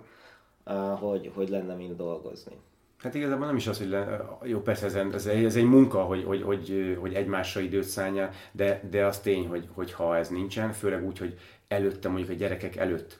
uh, 0.66 0.74
hogy, 0.74 1.30
hogy 1.34 1.48
lenne 1.48 1.74
mind 1.74 1.96
dolgozni. 1.96 2.52
Hát 2.98 3.14
igazából 3.14 3.46
nem 3.46 3.56
is 3.56 3.66
az, 3.66 3.78
hogy 3.78 3.88
le, 3.88 4.24
jó, 4.42 4.60
persze 4.60 4.86
ez, 4.86 4.94
ez, 4.94 5.26
egy, 5.26 5.44
ez 5.44 5.56
egy 5.56 5.64
munka, 5.64 6.02
hogy, 6.02 6.24
hogy, 6.24 6.42
hogy, 6.42 6.96
hogy 7.00 7.14
egymásra 7.14 7.60
időt 7.60 7.84
szálljál, 7.84 8.30
de, 8.52 8.80
de 8.90 9.06
az 9.06 9.20
tény, 9.20 9.48
hogy, 9.48 9.68
hogy 9.74 9.92
ha 9.92 10.16
ez 10.16 10.28
nincsen, 10.28 10.72
főleg 10.72 11.06
úgy, 11.06 11.18
hogy 11.18 11.38
előtte, 11.68 12.08
mondjuk 12.08 12.30
a 12.30 12.34
gyerekek 12.34 12.76
előtt 12.76 13.18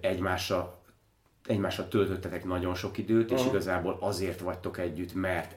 egymásra 0.00 0.82
egymásra 1.46 1.88
töltöttetek 1.88 2.44
nagyon 2.44 2.74
sok 2.74 2.98
időt, 2.98 3.30
és 3.30 3.38
uh-huh. 3.38 3.52
igazából 3.52 3.96
azért 4.00 4.40
vagytok 4.40 4.78
együtt, 4.78 5.14
mert, 5.14 5.56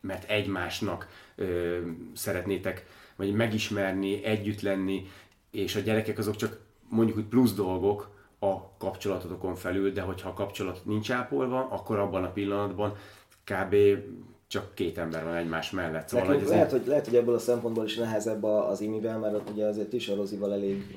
mert 0.00 0.30
egymásnak 0.30 1.08
ö, 1.36 1.78
szeretnétek 2.14 2.86
vagy 3.20 3.34
megismerni, 3.34 4.24
együtt 4.24 4.60
lenni, 4.60 5.06
és 5.50 5.76
a 5.76 5.80
gyerekek 5.80 6.18
azok 6.18 6.36
csak 6.36 6.60
mondjuk 6.88 7.16
úgy 7.16 7.24
plusz 7.24 7.54
dolgok 7.54 8.10
a 8.38 8.76
kapcsolatotokon 8.78 9.54
felül, 9.54 9.92
de 9.92 10.00
hogyha 10.00 10.28
a 10.28 10.32
kapcsolat 10.32 10.80
nincs 10.84 11.10
ápolva, 11.10 11.68
akkor 11.70 11.98
abban 11.98 12.24
a 12.24 12.32
pillanatban 12.32 12.94
kb. 13.44 13.76
csak 14.46 14.74
két 14.74 14.98
ember 14.98 15.24
van 15.24 15.34
egymás 15.34 15.70
mellett. 15.70 16.08
Szóval, 16.08 16.26
hogy 16.26 16.46
lehet, 16.48 16.70
hogy, 16.70 16.82
lehet, 16.86 17.06
hogy 17.06 17.16
ebből 17.16 17.34
a 17.34 17.38
szempontból 17.38 17.84
is 17.84 17.96
nehezebb 17.96 18.44
az 18.44 18.80
imivel, 18.80 19.18
mert 19.18 19.50
ugye 19.50 19.66
azért 19.66 19.92
is 19.92 20.08
a 20.08 20.14
Rozival 20.14 20.52
elég 20.52 20.96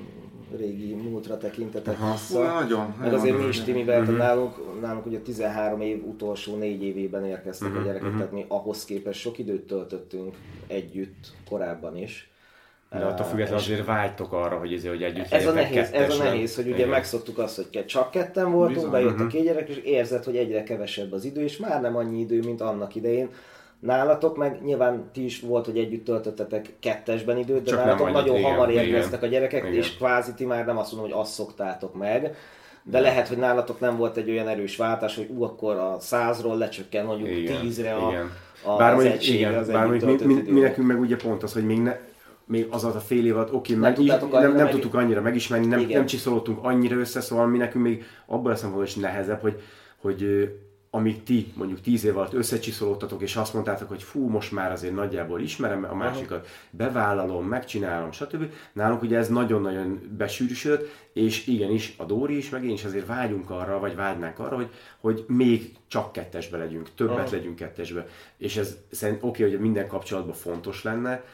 régi 0.56 0.94
múltra 0.94 1.38
tekintetek 1.38 2.00
Aha. 2.00 2.12
vissza. 2.12 2.60
Nagyon. 2.60 2.94
Meg 3.00 3.14
azért 3.14 3.38
mi 3.38 3.46
is 3.46 3.60
Timivel, 3.60 4.00
uh-huh. 4.00 4.16
nálunk, 4.16 4.80
nálunk 4.80 5.06
ugye 5.06 5.18
13 5.18 5.80
év 5.80 6.06
utolsó 6.06 6.56
négy 6.56 6.82
évében 6.82 7.24
érkeztek 7.24 7.68
uh-huh. 7.68 7.82
a 7.82 7.86
gyerekek, 7.86 8.06
uh-huh. 8.06 8.18
tehát 8.18 8.32
mi 8.32 8.44
ahhoz 8.48 8.84
képest 8.84 9.20
sok 9.20 9.38
időt 9.38 9.66
töltöttünk 9.66 10.36
együtt 10.66 11.32
korábban 11.48 11.96
is. 11.96 12.28
De 12.90 13.04
attól 13.04 13.26
függetlenül 13.26 13.60
azért 13.60 13.84
vágytok 13.84 14.32
arra, 14.32 14.58
hogy, 14.58 14.72
ezért, 14.72 14.94
hogy 14.94 15.02
együtt 15.02 15.32
ez 15.32 15.46
a 15.46 15.52
nehéz, 15.52 15.92
ez 15.92 16.18
a 16.18 16.22
nehéz, 16.22 16.54
hogy 16.54 16.66
ugye 16.66 16.74
Igen. 16.74 16.88
megszoktuk 16.88 17.38
azt, 17.38 17.56
hogy 17.56 17.84
csak 17.84 18.10
ketten 18.10 18.50
voltunk, 18.50 18.74
Bizony. 18.74 18.90
bejött 18.90 19.10
uh-huh. 19.10 19.26
a 19.26 19.30
két 19.30 19.42
gyerek, 19.42 19.68
és 19.68 19.76
érzed, 19.76 20.24
hogy 20.24 20.36
egyre 20.36 20.62
kevesebb 20.62 21.12
az 21.12 21.24
idő, 21.24 21.42
és 21.42 21.56
már 21.56 21.80
nem 21.80 21.96
annyi 21.96 22.20
idő, 22.20 22.38
mint 22.38 22.60
annak 22.60 22.94
idején. 22.94 23.28
Nálatok 23.84 24.36
meg 24.36 24.60
nyilván 24.62 25.10
ti 25.12 25.24
is 25.24 25.40
volt, 25.40 25.64
hogy 25.64 25.78
együtt 25.78 26.04
töltöttetek 26.04 26.74
kettesben 26.80 27.38
időt, 27.38 27.62
de 27.62 27.70
Csak 27.70 27.84
nálatok 27.84 28.12
nagyon 28.12 28.36
igen, 28.36 28.50
hamar 28.50 28.70
érkeztek 28.70 29.22
a 29.22 29.26
gyerekek, 29.26 29.62
igen. 29.62 29.74
és 29.74 29.96
kvázi 29.96 30.32
ti 30.34 30.44
már 30.44 30.66
nem 30.66 30.78
azt 30.78 30.92
mondom, 30.92 31.10
hogy 31.10 31.20
azt 31.20 31.32
szoktátok 31.32 31.94
meg, 31.94 32.36
de 32.82 33.00
lehet, 33.00 33.28
hogy 33.28 33.36
nálatok 33.36 33.80
nem 33.80 33.96
volt 33.96 34.16
egy 34.16 34.30
olyan 34.30 34.48
erős 34.48 34.76
váltás, 34.76 35.16
hogy 35.16 35.28
ú, 35.28 35.42
akkor 35.42 35.76
a 35.76 35.96
százról 36.00 36.56
lecsökken 36.56 37.04
mondjuk 37.04 37.28
igen, 37.28 37.60
tízre 37.60 37.94
a, 37.94 38.10
igen. 38.10 38.30
a, 38.64 38.76
bár 38.76 38.94
az 38.94 39.04
egység, 39.04 39.34
igen, 39.34 39.54
az 39.54 39.68
bár 39.68 39.86
mi, 39.86 39.98
mi, 40.24 40.42
mi, 40.46 40.60
nekünk 40.60 40.86
meg 40.86 41.00
ugye 41.00 41.16
pont 41.16 41.42
az, 41.42 41.52
hogy 41.52 41.64
még 41.64 41.78
ne, 41.78 41.96
még 42.44 42.66
az 42.70 42.84
a 42.84 42.90
fél 42.90 43.26
év 43.26 43.36
alatt, 43.36 43.52
oké, 43.52 43.76
okay, 43.76 43.92
nem, 44.06 44.20
meg, 44.30 44.42
nem, 44.42 44.54
nem 44.54 44.68
tudtuk 44.68 44.94
annyira 44.94 45.20
megismerni, 45.20 45.66
nem, 45.66 45.86
nem 45.88 46.06
csiszolódtunk 46.06 46.58
annyira 46.62 46.96
össze, 46.96 47.20
szóval 47.20 47.46
mi 47.46 47.58
nekünk 47.58 47.84
még 47.84 48.04
abban 48.26 48.52
a 48.52 48.54
szempontból 48.54 48.84
is 48.84 48.94
nehezebb, 48.94 49.40
hogy, 49.40 49.60
hogy 50.00 50.48
amíg 50.94 51.22
ti 51.22 51.52
mondjuk 51.54 51.80
tíz 51.80 52.04
év 52.04 52.16
alatt 52.16 52.32
összecsiszolódtatok, 52.32 53.22
és 53.22 53.36
azt 53.36 53.54
mondtátok, 53.54 53.88
hogy 53.88 54.02
fú, 54.02 54.28
most 54.28 54.52
már 54.52 54.72
azért 54.72 54.94
nagyjából 54.94 55.40
ismerem 55.40 55.86
a 55.90 55.94
másikat, 55.94 56.48
bevállalom, 56.70 57.46
megcsinálom, 57.46 58.12
stb. 58.12 58.52
Nálunk 58.72 59.02
ugye 59.02 59.18
ez 59.18 59.28
nagyon-nagyon 59.28 60.14
besűrűsödött, 60.16 60.88
és 61.12 61.46
igenis 61.46 61.94
a 61.96 62.04
Dóri 62.04 62.36
is, 62.36 62.50
meg 62.50 62.64
én 62.64 62.72
is 62.72 62.84
azért 62.84 63.06
vágyunk 63.06 63.50
arra, 63.50 63.78
vagy 63.78 63.94
vágynánk 63.94 64.38
arra, 64.38 64.56
hogy, 64.56 64.70
hogy 65.00 65.24
még 65.28 65.72
csak 65.86 66.12
kettesbe 66.12 66.56
legyünk, 66.56 66.94
többet 66.94 67.18
Aha. 67.18 67.36
legyünk 67.36 67.56
kettesbe. 67.56 68.06
És 68.36 68.56
ez 68.56 68.76
szerint 68.90 69.22
oké, 69.22 69.42
okay, 69.42 69.54
hogy 69.54 69.64
minden 69.64 69.88
kapcsolatban 69.88 70.34
fontos 70.34 70.82
lenne, 70.82 71.24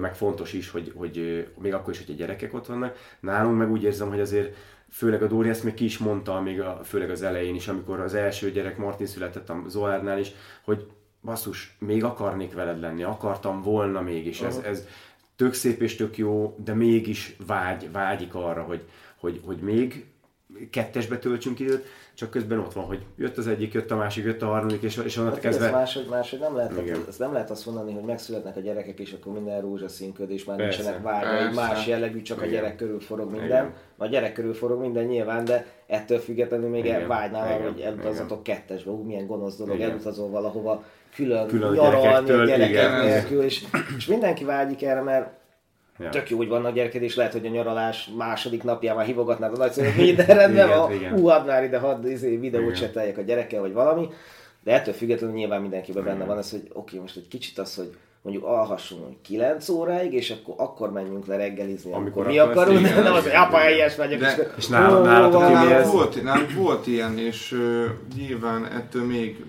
meg 0.00 0.14
fontos 0.14 0.52
is, 0.52 0.70
hogy, 0.70 0.92
hogy 0.96 1.46
még 1.58 1.74
akkor 1.74 1.92
is, 1.92 2.04
hogy 2.04 2.14
a 2.14 2.18
gyerekek 2.18 2.54
ott 2.54 2.66
vannak. 2.66 3.16
Nálunk 3.20 3.58
meg 3.58 3.70
úgy 3.70 3.82
érzem, 3.82 4.08
hogy 4.08 4.20
azért 4.20 4.56
főleg 4.94 5.22
a 5.22 5.26
Dóri 5.26 5.48
ezt 5.48 5.64
még 5.64 5.74
ki 5.74 5.84
is 5.84 5.98
mondta, 5.98 6.40
még 6.40 6.60
a, 6.60 6.80
főleg 6.84 7.10
az 7.10 7.22
elején 7.22 7.54
is, 7.54 7.68
amikor 7.68 8.00
az 8.00 8.14
első 8.14 8.50
gyerek 8.50 8.76
Martin 8.76 9.06
született 9.06 9.48
a 9.48 9.62
Zoárnál 9.66 10.18
is, 10.18 10.32
hogy 10.64 10.86
basszus, 11.22 11.76
még 11.78 12.04
akarnék 12.04 12.52
veled 12.52 12.80
lenni, 12.80 13.02
akartam 13.02 13.62
volna 13.62 14.00
mégis, 14.00 14.40
ez, 14.40 14.56
ez 14.56 14.86
tök 15.36 15.54
szép 15.54 15.80
és 15.80 15.96
tök 15.96 16.16
jó, 16.16 16.56
de 16.64 16.74
mégis 16.74 17.36
vágy, 17.46 17.92
vágyik 17.92 18.34
arra, 18.34 18.62
hogy, 18.62 18.84
hogy, 19.16 19.40
hogy 19.44 19.58
még 19.58 20.06
kettesbe 20.70 21.18
töltsünk 21.18 21.58
időt, 21.58 21.86
csak 22.14 22.30
közben 22.30 22.58
ott 22.58 22.72
van, 22.72 22.84
hogy 22.84 23.04
jött 23.16 23.36
az 23.36 23.46
egyik, 23.46 23.72
jött 23.72 23.90
a 23.90 23.96
másik, 23.96 24.24
jött 24.24 24.42
a 24.42 24.46
harmadik, 24.46 24.82
és, 24.82 25.00
és 25.04 25.16
onnantól 25.16 25.40
hát 25.42 25.50
kezdve... 25.50 25.70
Máshogy, 25.70 26.06
máshogy 26.10 26.38
nem 26.38 26.56
lehet, 26.56 26.72
ez 27.08 27.16
nem 27.16 27.32
lehet 27.32 27.50
azt 27.50 27.66
mondani, 27.66 27.92
hogy 27.92 28.02
megszületnek 28.02 28.56
a 28.56 28.60
gyerekek, 28.60 28.98
és 28.98 29.12
akkor 29.12 29.32
minden 29.32 29.60
rózsaszínködés, 29.60 30.44
már 30.44 30.56
Persze. 30.56 30.82
nincsenek 30.82 31.02
vágyai, 31.02 31.54
más 31.54 31.86
jellegű, 31.86 32.22
csak 32.22 32.36
Igen. 32.36 32.48
a 32.48 32.52
gyerek 32.52 32.76
körül 32.76 33.00
forog 33.00 33.30
minden. 33.30 33.46
Igen. 33.46 33.72
A 33.96 34.06
gyerek 34.06 34.32
körül 34.32 34.54
forog 34.54 34.80
minden 34.80 35.04
nyilván, 35.04 35.44
de 35.44 35.66
ettől 35.86 36.18
függetlenül 36.18 36.68
még 36.68 36.84
Igen. 36.84 37.08
vágynál, 37.08 37.60
hogy 37.60 37.80
elutazzatok 37.80 38.42
kettesbe, 38.42 38.90
ú, 38.90 39.02
milyen 39.02 39.26
gonosz 39.26 39.56
dolog, 39.56 39.74
Igen. 39.74 39.90
elutazol 39.90 40.28
valahova 40.28 40.84
külön, 41.14 41.46
külön 41.46 41.72
nyaralni 41.72 42.46
gyerekek 42.46 43.02
nélkül, 43.02 43.42
és, 43.42 43.64
és 43.96 44.06
mindenki 44.06 44.44
vágyik 44.44 44.82
erre, 44.82 45.00
mert 45.00 45.42
Ja. 45.98 46.08
Tök 46.08 46.30
jó, 46.30 46.36
hogy 46.36 46.48
vannak 46.48 46.74
gyereked, 46.74 47.02
és 47.02 47.16
lehet, 47.16 47.32
hogy 47.32 47.46
a 47.46 47.50
nyaralás 47.50 48.10
második 48.16 48.62
napjában 48.62 49.04
hívogatnád 49.04 49.54
a 49.54 49.56
nagyszülőt, 49.56 49.96
minden 49.96 50.26
rendben 50.26 50.68
van, 50.68 51.08
hú, 51.08 51.28
add 51.28 51.46
már 51.46 51.64
ide, 51.64 51.78
hadd 51.78 52.06
izé, 52.06 52.36
videót 52.36 52.76
cseteljek 52.76 53.18
a 53.18 53.22
gyerekkel, 53.22 53.60
vagy 53.60 53.72
valami. 53.72 54.08
De 54.62 54.72
ettől 54.72 54.94
függetlenül 54.94 55.36
nyilván 55.36 55.60
mindenkiben 55.60 56.04
benne 56.04 56.24
van 56.24 56.38
ez, 56.38 56.50
hogy 56.50 56.60
oké, 56.60 56.72
okay, 56.72 56.98
most 56.98 57.16
egy 57.16 57.28
kicsit 57.28 57.58
az, 57.58 57.74
hogy 57.76 57.94
mondjuk 58.22 58.44
alhassunk 58.44 59.22
9 59.22 59.68
óráig, 59.68 60.12
és 60.12 60.30
akkor, 60.30 60.54
akkor 60.56 60.92
menjünk 60.92 61.26
le 61.26 61.36
reggelizni, 61.36 61.92
amikor, 61.92 62.26
amikor 62.26 62.26
mi 62.26 62.38
akarunk, 62.38 62.80
igen, 62.80 63.02
nem 63.02 63.12
az, 63.12 63.22
hogy 63.22 63.32
apa, 63.34 63.56
helyes 63.56 63.96
megyek, 63.96 64.18
de, 64.18 64.28
és, 64.28 64.46
és 64.56 64.68
nálatok, 64.68 65.04
nálatok 65.04 65.40
nálunk 65.40 65.92
volt, 65.92 66.22
nálunk 66.22 66.52
volt 66.52 66.86
ilyen, 66.86 67.18
és 67.18 67.52
uh, 67.52 67.84
nyilván 68.16 68.66
ettől 68.66 69.04
még 69.04 69.44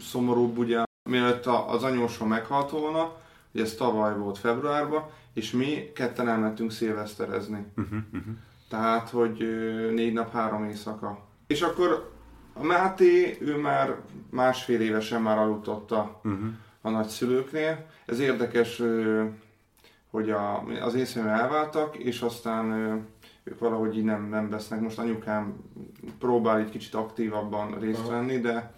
szomorúbb, 0.00 0.58
ugye, 0.58 0.82
mielőtt 1.10 1.46
az 1.46 1.82
anyósom 1.82 2.28
meghalt 2.28 2.70
volna, 2.70 3.12
Ugye 3.56 3.64
ez 3.64 3.74
tavaly 3.74 4.16
volt 4.16 4.38
februárban, 4.38 5.04
és 5.32 5.50
mi 5.50 5.90
ketten 5.94 6.28
elmentünk 6.28 6.70
szilveszterezni. 6.70 7.66
Uh-huh, 7.76 7.98
uh-huh. 8.12 8.34
Tehát, 8.68 9.08
hogy 9.08 9.38
négy 9.94 10.12
nap, 10.12 10.32
három 10.32 10.64
éjszaka. 10.64 11.18
És 11.46 11.62
akkor 11.62 12.10
a 12.52 12.62
Máté, 12.64 13.38
ő 13.40 13.56
már 13.56 13.96
másfél 14.30 14.80
évesen 14.80 15.22
már 15.22 15.38
alutotta 15.38 16.20
uh-huh. 16.24 16.48
a 16.80 16.90
nagyszülőknél. 16.90 17.86
Ez 18.06 18.18
érdekes, 18.18 18.82
hogy 20.10 20.30
a, 20.30 20.62
az 20.62 20.94
észremen 20.94 21.38
elváltak, 21.38 21.96
és 21.96 22.20
aztán 22.20 22.72
ők 23.44 23.58
valahogy 23.58 23.96
így 23.96 24.04
nem, 24.04 24.28
nem 24.28 24.50
vesznek. 24.50 24.80
Most 24.80 24.98
anyukám 24.98 25.54
próbál 26.18 26.58
egy 26.58 26.70
kicsit 26.70 26.94
aktívabban 26.94 27.78
részt 27.80 28.08
venni, 28.08 28.38
de 28.38 28.72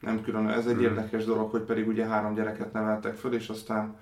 nem 0.00 0.22
külön. 0.22 0.48
Ez 0.48 0.66
egy 0.66 0.82
érdekes 0.82 1.24
dolog, 1.24 1.50
hogy 1.50 1.62
pedig 1.62 1.88
ugye 1.88 2.06
három 2.06 2.34
gyereket 2.34 2.72
neveltek 2.72 3.14
föl, 3.14 3.34
és 3.34 3.48
aztán 3.48 3.96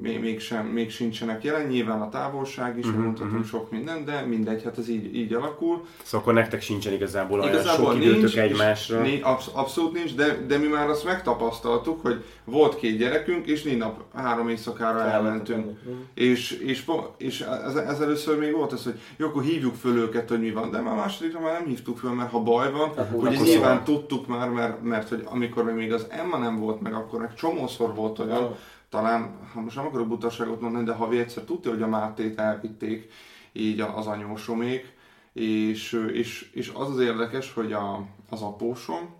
még, 0.00 0.20
még, 0.20 0.40
sem, 0.40 0.66
még 0.66 0.90
sincsenek 0.90 1.44
jelen, 1.44 1.66
nyilván 1.66 2.00
a 2.00 2.08
távolság 2.08 2.78
is, 2.78 2.86
uh-huh, 2.86 3.02
mondhatunk 3.02 3.46
sok 3.46 3.70
minden, 3.70 4.04
de 4.04 4.20
mindegy, 4.20 4.62
hát 4.62 4.78
ez 4.78 4.88
így, 4.88 5.16
így 5.16 5.32
alakul. 5.32 5.86
Szóval 6.02 6.20
akkor 6.20 6.34
nektek 6.34 6.62
sincsen 6.62 6.92
igazából 6.92 7.40
olyan 7.40 7.52
Igazából 7.52 7.90
sok 7.90 7.98
nincs, 7.98 8.16
időtök 8.16 8.36
egymásra. 8.36 9.00
Nincs, 9.00 9.22
absz- 9.22 9.50
abszolút 9.52 9.92
nincs, 9.92 10.14
de, 10.14 10.38
de 10.46 10.58
mi 10.58 10.66
már 10.66 10.88
azt 10.88 11.04
megtapasztaltuk, 11.04 12.00
hogy 12.02 12.24
volt 12.44 12.76
két 12.76 12.98
gyerekünk, 12.98 13.46
és 13.46 13.62
négy 13.62 13.76
nap 13.76 14.02
három 14.14 14.48
éjszakára 14.48 15.00
elmentünk. 15.00 15.78
És, 16.14 16.50
és, 16.50 16.84
és 17.16 17.40
ez, 17.40 17.74
ez, 17.74 18.00
először 18.00 18.38
még 18.38 18.52
volt 18.52 18.72
ez, 18.72 18.84
hogy 18.84 19.00
jó, 19.16 19.26
akkor 19.26 19.42
hívjuk 19.42 19.74
föl 19.74 19.96
őket, 19.96 20.28
hogy 20.28 20.40
mi 20.40 20.50
van, 20.50 20.70
de 20.70 20.80
már 20.80 20.96
másodikra 20.96 21.40
már 21.40 21.52
nem 21.52 21.68
hívtuk 21.68 21.98
föl, 21.98 22.10
mert 22.10 22.30
ha 22.30 22.42
baj 22.42 22.72
van, 22.72 22.88
hogy 22.88 22.98
akkor 22.98 23.30
nyilván 23.30 23.46
szóval. 23.48 23.82
tudtuk 23.82 24.26
már, 24.26 24.48
mert, 24.48 24.82
mert 24.82 25.08
hogy 25.08 25.22
amikor 25.24 25.64
még 25.64 25.92
az 25.92 26.06
Emma 26.08 26.38
nem 26.38 26.58
volt 26.60 26.80
meg, 26.80 26.94
akkor 26.94 27.20
meg 27.20 27.34
csomószor 27.34 27.94
volt 27.94 28.18
olyan, 28.18 28.56
talán, 28.88 29.38
ha 29.52 29.60
most 29.60 29.76
nem 29.76 29.86
akarok 29.86 30.08
butaságot 30.08 30.60
mondani, 30.60 30.84
de 30.84 30.92
havi 30.92 31.18
egyszer 31.18 31.42
tudja, 31.42 31.70
hogy 31.70 31.82
a 31.82 31.88
Mátét 31.88 32.38
elvitték 32.38 33.12
így 33.52 33.80
az 33.80 34.06
anyósomék, 34.06 34.94
és, 35.32 36.06
és, 36.12 36.50
és 36.52 36.72
az 36.74 36.90
az 36.90 37.00
érdekes, 37.00 37.52
hogy 37.52 37.72
a, 37.72 38.06
az 38.30 38.42
apósom, 38.42 39.14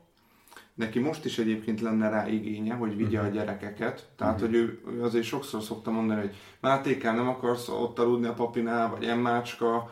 neki 0.76 0.98
most 0.98 1.24
is 1.24 1.38
egyébként 1.38 1.80
lenne 1.80 2.08
rá 2.08 2.28
igénye, 2.28 2.74
hogy 2.74 2.96
vigye 2.96 3.20
a 3.20 3.28
gyerekeket. 3.28 4.08
Tehát, 4.16 4.40
hogy 4.40 4.54
ő, 4.54 4.80
ő 4.90 5.02
azért 5.02 5.24
sokszor 5.24 5.62
szokta 5.62 5.90
mondani, 5.90 6.20
hogy 6.20 6.34
Mátékán 6.60 7.14
nem 7.14 7.28
akarsz 7.28 7.68
ott 7.68 7.98
aludni 7.98 8.26
a 8.26 8.32
papinál, 8.32 8.90
vagy 8.90 9.04
emmácska, 9.04 9.90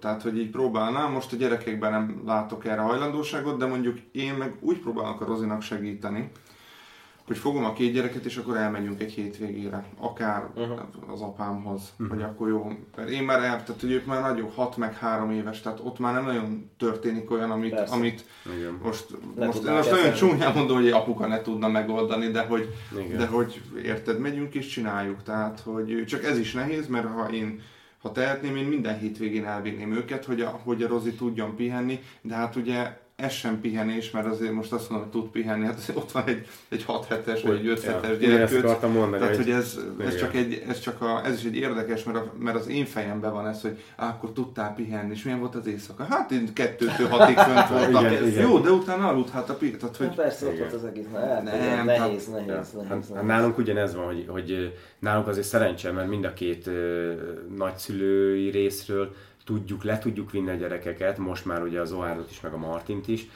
tehát, 0.00 0.22
hogy 0.22 0.38
így 0.38 0.50
próbálnám. 0.50 1.12
Most 1.12 1.32
a 1.32 1.36
gyerekekben 1.36 1.90
nem 1.90 2.22
látok 2.26 2.64
erre 2.64 2.80
hajlandóságot, 2.80 3.58
de 3.58 3.66
mondjuk 3.66 3.98
én 4.12 4.34
meg 4.34 4.56
úgy 4.60 4.78
próbálok 4.78 5.20
a 5.20 5.24
Rozinak 5.24 5.62
segíteni, 5.62 6.30
hogy 7.26 7.38
fogom 7.38 7.64
a 7.64 7.72
két 7.72 7.92
gyereket, 7.92 8.24
és 8.24 8.36
akkor 8.36 8.56
elmegyünk 8.56 9.00
egy 9.00 9.12
hétvégére, 9.12 9.84
akár 9.98 10.48
az 11.12 11.20
apámhoz, 11.20 11.92
hogy 12.08 12.22
akkor 12.22 12.48
jó. 12.48 12.72
Mert 12.96 13.08
én 13.08 13.22
már 13.22 13.38
el, 13.38 13.64
tehát 13.64 13.80
hogy 13.80 13.90
ők 13.90 14.06
már 14.06 14.20
nagyok, 14.20 14.54
6 14.54 14.76
meg 14.76 14.96
3 14.96 15.30
éves, 15.30 15.60
tehát 15.60 15.80
ott 15.82 15.98
már 15.98 16.14
nem 16.14 16.24
nagyon 16.24 16.70
történik 16.78 17.30
olyan, 17.30 17.50
amit, 17.50 17.74
Persze. 17.74 17.94
amit 17.94 18.24
Igen. 18.56 18.78
most, 18.82 19.06
Ne 19.36 19.46
most, 19.46 19.62
most 19.62 19.90
nagyon 19.90 20.12
csúnyán 20.12 20.54
mondom, 20.54 20.76
hogy 20.76 20.86
egy 20.86 20.92
apuka 20.92 21.26
ne 21.26 21.42
tudna 21.42 21.68
megoldani, 21.68 22.30
de 22.30 22.40
hogy, 22.40 22.74
Igen. 22.98 23.18
de 23.18 23.26
hogy 23.26 23.60
érted, 23.82 24.18
megyünk 24.18 24.54
és 24.54 24.66
csináljuk. 24.66 25.22
Tehát, 25.22 25.60
hogy 25.60 26.04
csak 26.06 26.24
ez 26.24 26.38
is 26.38 26.52
nehéz, 26.52 26.86
mert 26.86 27.06
ha 27.06 27.30
én 27.30 27.60
ha 28.02 28.12
tehetném, 28.12 28.56
én 28.56 28.64
minden 28.64 28.98
hétvégén 28.98 29.44
elvinném 29.44 29.92
őket, 29.92 30.24
hogy 30.24 30.40
a, 30.40 30.60
hogy 30.64 30.82
a 30.82 30.88
Rozi 30.88 31.12
tudjon 31.12 31.56
pihenni, 31.56 32.00
de 32.20 32.34
hát 32.34 32.56
ugye 32.56 33.00
ez 33.22 33.32
sem 33.32 33.60
pihenés, 33.60 34.10
mert 34.10 34.26
azért 34.26 34.52
most 34.52 34.72
azt 34.72 34.90
mondom, 34.90 35.08
hogy 35.10 35.20
tud 35.20 35.30
pihenni, 35.30 35.64
hát 35.64 35.76
azért 35.78 35.98
ott 35.98 36.12
van 36.12 36.22
egy, 36.26 36.46
egy 36.68 36.84
6 36.84 37.06
hetes 37.06 37.42
vagy 37.42 37.56
egy 37.58 37.66
5 37.66 37.82
Ja, 37.84 37.90
hetes 38.38 38.52
akartam 38.52 38.92
mondani, 38.92 39.18
Tehát, 39.22 39.36
hogy- 39.36 39.44
hogy 39.44 39.54
ez, 39.54 39.78
ez, 40.00 40.06
Igen. 40.06 40.16
csak 40.18 40.34
egy, 40.34 40.62
ez, 40.68 40.80
csak 40.80 41.02
a, 41.02 41.20
ez 41.24 41.38
is 41.38 41.44
egy 41.44 41.56
érdekes, 41.56 42.04
mert, 42.04 42.18
a, 42.18 42.32
mert 42.38 42.56
az 42.56 42.68
én 42.68 42.84
fejemben 42.84 43.32
van 43.32 43.46
ez, 43.46 43.60
hogy 43.60 43.82
á, 43.96 44.08
akkor 44.08 44.32
tudtál 44.32 44.74
pihenni, 44.74 45.12
és 45.14 45.22
milyen 45.22 45.40
volt 45.40 45.54
az 45.54 45.66
éjszaka? 45.66 46.04
Hát 46.04 46.30
én 46.30 46.52
kettőtől 46.54 47.08
hatig 47.08 47.36
fönt 47.36 47.68
voltam. 47.68 48.04
Igen, 48.12 48.26
igen. 48.26 48.48
Jó, 48.48 48.58
de 48.58 48.70
utána 48.70 49.08
aludhat 49.08 49.48
a 49.50 49.56
tehát, 49.56 49.80
Hát 49.80 49.96
hogy 49.96 50.14
persze, 50.14 50.46
ott 50.46 50.58
volt 50.58 50.72
az 50.72 50.84
egész. 50.84 51.04
Na, 51.12 51.18
hát, 51.18 51.42
Nem, 51.42 51.54
igen, 51.54 51.86
tehát- 51.86 51.86
nehéz, 51.86 52.26
nehéz, 52.26 52.46
Ja, 52.46 52.52
nehéz, 52.54 52.72
hát, 52.78 52.88
nehéz. 52.88 53.08
hát 53.14 53.26
nálunk 53.26 53.58
ugyanez 53.58 53.94
van, 53.94 54.04
hogy, 54.04 54.24
hogy 54.28 54.76
nálunk 54.98 55.26
azért 55.26 55.46
szerencse, 55.46 55.90
mert 55.92 56.08
mind 56.08 56.24
a 56.24 56.32
két 56.32 56.66
ö, 56.66 57.12
nagyszülői 57.56 58.50
részről 58.50 59.14
tudjuk, 59.44 59.84
le 59.84 59.98
tudjuk 59.98 60.30
vinni 60.30 60.50
a 60.50 60.54
gyerekeket, 60.54 61.18
most 61.18 61.44
már 61.44 61.62
ugye 61.62 61.80
az 61.80 61.92
Ohárdot 61.92 62.30
is, 62.30 62.40
meg 62.40 62.52
a 62.52 62.56
Martint 62.56 63.08
is, 63.08 63.26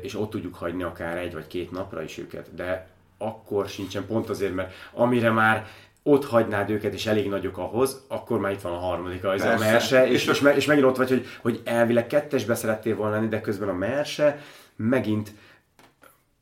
és 0.00 0.14
ott 0.14 0.30
tudjuk 0.30 0.54
hagyni 0.54 0.82
akár 0.82 1.16
egy 1.16 1.32
vagy 1.32 1.46
két 1.46 1.70
napra 1.70 2.02
is 2.02 2.18
őket, 2.18 2.54
de 2.54 2.88
akkor 3.18 3.68
sincsen 3.68 4.06
pont 4.06 4.28
azért, 4.28 4.54
mert 4.54 4.72
amire 4.92 5.30
már 5.30 5.66
ott 6.02 6.24
hagynád 6.24 6.70
őket, 6.70 6.92
és 6.92 7.06
elég 7.06 7.28
nagyok 7.28 7.58
ahhoz, 7.58 8.04
akkor 8.08 8.38
már 8.38 8.52
itt 8.52 8.60
van 8.60 8.72
a 8.72 8.78
harmadik, 8.78 9.24
az 9.24 9.42
a 9.42 9.56
merse, 9.58 10.06
és, 10.06 10.12
És 10.12 10.26
és, 10.26 10.40
me- 10.40 10.56
és 10.56 10.66
megint 10.66 10.86
ott 10.86 10.96
vagy, 10.96 11.08
hogy, 11.08 11.26
hogy 11.40 11.60
elvileg 11.64 12.06
kettesbe 12.06 12.54
szerettél 12.54 12.96
volna 12.96 13.14
lenni, 13.14 13.28
de 13.28 13.40
közben 13.40 13.68
a 13.68 13.72
merse 13.72 14.42
megint 14.76 15.32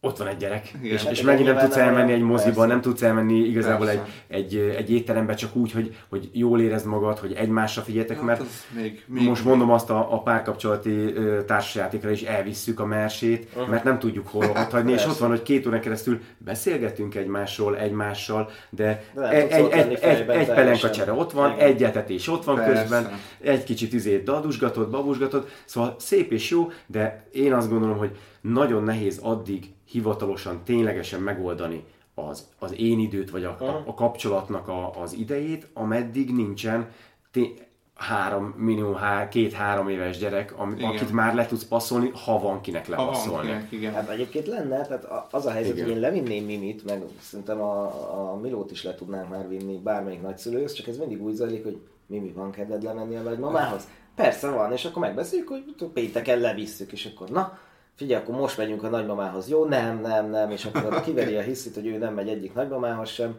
ott 0.07 0.17
van 0.19 0.27
egy 0.27 0.37
gyerek, 0.37 0.71
Igen. 0.83 0.95
és, 0.95 1.03
Hát 1.03 1.13
és 1.13 1.21
megint 1.23 1.47
nem 1.49 1.59
tudsz 1.59 1.77
elmenni 1.77 2.13
egy 2.13 2.21
moziba, 2.21 2.53
persze. 2.55 2.67
nem 2.67 2.81
tudsz 2.81 3.03
elmenni 3.03 3.39
igazából 3.39 3.89
egy, 3.91 3.97
Persze. 3.97 4.13
egy, 4.29 4.75
egy 4.77 4.93
étterembe 4.93 5.35
csak 5.35 5.57
úgy, 5.57 5.73
hogy, 5.73 5.97
hogy 6.09 6.31
jól 6.33 6.61
érezd 6.61 6.87
magad, 6.87 7.19
hogy 7.19 7.33
egymásra 7.33 7.83
figyeljetek, 7.83 8.17
hát 8.17 8.27
mert 8.27 8.43
még, 8.75 9.05
még, 9.07 9.29
most 9.29 9.45
mondom 9.45 9.71
azt 9.71 9.91
a, 9.91 10.13
a 10.13 10.23
párkapcsolati 10.23 11.13
társasjátékra 11.47 12.11
is 12.11 12.23
elvisszük 12.23 12.81
a 12.81 12.87
mersét, 12.87 13.69
mert 13.69 13.85
nem 13.85 13.99
tudjuk 13.99 14.29
hol 14.29 14.45
ott 14.45 14.71
hagyni, 14.71 14.93
és 14.93 15.07
ott 15.07 15.19
van, 15.19 15.29
hogy 15.29 15.43
két 15.43 15.67
órán 15.67 15.81
keresztül 15.81 16.21
beszélgetünk 16.39 17.15
egymásról, 17.15 17.77
egymással, 17.79 18.51
de, 18.71 19.05
De 19.15 19.29
egy, 19.31 19.49
tudsz 19.49 19.73
egy, 19.75 19.81
egy, 19.81 19.93
egy, 19.93 20.19
egy 20.19 20.27
teljesen. 20.27 20.55
pelenka 20.55 20.91
csere 20.91 21.13
ott 21.13 21.33
van, 21.33 21.53
Igen. 21.53 21.67
egy 21.67 21.83
etetés 21.85 22.29
ott 22.29 22.45
van 22.45 22.57
Persze. 22.57 22.81
közben, 22.81 23.13
egy 23.41 23.65
kicsit 23.65 23.93
izét 23.93 24.25
dadusgatod, 24.25 24.91
babusgatod, 24.91 25.49
szóval 25.65 25.97
szép 25.99 26.33
és 26.33 26.51
jó, 26.51 26.71
de 26.87 27.25
én 27.33 27.53
azt 27.53 27.71
gondolom, 27.71 27.97
hogy 27.99 28.11
nagyon 28.41 28.83
nehéz 28.83 29.19
addig 29.23 29.65
hivatalosan, 29.87 30.61
ténylegesen 30.65 31.21
megoldani 31.21 31.85
az, 32.15 32.49
az 32.59 32.75
én 32.79 32.99
időt, 32.99 33.31
vagy 33.31 33.45
a, 33.45 33.57
a, 33.61 33.83
a 33.87 33.95
kapcsolatnak 33.95 34.69
a, 34.69 35.01
az 35.01 35.13
idejét, 35.13 35.69
ameddig 35.75 36.35
nincsen 36.35 36.89
té- 37.31 37.67
három, 37.97 38.55
minimum 38.57 38.95
há, 38.95 39.29
két-három 39.29 39.89
éves 39.89 40.19
gyerek, 40.19 40.59
am, 40.59 40.73
Igen. 40.73 40.91
akit 40.91 41.13
már 41.13 41.35
le 41.35 41.47
tudsz 41.47 41.65
passzolni, 41.65 42.11
ha 42.25 42.39
van 42.39 42.61
kinek 42.61 42.87
ha 42.87 42.95
van 42.97 43.07
lepasszolni. 43.07 43.47
kinek, 43.47 43.73
igen. 43.73 43.93
Hát 43.93 44.09
egyébként 44.09 44.47
lenne, 44.47 44.87
tehát 44.87 45.07
az 45.31 45.47
a 45.47 45.51
helyzet, 45.51 45.73
Igen. 45.73 45.85
hogy 45.87 45.95
én 45.95 46.01
levinném 46.01 46.45
Mimit, 46.45 46.85
meg 46.85 47.03
szerintem 47.21 47.61
a, 47.61 47.83
a 48.31 48.37
Milót 48.37 48.71
is 48.71 48.85
le 48.85 48.95
tudnánk 48.95 49.29
már 49.29 49.49
vinni 49.49 49.79
bármelyik 49.79 50.23
nagyszülőhöz, 50.23 50.73
csak 50.73 50.87
ez 50.87 50.97
mindig 50.97 51.23
úgy 51.23 51.35
zajlik, 51.35 51.65
hogy 51.65 51.79
Mimi, 52.07 52.33
van 52.33 52.51
kedved 52.51 52.83
lemenni 52.83 53.17
a 53.17 53.23
nagymamához? 53.23 53.89
Persze 54.15 54.51
van, 54.51 54.73
és 54.73 54.85
akkor 54.85 55.03
megbeszéljük, 55.03 55.49
hogy 55.49 55.89
pénteken 55.93 56.39
levisszük, 56.39 56.93
és 56.93 57.11
akkor 57.15 57.29
na, 57.29 57.59
figyelj, 57.97 58.23
akkor 58.23 58.35
most 58.35 58.57
megyünk 58.57 58.83
a 58.83 58.89
nagymamához. 58.89 59.49
Jó, 59.49 59.65
nem, 59.65 60.01
nem, 60.01 60.31
nem, 60.31 60.51
és 60.51 60.65
akkor 60.65 61.01
kiveri 61.01 61.37
a 61.37 61.41
hiszit, 61.41 61.75
hogy 61.75 61.87
ő 61.87 61.99
nem 61.99 62.15
megy 62.15 62.29
egyik 62.29 62.55
nagymamához 62.55 63.09
sem. 63.09 63.37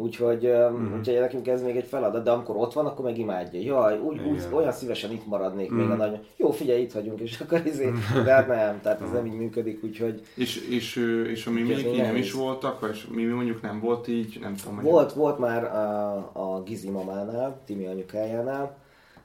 Úgyhogy, 0.00 0.52
mm. 0.70 0.98
úgyhogy 0.98 1.20
nekünk 1.20 1.48
ez 1.48 1.62
még 1.62 1.76
egy 1.76 1.86
feladat, 1.86 2.24
de 2.24 2.30
amikor 2.30 2.56
ott 2.56 2.72
van, 2.72 2.86
akkor 2.86 3.04
meg 3.04 3.18
imádja. 3.18 3.60
Jaj, 3.60 3.98
úgy, 3.98 4.20
úgy 4.20 4.42
olyan 4.52 4.72
szívesen 4.72 5.10
itt 5.10 5.26
maradnék 5.26 5.70
még 5.70 5.90
a 5.90 5.94
nagy. 5.94 6.18
Jó, 6.36 6.50
figyelj, 6.50 6.80
itt 6.80 6.92
vagyunk, 6.92 7.20
és 7.20 7.40
akkor 7.40 7.62
izé, 7.66 7.92
de 8.24 8.32
hát 8.32 8.48
nem, 8.48 8.80
tehát 8.80 9.00
ez 9.00 9.10
nem 9.10 9.26
így 9.26 9.36
működik, 9.36 9.84
úgyhogy 9.84 10.22
És, 10.34 10.68
és, 10.68 10.96
és 11.30 11.46
a 11.46 11.50
mimiek 11.50 11.78
Ez 11.78 11.84
így 11.84 11.96
nem 11.96 12.06
nehéz. 12.06 12.24
is 12.24 12.32
voltak, 12.32 12.80
vagy 12.80 13.06
Mimi 13.10 13.32
mondjuk 13.32 13.62
nem 13.62 13.80
volt 13.80 14.08
így, 14.08 14.38
nem 14.40 14.54
tudom. 14.54 14.80
Volt, 14.80 15.12
volt 15.12 15.38
már 15.38 15.64
a, 15.64 16.16
a 16.32 16.62
Gizi 16.62 16.90
mamánál, 16.90 17.60
Timi 17.66 17.86
anyukájánál, 17.86 18.76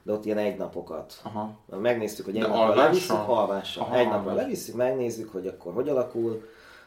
de 0.04 0.12
ott 0.12 0.24
ilyen 0.24 0.38
egynapokat. 0.38 1.20
Aha. 1.22 1.58
Megnéztük, 1.80 2.24
hogy 2.24 2.36
egy 2.36 2.42
De 2.42 2.48
napra 2.48 2.62
alvással? 2.62 2.84
levisszük, 2.84 3.28
alvással. 3.28 3.82
Aha, 3.84 3.96
egy 3.96 4.08
napra 4.08 4.34
levisszük, 4.34 4.74
megnézzük, 4.74 5.32
hogy 5.32 5.46
akkor 5.46 5.72
hogy 5.72 5.88
alakul 5.88 6.42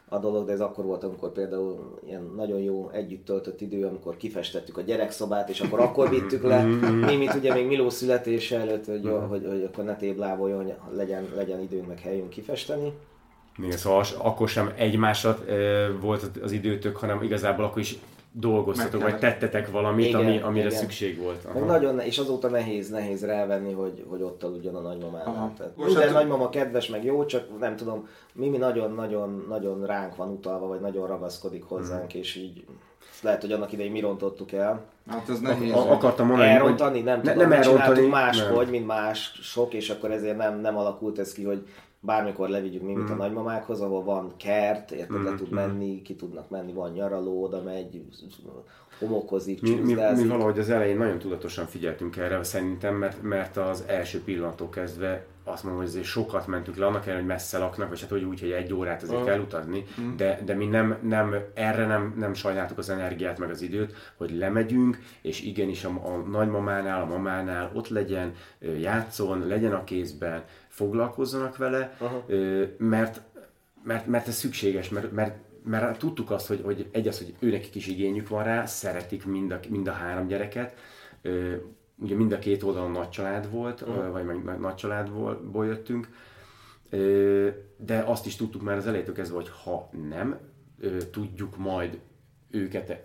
a 0.10 0.18
dolog, 0.18 0.46
de 0.46 0.52
ez 0.52 0.60
akkor 0.62 0.86
volt, 0.86 1.04
amikor 1.04 1.32
például 1.32 2.00
ilyen 2.06 2.32
nagyon 2.36 2.60
jó 2.60 2.90
együtt 2.90 3.26
töltött 3.26 3.62
idő, 3.62 3.86
amikor 3.86 4.18
kifestettük 4.18 4.78
a 4.78 4.82
gyerekszobát, 4.82 5.50
és 5.50 5.62
akkor 5.62 5.80
akkor 5.80 6.10
vittük 6.10 6.44
le. 6.44 6.64
Mimit 7.10 7.34
ugye 7.34 7.54
még 7.54 7.68
Miló 7.68 7.90
születése 7.90 8.60
előtt, 8.60 8.86
hogy, 8.86 9.04
jó, 9.04 9.18
hogy, 9.18 9.46
hogy 9.48 9.64
akkor 9.64 9.84
ne 9.84 9.96
tébláboljon, 9.96 10.64
hogy 10.64 10.74
legyen, 10.96 11.28
legyen 11.36 11.62
időnk 11.62 11.88
meg 11.88 12.00
helyünk 12.00 12.30
kifesteni. 12.30 12.94
Igen, 13.58 13.78
szóval 13.78 14.04
akkor 14.18 14.50
sem 14.50 14.74
egymásra 14.76 15.38
ö, 15.48 15.88
volt 16.02 16.30
az 16.44 16.52
időtök, 16.52 16.98
hanem 16.98 17.24
igazából 17.24 17.66
akkor 17.66 17.82
is 17.82 17.98
dolgoztatok, 18.32 19.02
Meg 19.02 19.10
vagy 19.12 19.20
tettetek 19.20 19.72
valamit, 19.72 20.06
Igen, 20.06 20.20
ami, 20.20 20.40
amire 20.40 20.66
igen. 20.68 20.80
szükség 20.80 21.22
volt. 21.22 21.54
Meg 21.54 21.66
nagyon, 21.66 22.00
és 22.00 22.18
azóta 22.18 22.48
nehéz, 22.50 22.90
nehéz 22.90 23.26
rávenni, 23.26 23.74
hogy, 23.74 24.06
hogy 24.10 24.22
ott 24.22 24.44
aludjon 24.44 24.76
a 24.76 24.80
nagymamánál. 24.80 25.28
Aha. 25.28 25.52
Minden 25.76 26.04
hát- 26.04 26.14
nagymama 26.14 26.50
kedves, 26.50 26.88
meg 26.88 27.04
jó, 27.04 27.26
csak 27.26 27.60
nem 27.60 27.76
tudom, 27.76 28.08
Mimi 28.34 28.58
nagyon-nagyon 28.58 29.46
nagyon 29.50 29.86
ránk 29.86 30.16
van 30.16 30.30
utalva, 30.30 30.68
vagy 30.68 30.80
nagyon 30.80 31.08
ragaszkodik 31.08 31.64
hozzánk, 31.64 32.14
és 32.14 32.36
így 32.36 32.66
lehet, 33.22 33.42
hogy 33.42 33.52
annak 33.52 33.72
idején 33.72 33.92
mi 33.92 34.00
rontottuk 34.00 34.52
el. 34.52 34.86
Hát 35.10 35.30
ez 35.30 35.40
nehéz. 35.40 35.72
A- 35.74 35.92
akartam 35.92 36.28
mondani, 36.28 36.50
Elrontani, 36.50 37.02
nem 37.02 37.22
ne- 37.24 37.32
tudom, 37.34 37.38
nem 37.38 37.50
nem 37.50 37.62
csináltuk 37.62 37.82
elrontani, 37.82 38.08
máshogy, 38.08 38.62
nem. 38.64 38.70
mint 38.70 38.88
más 38.88 39.40
sok, 39.42 39.74
és 39.74 39.90
akkor 39.90 40.12
ezért 40.12 40.38
nem, 40.38 40.60
nem 40.60 40.78
alakult 40.78 41.20
ez 41.20 41.34
ki, 41.34 41.44
hogy 41.44 41.68
bármikor 42.08 42.50
levigyük 42.50 42.82
Mimit 42.82 43.10
a 43.10 43.14
Mm. 43.14 43.18
nagymamákhoz, 43.18 43.82
ahol 43.82 44.04
van 44.04 44.34
kert, 44.38 44.92
érted, 44.92 45.24
le 45.24 45.36
tud 45.36 45.50
menni, 45.50 46.02
ki 46.02 46.16
tudnak 46.16 46.50
menni, 46.50 46.74
van 46.74 46.92
nyaraló, 46.92 47.44
oda 47.44 47.62
megy, 47.64 48.02
homokozik, 49.00 49.62
Mi, 49.62 49.70
mi, 49.70 49.94
mi 50.16 50.28
valahogy 50.28 50.60
az 50.60 50.70
elején 50.70 50.98
nagyon 50.98 51.20
tudatosan 51.20 51.66
figyeltünk 51.66 52.18
erre 52.18 52.44
szerintem, 52.44 52.96
mert, 52.96 53.22
mert 53.22 53.58
az 53.58 53.84
első 53.88 54.24
pillanattól 54.24 54.70
kezdve 54.70 55.26
azt 55.44 55.64
mondom, 55.64 55.82
hogy 55.82 55.90
azért 55.90 56.06
sokat 56.06 56.48
mentünk 56.48 56.78
le, 56.78 56.86
annak 56.86 57.02
ellenére, 57.02 57.20
hogy 57.20 57.28
messze 57.28 57.58
laknak, 57.58 57.90
vagy 57.90 58.02
hát 58.02 58.10
hogy 58.10 58.24
úgy, 58.24 58.40
hogy 58.40 58.52
egy 58.52 58.74
órát 58.74 59.04
azért 59.04 59.24
kell 59.24 59.40
utazni, 59.40 59.84
de, 60.18 60.42
de 60.46 60.54
mi 60.54 60.66
nem, 60.66 60.98
nem, 61.02 61.36
erre 61.54 61.86
nem, 61.86 62.16
nem 62.18 62.34
sajnáltuk 62.34 62.78
az 62.78 62.90
energiát, 62.90 63.40
meg 63.40 63.50
az 63.50 63.62
időt, 63.62 63.94
hogy 64.18 64.32
lemegyünk, 64.38 65.00
és 65.22 65.42
igenis 65.42 65.84
a, 65.84 65.90
a 65.90 66.30
nagymamánál, 66.30 67.02
a 67.02 67.06
mamánál 67.06 67.72
ott 67.74 67.88
legyen, 67.88 68.34
játszon, 68.80 69.48
legyen 69.48 69.74
a 69.74 69.84
kézben, 69.84 70.44
foglalkozzanak 70.78 71.58
vele, 71.58 71.98
uh-huh. 72.00 72.68
mert, 72.78 73.22
mert, 73.84 74.08
mert 74.08 74.28
ez 74.28 74.36
szükséges, 74.36 74.90
mert, 74.90 75.12
mert 75.12 75.38
mert 75.64 76.00
tudtuk 76.00 76.32
azt, 76.32 76.48
hogy, 76.48 76.62
hogy 76.64 76.90
egy 76.92 77.08
az, 77.08 77.18
hogy 77.18 77.36
őnek 77.40 77.76
is 77.76 77.88
igényük 77.88 78.28
van 78.28 78.44
rá, 78.44 78.66
szeretik 78.66 79.26
mind 79.26 79.52
a, 79.52 79.60
mind 79.70 79.88
a 79.88 79.92
három 79.92 80.28
gyereket, 80.28 80.76
ugye 81.96 82.16
mind 82.16 82.32
a 82.32 82.40
két 82.40 82.64
oldalon 82.64 82.92
nagy 82.92 83.10
család 83.10 83.52
volt, 83.52 83.82
uh-huh. 83.82 84.12
vagy 84.12 84.26
meg 84.44 84.60
nagy 84.60 84.76
családból 84.76 85.66
jöttünk, 85.66 86.10
de 87.78 88.04
azt 88.06 88.26
is 88.26 88.36
tudtuk 88.36 88.62
már 88.62 88.78
az 88.78 88.88
elejétől 88.88 89.16
kezdve, 89.16 89.36
hogy 89.36 89.50
ha 89.64 89.90
nem 90.10 90.38
tudjuk 91.12 91.58
majd 91.58 92.00
őket, 92.52 93.04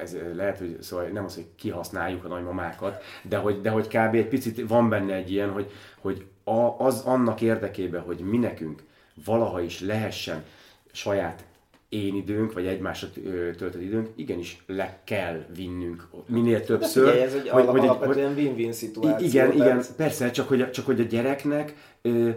ez 0.00 0.16
lehet, 0.34 0.58
hogy 0.58 0.76
szóval 0.80 1.06
nem 1.06 1.24
az, 1.24 1.34
hogy 1.34 1.46
kihasználjuk 1.56 2.24
a 2.24 2.28
nagymamákat, 2.28 3.02
de 3.22 3.36
hogy, 3.36 3.60
de 3.60 3.70
hogy 3.70 3.86
kb. 3.86 4.14
egy 4.14 4.28
picit 4.28 4.68
van 4.68 4.88
benne 4.88 5.14
egy 5.14 5.30
ilyen, 5.30 5.50
hogy, 5.50 5.70
hogy 6.00 6.26
a, 6.44 6.74
az 6.78 7.00
annak 7.00 7.40
érdekében, 7.40 8.02
hogy 8.02 8.18
mi 8.18 8.36
nekünk 8.36 8.82
valaha 9.24 9.60
is 9.60 9.80
lehessen 9.80 10.44
saját 10.92 11.44
én 11.88 12.14
időnk, 12.14 12.52
vagy 12.52 12.66
egymásra 12.66 13.08
töltött 13.56 13.82
időnk, 13.82 14.08
igenis 14.14 14.62
le 14.66 14.98
kell 15.04 15.44
vinnünk 15.56 16.08
minél 16.26 16.64
többször. 16.64 17.08
Figyelj, 17.08 17.26
ez 17.26 17.34
egy 17.34 17.48
hogy, 17.48 17.66
hogy 17.66 17.80
alapvetően 17.80 18.34
win-win 18.34 18.72
szituáció. 18.72 19.26
Igen, 19.26 19.50
tehát... 19.50 19.54
igen, 19.54 19.84
persze, 19.96 20.30
csak 20.30 20.48
hogy, 20.48 20.70
csak 20.70 20.86
hogy 20.86 21.00
a 21.00 21.04
gyereknek 21.04 21.74
ö, 22.02 22.30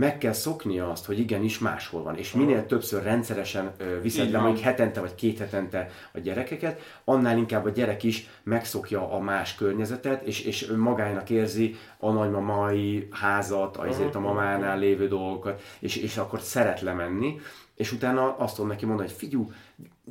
meg 0.00 0.18
kell 0.18 0.32
szoknia 0.32 0.90
azt, 0.90 1.04
hogy 1.04 1.18
igenis 1.18 1.58
máshol 1.58 2.02
van, 2.02 2.16
és 2.16 2.32
minél 2.32 2.66
többször 2.66 3.02
rendszeresen 3.02 3.72
ö, 3.78 4.00
viszed 4.00 4.30
le, 4.30 4.38
mondjuk 4.38 4.64
hetente 4.64 5.00
vagy 5.00 5.14
két 5.14 5.38
hetente 5.38 5.88
a 6.12 6.18
gyerekeket, 6.18 6.80
annál 7.04 7.36
inkább 7.36 7.64
a 7.64 7.70
gyerek 7.70 8.02
is 8.02 8.28
megszokja 8.42 9.12
a 9.12 9.18
más 9.18 9.54
környezetet, 9.54 10.22
és, 10.22 10.40
és 10.40 10.66
magának 10.76 11.30
érzi 11.30 11.76
a 11.98 12.10
nagymamai 12.10 13.08
házat, 13.10 13.76
azért 13.76 14.14
a 14.14 14.20
mamánál 14.20 14.78
lévő 14.78 15.08
dolgokat, 15.08 15.62
és, 15.78 15.96
és 15.96 16.16
akkor 16.16 16.40
szeret 16.40 16.80
lemenni 16.80 17.40
és 17.80 17.92
utána 17.92 18.36
azt 18.36 18.54
tudom 18.54 18.70
neki 18.70 18.86
mondani, 18.86 19.08
hogy 19.08 19.18
figyú, 19.18 19.50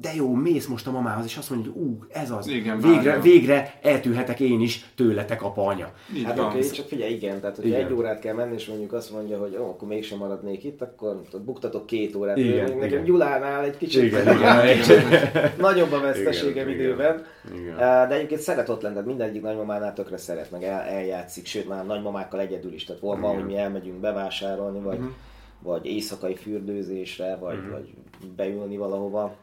de 0.02 0.16
jó, 0.16 0.34
mész 0.34 0.68
most 0.68 0.88
a 0.88 0.92
mamához, 0.92 1.26
és 1.26 1.38
azt 1.38 1.50
mondja, 1.50 1.72
hogy 1.72 1.82
ú, 1.82 2.06
ez 2.10 2.32
az, 2.32 2.48
igen, 2.48 2.80
végre, 2.80 3.20
végre 3.20 3.80
eltűhetek 3.82 4.40
én 4.40 4.62
is 4.62 4.92
tőletek, 4.96 5.44
apa, 5.44 5.66
anya. 5.66 5.92
hát 6.24 6.40
oké, 6.40 6.58
okay, 6.58 6.70
csak 6.70 6.88
figyelj, 6.88 7.14
igen, 7.14 7.40
tehát 7.40 7.56
hogyha 7.56 7.78
egy 7.78 7.94
órát 7.94 8.20
kell 8.20 8.34
menni, 8.34 8.54
és 8.54 8.66
mondjuk 8.66 8.94
azt 8.94 9.12
mondja, 9.12 9.40
hogy 9.40 9.58
ó, 9.60 9.64
akkor 9.64 9.88
mégsem 9.88 10.18
maradnék 10.18 10.64
itt, 10.64 10.82
akkor 10.82 11.22
buktatok 11.46 11.86
két 11.86 12.16
órát. 12.16 12.38
Igen, 12.38 12.64
Nekem 12.64 12.84
igen. 12.84 13.04
Gyulánál 13.04 13.64
egy 13.64 13.78
kicsit 13.78 14.04
igen, 14.04 14.28
igen. 14.68 15.52
nagyobb 15.58 15.92
a 15.92 16.00
veszteségem 16.00 16.68
igen, 16.68 16.80
időben. 16.80 17.26
Igen. 17.56 17.76
De 17.78 18.16
egyébként 18.16 18.42
szeret 18.42 18.70
ott 18.70 18.82
lenni, 18.82 19.00
mindegyik 19.06 19.42
nagymamánál 19.42 19.94
tökre 19.94 20.18
szeret, 20.18 20.52
meg 20.52 20.64
el, 20.64 20.82
eljátszik, 20.82 21.46
sőt 21.46 21.68
már 21.68 21.86
nagymamákkal 21.86 22.40
egyedül 22.40 22.74
is. 22.74 22.84
Tehát 22.84 23.02
van, 23.02 23.22
hogy 23.22 23.46
mi 23.46 23.58
elmegyünk 23.58 24.00
bevásárolni, 24.00 24.80
vagy 24.80 24.98
uh-huh 24.98 25.14
vagy 25.62 25.86
éjszakai 25.86 26.36
fürdőzésre, 26.36 27.36
vagy, 27.36 27.58
mm-hmm. 27.58 27.72
vagy 27.72 27.94
beülni 28.36 28.78
valahova, 28.78 29.36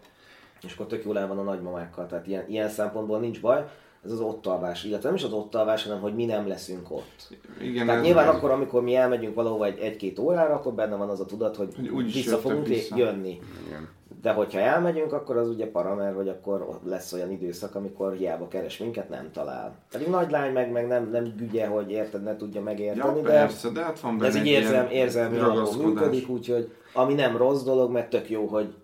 és 0.62 0.74
akkor 0.74 0.86
tök 0.86 1.04
jól 1.04 1.18
el 1.18 1.28
van 1.28 1.38
a 1.38 1.42
nagymamákkal, 1.42 2.06
tehát 2.06 2.26
ilyen, 2.26 2.44
ilyen 2.48 2.68
szempontból 2.68 3.18
nincs 3.18 3.40
baj. 3.40 3.64
Ez 4.04 4.12
az 4.12 4.20
ott 4.20 4.46
alvás, 4.46 4.84
illetve 4.84 5.08
nem 5.08 5.16
is 5.16 5.24
az 5.24 5.32
ott 5.32 5.54
alvás, 5.54 5.82
hanem 5.82 6.00
hogy 6.00 6.14
mi 6.14 6.24
nem 6.24 6.48
leszünk 6.48 6.90
ott. 6.90 7.36
Igen, 7.60 7.86
tehát 7.86 8.02
nyilván 8.02 8.28
akkor, 8.28 8.50
amikor 8.50 8.82
mi 8.82 8.94
elmegyünk 8.94 9.34
valahova 9.34 9.64
egy, 9.64 9.78
egy-két 9.78 10.18
órára, 10.18 10.54
akkor 10.54 10.72
benne 10.72 10.96
van 10.96 11.08
az 11.08 11.20
a 11.20 11.24
tudat, 11.24 11.56
hogy, 11.56 11.90
hogy 11.92 12.12
vissza 12.12 12.36
fogunk 12.36 12.66
vissza. 12.66 12.96
jönni. 12.96 13.40
Igen. 13.66 13.88
De 14.22 14.32
hogyha 14.32 14.58
elmegyünk, 14.58 15.12
akkor 15.12 15.36
az 15.36 15.48
ugye 15.48 15.70
para, 15.70 15.94
mert 15.94 16.16
hogy 16.16 16.28
akkor 16.28 16.80
lesz 16.84 17.12
olyan 17.12 17.30
időszak, 17.30 17.74
amikor 17.74 18.12
hiába 18.12 18.48
keres 18.48 18.78
minket, 18.78 19.08
nem 19.08 19.30
talál. 19.32 19.78
Pedig 19.90 20.08
nagy 20.08 20.30
lány 20.30 20.52
meg, 20.52 20.70
meg 20.70 20.86
nem, 20.86 21.10
nem 21.10 21.34
gügye, 21.36 21.66
hogy 21.66 21.90
érted, 21.90 22.22
ne 22.22 22.36
tudja 22.36 22.62
megérteni, 22.62 23.16
ja, 23.16 23.22
de, 23.22 23.28
persze, 23.30 23.68
de 23.68 23.82
hát 23.82 24.00
van 24.00 24.24
ez 24.24 24.36
így 24.36 24.46
érzem, 24.46 24.88
érzelmi 24.90 25.38
működik, 25.84 26.28
úgyhogy 26.28 26.72
ami 26.92 27.14
nem 27.14 27.36
rossz 27.36 27.62
dolog, 27.62 27.90
mert 27.90 28.10
tök 28.10 28.30
jó, 28.30 28.46
hogy 28.46 28.74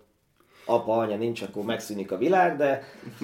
apa, 0.65 0.97
anya 0.97 1.17
nincs, 1.17 1.43
akkor 1.43 1.65
megszűnik 1.65 2.13
a 2.13 2.19
világ, 2.19 2.57
de, 2.57 2.83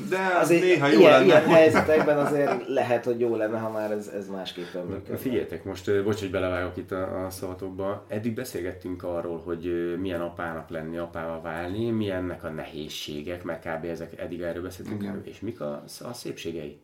de 0.08 0.18
azért 0.40 0.62
néha 0.62 0.86
jó 0.86 0.98
ilyen, 0.98 1.10
lenne. 1.10 1.24
ilyen 1.24 1.46
helyzetekben 1.46 2.18
azért 2.18 2.68
lehet, 2.68 3.04
hogy 3.04 3.20
jó 3.20 3.36
lenne, 3.36 3.58
ha 3.58 3.70
már 3.70 3.90
ez, 3.90 4.06
ez 4.06 4.28
másképpen 4.28 4.84
működne. 4.86 5.16
Figyeljetek, 5.16 5.64
most 5.64 6.04
bocs, 6.04 6.20
hogy 6.20 6.30
belevágok 6.30 6.76
itt 6.76 6.92
a, 6.92 7.24
a 7.24 7.30
szavatokba. 7.30 8.04
Eddig 8.08 8.34
beszélgettünk 8.34 9.02
arról, 9.02 9.42
hogy 9.44 9.94
milyen 10.00 10.20
apának 10.20 10.68
lenni, 10.68 10.96
apával 10.96 11.40
válni, 11.40 11.90
milyennek 11.90 12.44
a 12.44 12.48
nehézségek, 12.48 13.44
mert 13.44 13.66
kb. 13.68 13.84
ezek 13.84 14.20
eddig 14.20 14.40
erről 14.40 14.62
beszéltünk, 14.62 15.02
Igen. 15.02 15.22
és 15.24 15.40
mik 15.40 15.60
a, 15.60 15.82
a 16.00 16.12
szépségei? 16.12 16.78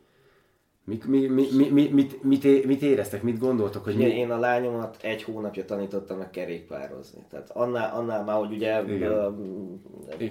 Mit, 0.87 1.07
mi, 1.07 1.26
mi, 1.26 1.47
mi, 1.53 1.68
mi, 1.68 1.89
mit, 1.89 2.22
mit, 2.22 2.64
mit 2.64 2.82
éreztek, 2.82 3.22
mit 3.22 3.39
gondoltok? 3.39 3.85
Hogy 3.85 3.97
mi... 3.97 4.05
Én 4.05 4.30
a 4.30 4.39
lányomat 4.39 4.97
egy 5.01 5.22
hónapja 5.22 5.64
tanítottam 5.64 6.18
meg 6.18 6.30
kerékpározni. 6.30 7.24
Tehát 7.30 7.51
annál, 7.51 7.95
annál 7.95 8.24
már, 8.24 8.37
hogy 8.37 8.53
ugye 8.53 8.82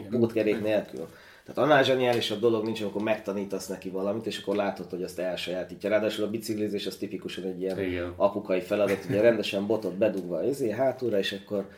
pótkerék 0.10 0.62
nélkül. 0.62 1.08
Tehát 1.46 1.58
annál 1.70 1.84
zseniálisabb 1.84 2.40
dolog 2.40 2.64
nincs, 2.64 2.82
amikor 2.82 3.02
megtanítasz 3.02 3.68
neki 3.68 3.90
valamit, 3.90 4.26
és 4.26 4.42
akkor 4.42 4.56
látod, 4.56 4.90
hogy 4.90 5.04
azt 5.04 5.20
elsajátítja. 5.20 5.90
Ráadásul 5.90 6.26
a 6.26 6.30
biciklizés 6.30 6.88
az 6.88 6.96
tipikusan 6.96 7.44
egy 7.44 7.62
ilyen 7.62 7.80
Igen. 7.80 8.14
apukai 8.16 8.62
feladat, 8.62 9.06
ugye 9.10 9.22
rendesen 9.22 9.68
botot 9.68 9.94
bedugva 9.94 10.44
izé, 10.44 10.72
hátulra, 10.72 11.18
és 11.18 11.40
akkor 11.44 11.70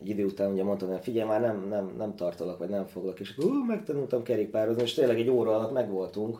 egy 0.00 0.08
idő 0.08 0.24
után 0.24 0.52
ugye 0.52 0.64
mondtam, 0.64 0.88
hogy 0.88 1.02
figyelj, 1.02 1.28
már 1.28 1.40
nem, 1.40 1.66
nem, 1.68 1.94
nem 1.98 2.14
tartalak, 2.14 2.58
vagy 2.58 2.68
nem 2.68 2.86
foglak, 2.86 3.20
és 3.20 3.34
akkor 3.36 3.50
megtanultam 3.66 4.22
kerékpározni, 4.22 4.82
és 4.82 4.94
tényleg 4.94 5.18
egy 5.18 5.28
óra 5.28 5.56
alatt 5.56 5.72
megvoltunk, 5.72 6.38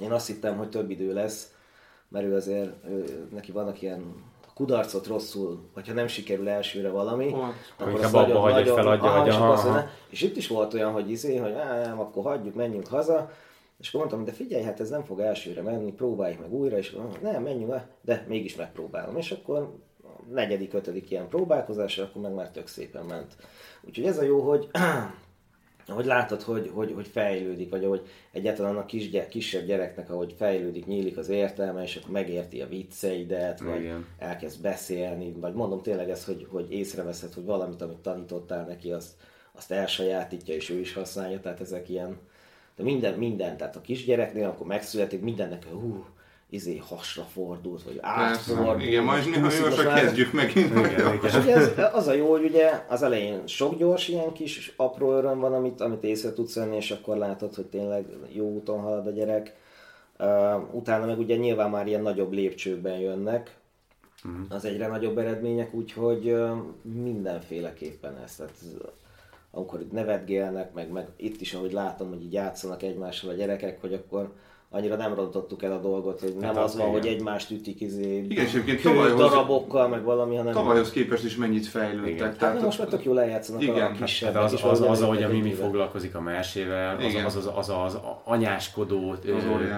én 0.00 0.12
azt 0.12 0.26
hittem, 0.26 0.56
hogy 0.56 0.68
több 0.68 0.90
idő 0.90 1.12
lesz, 1.12 1.54
mert 2.08 2.26
ő 2.26 2.34
azért, 2.34 2.84
ő, 2.88 3.26
neki 3.32 3.52
vannak 3.52 3.82
ilyen 3.82 4.24
kudarcot 4.54 5.06
rosszul, 5.06 5.68
hogyha 5.74 5.92
nem 5.92 6.06
sikerül 6.06 6.48
elsőre 6.48 6.90
valami, 6.90 7.32
oh, 7.32 7.48
akkor 7.78 8.00
azt 8.04 8.12
nagyon, 8.12 8.40
hagyja, 8.40 8.58
nagyon, 8.58 8.74
feladja, 8.74 9.10
aha, 9.10 9.52
aha, 9.52 9.68
aha. 9.68 9.88
És 10.08 10.22
itt 10.22 10.36
is 10.36 10.48
volt 10.48 10.74
olyan, 10.74 10.92
hogy 10.92 11.10
izé, 11.10 11.36
hogy 11.36 11.52
nem, 11.54 12.00
akkor 12.00 12.24
hagyjuk, 12.24 12.54
menjünk 12.54 12.86
haza, 12.86 13.30
és 13.80 13.88
akkor 13.88 14.00
mondtam, 14.00 14.24
de 14.24 14.32
figyelj, 14.32 14.62
hát 14.62 14.80
ez 14.80 14.88
nem 14.88 15.04
fog 15.04 15.20
elsőre 15.20 15.62
menni, 15.62 15.92
próbáljuk 15.92 16.40
meg 16.40 16.52
újra, 16.52 16.76
és 16.76 16.96
nem, 17.20 17.42
menjünk 17.42 17.70
le, 17.70 17.88
de 18.00 18.24
mégis 18.28 18.56
megpróbálom. 18.56 19.16
És 19.16 19.30
akkor 19.30 19.58
a 20.02 20.32
negyedik, 20.32 20.74
ötödik 20.74 21.10
ilyen 21.10 21.28
próbálkozásra, 21.28 22.04
akkor 22.04 22.22
meg 22.22 22.34
már 22.34 22.50
tök 22.50 22.66
szépen 22.66 23.04
ment. 23.04 23.36
Úgyhogy 23.82 24.06
ez 24.06 24.18
a 24.18 24.22
jó, 24.22 24.40
hogy 24.40 24.68
ahogy 25.88 26.04
látod, 26.04 26.42
hogy, 26.42 26.70
hogy, 26.74 26.92
hogy 26.92 27.06
fejlődik, 27.06 27.70
vagy 27.70 27.84
ahogy 27.84 28.06
egyáltalán 28.32 28.76
a 28.76 28.84
kis, 28.84 29.10
kisebb 29.28 29.66
gyereknek, 29.66 30.10
ahogy 30.10 30.34
fejlődik, 30.38 30.86
nyílik 30.86 31.16
az 31.16 31.28
értelme, 31.28 31.82
és 31.82 31.96
akkor 31.96 32.10
megérti 32.10 32.60
a 32.60 32.68
vicceidet, 32.68 33.60
vagy 33.60 33.80
Igen. 33.80 34.06
elkezd 34.18 34.62
beszélni, 34.62 35.32
vagy 35.32 35.54
mondom 35.54 35.82
tényleg 35.82 36.10
ez, 36.10 36.24
hogy, 36.24 36.46
hogy 36.50 36.72
észreveszed, 36.72 37.32
hogy 37.32 37.44
valamit, 37.44 37.82
amit 37.82 37.96
tanítottál 37.96 38.64
neki, 38.64 38.92
azt, 38.92 39.12
azt 39.52 39.70
elsajátítja, 39.70 40.54
és 40.54 40.70
ő 40.70 40.78
is 40.78 40.92
használja, 40.92 41.40
tehát 41.40 41.60
ezek 41.60 41.88
ilyen, 41.88 42.18
de 42.76 42.82
minden, 42.82 43.18
minden, 43.18 43.56
tehát 43.56 43.76
a 43.76 43.80
kisgyereknél, 43.80 44.46
akkor 44.46 44.66
megszületik, 44.66 45.20
mindennek, 45.20 45.64
hú, 45.64 46.04
izé 46.50 46.76
hasra 46.76 47.22
fordult, 47.22 47.82
vagy 47.82 47.98
átfordult. 48.00 48.82
Igen, 48.82 49.04
majd 49.04 49.30
néha 49.30 49.94
kezdjük 49.94 50.32
megint. 50.32 50.70
Igen, 50.70 51.14
igen. 51.14 51.48
Ez, 51.48 51.72
az 51.92 52.06
a 52.06 52.12
jó, 52.12 52.30
hogy 52.30 52.44
ugye 52.44 52.84
az 52.88 53.02
elején 53.02 53.46
sok 53.46 53.78
gyors 53.78 54.08
ilyen 54.08 54.32
kis 54.32 54.72
apró 54.76 55.12
öröm 55.12 55.38
van, 55.38 55.52
amit, 55.52 55.80
amit 55.80 56.04
észre 56.04 56.32
tudsz 56.32 56.54
venni, 56.54 56.76
és 56.76 56.90
akkor 56.90 57.16
látod, 57.16 57.54
hogy 57.54 57.66
tényleg 57.66 58.06
jó 58.32 58.44
úton 58.44 58.80
halad 58.80 59.06
a 59.06 59.10
gyerek. 59.10 59.54
Uh, 60.18 60.74
utána 60.74 61.06
meg 61.06 61.18
ugye 61.18 61.36
nyilván 61.36 61.70
már 61.70 61.86
ilyen 61.86 62.02
nagyobb 62.02 62.32
lépcsőben 62.32 62.98
jönnek, 62.98 63.56
uh-huh. 64.24 64.40
az 64.48 64.64
egyre 64.64 64.86
nagyobb 64.86 65.18
eredmények, 65.18 65.74
úgyhogy 65.74 66.30
uh, 66.30 66.50
mindenféleképpen 66.82 68.18
ez. 68.24 68.34
Tehát, 68.34 68.54
amikor 69.50 69.80
itt 69.80 69.92
nevetgélnek, 69.92 70.72
meg, 70.72 70.90
meg 70.90 71.08
itt 71.16 71.40
is, 71.40 71.54
ahogy 71.54 71.72
látom, 71.72 72.08
hogy 72.08 72.22
így 72.22 72.32
játszanak 72.32 72.82
egymással 72.82 73.30
a 73.30 73.34
gyerekek, 73.34 73.80
hogy 73.80 73.94
akkor 73.94 74.32
annyira 74.76 74.96
nem 74.96 75.14
rontottuk 75.14 75.62
el 75.62 75.72
a 75.72 75.78
dolgot, 75.78 76.20
hogy 76.20 76.34
nem 76.40 76.54
hát 76.54 76.64
az 76.64 76.76
van, 76.76 76.90
hogy 76.90 77.06
egymást 77.06 77.50
ütik 77.50 77.80
izé, 77.80 78.16
igen, 78.28 78.44
és 78.44 78.80
tavalyhoz, 78.82 79.20
darabokkal, 79.20 79.88
meg 79.88 80.02
valami, 80.02 80.36
hanem... 80.36 80.52
Tavalyhoz 80.52 80.90
képest 80.90 81.24
is 81.24 81.36
mennyit 81.36 81.66
fejlődtek. 81.66 82.14
Igen. 82.14 82.36
Tehát 82.38 82.54
hát 82.54 82.64
most 82.64 82.78
már 82.78 82.88
tök 82.88 83.04
jól 83.04 83.20
eljátszanak 83.20 83.62
igen. 83.62 83.92
a 83.92 83.92
kisebb. 83.92 84.34
Hát 84.34 84.42
az, 84.42 84.52
az, 84.52 84.62
az, 84.64 84.80
az, 84.80 85.02
ahogy 85.02 85.22
a 85.22 85.28
Mimi 85.28 85.52
foglalkozik 85.52 86.14
a 86.14 86.20
mesével, 86.20 86.96
az, 86.96 87.36
az, 87.36 87.36
az, 87.36 87.52
az, 87.56 87.68
az, 87.68 87.98
anyáskodó 88.24 89.14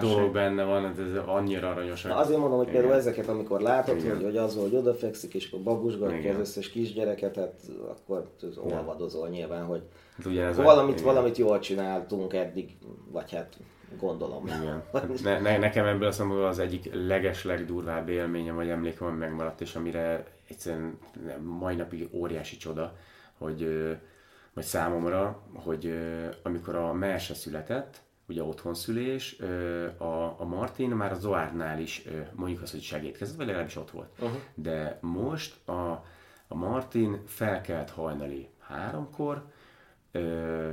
dolog 0.01 0.33
benne 0.33 0.65
van, 0.65 0.85
ez 0.85 0.99
annyira 1.27 1.69
aranyos. 1.69 2.03
Na 2.03 2.17
azért 2.17 2.39
mondom, 2.39 2.59
hogy 2.59 2.71
például 2.71 2.95
ezeket, 2.95 3.29
amikor 3.29 3.61
látod, 3.61 4.03
hogy, 4.03 4.23
hogy 4.23 4.37
az, 4.37 4.57
hogy 4.61 4.75
odafekszik, 4.75 5.35
és 5.35 5.49
akkor 5.51 5.61
babusgatja 5.61 6.33
az 6.33 6.39
összes 6.39 6.71
kisgyereket, 6.71 7.37
hát 7.37 7.55
akkor 7.89 8.31
olvadozol 8.57 9.29
nyilván, 9.29 9.65
hogy 9.65 9.83
Hát 10.19 10.27
ugyanez 10.27 10.57
valamit, 10.57 11.01
a, 11.01 11.05
valamit 11.05 11.37
jól 11.37 11.59
csináltunk 11.59 12.35
eddig, 12.35 12.77
vagy 13.13 13.33
hát 13.33 13.57
gondolom. 13.99 14.47
Igen. 14.47 14.83
Ne, 15.23 15.41
ne, 15.41 15.59
nekem 15.59 15.87
ebből 15.87 16.13
a 16.19 16.47
az 16.47 16.59
egyik 16.59 16.91
leges, 16.93 17.45
legdurvább 17.45 18.09
élményem, 18.09 18.55
vagy 18.55 18.69
emlékem, 18.69 19.07
ami 19.07 19.19
megmaradt, 19.19 19.61
és 19.61 19.75
amire 19.75 20.25
egyszerűen 20.49 20.99
mai 21.43 21.75
napig 21.75 22.09
óriási 22.13 22.57
csoda, 22.57 22.97
hogy 23.39 23.89
vagy 24.53 24.67
számomra, 24.67 25.43
hogy 25.55 25.99
amikor 26.43 26.75
a 26.75 26.93
Merse 26.93 27.35
született, 27.35 28.01
ugye 28.29 28.43
otthon 28.43 28.75
szülés, 28.75 29.39
a, 29.99 30.41
a 30.41 30.45
Martin 30.45 30.91
már 30.91 31.13
a 31.13 31.19
Zoárnál 31.19 31.81
is 31.81 32.05
mondjuk 32.35 32.63
azt, 32.63 32.73
hogy 32.73 32.83
segítkezett, 32.83 33.37
vagy 33.37 33.47
legalábbis 33.47 33.77
ott 33.77 33.91
volt. 33.91 34.09
Uh-huh. 34.19 34.39
De 34.55 34.99
most 35.01 35.69
a, 35.69 36.05
a 36.49 36.55
Martin 36.55 37.23
felkelt 37.27 37.91
hajnali 37.91 38.49
háromkor, 38.59 39.45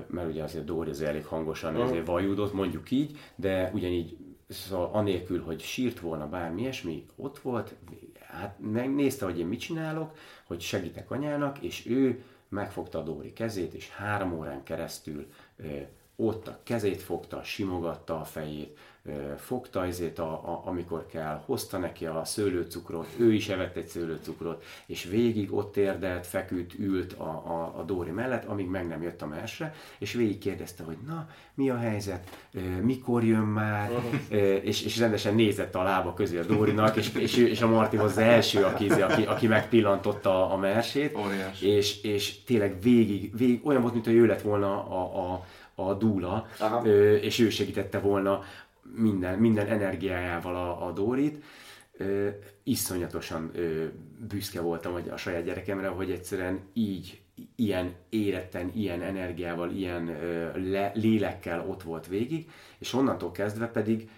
mert 0.08 0.28
ugye 0.30 0.44
azért 0.44 0.66
Dóri 0.66 0.90
az 0.90 1.02
elég 1.02 1.26
hangosan 1.26 1.76
azért 1.76 2.06
vajudott, 2.06 2.54
mondjuk 2.54 2.92
így, 2.92 3.18
de 3.36 3.72
ugyanígy 3.74 4.18
szóval 4.48 4.90
anélkül, 4.94 5.44
hogy 5.44 5.62
sírt 5.62 6.00
volna 6.00 6.28
bármi 6.28 6.62
ilyesmi, 6.62 7.06
ott 7.16 7.40
volt, 7.40 7.76
hát 8.20 8.56
megnézte, 8.60 9.26
hogy 9.26 9.40
én 9.40 9.48
mit 9.48 9.60
csinálok, 9.60 10.18
hogy 10.44 10.62
segítek 10.62 11.12
anyának, 11.12 11.60
és 11.62 11.86
ő 11.88 12.24
megfogta 12.50 13.00
a 13.00 13.04
Dóri 13.04 13.34
kezét, 13.34 13.74
és 13.74 13.90
három 13.90 14.38
órán 14.38 14.64
keresztül 14.64 15.28
ott 16.16 16.48
a 16.48 16.60
kezét 16.64 17.02
fogta, 17.02 17.44
simogatta 17.44 18.20
a 18.20 18.24
fejét, 18.24 18.78
fogta 19.38 19.86
ezért, 19.86 20.20
a, 20.20 20.32
a, 20.32 20.62
amikor 20.66 21.06
kell, 21.06 21.42
hozta 21.46 21.78
neki 21.78 22.06
a 22.06 22.22
szőlőcukrot, 22.24 23.08
ő 23.18 23.34
is 23.34 23.50
evett 23.50 23.76
egy 23.76 23.88
szőlőcukrot, 23.88 24.64
és 24.86 25.04
végig 25.04 25.54
ott 25.54 25.78
érdelt, 25.78 26.28
feküdt, 26.28 26.74
ült 26.80 27.14
a, 27.14 27.24
a, 27.24 27.74
a 27.78 27.84
Dóri 27.84 28.12
mellett, 28.12 28.46
amíg 28.46 28.68
meg 28.68 28.88
nem 28.88 29.02
jött 29.02 29.22
a 29.22 29.28
mesre, 29.28 29.74
és 29.98 30.14
végig 30.14 30.38
kérdezte, 30.38 30.84
hogy 30.84 30.98
na, 31.08 31.30
mi 31.54 31.70
a 31.70 31.78
helyzet, 31.78 32.48
mikor 32.82 33.24
jön 33.24 33.46
már, 33.46 33.92
és, 34.62 34.84
és 34.84 34.98
rendesen 34.98 35.36
nézett 35.36 35.76
a 35.76 35.84
lába 35.84 36.14
közé 36.14 36.38
a 36.38 36.44
Dórinak, 36.44 36.96
és, 36.96 37.14
és, 37.14 37.38
és 37.38 37.62
a 37.62 37.68
Marti 37.68 37.98
az 37.98 38.18
első, 38.18 38.64
aki, 38.64 38.90
aki, 38.90 39.24
aki 39.24 39.48
megpillantotta 39.48 40.52
a 40.52 40.58
mersét, 40.58 41.18
és, 41.60 42.04
és 42.04 42.44
tényleg 42.44 42.82
végig, 42.82 43.38
végig 43.38 43.66
olyan 43.66 43.82
volt, 43.82 43.94
mintha 43.94 44.12
ő 44.12 44.26
lett 44.26 44.42
volna 44.42 44.88
a, 44.88 45.32
a 45.34 45.46
a 45.76 45.94
dúla, 45.94 46.48
Aha. 46.60 46.86
és 47.22 47.40
ő 47.40 47.50
segítette 47.50 48.00
volna 48.00 48.44
minden, 48.96 49.40
minden 49.40 49.68
energiájával 49.68 50.56
a, 50.56 50.88
a 50.88 50.92
Dórit. 50.92 51.44
Ö, 51.98 52.30
iszonyatosan 52.64 53.52
ö, 53.54 53.86
büszke 54.28 54.62
voltam 54.62 54.92
hogy 54.92 55.10
a 55.10 55.18
saját 55.18 55.44
gyerekemre, 55.44 55.88
hogy 55.88 56.12
egyszerűen 56.12 56.60
így, 56.74 57.22
ilyen 57.56 57.94
éretten, 58.10 58.72
ilyen 58.74 59.02
energiával, 59.02 59.72
ilyen 59.72 60.08
ö, 60.08 60.50
le, 60.72 60.92
lélekkel 60.94 61.66
ott 61.70 61.84
volt 61.84 62.08
végig, 62.08 62.50
és 62.78 62.94
onnantól 62.94 63.32
kezdve 63.32 63.68
pedig, 63.68 64.10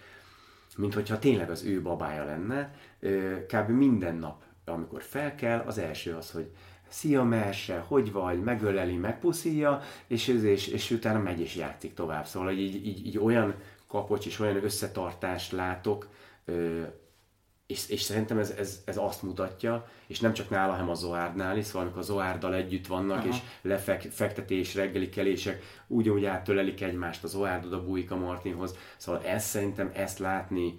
mint 0.76 0.94
hogyha 0.94 1.18
tényleg 1.18 1.50
az 1.50 1.64
ő 1.64 1.82
babája 1.82 2.24
lenne, 2.24 2.74
ö, 3.00 3.36
kb. 3.46 3.68
minden 3.68 4.14
nap, 4.14 4.42
amikor 4.64 5.02
fel 5.02 5.34
kell, 5.34 5.64
az 5.66 5.78
első 5.78 6.14
az, 6.14 6.30
hogy 6.30 6.50
szia 6.88 7.22
Merse, 7.22 7.78
hogy 7.78 8.12
vagy, 8.12 8.42
megöleli, 8.42 8.96
megpuszíja, 8.96 9.80
és, 10.06 10.28
és, 10.28 10.66
és 10.66 10.90
utána 10.90 11.18
megy 11.18 11.40
és 11.40 11.56
játszik 11.56 11.94
tovább. 11.94 12.26
Szóval 12.26 12.50
így, 12.50 12.86
így, 12.86 13.06
így 13.06 13.18
olyan 13.18 13.54
kapocs 13.88 14.26
és 14.26 14.40
olyan 14.40 14.64
összetartást 14.64 15.52
látok, 15.52 16.08
és, 17.66 17.88
és 17.88 18.02
szerintem 18.02 18.38
ez, 18.38 18.50
ez, 18.50 18.82
ez 18.84 18.96
azt 18.96 19.22
mutatja, 19.22 19.88
és 20.06 20.20
nem 20.20 20.32
csak 20.32 20.50
nála, 20.50 20.72
hanem 20.72 20.88
a 20.88 20.94
Zoárdnál 20.94 21.56
is, 21.56 21.64
szóval 21.64 21.82
amikor 21.82 22.00
a 22.00 22.04
Zoárddal 22.04 22.54
együtt 22.54 22.86
vannak, 22.86 23.18
Aha. 23.18 23.28
és 23.28 23.36
lefektetés, 23.62 24.74
reggeli 24.74 25.08
kelések, 25.08 25.62
úgy 25.86 26.24
áttölelik 26.24 26.82
egymást, 26.82 27.24
az 27.24 27.30
Zoárd 27.30 27.64
oda 27.64 27.84
bújik 27.84 28.10
a 28.10 28.16
Martinhoz, 28.16 28.76
szóval 28.96 29.24
ez 29.24 29.44
szerintem 29.44 29.90
ezt 29.94 30.18
látni 30.18 30.78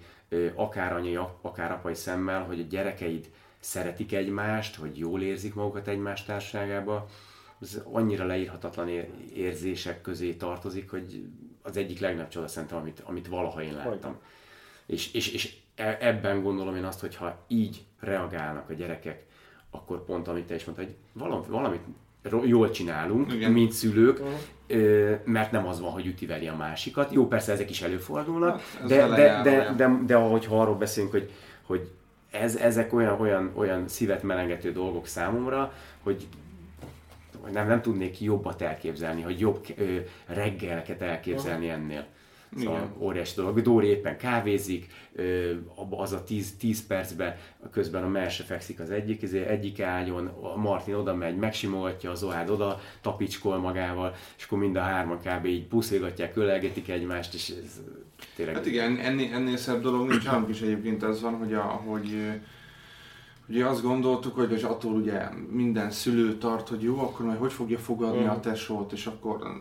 akár 0.54 0.92
anyai, 0.92 1.18
akár 1.40 1.72
apai 1.72 1.94
szemmel, 1.94 2.44
hogy 2.44 2.60
a 2.60 2.64
gyerekeid 2.68 3.30
szeretik 3.60 4.12
egymást, 4.12 4.76
hogy 4.76 4.98
jól 4.98 5.22
érzik 5.22 5.54
magukat 5.54 5.88
egymás 5.88 6.24
társaságába, 6.24 7.06
ez 7.60 7.82
annyira 7.84 8.26
leírhatatlan 8.26 8.88
érzések 9.34 10.00
közé 10.00 10.34
tartozik, 10.34 10.90
hogy 10.90 11.26
az 11.70 11.76
egyik 11.76 12.00
legnagyobb 12.00 12.28
csoda 12.28 12.48
szerintem, 12.48 12.78
amit, 12.78 13.02
amit 13.04 13.28
valaha 13.28 13.62
én 13.62 13.74
láttam. 13.74 14.16
És, 14.86 15.12
és, 15.12 15.32
és 15.32 15.56
e, 15.74 15.98
ebben 16.00 16.42
gondolom 16.42 16.76
én 16.76 16.84
azt, 16.84 17.00
hogy 17.00 17.16
ha 17.16 17.44
így 17.48 17.84
reagálnak 18.00 18.70
a 18.70 18.72
gyerekek, 18.72 19.26
akkor 19.70 20.04
pont 20.04 20.28
amit 20.28 20.46
te 20.46 20.54
is 20.54 20.64
mondtad, 20.64 20.86
hogy 20.86 20.94
valamit, 21.12 21.46
valamit 21.46 21.80
jól 22.44 22.70
csinálunk, 22.70 23.32
Igen. 23.32 23.52
mint 23.52 23.72
szülők, 23.72 24.20
uh-huh. 24.20 25.24
mert 25.24 25.50
nem 25.50 25.66
az 25.66 25.80
van, 25.80 25.90
hogy 25.90 26.06
ütiveri 26.06 26.48
a 26.48 26.56
másikat. 26.56 27.12
Jó, 27.12 27.26
persze 27.26 27.52
ezek 27.52 27.70
is 27.70 27.82
előfordulnak, 27.82 28.60
hát, 28.60 28.86
de, 28.86 29.08
de, 29.08 29.14
de, 29.14 29.42
de, 29.42 29.72
de, 29.76 29.98
de 30.06 30.16
ahogyha 30.16 30.60
arról 30.60 30.76
beszélünk, 30.76 31.12
hogy, 31.12 31.30
hogy 31.62 31.90
ez, 32.30 32.56
ezek 32.56 32.92
olyan, 32.92 33.20
olyan, 33.20 33.52
olyan 33.54 33.88
szívet 33.88 34.22
melengető 34.22 34.72
dolgok 34.72 35.06
számomra, 35.06 35.72
hogy 36.02 36.26
nem, 37.52 37.66
nem 37.66 37.82
tudnék 37.82 38.20
jobbat 38.20 38.62
elképzelni, 38.62 39.22
hogy 39.22 39.40
jobb 39.40 39.66
ö, 39.76 39.96
reggeleket 40.26 41.02
elképzelni 41.02 41.68
ennél. 41.68 42.06
Szóval 42.56 42.76
Igen. 42.76 42.94
óriási 42.98 43.34
dolog. 43.34 43.60
Dóri 43.60 43.86
éppen 43.86 44.16
kávézik, 44.16 44.86
az 45.90 46.12
a 46.12 46.24
10, 46.24 46.56
10 46.56 46.86
percben, 46.86 47.36
közben 47.70 48.02
a 48.02 48.08
Merse 48.08 48.42
fekszik 48.42 48.80
az 48.80 48.90
egyik, 48.90 49.22
ezért 49.22 49.48
egyik 49.48 49.80
ágyon, 49.80 50.26
a 50.26 50.56
Martin 50.56 50.94
oda 50.94 51.14
megy, 51.14 51.36
megsimogatja, 51.36 52.10
az 52.10 52.22
Oád 52.22 52.50
oda 52.50 52.80
tapicskol 53.00 53.58
magával, 53.58 54.14
és 54.38 54.44
akkor 54.44 54.58
mind 54.58 54.76
a 54.76 54.80
hárman 54.80 55.18
kb. 55.18 55.44
így 55.46 55.66
puszilgatják, 55.66 56.36
ölelgetik 56.36 56.88
egymást, 56.88 57.34
és 57.34 57.48
ez 57.48 57.80
tényleg... 58.36 58.54
Hát 58.54 58.66
igen, 58.66 58.96
ennél, 58.96 59.34
ennél 59.34 59.56
szebb 59.56 59.82
dolog 59.82 60.08
nincs, 60.08 60.24
nálunk 60.24 60.48
is 60.48 60.60
egyébként 60.60 61.02
ez 61.02 61.20
van, 61.20 61.34
hogy, 61.34 61.54
a, 61.54 61.62
hogy 61.62 62.40
Ugye 63.50 63.66
azt 63.66 63.82
gondoltuk, 63.82 64.34
hogy 64.34 64.52
és 64.52 64.62
attól 64.62 64.92
ugye 64.92 65.28
minden 65.50 65.90
szülő 65.90 66.38
tart, 66.38 66.68
hogy 66.68 66.82
jó, 66.82 66.98
akkor 66.98 67.26
majd 67.26 67.38
hogy 67.38 67.52
fogja 67.52 67.78
fogadni 67.78 68.24
mm. 68.24 68.28
a 68.28 68.40
tesót, 68.40 68.92
és 68.92 69.06
akkor 69.06 69.60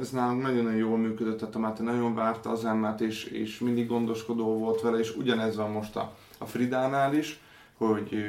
ez 0.00 0.10
nálunk 0.10 0.42
nagyon-nagyon 0.42 0.78
jól 0.78 0.98
működött, 0.98 1.38
tehát 1.38 1.54
a 1.54 1.58
Máté 1.58 1.82
nagyon 1.82 2.14
várta 2.14 2.50
az 2.50 2.64
emmát, 2.64 3.00
és, 3.00 3.24
és 3.24 3.58
mindig 3.58 3.86
gondoskodó 3.86 4.58
volt 4.58 4.80
vele, 4.80 4.98
és 4.98 5.16
ugyanez 5.16 5.56
van 5.56 5.70
most 5.70 5.96
a, 5.96 6.14
a 6.38 6.46
Fridánál 6.46 7.14
is, 7.14 7.40
hogy, 7.78 8.24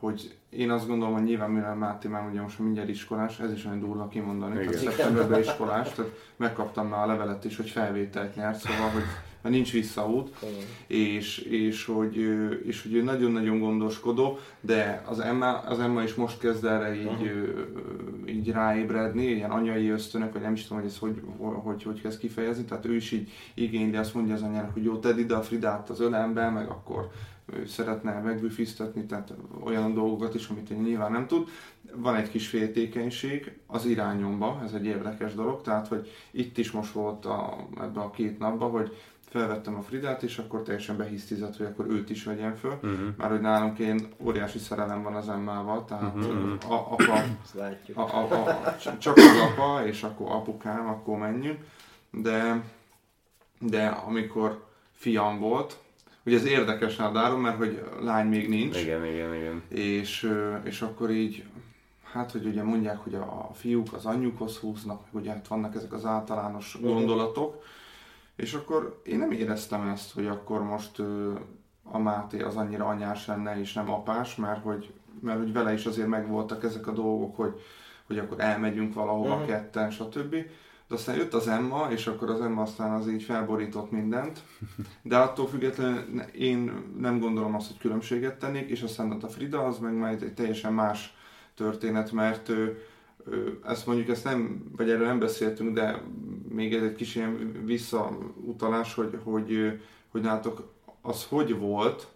hogy 0.00 0.36
én 0.50 0.70
azt 0.70 0.86
gondolom, 0.86 1.14
hogy 1.14 1.22
nyilván 1.22 1.50
mivel 1.50 1.74
Máté 1.74 2.08
már 2.08 2.28
ugye 2.30 2.40
most 2.40 2.58
mindjárt 2.58 2.88
iskolás, 2.88 3.38
ez 3.40 3.52
is 3.52 3.64
olyan 3.64 3.80
durva 3.80 4.08
kimondani, 4.08 4.54
Igen. 4.54 4.66
tehát 4.66 4.80
szeptemberben 4.84 5.40
iskolás, 5.40 5.92
tehát 5.92 6.10
megkaptam 6.36 6.88
már 6.88 7.02
a 7.02 7.06
levelet 7.06 7.44
is, 7.44 7.56
hogy 7.56 7.68
felvételt 7.68 8.34
nyert, 8.34 8.58
szóval, 8.58 8.88
hogy 8.88 9.04
mert 9.42 9.54
nincs 9.54 9.72
visszaút, 9.72 10.44
és, 10.86 11.38
és, 11.38 11.84
hogy, 11.84 12.16
és 12.64 12.82
hogy 12.82 12.94
ő 12.94 13.02
nagyon-nagyon 13.02 13.58
gondoskodó, 13.58 14.38
de 14.60 15.02
az 15.06 15.20
Emma, 15.20 15.58
az 15.58 15.78
Emma 15.78 16.02
is 16.02 16.14
most 16.14 16.38
kezd 16.38 16.64
erre 16.64 16.94
így, 16.94 17.06
uh-huh. 17.06 18.28
így 18.28 18.50
ráébredni, 18.50 19.24
ilyen 19.24 19.50
anyai 19.50 19.88
ösztönök, 19.88 20.32
vagy 20.32 20.42
nem 20.42 20.52
is 20.52 20.62
tudom, 20.62 20.78
hogy 20.78 20.90
ez 20.90 20.98
hogy, 20.98 21.20
hogy, 21.38 21.82
hogy 21.82 22.00
kezd 22.00 22.18
kifejezni, 22.18 22.64
tehát 22.64 22.86
ő 22.86 22.94
is 22.94 23.12
így 23.12 23.30
igényli, 23.54 23.96
azt 23.96 24.14
mondja 24.14 24.34
az 24.34 24.42
anyának, 24.42 24.72
hogy 24.72 24.84
jó, 24.84 24.98
tedd 24.98 25.18
ide 25.18 25.34
a 25.34 25.42
Fridát 25.42 25.90
az 25.90 26.00
ölembe, 26.00 26.50
meg 26.50 26.68
akkor 26.68 27.10
szeretne 27.66 28.20
megbüfisztetni, 28.20 29.06
tehát 29.06 29.32
olyan 29.64 29.94
dolgokat 29.94 30.34
is, 30.34 30.48
amit 30.48 30.70
én 30.70 30.78
nyilván 30.78 31.12
nem 31.12 31.26
tud. 31.26 31.48
Van 31.94 32.14
egy 32.14 32.30
kis 32.30 32.48
féltékenység 32.48 33.52
az 33.66 33.86
irányomba, 33.86 34.60
ez 34.64 34.72
egy 34.72 34.84
érdekes 34.84 35.34
dolog, 35.34 35.62
tehát 35.62 35.88
hogy 35.88 36.10
itt 36.30 36.58
is 36.58 36.70
most 36.70 36.92
volt 36.92 37.24
a, 37.24 37.66
ebben 37.76 38.02
a 38.02 38.10
két 38.10 38.38
napban, 38.38 38.70
hogy 38.70 38.96
felvettem 39.30 39.74
a 39.74 39.82
Fridát, 39.82 40.22
és 40.22 40.38
akkor 40.38 40.62
teljesen 40.62 40.96
behisztizett, 40.96 41.56
hogy 41.56 41.66
akkor 41.66 41.86
őt 41.86 42.10
is 42.10 42.24
vegyem 42.24 42.54
föl. 42.54 42.72
Uh-huh. 42.72 43.08
Már 43.16 43.30
hogy 43.30 43.40
nálunk 43.40 43.78
én 43.78 44.08
óriási 44.18 44.58
szerelem 44.58 45.02
van 45.02 45.14
az 45.14 45.28
emmával, 45.28 45.84
tehát 45.84 46.14
uh-huh. 46.14 46.52
a, 46.68 46.92
apa, 46.92 47.22
a, 47.94 48.00
a, 48.00 48.48
a, 48.48 48.98
csak 48.98 49.16
az 49.16 49.38
apa, 49.50 49.86
és 49.86 50.02
akkor 50.02 50.30
apukám, 50.30 50.88
akkor 50.88 51.18
menjünk. 51.18 51.58
De, 52.10 52.64
de 53.60 53.86
amikor 53.86 54.64
fiam 54.92 55.38
volt, 55.38 55.78
ugye 56.24 56.36
ez 56.36 56.44
érdekes 56.44 56.96
nádárom, 56.96 57.40
mert 57.40 57.56
hogy 57.56 57.84
lány 58.00 58.26
még 58.26 58.48
nincs. 58.48 58.82
Igen, 58.82 59.04
igen, 59.04 59.34
igen. 59.34 59.62
És, 59.68 60.32
és 60.62 60.82
akkor 60.82 61.10
így, 61.10 61.44
hát 62.12 62.32
hogy 62.32 62.46
ugye 62.46 62.62
mondják, 62.62 62.98
hogy 62.98 63.14
a 63.14 63.50
fiúk 63.54 63.92
az 63.92 64.06
anyjukhoz 64.06 64.56
húznak, 64.56 65.02
ugye 65.10 65.30
hát 65.30 65.48
vannak 65.48 65.74
ezek 65.74 65.92
az 65.92 66.04
általános 66.04 66.78
gondolatok, 66.80 67.62
és 68.40 68.54
akkor 68.54 69.00
én 69.04 69.18
nem 69.18 69.30
éreztem 69.30 69.88
ezt, 69.88 70.12
hogy 70.12 70.26
akkor 70.26 70.62
most 70.62 70.98
a 71.82 71.98
Máté 71.98 72.40
az 72.40 72.56
annyira 72.56 72.86
anyás 72.86 73.26
lenne 73.26 73.60
és 73.60 73.72
nem 73.72 73.90
apás, 73.90 74.36
mert 74.36 74.62
hogy, 74.62 74.92
mert 75.20 75.38
hogy 75.38 75.52
vele 75.52 75.72
is 75.72 75.86
azért 75.86 76.08
megvoltak 76.08 76.64
ezek 76.64 76.86
a 76.86 76.92
dolgok, 76.92 77.36
hogy, 77.36 77.60
hogy 78.06 78.18
akkor 78.18 78.40
elmegyünk 78.40 78.94
valahova 78.94 79.34
uh-huh. 79.34 79.46
ketten, 79.46 79.90
stb. 79.90 80.36
De 80.88 80.94
aztán 80.94 81.16
jött 81.16 81.34
az 81.34 81.48
Emma, 81.48 81.90
és 81.90 82.06
akkor 82.06 82.30
az 82.30 82.40
Emma 82.40 82.62
aztán 82.62 82.92
az 82.92 83.08
így 83.08 83.22
felborított 83.22 83.90
mindent. 83.90 84.42
De 85.02 85.16
attól 85.16 85.46
függetlenül 85.46 86.20
én 86.20 86.72
nem 86.98 87.18
gondolom 87.18 87.54
azt, 87.54 87.66
hogy 87.66 87.78
különbséget 87.78 88.38
tennék, 88.38 88.68
és 88.68 88.82
aztán 88.82 89.10
a 89.10 89.28
Frida 89.28 89.64
az 89.64 89.78
meg 89.78 89.94
majd 89.94 90.22
egy 90.22 90.34
teljesen 90.34 90.72
más 90.72 91.16
történet, 91.54 92.12
mert 92.12 92.48
ő, 92.48 92.82
ezt 93.64 93.86
mondjuk 93.86 94.08
ezt 94.08 94.24
nem, 94.24 94.70
vagy 94.76 94.90
erről 94.90 95.06
nem 95.06 95.18
beszéltünk, 95.18 95.74
de 95.74 96.02
még 96.48 96.74
ez 96.74 96.82
egy 96.82 96.94
kis 96.94 97.14
ilyen 97.14 97.62
visszautalás, 97.64 98.94
hogy, 98.94 99.18
hogy, 99.22 99.80
hogy 100.08 100.20
nálatok 100.20 100.72
az 101.00 101.26
hogy 101.28 101.58
volt, 101.58 102.08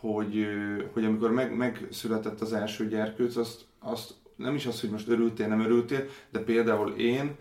hogy, 0.00 0.46
hogy 0.92 1.04
amikor 1.04 1.32
meg, 1.32 1.56
megszületett 1.56 2.40
az 2.40 2.52
első 2.52 2.88
gyerkőc, 2.88 3.36
azt, 3.36 3.64
azt 3.78 4.14
nem 4.36 4.54
is 4.54 4.66
az, 4.66 4.80
hogy 4.80 4.90
most 4.90 5.08
örültél, 5.08 5.48
nem 5.48 5.60
örültél, 5.60 6.04
de 6.30 6.38
például 6.38 6.90
én, 6.90 7.36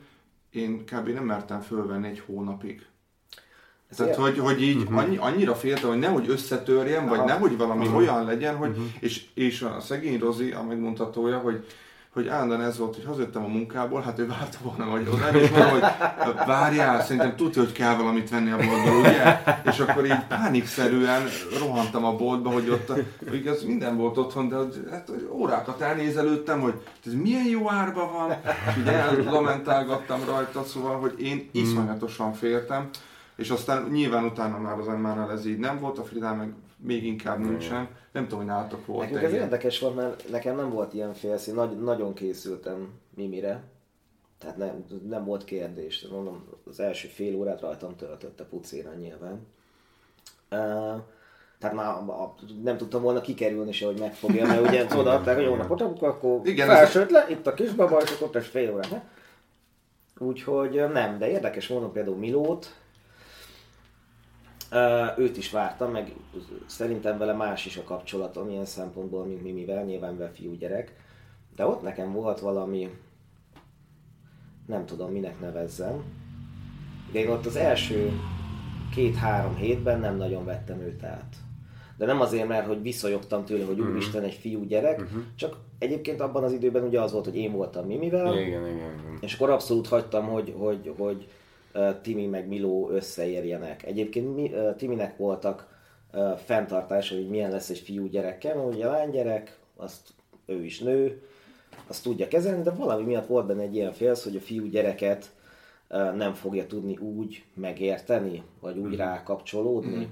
én 0.49 0.85
kb. 0.85 1.07
nem 1.07 1.25
mertem 1.25 1.59
fölvenni 1.59 2.07
egy 2.07 2.19
hónapig. 2.19 2.85
Ez 3.89 3.97
Tehát, 3.97 4.15
hogy, 4.15 4.37
hogy 4.37 4.61
így 4.61 4.81
uh-huh. 4.81 4.97
annyi, 4.97 5.17
annyira 5.17 5.55
féltem, 5.55 5.89
hogy 5.89 5.99
nehogy 5.99 6.29
összetörjem, 6.29 7.05
Aha. 7.05 7.15
vagy 7.15 7.25
nehogy 7.25 7.57
valami 7.57 7.85
uh-huh. 7.85 7.97
olyan 7.97 8.25
legyen, 8.25 8.55
hogy, 8.55 8.69
uh-huh. 8.69 8.85
és, 8.99 9.25
és 9.33 9.61
a 9.61 9.79
szegény 9.79 10.19
Rozi, 10.19 10.51
a 10.51 10.63
megmondhatója, 10.63 11.37
hogy 11.37 11.65
hogy 12.17 12.27
állandóan 12.27 12.61
ez 12.61 12.77
volt, 12.77 12.95
hogy 12.95 13.05
hazajöttem 13.05 13.43
a 13.43 13.47
munkából, 13.47 14.01
hát 14.01 14.19
ő 14.19 14.27
várta 14.27 14.57
volna, 14.61 14.91
oda, 14.91 15.37
és 15.37 15.49
mondom, 15.49 15.69
hogy 15.69 15.83
várjál, 16.45 17.01
szerintem 17.01 17.35
tudja, 17.35 17.61
hogy 17.61 17.71
kell 17.71 17.95
valamit 17.95 18.29
venni 18.29 18.51
a 18.51 18.57
boltból, 18.57 18.99
ugye? 18.99 19.41
És 19.65 19.79
akkor 19.79 20.05
így 20.05 20.25
pánikszerűen 20.27 21.21
rohantam 21.59 22.05
a 22.05 22.15
boltba, 22.15 22.49
hogy 22.49 22.69
ott, 22.69 22.91
hogy 23.29 23.47
ez 23.47 23.63
minden 23.63 23.97
volt 23.97 24.17
otthon, 24.17 24.47
de 24.47 24.55
hát, 24.91 25.11
órákat 25.31 25.81
elnézelődtem, 25.81 26.59
hogy 26.59 26.73
ez 27.05 27.13
milyen 27.13 27.45
jó 27.45 27.71
árba 27.71 28.11
van, 28.11 28.35
és 28.85 29.19
így 29.19 29.25
lamentálgattam 29.25 30.19
rajta, 30.25 30.63
szóval, 30.63 30.99
hogy 30.99 31.13
én 31.19 31.49
iszonyatosan 31.51 32.33
féltem, 32.33 32.89
és 33.35 33.49
aztán 33.49 33.87
nyilván 33.91 34.23
utána 34.23 34.57
már 34.57 34.79
az 34.79 34.87
Emmánál 34.87 35.31
ez 35.31 35.45
így 35.45 35.57
nem 35.57 35.79
volt, 35.79 35.97
a 35.97 36.03
Fridán 36.03 36.35
meg 36.35 36.53
még 36.77 37.05
inkább 37.05 37.39
nincsen. 37.39 37.89
Nem 38.11 38.23
tudom, 38.23 38.39
hogy 38.39 38.47
nálatok 38.47 38.85
volt 38.85 39.01
Nekünk 39.01 39.23
ez 39.23 39.31
ilyen. 39.31 39.43
érdekes 39.43 39.79
volt, 39.79 39.95
mert 39.95 40.29
nekem 40.29 40.55
nem 40.55 40.69
volt 40.69 40.93
ilyen 40.93 41.13
félszín, 41.13 41.53
Nagy, 41.53 41.81
nagyon 41.81 42.13
készültem 42.13 42.93
Mimire. 43.15 43.63
Tehát 44.37 44.57
nem, 44.57 44.85
nem 45.07 45.25
volt 45.25 45.43
kérdés. 45.43 46.07
Mondom, 46.11 46.45
az 46.65 46.79
első 46.79 47.07
fél 47.07 47.35
órát 47.35 47.61
rajtam 47.61 47.95
töltötte 47.95 48.43
pucéra 48.43 48.93
nyilván. 48.93 49.47
Uh, 50.51 51.01
tehát 51.59 51.75
már 51.75 51.87
a, 51.87 52.35
nem 52.63 52.77
tudtam 52.77 53.01
volna 53.01 53.21
kikerülni 53.21 53.71
se, 53.71 53.85
hogy 53.85 53.99
megfogja, 53.99 54.45
mert 54.45 54.67
ugye 54.67 54.85
odaadták, 54.99 55.35
hogy 55.35 55.45
jó 55.45 55.55
napot, 55.55 55.81
akkor 55.81 56.39
Igen, 56.43 56.67
felsőt 56.67 57.11
le, 57.11 57.25
itt 57.29 57.47
a 57.47 57.53
kisbaba, 57.53 58.01
és 58.01 58.11
akkor 58.11 58.29
test 58.29 58.49
fél 58.49 58.73
órát. 58.73 59.05
Úgyhogy 60.17 60.83
nem, 60.93 61.17
de 61.17 61.29
érdekes 61.29 61.67
mondom 61.67 61.91
például 61.91 62.17
Milót, 62.17 62.75
őt 65.17 65.37
is 65.37 65.51
vártam, 65.51 65.91
meg 65.91 66.13
szerintem 66.65 67.17
vele 67.17 67.33
más 67.33 67.65
is 67.65 67.77
a 67.77 67.83
kapcsolatom 67.83 68.49
ilyen 68.49 68.65
szempontból, 68.65 69.25
mint 69.25 69.43
Mimivel, 69.43 69.83
nyilván 69.83 70.11
mivel 70.11 70.33
fiúgyerek. 70.33 70.95
De 71.55 71.65
ott 71.65 71.81
nekem 71.81 72.11
volt 72.11 72.39
valami, 72.39 72.89
nem 74.67 74.85
tudom 74.85 75.11
minek 75.11 75.39
nevezzem. 75.39 76.03
De 77.11 77.19
én 77.19 77.29
ott 77.29 77.45
az 77.45 77.55
első 77.55 78.11
két-három 78.93 79.55
hétben 79.55 79.99
nem 79.99 80.17
nagyon 80.17 80.45
vettem 80.45 80.81
őt 80.81 81.03
át. 81.03 81.35
De 81.97 82.05
nem 82.05 82.21
azért, 82.21 82.47
mert 82.47 82.67
hogy 82.67 82.81
visszajogtam 82.81 83.45
tőle, 83.45 83.65
hogy 83.65 83.79
uh-huh. 83.79 83.93
úristen 83.93 84.23
egy 84.23 84.33
fiú 84.33 84.63
gyerek, 84.63 84.99
uh-huh. 84.99 85.21
csak 85.35 85.57
egyébként 85.79 86.21
abban 86.21 86.43
az 86.43 86.51
időben 86.51 86.83
ugye 86.83 87.01
az 87.01 87.11
volt, 87.11 87.25
hogy 87.25 87.35
én 87.35 87.51
voltam 87.51 87.85
Mimivel, 87.85 88.37
igen, 88.37 88.47
igen, 88.47 88.75
igen. 88.75 89.17
és 89.21 89.33
akkor 89.33 89.49
abszolút 89.49 89.87
hagytam, 89.87 90.25
hogy, 90.25 90.53
hogy, 90.57 90.93
hogy 90.97 91.27
Timi 92.01 92.25
meg 92.25 92.47
Miló 92.47 92.89
összeérjenek. 92.89 93.85
Egyébként 93.85 94.55
Timinek 94.75 95.17
voltak 95.17 95.75
fenntartása, 96.45 97.15
hogy 97.15 97.29
milyen 97.29 97.51
lesz 97.51 97.69
egy 97.69 97.79
fiú 97.79 98.05
gyerekkel, 98.05 98.55
mert 98.55 98.73
ugye 98.73 98.87
lánygyerek, 98.87 99.59
azt 99.75 100.13
ő 100.45 100.63
is 100.63 100.79
nő, 100.79 101.21
azt 101.87 102.03
tudja 102.03 102.27
kezelni, 102.27 102.61
de 102.61 102.71
valami 102.71 103.03
miatt 103.03 103.27
volt 103.27 103.45
benne 103.45 103.61
egy 103.61 103.75
ilyen 103.75 103.93
félsz, 103.93 104.23
hogy 104.23 104.35
a 104.35 104.39
fiú 104.39 104.65
gyereket 104.65 105.31
nem 106.15 106.33
fogja 106.33 106.67
tudni 106.67 106.97
úgy 106.97 107.43
megérteni, 107.53 108.43
vagy 108.59 108.77
úgy 108.77 108.93
mm. 108.93 108.97
rákapcsolódni. 108.97 109.95
Mm. 109.95 110.09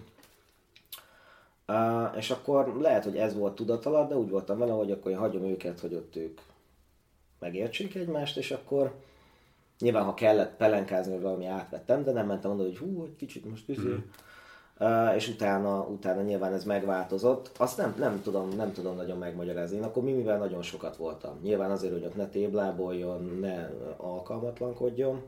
Uh, 1.68 2.18
és 2.18 2.32
akkor 2.32 2.78
lehet, 2.80 3.04
hogy 3.04 3.18
ez 3.18 3.36
volt 3.36 3.56
tudat 3.56 3.86
alatt, 3.86 4.10
de 4.10 4.16
úgy 4.16 4.30
voltam 4.30 4.58
vele, 4.58 4.72
hogy 4.72 4.92
akkor 4.92 5.12
én 5.12 5.18
hagyom 5.18 5.44
őket, 5.44 5.80
hogy 5.80 5.94
ott 5.94 6.16
ők 6.16 6.40
megértsék 7.40 7.96
egymást, 7.96 8.38
és 8.38 8.52
akkor 8.52 8.94
Nyilván, 9.80 10.04
ha 10.04 10.14
kellett 10.14 10.56
pelenkázni, 10.56 11.12
vagy 11.14 11.22
valami 11.22 11.46
átvettem, 11.46 12.04
de 12.04 12.12
nem 12.12 12.28
mentem 12.28 12.50
mondani, 12.50 12.70
hogy 12.70 12.88
hú, 12.88 13.04
egy 13.04 13.16
kicsit 13.16 13.50
most 13.50 13.70
izé. 13.70 13.90
Mm. 13.90 13.98
Uh, 14.80 15.16
és 15.16 15.28
utána, 15.28 15.82
utána 15.82 16.22
nyilván 16.22 16.54
ez 16.54 16.64
megváltozott. 16.64 17.52
Azt 17.58 17.78
nem, 17.78 17.96
nem, 17.98 18.22
tudom, 18.22 18.50
nem 18.50 18.74
tudom 18.74 18.96
nagyon 18.96 19.18
megmagyarázni. 19.18 19.78
Én 19.78 19.84
akkor 19.84 20.04
Mimivel 20.04 20.38
nagyon 20.38 20.62
sokat 20.62 20.96
voltam. 20.96 21.40
Nyilván 21.42 21.72
azért, 21.72 21.94
hogy 21.94 22.04
ott 22.04 22.16
ne 22.16 22.28
tébláboljon, 22.28 23.38
ne 23.40 23.70
alkalmatlankodjon. 23.98 25.22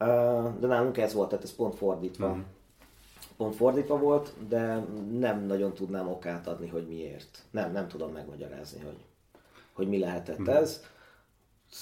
Uh, 0.00 0.58
de 0.58 0.66
nálunk 0.66 0.98
ez 0.98 1.14
volt, 1.14 1.28
tehát 1.28 1.44
ez 1.44 1.54
pont 1.54 1.74
fordítva. 1.74 2.34
Mm. 2.34 2.40
Pont 3.36 3.54
fordítva 3.54 3.98
volt, 3.98 4.32
de 4.48 4.84
nem 5.10 5.46
nagyon 5.46 5.72
tudnám 5.72 6.08
okát 6.08 6.46
adni, 6.46 6.68
hogy 6.68 6.86
miért. 6.88 7.42
Nem, 7.50 7.72
nem 7.72 7.88
tudom 7.88 8.12
megmagyarázni, 8.12 8.80
hogy, 8.84 8.98
hogy 9.72 9.88
mi 9.88 9.98
lehetett 9.98 10.40
mm. 10.40 10.48
ez 10.48 10.84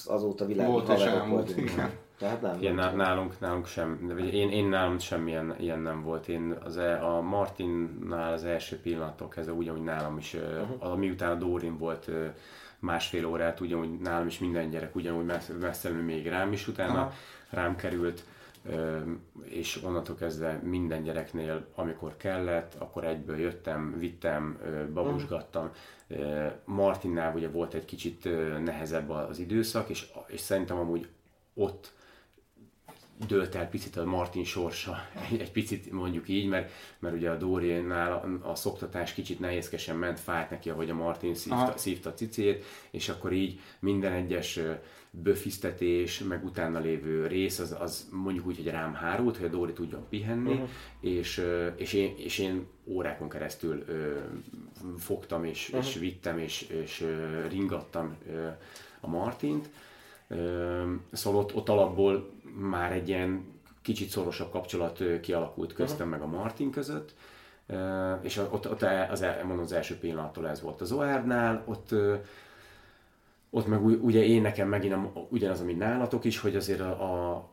azóta 0.05 0.45
világi 0.45 0.71
Volt 0.71 0.89
és 0.89 1.03
elmúlt, 1.03 1.57
igen. 1.57 1.91
Tehát 2.17 2.41
nem. 2.41 2.57
Igen, 2.59 2.95
nálunk, 2.95 3.39
nálunk 3.39 3.67
sem, 3.67 4.07
de 4.07 4.13
én, 4.13 4.49
én 4.49 4.65
nálam 4.65 4.99
semmilyen 4.99 5.55
ilyen 5.59 5.79
nem 5.79 6.03
volt. 6.03 6.27
Én 6.27 6.55
az 6.63 6.77
e, 6.77 7.05
a 7.05 7.21
Martinnál 7.21 8.33
az 8.33 8.43
első 8.43 8.79
pillanattól 8.79 9.27
kezdve 9.27 9.53
ugyanúgy 9.53 9.83
nálam 9.83 10.17
is, 10.17 10.33
uh-huh. 10.33 10.91
a, 10.91 10.95
miután 10.95 11.31
a 11.31 11.35
Dórin 11.35 11.77
volt 11.77 12.09
másfél 12.79 13.25
órát, 13.25 13.59
ugyanúgy 13.59 13.99
nálam 13.99 14.27
is 14.27 14.39
minden 14.39 14.69
gyerek 14.69 14.95
ugyanúgy 14.95 15.25
messze, 15.25 15.53
messze 15.53 15.89
még 15.89 16.27
rám 16.27 16.51
is, 16.51 16.67
utána 16.67 16.99
uh-huh. 16.99 17.13
rám 17.49 17.75
került 17.75 18.23
és 19.43 19.83
onnantól 19.83 20.15
kezdve 20.15 20.59
minden 20.63 21.03
gyereknél, 21.03 21.67
amikor 21.75 22.17
kellett, 22.17 22.75
akkor 22.77 23.03
egyből 23.03 23.37
jöttem, 23.37 23.95
vittem, 23.99 24.59
babusgattam. 24.93 25.71
Martinnál 26.65 27.35
ugye 27.35 27.49
volt 27.49 27.73
egy 27.73 27.85
kicsit 27.85 28.23
nehezebb 28.63 29.09
az 29.09 29.39
időszak, 29.39 29.89
és, 29.89 30.11
és 30.27 30.39
szerintem 30.39 30.77
amúgy 30.77 31.07
ott 31.53 31.93
dőlt 33.27 33.55
el 33.55 33.69
picit 33.69 33.97
a 33.97 34.05
Martin 34.05 34.43
sorsa, 34.43 34.97
egy, 35.31 35.39
egy 35.39 35.51
picit 35.51 35.91
mondjuk 35.91 36.29
így, 36.29 36.47
mert, 36.47 36.71
mert 36.99 37.15
ugye 37.15 37.29
a 37.29 37.37
Dóriénál 37.37 38.39
a, 38.43 38.55
szoktatás 38.55 39.13
kicsit 39.13 39.39
nehézkesen 39.39 39.97
ment, 39.97 40.19
fájt 40.19 40.49
neki, 40.49 40.69
ahogy 40.69 40.89
a 40.89 40.95
Martin 40.95 41.35
szívta, 41.35 41.73
szívta 41.75 42.09
a 42.09 42.13
cicét, 42.13 42.63
és 42.91 43.09
akkor 43.09 43.31
így 43.31 43.59
minden 43.79 44.11
egyes 44.11 44.59
böfisztetés, 45.21 46.19
meg 46.19 46.45
utána 46.45 46.79
lévő 46.79 47.27
rész, 47.27 47.59
az, 47.59 47.75
az 47.79 48.09
mondjuk 48.11 48.45
úgy, 48.45 48.55
hogy 48.55 48.67
rám 48.67 48.93
hárult, 48.93 49.37
hogy 49.37 49.45
a 49.45 49.49
Dóri 49.49 49.73
tudjon 49.73 50.05
pihenni, 50.09 50.51
uh-huh. 50.51 50.69
és, 50.99 51.45
és, 51.75 51.93
én, 51.93 52.13
és 52.17 52.39
én 52.39 52.67
órákon 52.85 53.29
keresztül 53.29 53.83
ö, 53.87 54.17
fogtam, 54.97 55.43
és, 55.43 55.69
uh-huh. 55.69 55.85
és 55.85 55.97
vittem, 55.97 56.37
és, 56.37 56.61
és 56.61 57.01
ö, 57.01 57.47
ringattam 57.47 58.17
ö, 58.29 58.47
a 58.99 59.07
Martint. 59.07 59.69
Ö, 60.27 60.93
szóval 61.11 61.41
ott, 61.41 61.55
ott 61.55 61.69
alapból 61.69 62.31
már 62.55 62.91
egy 62.91 63.07
ilyen 63.07 63.45
kicsit 63.81 64.09
szorosabb 64.09 64.51
kapcsolat 64.51 65.03
kialakult 65.21 65.73
köztem 65.73 66.07
uh-huh. 66.07 66.21
meg 66.27 66.35
a 66.35 66.39
Martin 66.39 66.71
között, 66.71 67.15
és 68.21 68.37
ott, 68.37 68.69
ott 68.69 68.81
az, 69.09 69.25
mondom, 69.45 69.63
az 69.63 69.71
első 69.71 69.97
pillanattól 69.97 70.47
ez 70.47 70.61
volt 70.61 70.81
az 70.81 70.91
OR-nál, 70.91 71.63
ott 71.65 71.95
ott 73.55 73.67
meg 73.67 73.85
ugye 73.85 74.25
én 74.25 74.41
nekem 74.41 74.67
megint 74.67 74.95
ugyanaz, 75.29 75.61
amit 75.61 75.77
nálatok 75.77 76.23
is, 76.23 76.39
hogy 76.39 76.55
azért 76.55 76.79
a, 76.79 77.03
a, 77.03 77.49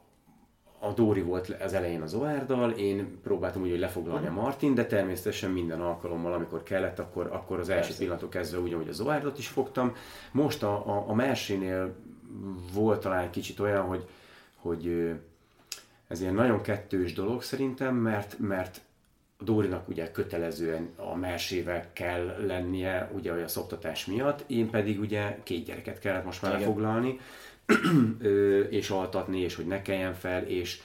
a 0.78 0.92
Dóri 0.92 1.22
volt 1.22 1.56
az 1.64 1.72
elején 1.72 2.02
az 2.02 2.14
Oárdal, 2.14 2.70
én 2.70 3.18
próbáltam 3.22 3.62
úgy, 3.62 3.70
hogy 3.70 3.78
lefoglalni 3.78 4.26
uh-huh. 4.26 4.38
a 4.38 4.42
Martin, 4.42 4.74
de 4.74 4.86
természetesen 4.86 5.50
minden 5.50 5.80
alkalommal, 5.80 6.32
amikor 6.32 6.62
kellett, 6.62 6.98
akkor, 6.98 7.28
akkor 7.32 7.58
az 7.58 7.68
első 7.68 7.94
pillanatok 7.98 8.30
kezdve 8.30 8.58
ugyanúgy 8.58 8.88
az 8.88 9.00
Oárdot 9.00 9.38
is 9.38 9.48
fogtam. 9.48 9.94
Most 10.32 10.62
a, 10.62 10.86
a, 10.86 11.04
a 11.08 11.14
Mersénél 11.14 11.94
volt 12.74 13.00
talán 13.00 13.22
egy 13.22 13.30
kicsit 13.30 13.60
olyan, 13.60 13.84
hogy, 13.84 14.08
hogy 14.60 15.12
ez 16.08 16.20
ilyen 16.20 16.34
nagyon 16.34 16.62
kettős 16.62 17.12
dolog 17.12 17.42
szerintem, 17.42 17.94
mert, 17.94 18.38
mert 18.38 18.80
a 19.36 19.44
Dórinak 19.44 19.88
ugye 19.88 20.10
kötelezően 20.10 20.88
a 20.96 21.16
mersével 21.16 21.92
kell 21.92 22.44
lennie, 22.46 23.10
ugye 23.14 23.32
a 23.32 23.48
szoktatás 23.48 24.06
miatt, 24.06 24.44
én 24.46 24.70
pedig 24.70 25.00
ugye 25.00 25.38
két 25.42 25.64
gyereket 25.64 25.98
kellett 25.98 26.24
most 26.24 26.42
már 26.42 26.52
lefoglalni, 26.52 27.18
és 28.80 28.90
altatni, 28.90 29.40
és 29.40 29.54
hogy 29.54 29.66
ne 29.66 29.82
kelljen 29.82 30.14
fel, 30.14 30.42
és 30.42 30.80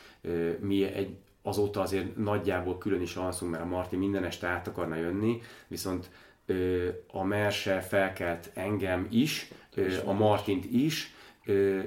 mi 0.60 0.84
egy, 0.84 1.16
azóta 1.42 1.82
azért 1.82 2.16
nagyjából 2.16 2.78
külön 2.78 3.02
is 3.02 3.16
alszunk, 3.16 3.52
mert 3.52 3.64
a 3.64 3.68
Marti 3.68 3.96
minden 3.96 4.24
este 4.24 4.48
át 4.48 4.68
akarna 4.68 4.96
jönni, 4.96 5.42
viszont 5.68 6.10
a 7.12 7.24
merse 7.24 7.82
felkelt 7.82 8.52
engem 8.54 9.08
is, 9.12 9.52
a 10.06 10.14
Martint 10.14 10.66
is, 10.66 11.15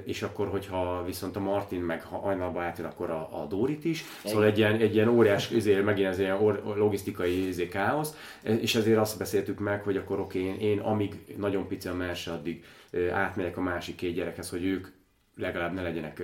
és 0.03 0.21
akkor, 0.21 0.47
hogyha 0.47 1.03
viszont 1.05 1.35
a 1.35 1.39
Martin 1.39 1.81
meg 1.81 2.03
hajnalba 2.03 2.61
átjön, 2.61 2.87
akkor 2.87 3.09
a, 3.09 3.41
a 3.41 3.45
Dórit 3.45 3.85
is. 3.85 4.03
Szóval 4.25 4.45
egy 4.45 4.57
ilyen, 4.57 4.75
egy 4.75 4.95
ilyen 4.95 5.07
óriás, 5.07 5.51
ezért 5.51 5.83
megint 5.83 6.07
ez 6.07 6.19
ilyen 6.19 6.37
logisztikai 6.75 7.47
ezért 7.47 7.69
káosz, 7.69 8.15
és 8.41 8.75
ezért 8.75 8.97
azt 8.97 9.17
beszéltük 9.17 9.59
meg, 9.59 9.83
hogy 9.83 9.97
akkor 9.97 10.19
oké, 10.19 10.39
én, 10.39 10.59
én 10.59 10.79
amíg 10.79 11.15
nagyon 11.37 11.67
pici 11.67 11.87
a 11.87 11.93
merse, 11.93 12.31
addig 12.31 12.63
átmegyek 13.11 13.57
a 13.57 13.61
másik 13.61 13.95
két 13.95 14.13
gyerekhez, 14.13 14.49
hogy 14.49 14.65
ők 14.65 14.87
legalább 15.35 15.73
ne 15.73 15.81
legyenek 15.81 16.21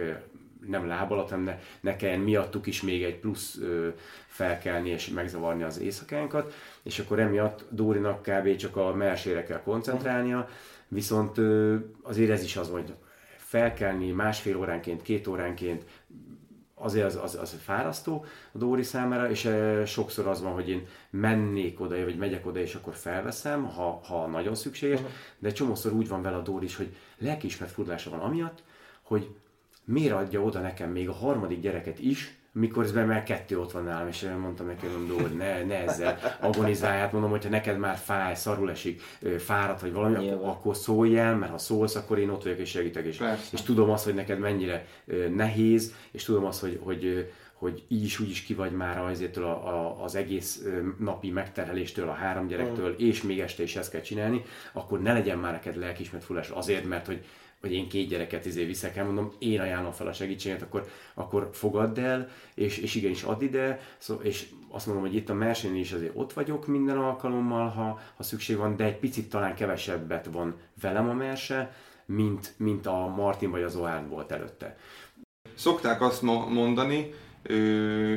nem 0.67 0.87
láb 0.87 1.11
alatt, 1.11 1.29
hanem 1.29 1.43
ne, 1.43 1.59
ne 1.79 1.95
kelljen 1.95 2.19
miattuk 2.19 2.67
is 2.67 2.81
még 2.81 3.03
egy 3.03 3.19
plusz 3.19 3.57
ö, 3.61 3.87
felkelni 4.27 4.89
és 4.89 5.09
megzavarni 5.09 5.63
az 5.63 5.79
éjszakánkat, 5.79 6.53
és 6.83 6.99
akkor 6.99 7.19
emiatt 7.19 7.65
Dórinak 7.69 8.21
kb. 8.21 8.55
csak 8.55 8.77
a 8.77 8.93
mersére 8.93 9.43
kell 9.43 9.61
koncentrálnia, 9.61 10.49
viszont 10.87 11.37
ö, 11.37 11.75
azért 12.01 12.29
ez 12.29 12.43
is 12.43 12.57
az, 12.57 12.69
hogy 12.69 12.93
felkelni 13.45 14.11
másfél 14.11 14.57
óránként, 14.57 15.01
két 15.01 15.27
óránként, 15.27 15.85
azért 16.73 17.05
az, 17.05 17.19
az, 17.23 17.35
az 17.35 17.57
fárasztó 17.63 18.25
a 18.51 18.57
Dóri 18.57 18.83
számára, 18.83 19.29
és 19.29 19.45
e, 19.45 19.85
sokszor 19.85 20.27
az 20.27 20.41
van, 20.41 20.53
hogy 20.53 20.69
én 20.69 20.87
mennék 21.09 21.79
oda, 21.79 22.03
vagy 22.03 22.17
megyek 22.17 22.45
oda, 22.45 22.59
és 22.59 22.75
akkor 22.75 22.93
felveszem, 22.93 23.65
ha, 23.65 24.01
ha 24.03 24.27
nagyon 24.27 24.55
szükséges, 24.55 24.99
uh-huh. 24.99 25.13
de 25.39 25.51
csomószor 25.51 25.93
úgy 25.93 26.07
van 26.07 26.21
vele 26.21 26.35
a 26.35 26.41
Dóri 26.41 26.65
is, 26.65 26.75
hogy 26.75 26.95
lelkiismert 27.17 27.71
furdulása 27.71 28.09
van 28.09 28.19
amiatt, 28.19 28.63
hogy 29.01 29.29
miért 29.83 30.13
adja 30.13 30.41
oda 30.41 30.59
nekem 30.59 30.89
még 30.89 31.09
a 31.09 31.13
harmadik 31.13 31.59
gyereket 31.59 31.99
is, 31.99 32.37
mikor 32.59 32.83
ez 32.83 32.91
már 32.91 33.23
kettő 33.23 33.59
ott 33.59 33.71
van 33.71 33.83
nálam, 33.83 34.07
és 34.07 34.27
mondtam 34.41 34.65
neki, 34.65 34.85
mondom, 34.87 35.21
hogy 35.21 35.35
ne, 35.35 35.63
ne 35.63 35.83
ezzel 35.83 36.37
agonizálját, 36.41 37.01
hát 37.01 37.11
mondom, 37.11 37.29
hogyha 37.29 37.49
neked 37.49 37.77
már 37.77 37.97
fáj, 37.97 38.35
szarul 38.35 38.71
esik, 38.71 39.01
fáradt 39.37 39.81
vagy 39.81 39.93
valami, 39.93 40.29
akkor, 40.29 40.47
akkor 40.47 40.75
szólj 40.75 41.17
el, 41.17 41.35
mert 41.35 41.51
ha 41.51 41.57
szólsz, 41.57 41.95
akkor 41.95 42.19
én 42.19 42.29
ott 42.29 42.43
vagyok 42.43 42.59
és 42.59 42.69
segítek, 42.69 43.05
és, 43.05 43.23
és 43.51 43.61
tudom 43.61 43.89
azt, 43.89 44.03
hogy 44.03 44.13
neked 44.13 44.39
mennyire 44.39 44.85
nehéz, 45.35 45.93
és 46.11 46.23
tudom 46.23 46.45
azt, 46.45 46.61
hogy, 46.61 46.79
hogy 46.83 47.29
hogy 47.55 47.83
így 47.87 48.03
is 48.03 48.19
úgy 48.19 48.29
is 48.29 48.41
ki 48.41 48.53
vagy 48.53 48.71
már 48.71 48.99
azért 48.99 49.37
a, 49.37 49.67
a, 49.67 50.03
az 50.03 50.15
egész 50.15 50.63
napi 50.99 51.29
megterheléstől, 51.29 52.09
a 52.09 52.13
három 52.13 52.47
gyerektől, 52.47 52.89
mm. 52.89 52.95
és 52.97 53.21
még 53.21 53.39
este 53.39 53.63
is 53.63 53.75
ezt 53.75 53.91
kell 53.91 54.01
csinálni, 54.01 54.43
akkor 54.73 55.01
ne 55.01 55.13
legyen 55.13 55.37
már 55.37 55.51
neked 55.51 55.77
lelkismert 55.77 56.23
fullás 56.23 56.49
azért, 56.49 56.85
mert 56.85 57.05
hogy 57.05 57.25
hogy 57.61 57.73
én 57.73 57.87
két 57.87 58.07
gyereket 58.07 58.45
izé 58.45 58.65
viszek 58.65 58.95
el, 58.97 59.05
mondom, 59.05 59.31
én 59.39 59.59
ajánlom 59.59 59.91
fel 59.91 60.07
a 60.07 60.13
segítséget, 60.13 60.61
akkor, 60.61 60.87
akkor 61.13 61.49
fogadd 61.53 61.99
el, 61.99 62.29
és, 62.53 62.77
és 62.77 62.95
igenis 62.95 63.23
add 63.23 63.41
ide, 63.41 63.79
szó, 63.97 64.15
és 64.15 64.49
azt 64.69 64.85
mondom, 64.85 65.05
hogy 65.05 65.15
itt 65.15 65.29
a 65.29 65.33
mersén 65.33 65.75
is 65.75 65.91
azért 65.91 66.15
ott 66.15 66.33
vagyok 66.33 66.67
minden 66.67 66.97
alkalommal, 66.97 67.69
ha, 67.69 67.99
ha 68.17 68.23
szükség 68.23 68.57
van, 68.57 68.75
de 68.75 68.83
egy 68.83 68.97
picit 68.97 69.29
talán 69.29 69.55
kevesebbet 69.55 70.25
van 70.31 70.55
velem 70.81 71.09
a 71.09 71.13
merse, 71.13 71.75
mint, 72.05 72.53
mint 72.57 72.85
a 72.85 73.07
Martin 73.15 73.51
vagy 73.51 73.63
az 73.63 73.75
Oán 73.75 74.09
volt 74.09 74.31
előtte. 74.31 74.77
Szokták 75.53 76.01
azt 76.01 76.21
mondani, 76.21 77.13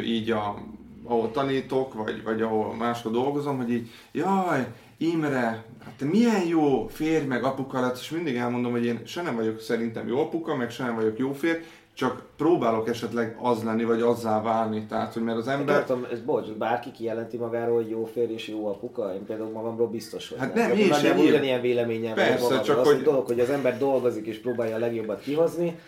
így 0.04 0.30
a, 0.30 0.62
ahol 1.04 1.30
tanítok, 1.30 1.94
vagy, 1.94 2.22
vagy 2.22 2.42
ahol 2.42 2.74
máshol 2.74 3.12
dolgozom, 3.12 3.56
hogy 3.56 3.70
így, 3.70 3.90
jaj, 4.12 4.66
Imre, 4.98 5.64
hát 5.84 5.94
te 5.98 6.04
milyen 6.04 6.46
jó 6.46 6.86
férj 6.86 7.24
meg 7.24 7.44
apuka 7.44 7.80
lett, 7.80 7.98
és 7.98 8.10
mindig 8.10 8.36
elmondom, 8.36 8.72
hogy 8.72 8.84
én 8.84 9.00
se 9.04 9.22
nem 9.22 9.36
vagyok 9.36 9.60
szerintem 9.60 10.08
jó 10.08 10.20
apuka, 10.20 10.56
meg 10.56 10.70
se 10.70 10.84
nem 10.84 10.94
vagyok 10.94 11.18
jó 11.18 11.32
férj, 11.32 11.58
csak 11.94 12.22
próbálok 12.36 12.88
esetleg 12.88 13.36
az 13.40 13.62
lenni, 13.62 13.84
vagy 13.84 14.00
azzá 14.00 14.42
válni. 14.42 14.86
Tehát, 14.88 15.12
hogy 15.12 15.22
mert 15.22 15.38
az 15.38 15.48
ember... 15.48 15.74
Hát, 15.74 15.86
tudom, 15.86 16.06
ez 16.12 16.20
bocs, 16.20 16.46
bárki 16.46 16.90
kijelenti 16.90 17.36
magáról, 17.36 17.76
hogy 17.76 17.88
jó 17.88 18.04
férj 18.12 18.32
és 18.32 18.48
jó 18.48 18.66
apuka, 18.66 19.14
én 19.14 19.24
például 19.26 19.50
magamról 19.50 19.88
biztos 19.88 20.28
vagyok. 20.28 20.44
Hát 20.44 20.54
nem, 20.54 20.78
én 20.78 20.92
sem 20.92 21.18
ugyanilyen 21.18 21.60
véleményem 21.60 22.14
Persze, 22.14 22.60
csak 22.60 22.84
hogy... 22.84 23.02
dolog, 23.02 23.26
hogy 23.26 23.40
az 23.40 23.50
ember 23.50 23.78
dolgozik 23.78 24.26
és 24.26 24.38
próbálja 24.38 24.74
a 24.74 24.78
legjobbat 24.78 25.20
kihozni, 25.20 25.78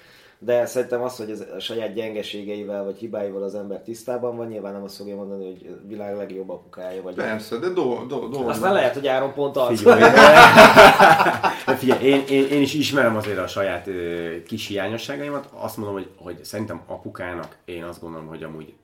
de 0.43 0.67
szerintem 0.67 1.03
az, 1.03 1.17
hogy 1.17 1.47
a 1.57 1.59
saját 1.59 1.95
gyengeségeivel 1.95 2.85
vagy 2.85 2.99
hibáival 2.99 3.43
az 3.43 3.55
ember 3.55 3.81
tisztában 3.83 4.37
van, 4.37 4.47
nyilván 4.47 4.73
nem 4.73 4.83
azt 4.83 4.97
fogja 4.97 5.17
mondani, 5.17 5.45
hogy 5.45 5.77
világ 5.87 6.17
legjobb 6.17 6.51
apukája 6.51 7.03
vagy. 7.03 7.15
Persze, 7.15 7.57
de 7.57 7.69
do, 7.69 8.05
do, 8.09 8.29
do, 8.29 8.49
Aztán 8.49 8.73
lehet, 8.73 8.95
hogy 8.95 9.07
Áron 9.07 9.35
pont 9.35 9.57
az. 9.57 9.79
Figyelj, 9.79 10.03
figyelj 11.81 12.05
én, 12.05 12.25
én, 12.29 12.47
én, 12.47 12.61
is 12.61 12.75
ismerem 12.75 13.17
azért 13.17 13.39
a 13.39 13.47
saját 13.47 13.87
ö, 13.87 14.43
kis 14.47 14.67
hiányosságaimat. 14.67 15.49
Azt 15.53 15.77
mondom, 15.77 15.95
hogy, 15.95 16.09
hogy 16.17 16.45
szerintem 16.45 16.83
apukának 16.87 17.57
én 17.65 17.85
azt 17.85 18.01
gondolom, 18.01 18.27
hogy 18.27 18.43
amúgy 18.43 18.75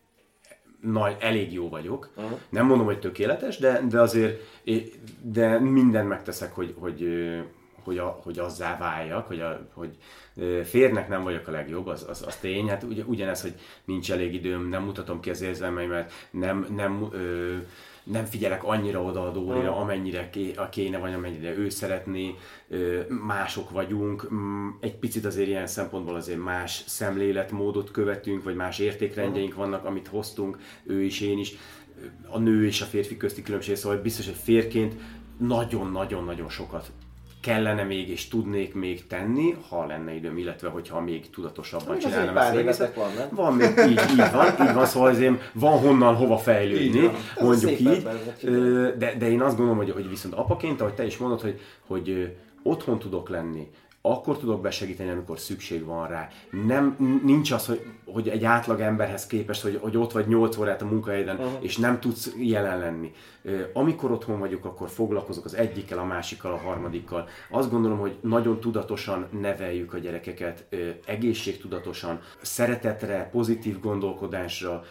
nagy, 0.81 1.17
elég 1.21 1.53
jó 1.53 1.69
vagyok. 1.69 2.11
Uh-huh. 2.17 2.39
Nem 2.49 2.67
mondom, 2.67 2.87
hogy 2.87 2.99
tökéletes, 2.99 3.59
de, 3.59 3.83
de 3.89 4.01
azért 4.01 4.41
de 5.23 5.59
mindent 5.59 6.09
megteszek, 6.09 6.55
hogy, 6.55 6.75
hogy, 6.79 7.09
hogy, 7.87 7.99
a, 7.99 8.21
hogy 8.23 8.39
azzá 8.39 8.79
váljak, 8.79 9.27
hogy, 9.27 9.41
a, 9.41 9.69
hogy 9.73 9.97
férnek 10.65 11.09
nem 11.09 11.23
vagyok 11.23 11.49
a 11.49 11.51
legjobb, 11.51 11.87
az, 11.87 12.07
az, 12.09 12.25
az 12.27 12.37
tény. 12.37 12.69
Hát 12.69 12.83
ugy, 12.83 13.05
ugyanez, 13.07 13.43
hogy 13.43 13.55
nincs 13.85 14.13
elég 14.13 14.35
időm, 14.35 14.69
nem 14.69 14.83
mutatom 14.83 15.21
ki 15.21 15.31
az 15.31 15.41
érzelmeimet, 15.41 16.13
nem, 16.31 16.67
nem, 16.77 17.09
ö, 17.13 17.55
nem 18.03 18.25
figyelek 18.25 18.65
annyira 18.65 19.03
oda 19.03 19.27
a 19.27 19.31
Dórira, 19.31 19.77
amennyire 19.77 20.31
kéne, 20.71 20.99
vagy 20.99 21.13
amennyire 21.13 21.57
ő 21.57 21.69
szeretné, 21.69 22.35
mások 23.09 23.71
vagyunk, 23.71 24.33
mm, 24.33 24.69
egy 24.81 24.95
picit 24.95 25.25
azért 25.25 25.49
ilyen 25.49 25.67
szempontból 25.67 26.15
azért 26.15 26.43
más 26.45 26.83
szemléletmódot 26.87 27.91
követünk, 27.91 28.45
vagy 28.45 28.55
más 28.55 28.79
értékrendjeink 28.79 29.55
vannak, 29.55 29.85
amit 29.85 30.09
hoztunk, 30.09 30.59
ő 30.85 31.03
is, 31.03 31.21
én 31.21 31.39
is, 31.39 31.55
a 32.29 32.39
nő 32.39 32.67
és 32.67 32.81
a 32.81 32.85
férfi 32.85 33.17
közti 33.17 33.43
különbség, 33.43 33.77
szóval 33.77 33.99
biztos, 33.99 34.27
hogy 34.27 34.37
férként 34.43 34.95
nagyon-nagyon-nagyon 35.39 36.49
sokat 36.49 36.91
kellene 37.47 37.83
még 37.83 38.09
és 38.09 38.29
tudnék 38.29 38.75
még 38.75 39.07
tenni, 39.07 39.57
ha 39.69 39.87
lenne 39.87 40.15
időm, 40.15 40.39
illetve 40.39 40.69
hogyha 40.69 41.01
még 41.01 41.31
tudatosabban 41.31 41.93
még 41.93 42.03
csinálnám 42.03 42.37
ezt 42.37 42.51
az 42.51 42.57
egészet. 42.57 42.95
Van, 42.95 43.11
nem? 43.17 43.29
van 43.31 43.55
még, 43.55 43.69
így, 43.91 44.01
így 44.11 44.31
van, 44.33 44.69
így 44.69 44.75
van, 44.75 44.87
szóval 44.87 45.09
azért 45.09 45.51
van 45.53 45.79
honnan 45.79 46.15
hova 46.15 46.39
fejlődni, 46.39 47.11
mondjuk 47.41 47.81
így. 47.81 48.03
De, 48.99 49.15
de 49.19 49.31
én 49.31 49.41
azt 49.41 49.57
gondolom, 49.57 49.77
hogy, 49.77 49.91
hogy 49.91 50.09
viszont 50.09 50.35
apaként, 50.35 50.81
ahogy 50.81 50.95
te 50.95 51.07
is 51.07 51.17
mondod, 51.17 51.41
hogy, 51.41 51.61
hogy 51.87 52.37
otthon 52.63 52.99
tudok 52.99 53.29
lenni, 53.29 53.69
akkor 54.11 54.39
tudok 54.39 54.61
besegíteni, 54.61 55.11
amikor 55.11 55.39
szükség 55.39 55.85
van 55.85 56.09
rá. 56.09 56.29
Nem, 56.67 56.97
nincs 57.25 57.51
az, 57.51 57.67
hogy, 57.67 57.85
hogy 58.05 58.29
egy 58.29 58.45
átlag 58.45 58.81
emberhez 58.81 59.27
képest, 59.27 59.63
hogy, 59.63 59.79
hogy 59.83 59.97
ott 59.97 60.13
vagy 60.13 60.27
8 60.27 60.57
órát 60.57 60.83
a 60.83 60.87
munkahelyeden, 60.87 61.37
uh-huh. 61.37 61.53
és 61.61 61.77
nem 61.77 62.01
tudsz 62.01 62.35
jelen 62.39 62.79
lenni. 62.79 63.13
Amikor 63.73 64.11
otthon 64.11 64.39
vagyok, 64.39 64.65
akkor 64.65 64.89
foglalkozok 64.89 65.45
az 65.45 65.55
egyikkel, 65.55 65.99
a 65.99 66.05
másikkal, 66.05 66.53
a 66.53 66.57
harmadikkal. 66.57 67.29
Azt 67.51 67.71
gondolom, 67.71 67.99
hogy 67.99 68.17
nagyon 68.21 68.61
tudatosan 68.61 69.27
neveljük 69.41 69.95
a 69.95 69.99
gyerekeket, 69.99 70.65
egészségtudatosan, 71.07 72.21
szeretetre, 72.43 73.29
pozitív 73.33 73.81
gondolkodásra, 73.81 74.83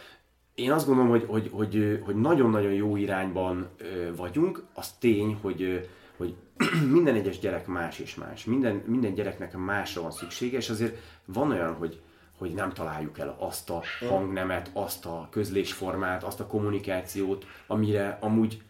én 0.55 0.71
azt 0.71 0.85
gondolom, 0.85 1.09
hogy, 1.09 1.25
hogy, 1.27 1.49
hogy, 1.53 2.01
hogy 2.05 2.15
nagyon-nagyon 2.15 2.71
jó 2.71 2.95
irányban 2.95 3.69
vagyunk. 4.15 4.63
Az 4.73 4.91
tény, 4.91 5.37
hogy, 5.41 5.89
hogy 6.17 6.35
minden 6.91 7.15
egyes 7.15 7.39
gyerek 7.39 7.67
más 7.67 7.99
és 7.99 8.15
más. 8.15 8.45
Minden, 8.45 8.83
minden 8.85 9.13
gyereknek 9.13 9.57
másra 9.57 10.01
van 10.01 10.11
szüksége, 10.11 10.57
és 10.57 10.69
azért 10.69 10.97
van 11.25 11.51
olyan, 11.51 11.73
hogy, 11.73 11.99
hogy 12.37 12.53
nem 12.53 12.73
találjuk 12.73 13.19
el 13.19 13.35
azt 13.39 13.69
a 13.69 13.81
hangnemet, 14.09 14.69
azt 14.73 15.05
a 15.05 15.27
közlésformát, 15.31 16.23
azt 16.23 16.39
a 16.39 16.47
kommunikációt, 16.47 17.45
amire 17.67 18.17
amúgy 18.21 18.61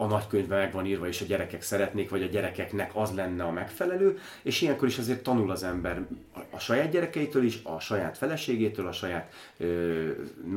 a 0.00 0.06
nagykönyvben 0.06 0.58
meg 0.58 0.72
van 0.72 0.86
írva, 0.86 1.06
és 1.06 1.20
a 1.20 1.24
gyerekek 1.24 1.62
szeretnék, 1.62 2.10
vagy 2.10 2.22
a 2.22 2.26
gyerekeknek 2.26 2.90
az 2.94 3.14
lenne 3.14 3.44
a 3.44 3.50
megfelelő, 3.50 4.18
és 4.42 4.60
ilyenkor 4.60 4.88
is 4.88 4.98
azért 4.98 5.22
tanul 5.22 5.50
az 5.50 5.62
ember 5.62 6.06
a 6.50 6.58
saját 6.58 6.90
gyerekeitől 6.90 7.44
is, 7.44 7.60
a 7.62 7.80
saját 7.80 8.18
feleségétől, 8.18 8.86
a 8.86 8.92
saját 8.92 9.32
ö, 9.56 10.10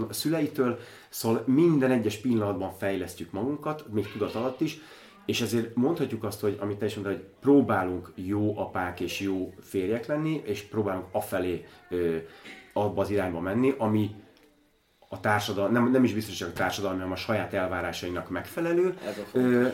szüleitől, 0.10 0.80
szóval 1.10 1.43
minden 1.45 1.91
egyes 1.91 2.18
pillanatban 2.18 2.73
fejlesztjük 2.77 3.31
magunkat, 3.31 3.85
még 3.93 4.11
tudat 4.11 4.35
alatt 4.35 4.61
is, 4.61 4.80
és 5.25 5.41
ezért 5.41 5.75
mondhatjuk 5.75 6.23
azt, 6.23 6.39
hogy 6.39 6.57
amit 6.59 6.77
te 6.77 6.85
is 6.85 6.95
mondtad, 6.95 7.15
hogy 7.15 7.25
próbálunk 7.39 8.11
jó 8.15 8.57
apák 8.57 8.99
és 8.99 9.19
jó 9.19 9.53
férjek 9.61 10.05
lenni, 10.05 10.41
és 10.45 10.61
próbálunk 10.61 11.05
afelé 11.11 11.65
ö, 11.89 12.17
abba 12.73 13.01
az 13.01 13.09
irányba 13.09 13.39
menni, 13.39 13.73
ami 13.77 14.15
a 15.09 15.19
társadalom, 15.19 15.71
nem, 15.71 15.91
nem 15.91 16.03
is 16.03 16.13
biztos, 16.13 16.41
hogy 16.41 16.51
a 16.51 16.53
társadalom, 16.53 16.97
hanem 16.97 17.11
a 17.11 17.15
saját 17.15 17.53
elvárásainak 17.53 18.29
megfelelő, 18.29 18.97
ö, 19.31 19.67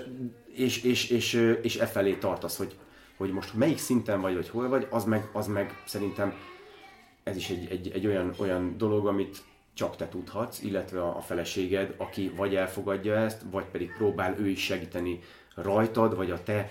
és, 0.53 0.84
és, 0.84 1.09
és, 1.09 1.34
és 1.61 1.76
e 1.76 1.85
felé 1.85 2.13
tartasz, 2.13 2.57
hogy, 2.57 2.77
hogy 3.17 3.31
most 3.31 3.53
melyik 3.53 3.77
szinten 3.77 4.21
vagy, 4.21 4.34
vagy 4.34 4.49
hol 4.49 4.67
vagy, 4.67 4.88
az 4.89 5.03
meg, 5.03 5.30
az 5.34 5.47
meg 5.47 5.84
szerintem 5.85 6.34
ez 7.23 7.35
is 7.35 7.49
egy, 7.49 7.67
egy, 7.71 7.91
egy 7.93 8.05
olyan, 8.05 8.34
olyan 8.38 8.77
dolog, 8.77 9.07
amit 9.07 9.43
csak 9.80 9.95
te 9.95 10.07
tudhatsz, 10.07 10.61
illetve 10.61 11.01
a, 11.01 11.22
feleséged, 11.22 11.93
aki 11.97 12.31
vagy 12.35 12.56
elfogadja 12.56 13.15
ezt, 13.15 13.41
vagy 13.51 13.65
pedig 13.65 13.93
próbál 13.97 14.35
ő 14.39 14.47
is 14.47 14.64
segíteni 14.64 15.19
rajtad, 15.56 16.15
vagy 16.15 16.31
a 16.31 16.43
te 16.43 16.69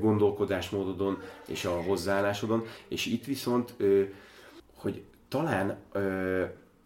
gondolkodásmódodon 0.00 1.22
és 1.46 1.64
a 1.64 1.82
hozzáállásodon. 1.82 2.64
És 2.88 3.06
itt 3.06 3.24
viszont, 3.24 3.74
hogy 4.74 5.02
talán 5.28 5.78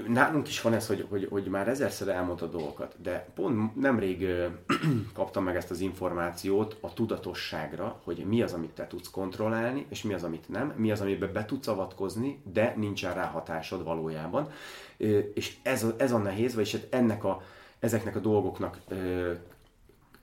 nálunk 0.07 0.49
is 0.49 0.61
van 0.61 0.75
ez, 0.75 0.87
hogy, 0.87 1.07
hogy, 1.09 1.27
hogy 1.31 1.45
már 1.45 1.69
ezerszer 1.69 2.09
elmondta 2.09 2.47
dolgokat, 2.47 2.95
de 3.03 3.29
pont 3.35 3.77
nemrég 3.77 4.23
ö, 4.23 4.47
kaptam 5.15 5.45
meg 5.45 5.57
ezt 5.57 5.71
az 5.71 5.81
információt 5.81 6.77
a 6.81 6.93
tudatosságra, 6.93 8.01
hogy 8.05 8.25
mi 8.27 8.43
az, 8.43 8.53
amit 8.53 8.71
te 8.71 8.87
tudsz 8.87 9.11
kontrollálni, 9.11 9.87
és 9.89 10.03
mi 10.03 10.15
az, 10.15 10.23
amit 10.23 10.49
nem, 10.49 10.73
mi 10.77 10.91
az, 10.91 11.01
amiben 11.01 11.33
be 11.33 11.45
tudsz 11.45 11.67
avatkozni, 11.67 12.43
de 12.53 12.75
nincsen 12.77 13.15
rá 13.15 13.27
hatásod 13.27 13.85
valójában. 13.85 14.51
És 15.35 15.57
ez 15.63 15.85
a, 15.85 15.95
ez 15.97 16.13
a 16.13 16.19
nehéz, 16.19 16.55
vagyis 16.55 16.73
hát 16.73 16.87
ennek 16.91 17.25
a, 17.25 17.43
ezeknek 17.79 18.17
a 18.17 18.21
dolgoknak 18.21 18.79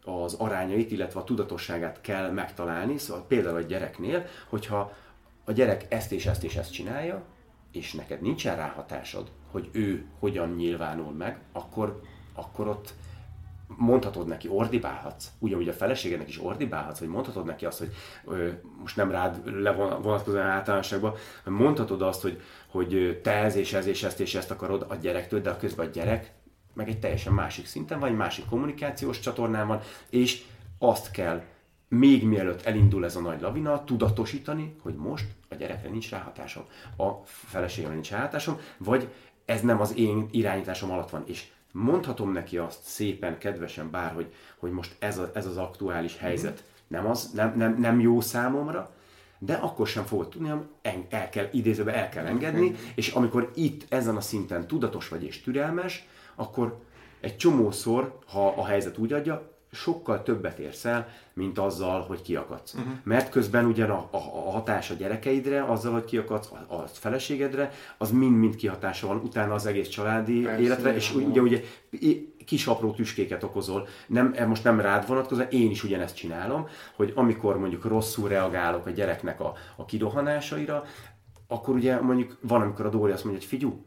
az 0.06 0.34
arányait, 0.34 0.92
illetve 0.92 1.20
a 1.20 1.24
tudatosságát 1.24 2.02
kell 2.02 2.32
megtalálni. 2.32 2.98
Szóval 2.98 3.26
például 3.28 3.58
egy 3.58 3.66
gyereknél, 3.66 4.26
hogyha 4.50 4.94
a 5.44 5.52
gyerek 5.52 5.86
ezt 5.90 6.12
és 6.12 6.26
ezt 6.26 6.44
és 6.44 6.56
ezt 6.56 6.72
csinálja, 6.72 7.24
és 7.72 7.94
neked 7.94 8.22
nincsen 8.22 8.56
ráhatásod, 8.56 9.32
hogy 9.56 9.70
ő 9.72 10.06
hogyan 10.20 10.50
nyilvánul 10.50 11.12
meg, 11.12 11.40
akkor, 11.52 12.02
akkor 12.34 12.68
ott 12.68 12.94
mondhatod 13.68 14.28
neki, 14.28 14.48
ordibálhatsz, 14.48 15.32
ugyanúgy 15.40 15.68
a 15.68 15.74
feleségednek 15.74 16.28
is 16.28 16.44
ordibálhatsz, 16.44 17.00
vagy 17.00 17.08
mondhatod 17.08 17.46
neki 17.46 17.66
azt, 17.66 17.80
hogy 17.80 17.92
ö, 18.26 18.50
most 18.80 18.96
nem 18.96 19.12
rád 19.12 19.62
levonatkozóan 19.62 20.46
általánosságban, 20.46 21.14
mondhatod 21.46 22.02
azt, 22.02 22.22
hogy, 22.22 22.42
hogy 22.68 23.20
te 23.24 23.32
ez 23.32 23.56
és 23.56 23.74
ez 23.74 23.86
és 23.86 24.04
ezt 24.04 24.20
és 24.20 24.36
ezt 24.36 24.52
akarod 24.52 24.86
a 24.90 24.96
gyerektől, 24.96 25.42
de 25.42 25.50
a 25.50 25.58
közben 25.58 25.88
a 25.88 25.90
gyerek 25.90 26.34
meg 26.74 26.90
egy 26.90 27.00
teljesen 27.00 27.34
másik 27.34 27.66
szinten 27.66 28.00
van, 28.00 28.10
egy 28.10 28.16
másik 28.16 28.46
kommunikációs 28.46 29.20
csatornán 29.20 29.68
van, 29.68 29.80
és 30.10 30.44
azt 30.80 31.12
kell 31.12 31.44
még 31.88 32.26
mielőtt 32.26 32.62
elindul 32.62 33.06
ez 33.06 33.16
a 33.16 33.22
nagy 33.22 33.42
lavina, 33.42 33.84
tudatosítani, 33.84 34.76
hogy 34.82 34.96
most 34.96 35.26
a 35.50 35.56
gyerekre 35.56 35.90
nincs 35.90 36.10
ráhatásom, 36.10 36.64
a 36.98 37.12
feleségemre 37.26 37.94
nincs 37.94 38.12
ráhatásom, 38.12 38.58
vagy 38.78 39.10
ez 39.46 39.62
nem 39.62 39.82
az 39.82 39.98
én 39.98 40.28
irányításom 40.32 40.92
alatt 40.92 41.10
van. 41.10 41.24
És 41.26 41.46
mondhatom 41.72 42.32
neki 42.32 42.58
azt 42.58 42.84
szépen, 42.84 43.38
kedvesen 43.38 43.92
bár, 43.92 44.12
hogy, 44.12 44.34
hogy 44.58 44.72
most 44.72 44.96
ez, 45.00 45.18
a, 45.18 45.32
ez 45.34 45.46
az 45.46 45.58
aktuális 45.58 46.18
helyzet 46.18 46.64
nem, 46.88 47.06
az, 47.06 47.32
nem, 47.34 47.54
nem, 47.58 47.80
nem 47.80 48.00
jó 48.00 48.22
számomra, 48.22 48.90
de 49.40 49.54
akkor 49.54 49.88
sem 49.88 50.04
fogod 50.04 50.30
tudni, 50.30 50.48
hanem 50.48 50.68
el 51.10 51.30
kell, 51.30 51.48
idézőbe 51.52 51.94
el 51.94 52.10
kell 52.10 52.26
engedni, 52.26 52.76
és 52.96 53.10
amikor 53.10 53.52
itt 53.56 53.86
ezen 53.90 54.16
a 54.16 54.22
szinten 54.22 54.68
tudatos 54.68 55.08
vagy 55.08 55.24
és 55.24 55.42
türelmes, 55.42 56.08
akkor 56.36 56.80
egy 57.20 57.38
csomószor, 57.38 58.20
ha 58.28 58.48
a 58.48 58.66
helyzet 58.66 58.98
úgy 58.98 59.14
adja, 59.14 59.55
sokkal 59.76 60.24
többet 60.24 60.60
érsz 60.60 60.86
el, 60.86 61.08
mint 61.34 61.60
azzal, 61.60 62.02
hogy 62.02 62.22
kiakadsz. 62.22 62.74
Uh-huh. 62.74 62.94
Mert 63.04 63.30
közben 63.30 63.66
ugyan 63.66 63.90
a, 63.90 64.08
a, 64.12 64.18
a 64.18 64.52
hatás 64.52 64.90
a 64.90 64.94
gyerekeidre, 64.94 65.64
azzal, 65.64 65.94
hogy 65.94 66.06
kiakadsz, 66.06 66.52
a, 66.52 66.74
a 66.74 66.88
feleségedre, 66.88 67.72
az 67.98 68.12
mind-mind 68.12 68.56
kihatása 68.56 69.08
van 69.08 69.18
utána 69.18 69.54
az 69.54 69.66
egész 69.66 69.88
családi 69.88 70.42
Persze, 70.42 70.62
életre, 70.62 70.96
és 70.96 71.14
ugye, 71.14 71.42
ugye 71.42 71.62
kis 72.46 72.68
apró 72.68 72.92
tüskéket 72.92 73.44
okozol. 73.44 73.88
Nem, 74.08 74.34
e 74.36 74.46
most 74.46 74.64
nem 74.64 74.80
rád 74.80 75.08
vonatkozó, 75.08 75.42
én 75.42 75.72
is 75.72 75.84
ugyanezt 75.84 76.16
csinálom, 76.16 76.68
hogy 76.96 77.12
amikor 77.16 77.60
mondjuk 77.60 77.86
rosszul 77.86 78.30
reagálok 78.30 78.86
a 78.86 78.90
gyereknek 78.90 79.40
a, 79.40 79.54
a 79.76 79.86
kirohanásaira, 79.86 80.84
akkor 81.48 81.76
ugye 81.76 82.02
mondjuk 82.02 82.38
van, 82.42 82.62
amikor 82.62 82.86
a 82.86 82.90
Dóri 82.90 83.12
azt 83.12 83.24
mondja, 83.24 83.42
hogy 83.42 83.50
figyú, 83.50 83.86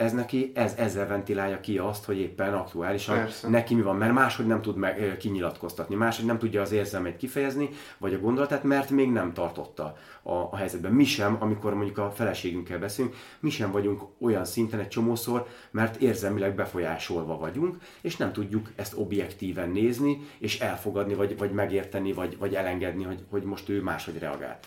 ez 0.00 0.12
neki, 0.12 0.52
ez, 0.54 0.74
ezzel 0.76 1.06
ventilálja 1.06 1.60
ki 1.60 1.78
azt, 1.78 2.04
hogy 2.04 2.18
éppen 2.18 2.54
aktuálisan 2.54 3.16
Persze. 3.16 3.48
neki 3.48 3.74
mi 3.74 3.82
van, 3.82 3.96
mert 3.96 4.12
máshogy 4.12 4.46
nem 4.46 4.62
tud 4.62 4.76
meg, 4.76 5.16
kinyilatkoztatni, 5.18 5.94
máshogy 5.94 6.26
nem 6.26 6.38
tudja 6.38 6.60
az 6.60 6.72
érzelmeit 6.72 7.16
kifejezni, 7.16 7.68
vagy 7.98 8.14
a 8.14 8.18
gondolatát, 8.18 8.62
mert 8.62 8.90
még 8.90 9.10
nem 9.10 9.32
tartotta 9.32 9.96
a, 10.22 10.32
a 10.32 10.56
helyzetben. 10.56 10.92
Mi 10.92 11.04
sem, 11.04 11.36
amikor 11.40 11.74
mondjuk 11.74 11.98
a 11.98 12.10
feleségünkkel 12.10 12.78
beszélünk, 12.78 13.14
mi 13.40 13.50
sem 13.50 13.70
vagyunk 13.70 14.02
olyan 14.20 14.44
szinten 14.44 14.80
egy 14.80 14.88
csomószor, 14.88 15.46
mert 15.70 15.96
érzelmileg 15.96 16.54
befolyásolva 16.54 17.38
vagyunk, 17.38 17.76
és 18.00 18.16
nem 18.16 18.32
tudjuk 18.32 18.70
ezt 18.76 18.94
objektíven 18.96 19.70
nézni, 19.70 20.20
és 20.38 20.60
elfogadni, 20.60 21.14
vagy, 21.14 21.38
vagy 21.38 21.52
megérteni, 21.52 22.12
vagy, 22.12 22.38
vagy 22.38 22.54
elengedni, 22.54 23.04
hogy, 23.04 23.24
hogy 23.30 23.42
most 23.42 23.68
ő 23.68 23.82
máshogy 23.82 24.18
reagál. 24.18 24.58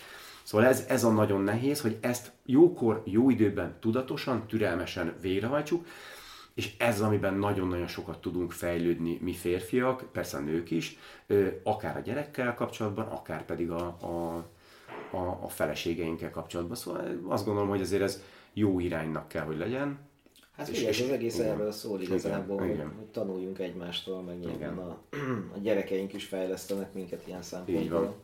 Szóval 0.44 0.66
ez, 0.66 0.84
ez 0.88 1.04
a 1.04 1.10
nagyon 1.10 1.42
nehéz, 1.42 1.80
hogy 1.80 1.96
ezt 2.00 2.32
jókor, 2.46 3.02
jó 3.04 3.30
időben, 3.30 3.76
tudatosan, 3.80 4.46
türelmesen 4.46 5.14
végrehajtsuk, 5.20 5.86
és 6.54 6.74
ez 6.78 7.00
amiben 7.00 7.34
nagyon-nagyon 7.34 7.86
sokat 7.86 8.20
tudunk 8.20 8.52
fejlődni 8.52 9.18
mi 9.22 9.32
férfiak, 9.32 10.08
persze 10.12 10.36
a 10.36 10.40
nők 10.40 10.70
is, 10.70 10.98
akár 11.62 11.96
a 11.96 12.00
gyerekkel 12.00 12.54
kapcsolatban, 12.54 13.06
akár 13.06 13.44
pedig 13.44 13.70
a, 13.70 13.96
a, 14.00 14.36
a, 15.16 15.38
a 15.42 15.48
feleségeinkkel 15.48 16.30
kapcsolatban. 16.30 16.76
Szóval 16.76 17.18
azt 17.28 17.44
gondolom, 17.44 17.68
hogy 17.68 17.80
azért 17.80 18.02
ez 18.02 18.22
jó 18.52 18.80
iránynak 18.80 19.28
kell, 19.28 19.44
hogy 19.44 19.58
legyen. 19.58 19.98
Hát 20.56 20.68
és, 20.68 20.82
és 20.82 21.00
az 21.00 21.08
egész 21.08 21.38
erről 21.38 21.70
szól 21.70 22.00
igazából, 22.00 22.56
igen, 22.56 22.66
hogy, 22.66 22.76
igen. 22.76 22.92
hogy 22.96 23.06
tanuljunk 23.06 23.58
egymástól, 23.58 24.22
meg 24.22 24.38
nyilván 24.38 24.78
a, 24.78 24.98
a 25.54 25.58
gyerekeink 25.62 26.12
is 26.12 26.24
fejlesztenek 26.24 26.94
minket 26.94 27.26
ilyen 27.26 27.42
szempontból. 27.42 27.82
Így 27.82 27.90
van. 27.90 28.14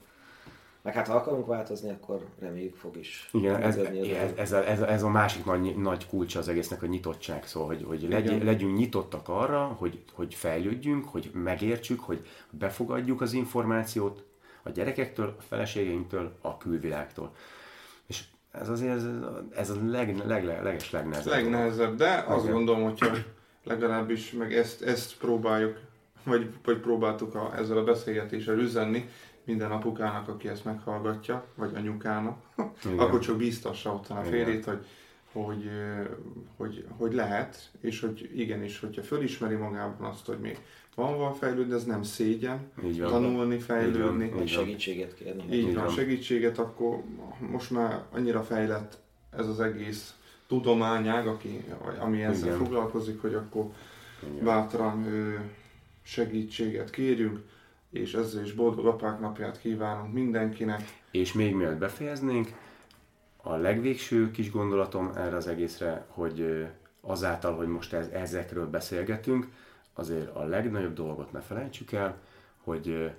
Meg 0.83 0.95
hát 0.95 1.07
ha 1.07 1.15
akarunk 1.15 1.47
változni, 1.47 1.91
akkor 1.91 2.27
reméljük 2.39 2.77
fog 2.77 2.97
is. 2.97 3.29
Igen, 3.33 3.63
ez, 3.63 3.77
ez, 3.77 4.33
ez, 4.37 4.53
a, 4.53 4.69
ez, 4.69 4.81
a, 4.81 4.91
ez 4.91 5.03
a 5.03 5.09
másik 5.09 5.45
nagy, 5.45 5.77
nagy 5.77 6.07
kulcsa 6.07 6.39
az 6.39 6.49
egésznek 6.49 6.83
a 6.83 6.87
nyitottság. 6.87 7.47
Szóval, 7.47 7.69
hogy, 7.69 7.85
hogy 7.89 8.07
legy, 8.11 8.45
legyünk 8.45 8.77
nyitottak 8.77 9.29
arra, 9.29 9.65
hogy, 9.65 10.05
hogy 10.13 10.35
fejlődjünk, 10.35 11.09
hogy 11.09 11.31
megértsük, 11.35 12.01
hogy 12.01 12.27
befogadjuk 12.51 13.21
az 13.21 13.33
információt 13.33 14.25
a 14.63 14.71
gyerekektől, 14.71 15.35
a 15.39 15.43
feleségeinktől, 15.43 16.37
a 16.41 16.57
külvilágtól. 16.57 17.35
És 18.07 18.25
ez 18.51 18.69
azért 18.69 18.97
ez, 18.97 19.07
ez 19.57 19.71
a 19.71 19.75
leg, 19.87 20.17
leg, 20.27 20.45
leg, 20.45 20.63
leges 20.63 20.91
legnehezebb. 20.91 21.33
Legnehezebb, 21.33 21.97
de 21.97 22.25
azt 22.27 22.43
Igen. 22.43 22.55
gondolom, 22.55 22.83
hogyha 22.83 23.17
legalábbis 23.65 24.33
meg 24.33 24.55
ezt, 24.55 24.83
ezt 24.83 25.17
próbáljuk, 25.17 25.79
vagy, 26.25 26.51
vagy 26.65 26.79
próbáltuk 26.79 27.35
a, 27.35 27.53
ezzel 27.57 27.77
a 27.77 27.85
beszélgetéssel 27.85 28.59
üzenni, 28.59 29.09
minden 29.45 29.71
apukának, 29.71 30.29
aki 30.29 30.49
ezt 30.49 30.65
meghallgatja, 30.65 31.45
vagy 31.55 31.75
anyukának, 31.75 32.39
Igen. 32.85 32.99
akkor 32.99 33.19
csak 33.19 33.37
bíztassa 33.37 33.95
otthon 33.95 34.17
a 34.17 34.23
férjét, 34.23 34.65
hogy, 34.65 34.87
hogy, 35.33 35.71
hogy, 36.57 36.85
hogy 36.97 37.13
lehet, 37.13 37.71
és 37.81 38.01
hogy 38.01 38.31
igenis, 38.37 38.81
hogyha 38.81 39.03
fölismeri 39.03 39.55
magában 39.55 40.11
azt, 40.11 40.27
hogy 40.27 40.39
még 40.39 40.59
van 40.95 41.19
van 41.19 41.35
fejlődni, 41.35 41.75
ez 41.75 41.85
nem 41.85 42.03
szégyen, 42.03 42.71
Így 42.85 43.01
van. 43.01 43.11
tanulni, 43.11 43.59
fejlődni. 43.59 44.25
Így 44.25 44.33
van. 44.33 44.47
segítséget 44.47 45.15
kérni. 45.15 45.43
Így, 45.45 45.53
Így 45.69 45.75
van, 45.75 45.85
van, 45.85 45.95
segítséget, 45.95 46.59
akkor 46.59 47.03
most 47.51 47.71
már 47.71 48.03
annyira 48.13 48.43
fejlett 48.43 48.99
ez 49.37 49.47
az 49.47 49.61
egész 49.61 50.15
tudományág, 50.49 51.27
aki, 51.27 51.65
ami 52.01 52.23
ezzel 52.23 52.47
Igen. 52.47 52.59
foglalkozik, 52.59 53.21
hogy 53.21 53.35
akkor 53.35 53.71
Igen. 54.33 54.45
bátran 54.45 55.07
segítséget 56.03 56.91
kérjünk 56.91 57.41
és 57.91 58.15
ezzel 58.15 58.45
is 58.45 58.53
boldog 58.53 58.87
apák 58.87 59.21
napját 59.21 59.61
kívánunk 59.61 60.13
mindenkinek. 60.13 60.83
És 61.11 61.33
még 61.33 61.55
mielőtt 61.55 61.79
befejeznénk, 61.79 62.53
a 63.37 63.55
legvégső 63.55 64.31
kis 64.31 64.51
gondolatom 64.51 65.11
erre 65.17 65.37
az 65.37 65.47
egészre, 65.47 66.07
hogy 66.09 66.67
azáltal, 67.01 67.57
hogy 67.57 67.69
most 67.69 67.93
ez, 67.93 68.07
ezekről 68.07 68.67
beszélgetünk, 68.67 69.49
azért 69.95 70.37
a 70.37 70.45
legnagyobb 70.45 70.95
dolgot 70.95 71.33
ne 71.33 71.41
felejtsük 71.41 71.93
el, 71.93 72.21
hogy 72.57 73.13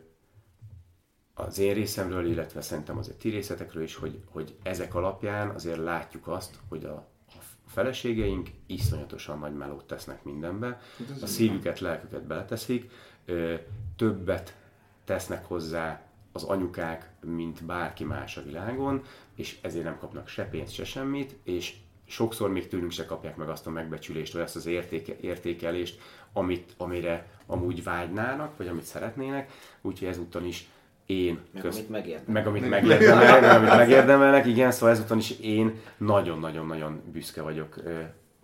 az 1.34 1.60
én 1.60 1.73
részemről, 1.73 2.26
illetve 2.26 2.61
szerintem 2.61 2.98
azért 2.98 3.18
ti 3.18 3.30
részletekről 3.30 3.84
is, 3.84 3.95
hogy, 3.95 4.19
hogy 4.26 4.56
ezek 4.64 4.95
alapján 4.95 5.49
azért 5.49 5.77
látjuk 5.77 6.27
azt, 6.27 6.60
hogy 6.68 6.84
a, 6.84 7.07
a 7.27 7.38
feleségeink 7.68 8.49
iszonyatosan 8.65 9.39
nagy 9.39 9.53
melót 9.53 9.85
tesznek 9.85 10.23
mindenbe, 10.23 10.80
a 11.22 11.26
szívüket, 11.26 11.80
lelküket 11.80 12.23
beleteszik, 12.23 12.91
többet 13.95 14.61
tesznek 15.12 15.46
hozzá 15.46 16.02
az 16.32 16.44
anyukák, 16.44 17.10
mint 17.26 17.66
bárki 17.66 18.04
más 18.04 18.38
a 18.38 18.44
világon, 18.44 19.02
és 19.36 19.58
ezért 19.62 19.84
nem 19.84 19.98
kapnak 20.00 20.28
se 20.28 20.44
pénzt, 20.44 20.74
se 20.74 20.84
semmit, 20.84 21.38
és 21.44 21.74
sokszor 22.06 22.52
még 22.52 22.68
tőlünk 22.68 22.92
se 22.92 23.06
kapják 23.06 23.36
meg 23.36 23.50
azt 23.50 23.68
a 23.68 23.70
megbecsülést, 23.70 24.34
vagy 24.34 24.42
azt 24.42 24.56
az 24.56 24.66
értéke, 24.66 25.14
értékelést, 25.22 26.02
amit, 26.34 26.74
amire 26.78 27.28
amúgy 27.46 27.84
vágynának, 27.84 28.58
vagy 28.58 28.68
amit 28.68 28.84
szeretnének, 28.84 29.52
úgyhogy 29.82 30.08
ezúttal 30.08 30.44
is 30.44 30.70
én 31.06 31.40
meg 31.52 31.62
köz... 31.62 31.76
amit 31.76 31.90
megérdemelnek. 31.90 32.34
Meg 32.34 32.48
amit 32.48 32.70
megérdemelnek, 32.70 33.42
meg 33.42 33.56
amit 33.56 33.76
megérdemelnek, 33.88 34.46
igen, 34.46 34.72
szóval 34.72 34.96
ezúttal 34.96 35.18
is 35.18 35.40
én 35.40 35.80
nagyon-nagyon-nagyon 35.98 37.02
büszke 37.12 37.42
vagyok 37.42 37.76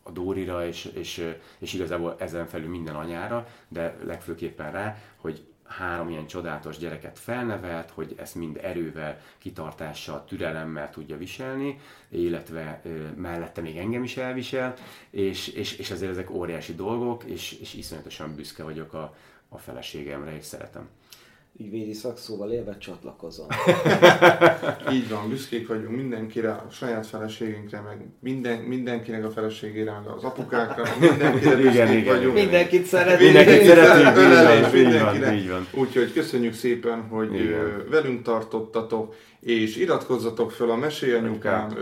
a 0.03 0.11
Dórira, 0.11 0.65
és, 0.65 0.85
és, 0.85 1.33
és 1.59 1.73
igazából 1.73 2.15
ezen 2.19 2.47
felül 2.47 2.69
minden 2.69 2.95
anyára, 2.95 3.47
de 3.67 3.97
legfőképpen 4.05 4.71
rá, 4.71 4.97
hogy 5.15 5.45
három 5.67 6.09
ilyen 6.09 6.27
csodálatos 6.27 6.77
gyereket 6.77 7.19
felnevelt, 7.19 7.91
hogy 7.91 8.15
ezt 8.17 8.35
mind 8.35 8.59
erővel, 8.61 9.21
kitartással, 9.37 10.25
türelemmel 10.25 10.89
tudja 10.89 11.17
viselni, 11.17 11.79
illetve 12.09 12.81
ö, 12.83 12.89
mellette 13.15 13.61
még 13.61 13.77
engem 13.77 14.03
is 14.03 14.17
elvisel, 14.17 14.73
és, 15.09 15.47
és, 15.47 15.77
és 15.77 15.89
ezért 15.89 16.11
ezek 16.11 16.29
óriási 16.29 16.75
dolgok, 16.75 17.23
és, 17.23 17.51
és 17.59 17.73
iszonyatosan 17.73 18.35
büszke 18.35 18.63
vagyok 18.63 18.93
a, 18.93 19.15
a 19.49 19.57
feleségemre, 19.57 20.35
és 20.35 20.45
szeretem. 20.45 20.89
Ügyvédi 21.59 21.93
szakszóval 21.93 22.51
élve 22.51 22.77
csatlakozom. 22.77 23.47
Így 24.93 25.09
van, 25.09 25.29
büszkék 25.29 25.67
vagyunk 25.67 25.95
mindenkire, 25.95 26.51
a 26.51 26.65
saját 26.71 27.07
feleségünkre, 27.07 27.79
meg 27.81 28.05
minden, 28.19 28.57
mindenkinek 28.59 29.25
a 29.25 29.29
feleségére, 29.29 29.91
meg 29.91 30.07
az 30.15 30.23
apukákra, 30.23 30.83
mindenkire 30.99 31.59
Igen, 31.59 31.61
büszkék 31.61 31.99
igen. 32.01 32.15
vagyunk. 32.15 32.33
Mindenkit 32.33 32.85
szeretünk. 32.85 33.21
Mindenkit 33.33 33.65
szeretünk, 33.67 34.07
így 34.07 34.13
van, 34.13 34.75
így 34.75 34.83
van, 35.01 35.13
mindenkinek. 35.13 35.35
így 35.35 35.49
van. 35.49 35.67
Úgyhogy 35.73 36.13
köszönjük 36.13 36.53
szépen, 36.53 37.07
hogy 37.07 37.33
Igen. 37.33 37.83
velünk 37.89 38.21
tartottatok, 38.21 39.15
és 39.39 39.75
iratkozzatok 39.75 40.51
fel 40.51 40.69
a 40.69 40.75
Mesélyanyukám 40.75 41.69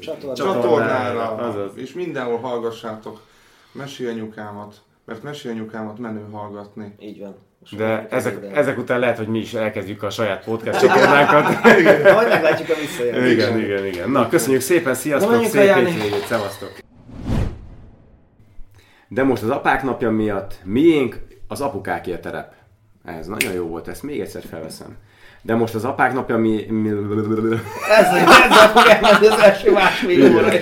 Csatornára. 0.00 0.34
csatornára, 0.34 1.34
Azaz. 1.34 1.70
és 1.74 1.92
mindenhol 1.92 2.38
hallgassátok 2.38 3.20
Mesélyanyukámat, 3.72 4.74
mert 5.04 5.22
Mesélyanyukámat 5.22 5.98
menő 5.98 6.24
hallgatni. 6.30 6.94
Így 7.00 7.18
van. 7.20 7.48
De 7.70 8.06
ezek, 8.10 8.36
ezek 8.54 8.78
után 8.78 8.98
lehet, 8.98 9.16
hogy 9.16 9.26
mi 9.26 9.38
is 9.38 9.54
elkezdjük 9.54 10.02
a 10.02 10.10
saját 10.10 10.44
podcast 10.44 10.80
csatornánkat. 10.86 11.78
idején. 11.78 12.14
Majd 12.14 12.28
meglátjuk 12.28 12.68
a 12.68 12.74
visszajelzést. 12.80 13.32
igen, 13.32 13.58
igen, 13.58 13.86
igen. 13.86 14.10
Na, 14.10 14.28
köszönjük 14.28 14.60
szépen, 14.60 14.94
sziasztok, 14.94 15.44
szép 15.44 15.74
hétvégét, 15.74 16.26
szevasztok! 16.26 16.72
De 19.08 19.22
most 19.22 19.42
az 19.42 19.50
apák 19.50 19.82
napja 19.82 20.10
miatt 20.10 20.54
miénk 20.64 21.18
az 21.48 21.60
apukák 21.60 22.20
terep. 22.20 22.52
Ez 23.04 23.26
nagyon 23.26 23.52
jó 23.52 23.66
volt, 23.66 23.88
ezt 23.88 24.02
még 24.02 24.20
egyszer 24.20 24.42
felveszem. 24.50 24.96
De 25.42 25.54
most 25.54 25.74
az 25.74 25.84
apák 25.84 26.12
napja 26.12 26.36
mi... 26.36 26.66
mi... 26.68 26.88
Ez, 27.88 28.06
ezzel 28.06 28.68
fog 28.68 28.86
elmenni 28.86 29.26
az 29.26 29.38
első 29.38 29.72
másfél 29.72 30.36
óra. 30.36 30.52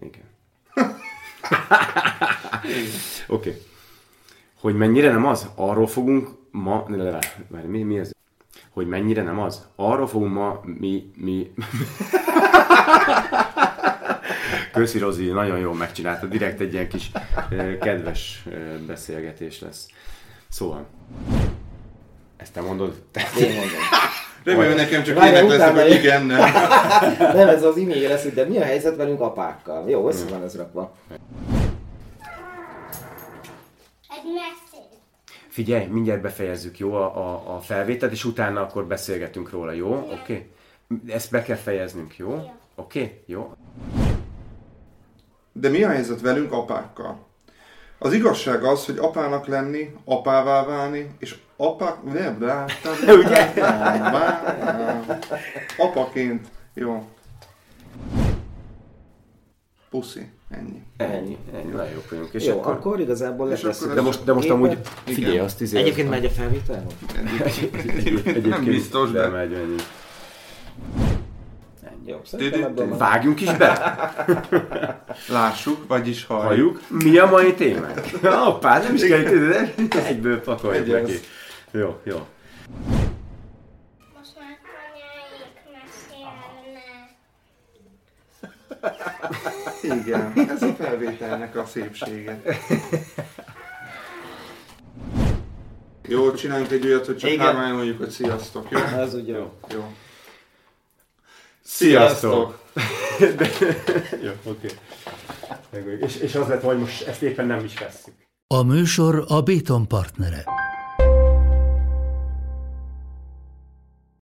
Igen. 0.00 0.28
Oké. 3.26 3.48
Okay. 3.48 3.68
Hogy 4.60 4.76
mennyire 4.76 5.10
nem 5.10 5.26
az? 5.26 5.46
Arról 5.54 5.86
fogunk 5.86 6.28
ma... 6.50 6.86
Várj, 7.48 7.66
mi, 7.66 7.82
mi 7.82 7.98
ez? 7.98 8.10
Hogy 8.70 8.86
mennyire 8.86 9.22
nem 9.22 9.40
az? 9.40 9.66
Arról 9.76 10.06
fogunk 10.06 10.32
ma 10.32 10.60
mi... 10.64 11.10
mi... 11.16 11.50
Köszi 14.72 14.98
Rozi, 14.98 15.26
nagyon 15.26 15.58
jól 15.58 15.74
megcsinálta. 15.74 16.26
Direkt 16.26 16.60
egy 16.60 16.72
ilyen 16.72 16.88
kis 16.88 17.10
kedves 17.80 18.44
beszélgetés 18.86 19.60
lesz. 19.60 19.86
Szóval... 20.48 20.86
Ezt 22.36 22.52
te 22.52 22.60
mondod? 22.60 23.02
Te... 23.10 23.20
Én 23.38 23.54
mondom. 23.54 23.78
Remélem 24.44 24.76
nekem 24.76 25.02
csak 25.02 25.16
leszek, 25.16 25.44
utána 25.44 25.80
hogy 25.80 25.90
én- 25.90 25.98
igen, 25.98 26.26
nem. 26.26 26.38
Nem, 27.36 27.48
ez 27.48 27.62
az 27.62 27.76
e 27.76 28.08
lesz, 28.08 28.26
de 28.26 28.44
mi 28.44 28.58
a 28.58 28.64
helyzet 28.64 28.96
velünk 28.96 29.20
apákkal? 29.20 29.88
Jó, 29.88 30.08
össze 30.08 30.24
van 30.30 30.42
ez 30.42 30.56
rakva. 30.56 30.96
Figyelj, 35.48 35.86
mindjárt 35.86 36.20
befejezzük, 36.20 36.78
jó, 36.78 36.94
a, 36.94 37.16
a, 37.16 37.54
a 37.54 37.60
felvételt, 37.60 38.12
és 38.12 38.24
utána 38.24 38.60
akkor 38.60 38.86
beszélgetünk 38.86 39.50
róla, 39.50 39.72
jó? 39.72 39.92
Oké? 39.94 40.12
Okay? 40.12 40.50
Ezt 41.14 41.30
be 41.30 41.42
kell 41.42 41.56
fejeznünk, 41.56 42.16
jó? 42.16 42.52
Oké? 42.74 43.02
Okay? 43.02 43.22
Jó? 43.26 43.54
De 45.52 45.68
mi 45.68 45.82
a 45.82 45.88
helyzet 45.88 46.20
velünk 46.20 46.52
apákkal? 46.52 47.26
Az 47.98 48.12
igazság 48.12 48.64
az, 48.64 48.86
hogy 48.86 48.98
apának 48.98 49.46
lenni, 49.46 49.94
apává 50.04 50.64
válni, 50.64 51.10
és 51.18 51.38
apák... 51.56 52.02
Nem, 52.02 52.38
de... 52.38 52.64
Ugye? 53.06 53.52
Apaként. 55.76 56.48
Jó. 56.74 57.08
Puszi. 59.90 60.30
Ennyi. 60.50 60.82
Ennyi, 60.96 61.36
ennyi, 61.54 61.70
nagyon 61.70 61.90
jó 61.92 62.00
vagyunk. 62.10 62.28
És 62.32 62.44
Jó, 62.46 62.58
akkor... 62.58 62.72
akkor 62.72 63.00
igazából 63.00 63.50
És 63.50 63.62
lesz. 63.62 63.82
akkor 63.82 63.94
De 63.94 64.00
most, 64.00 64.24
de 64.24 64.32
most 64.32 64.50
amúgy, 64.50 64.78
figyelj, 65.04 65.32
Igen. 65.32 65.44
azt 65.44 65.60
izé... 65.60 65.78
Egyébként 65.78 66.10
megy 66.10 66.24
a 66.24 66.28
felvétel? 66.28 66.86
Egyébként, 67.96 68.46
Nem 68.46 68.64
biztos, 68.64 69.10
de 69.10 69.28
megy, 69.28 69.52
ennyi. 69.52 69.76
Jó. 72.04 72.20
Vágjunk 72.98 73.40
is 73.40 73.52
be, 73.56 73.96
Lássuk, 75.28 75.86
vagyis 75.88 76.24
halljuk. 76.24 76.80
halljuk. 76.88 77.04
Mi 77.04 77.18
a 77.18 77.26
mai 77.26 77.54
témánk? 77.54 78.00
Hoppá, 78.22 78.78
nem 78.82 78.94
is 78.94 79.06
kell 79.06 79.24
egyből 80.06 80.40
pakoljuk 80.40 80.86
neki. 80.86 81.12
Jó, 81.70 82.00
jó. 82.04 82.26
Most 84.16 84.32
már 84.38 84.58
anyáik 84.92 85.54
mesélnek. 85.72 86.68
Igen, 89.82 90.32
ez 90.48 90.62
a 90.62 90.74
felvételnek 90.74 91.56
a 91.56 91.66
szépsége. 91.66 92.40
Jó, 96.08 96.32
csináljunk 96.34 96.70
egy 96.70 96.86
olyat, 96.86 97.06
hogy 97.06 97.16
csak 97.16 97.30
Igen. 97.30 97.44
hármán 97.46 97.74
mondjuk, 97.74 97.98
hogy 97.98 98.10
sziasztok, 98.10 98.70
jó? 98.70 98.78
Ez 98.78 99.14
úgy 99.14 99.28
jó. 99.28 99.52
Jó. 99.72 99.92
Sziasztok! 101.62 102.58
jó, 104.24 104.30
oké. 104.44 104.68
Okay. 105.70 105.98
És, 106.00 106.16
és 106.16 106.34
az 106.34 106.48
lett, 106.48 106.62
hogy 106.62 106.78
most 106.78 107.06
ezt 107.06 107.22
éppen 107.22 107.46
nem 107.46 107.64
is 107.64 107.78
vesszük. 107.78 108.14
A 108.46 108.62
műsor 108.62 109.24
a 109.28 109.40
Béton 109.40 109.88
partnere. 109.88 110.44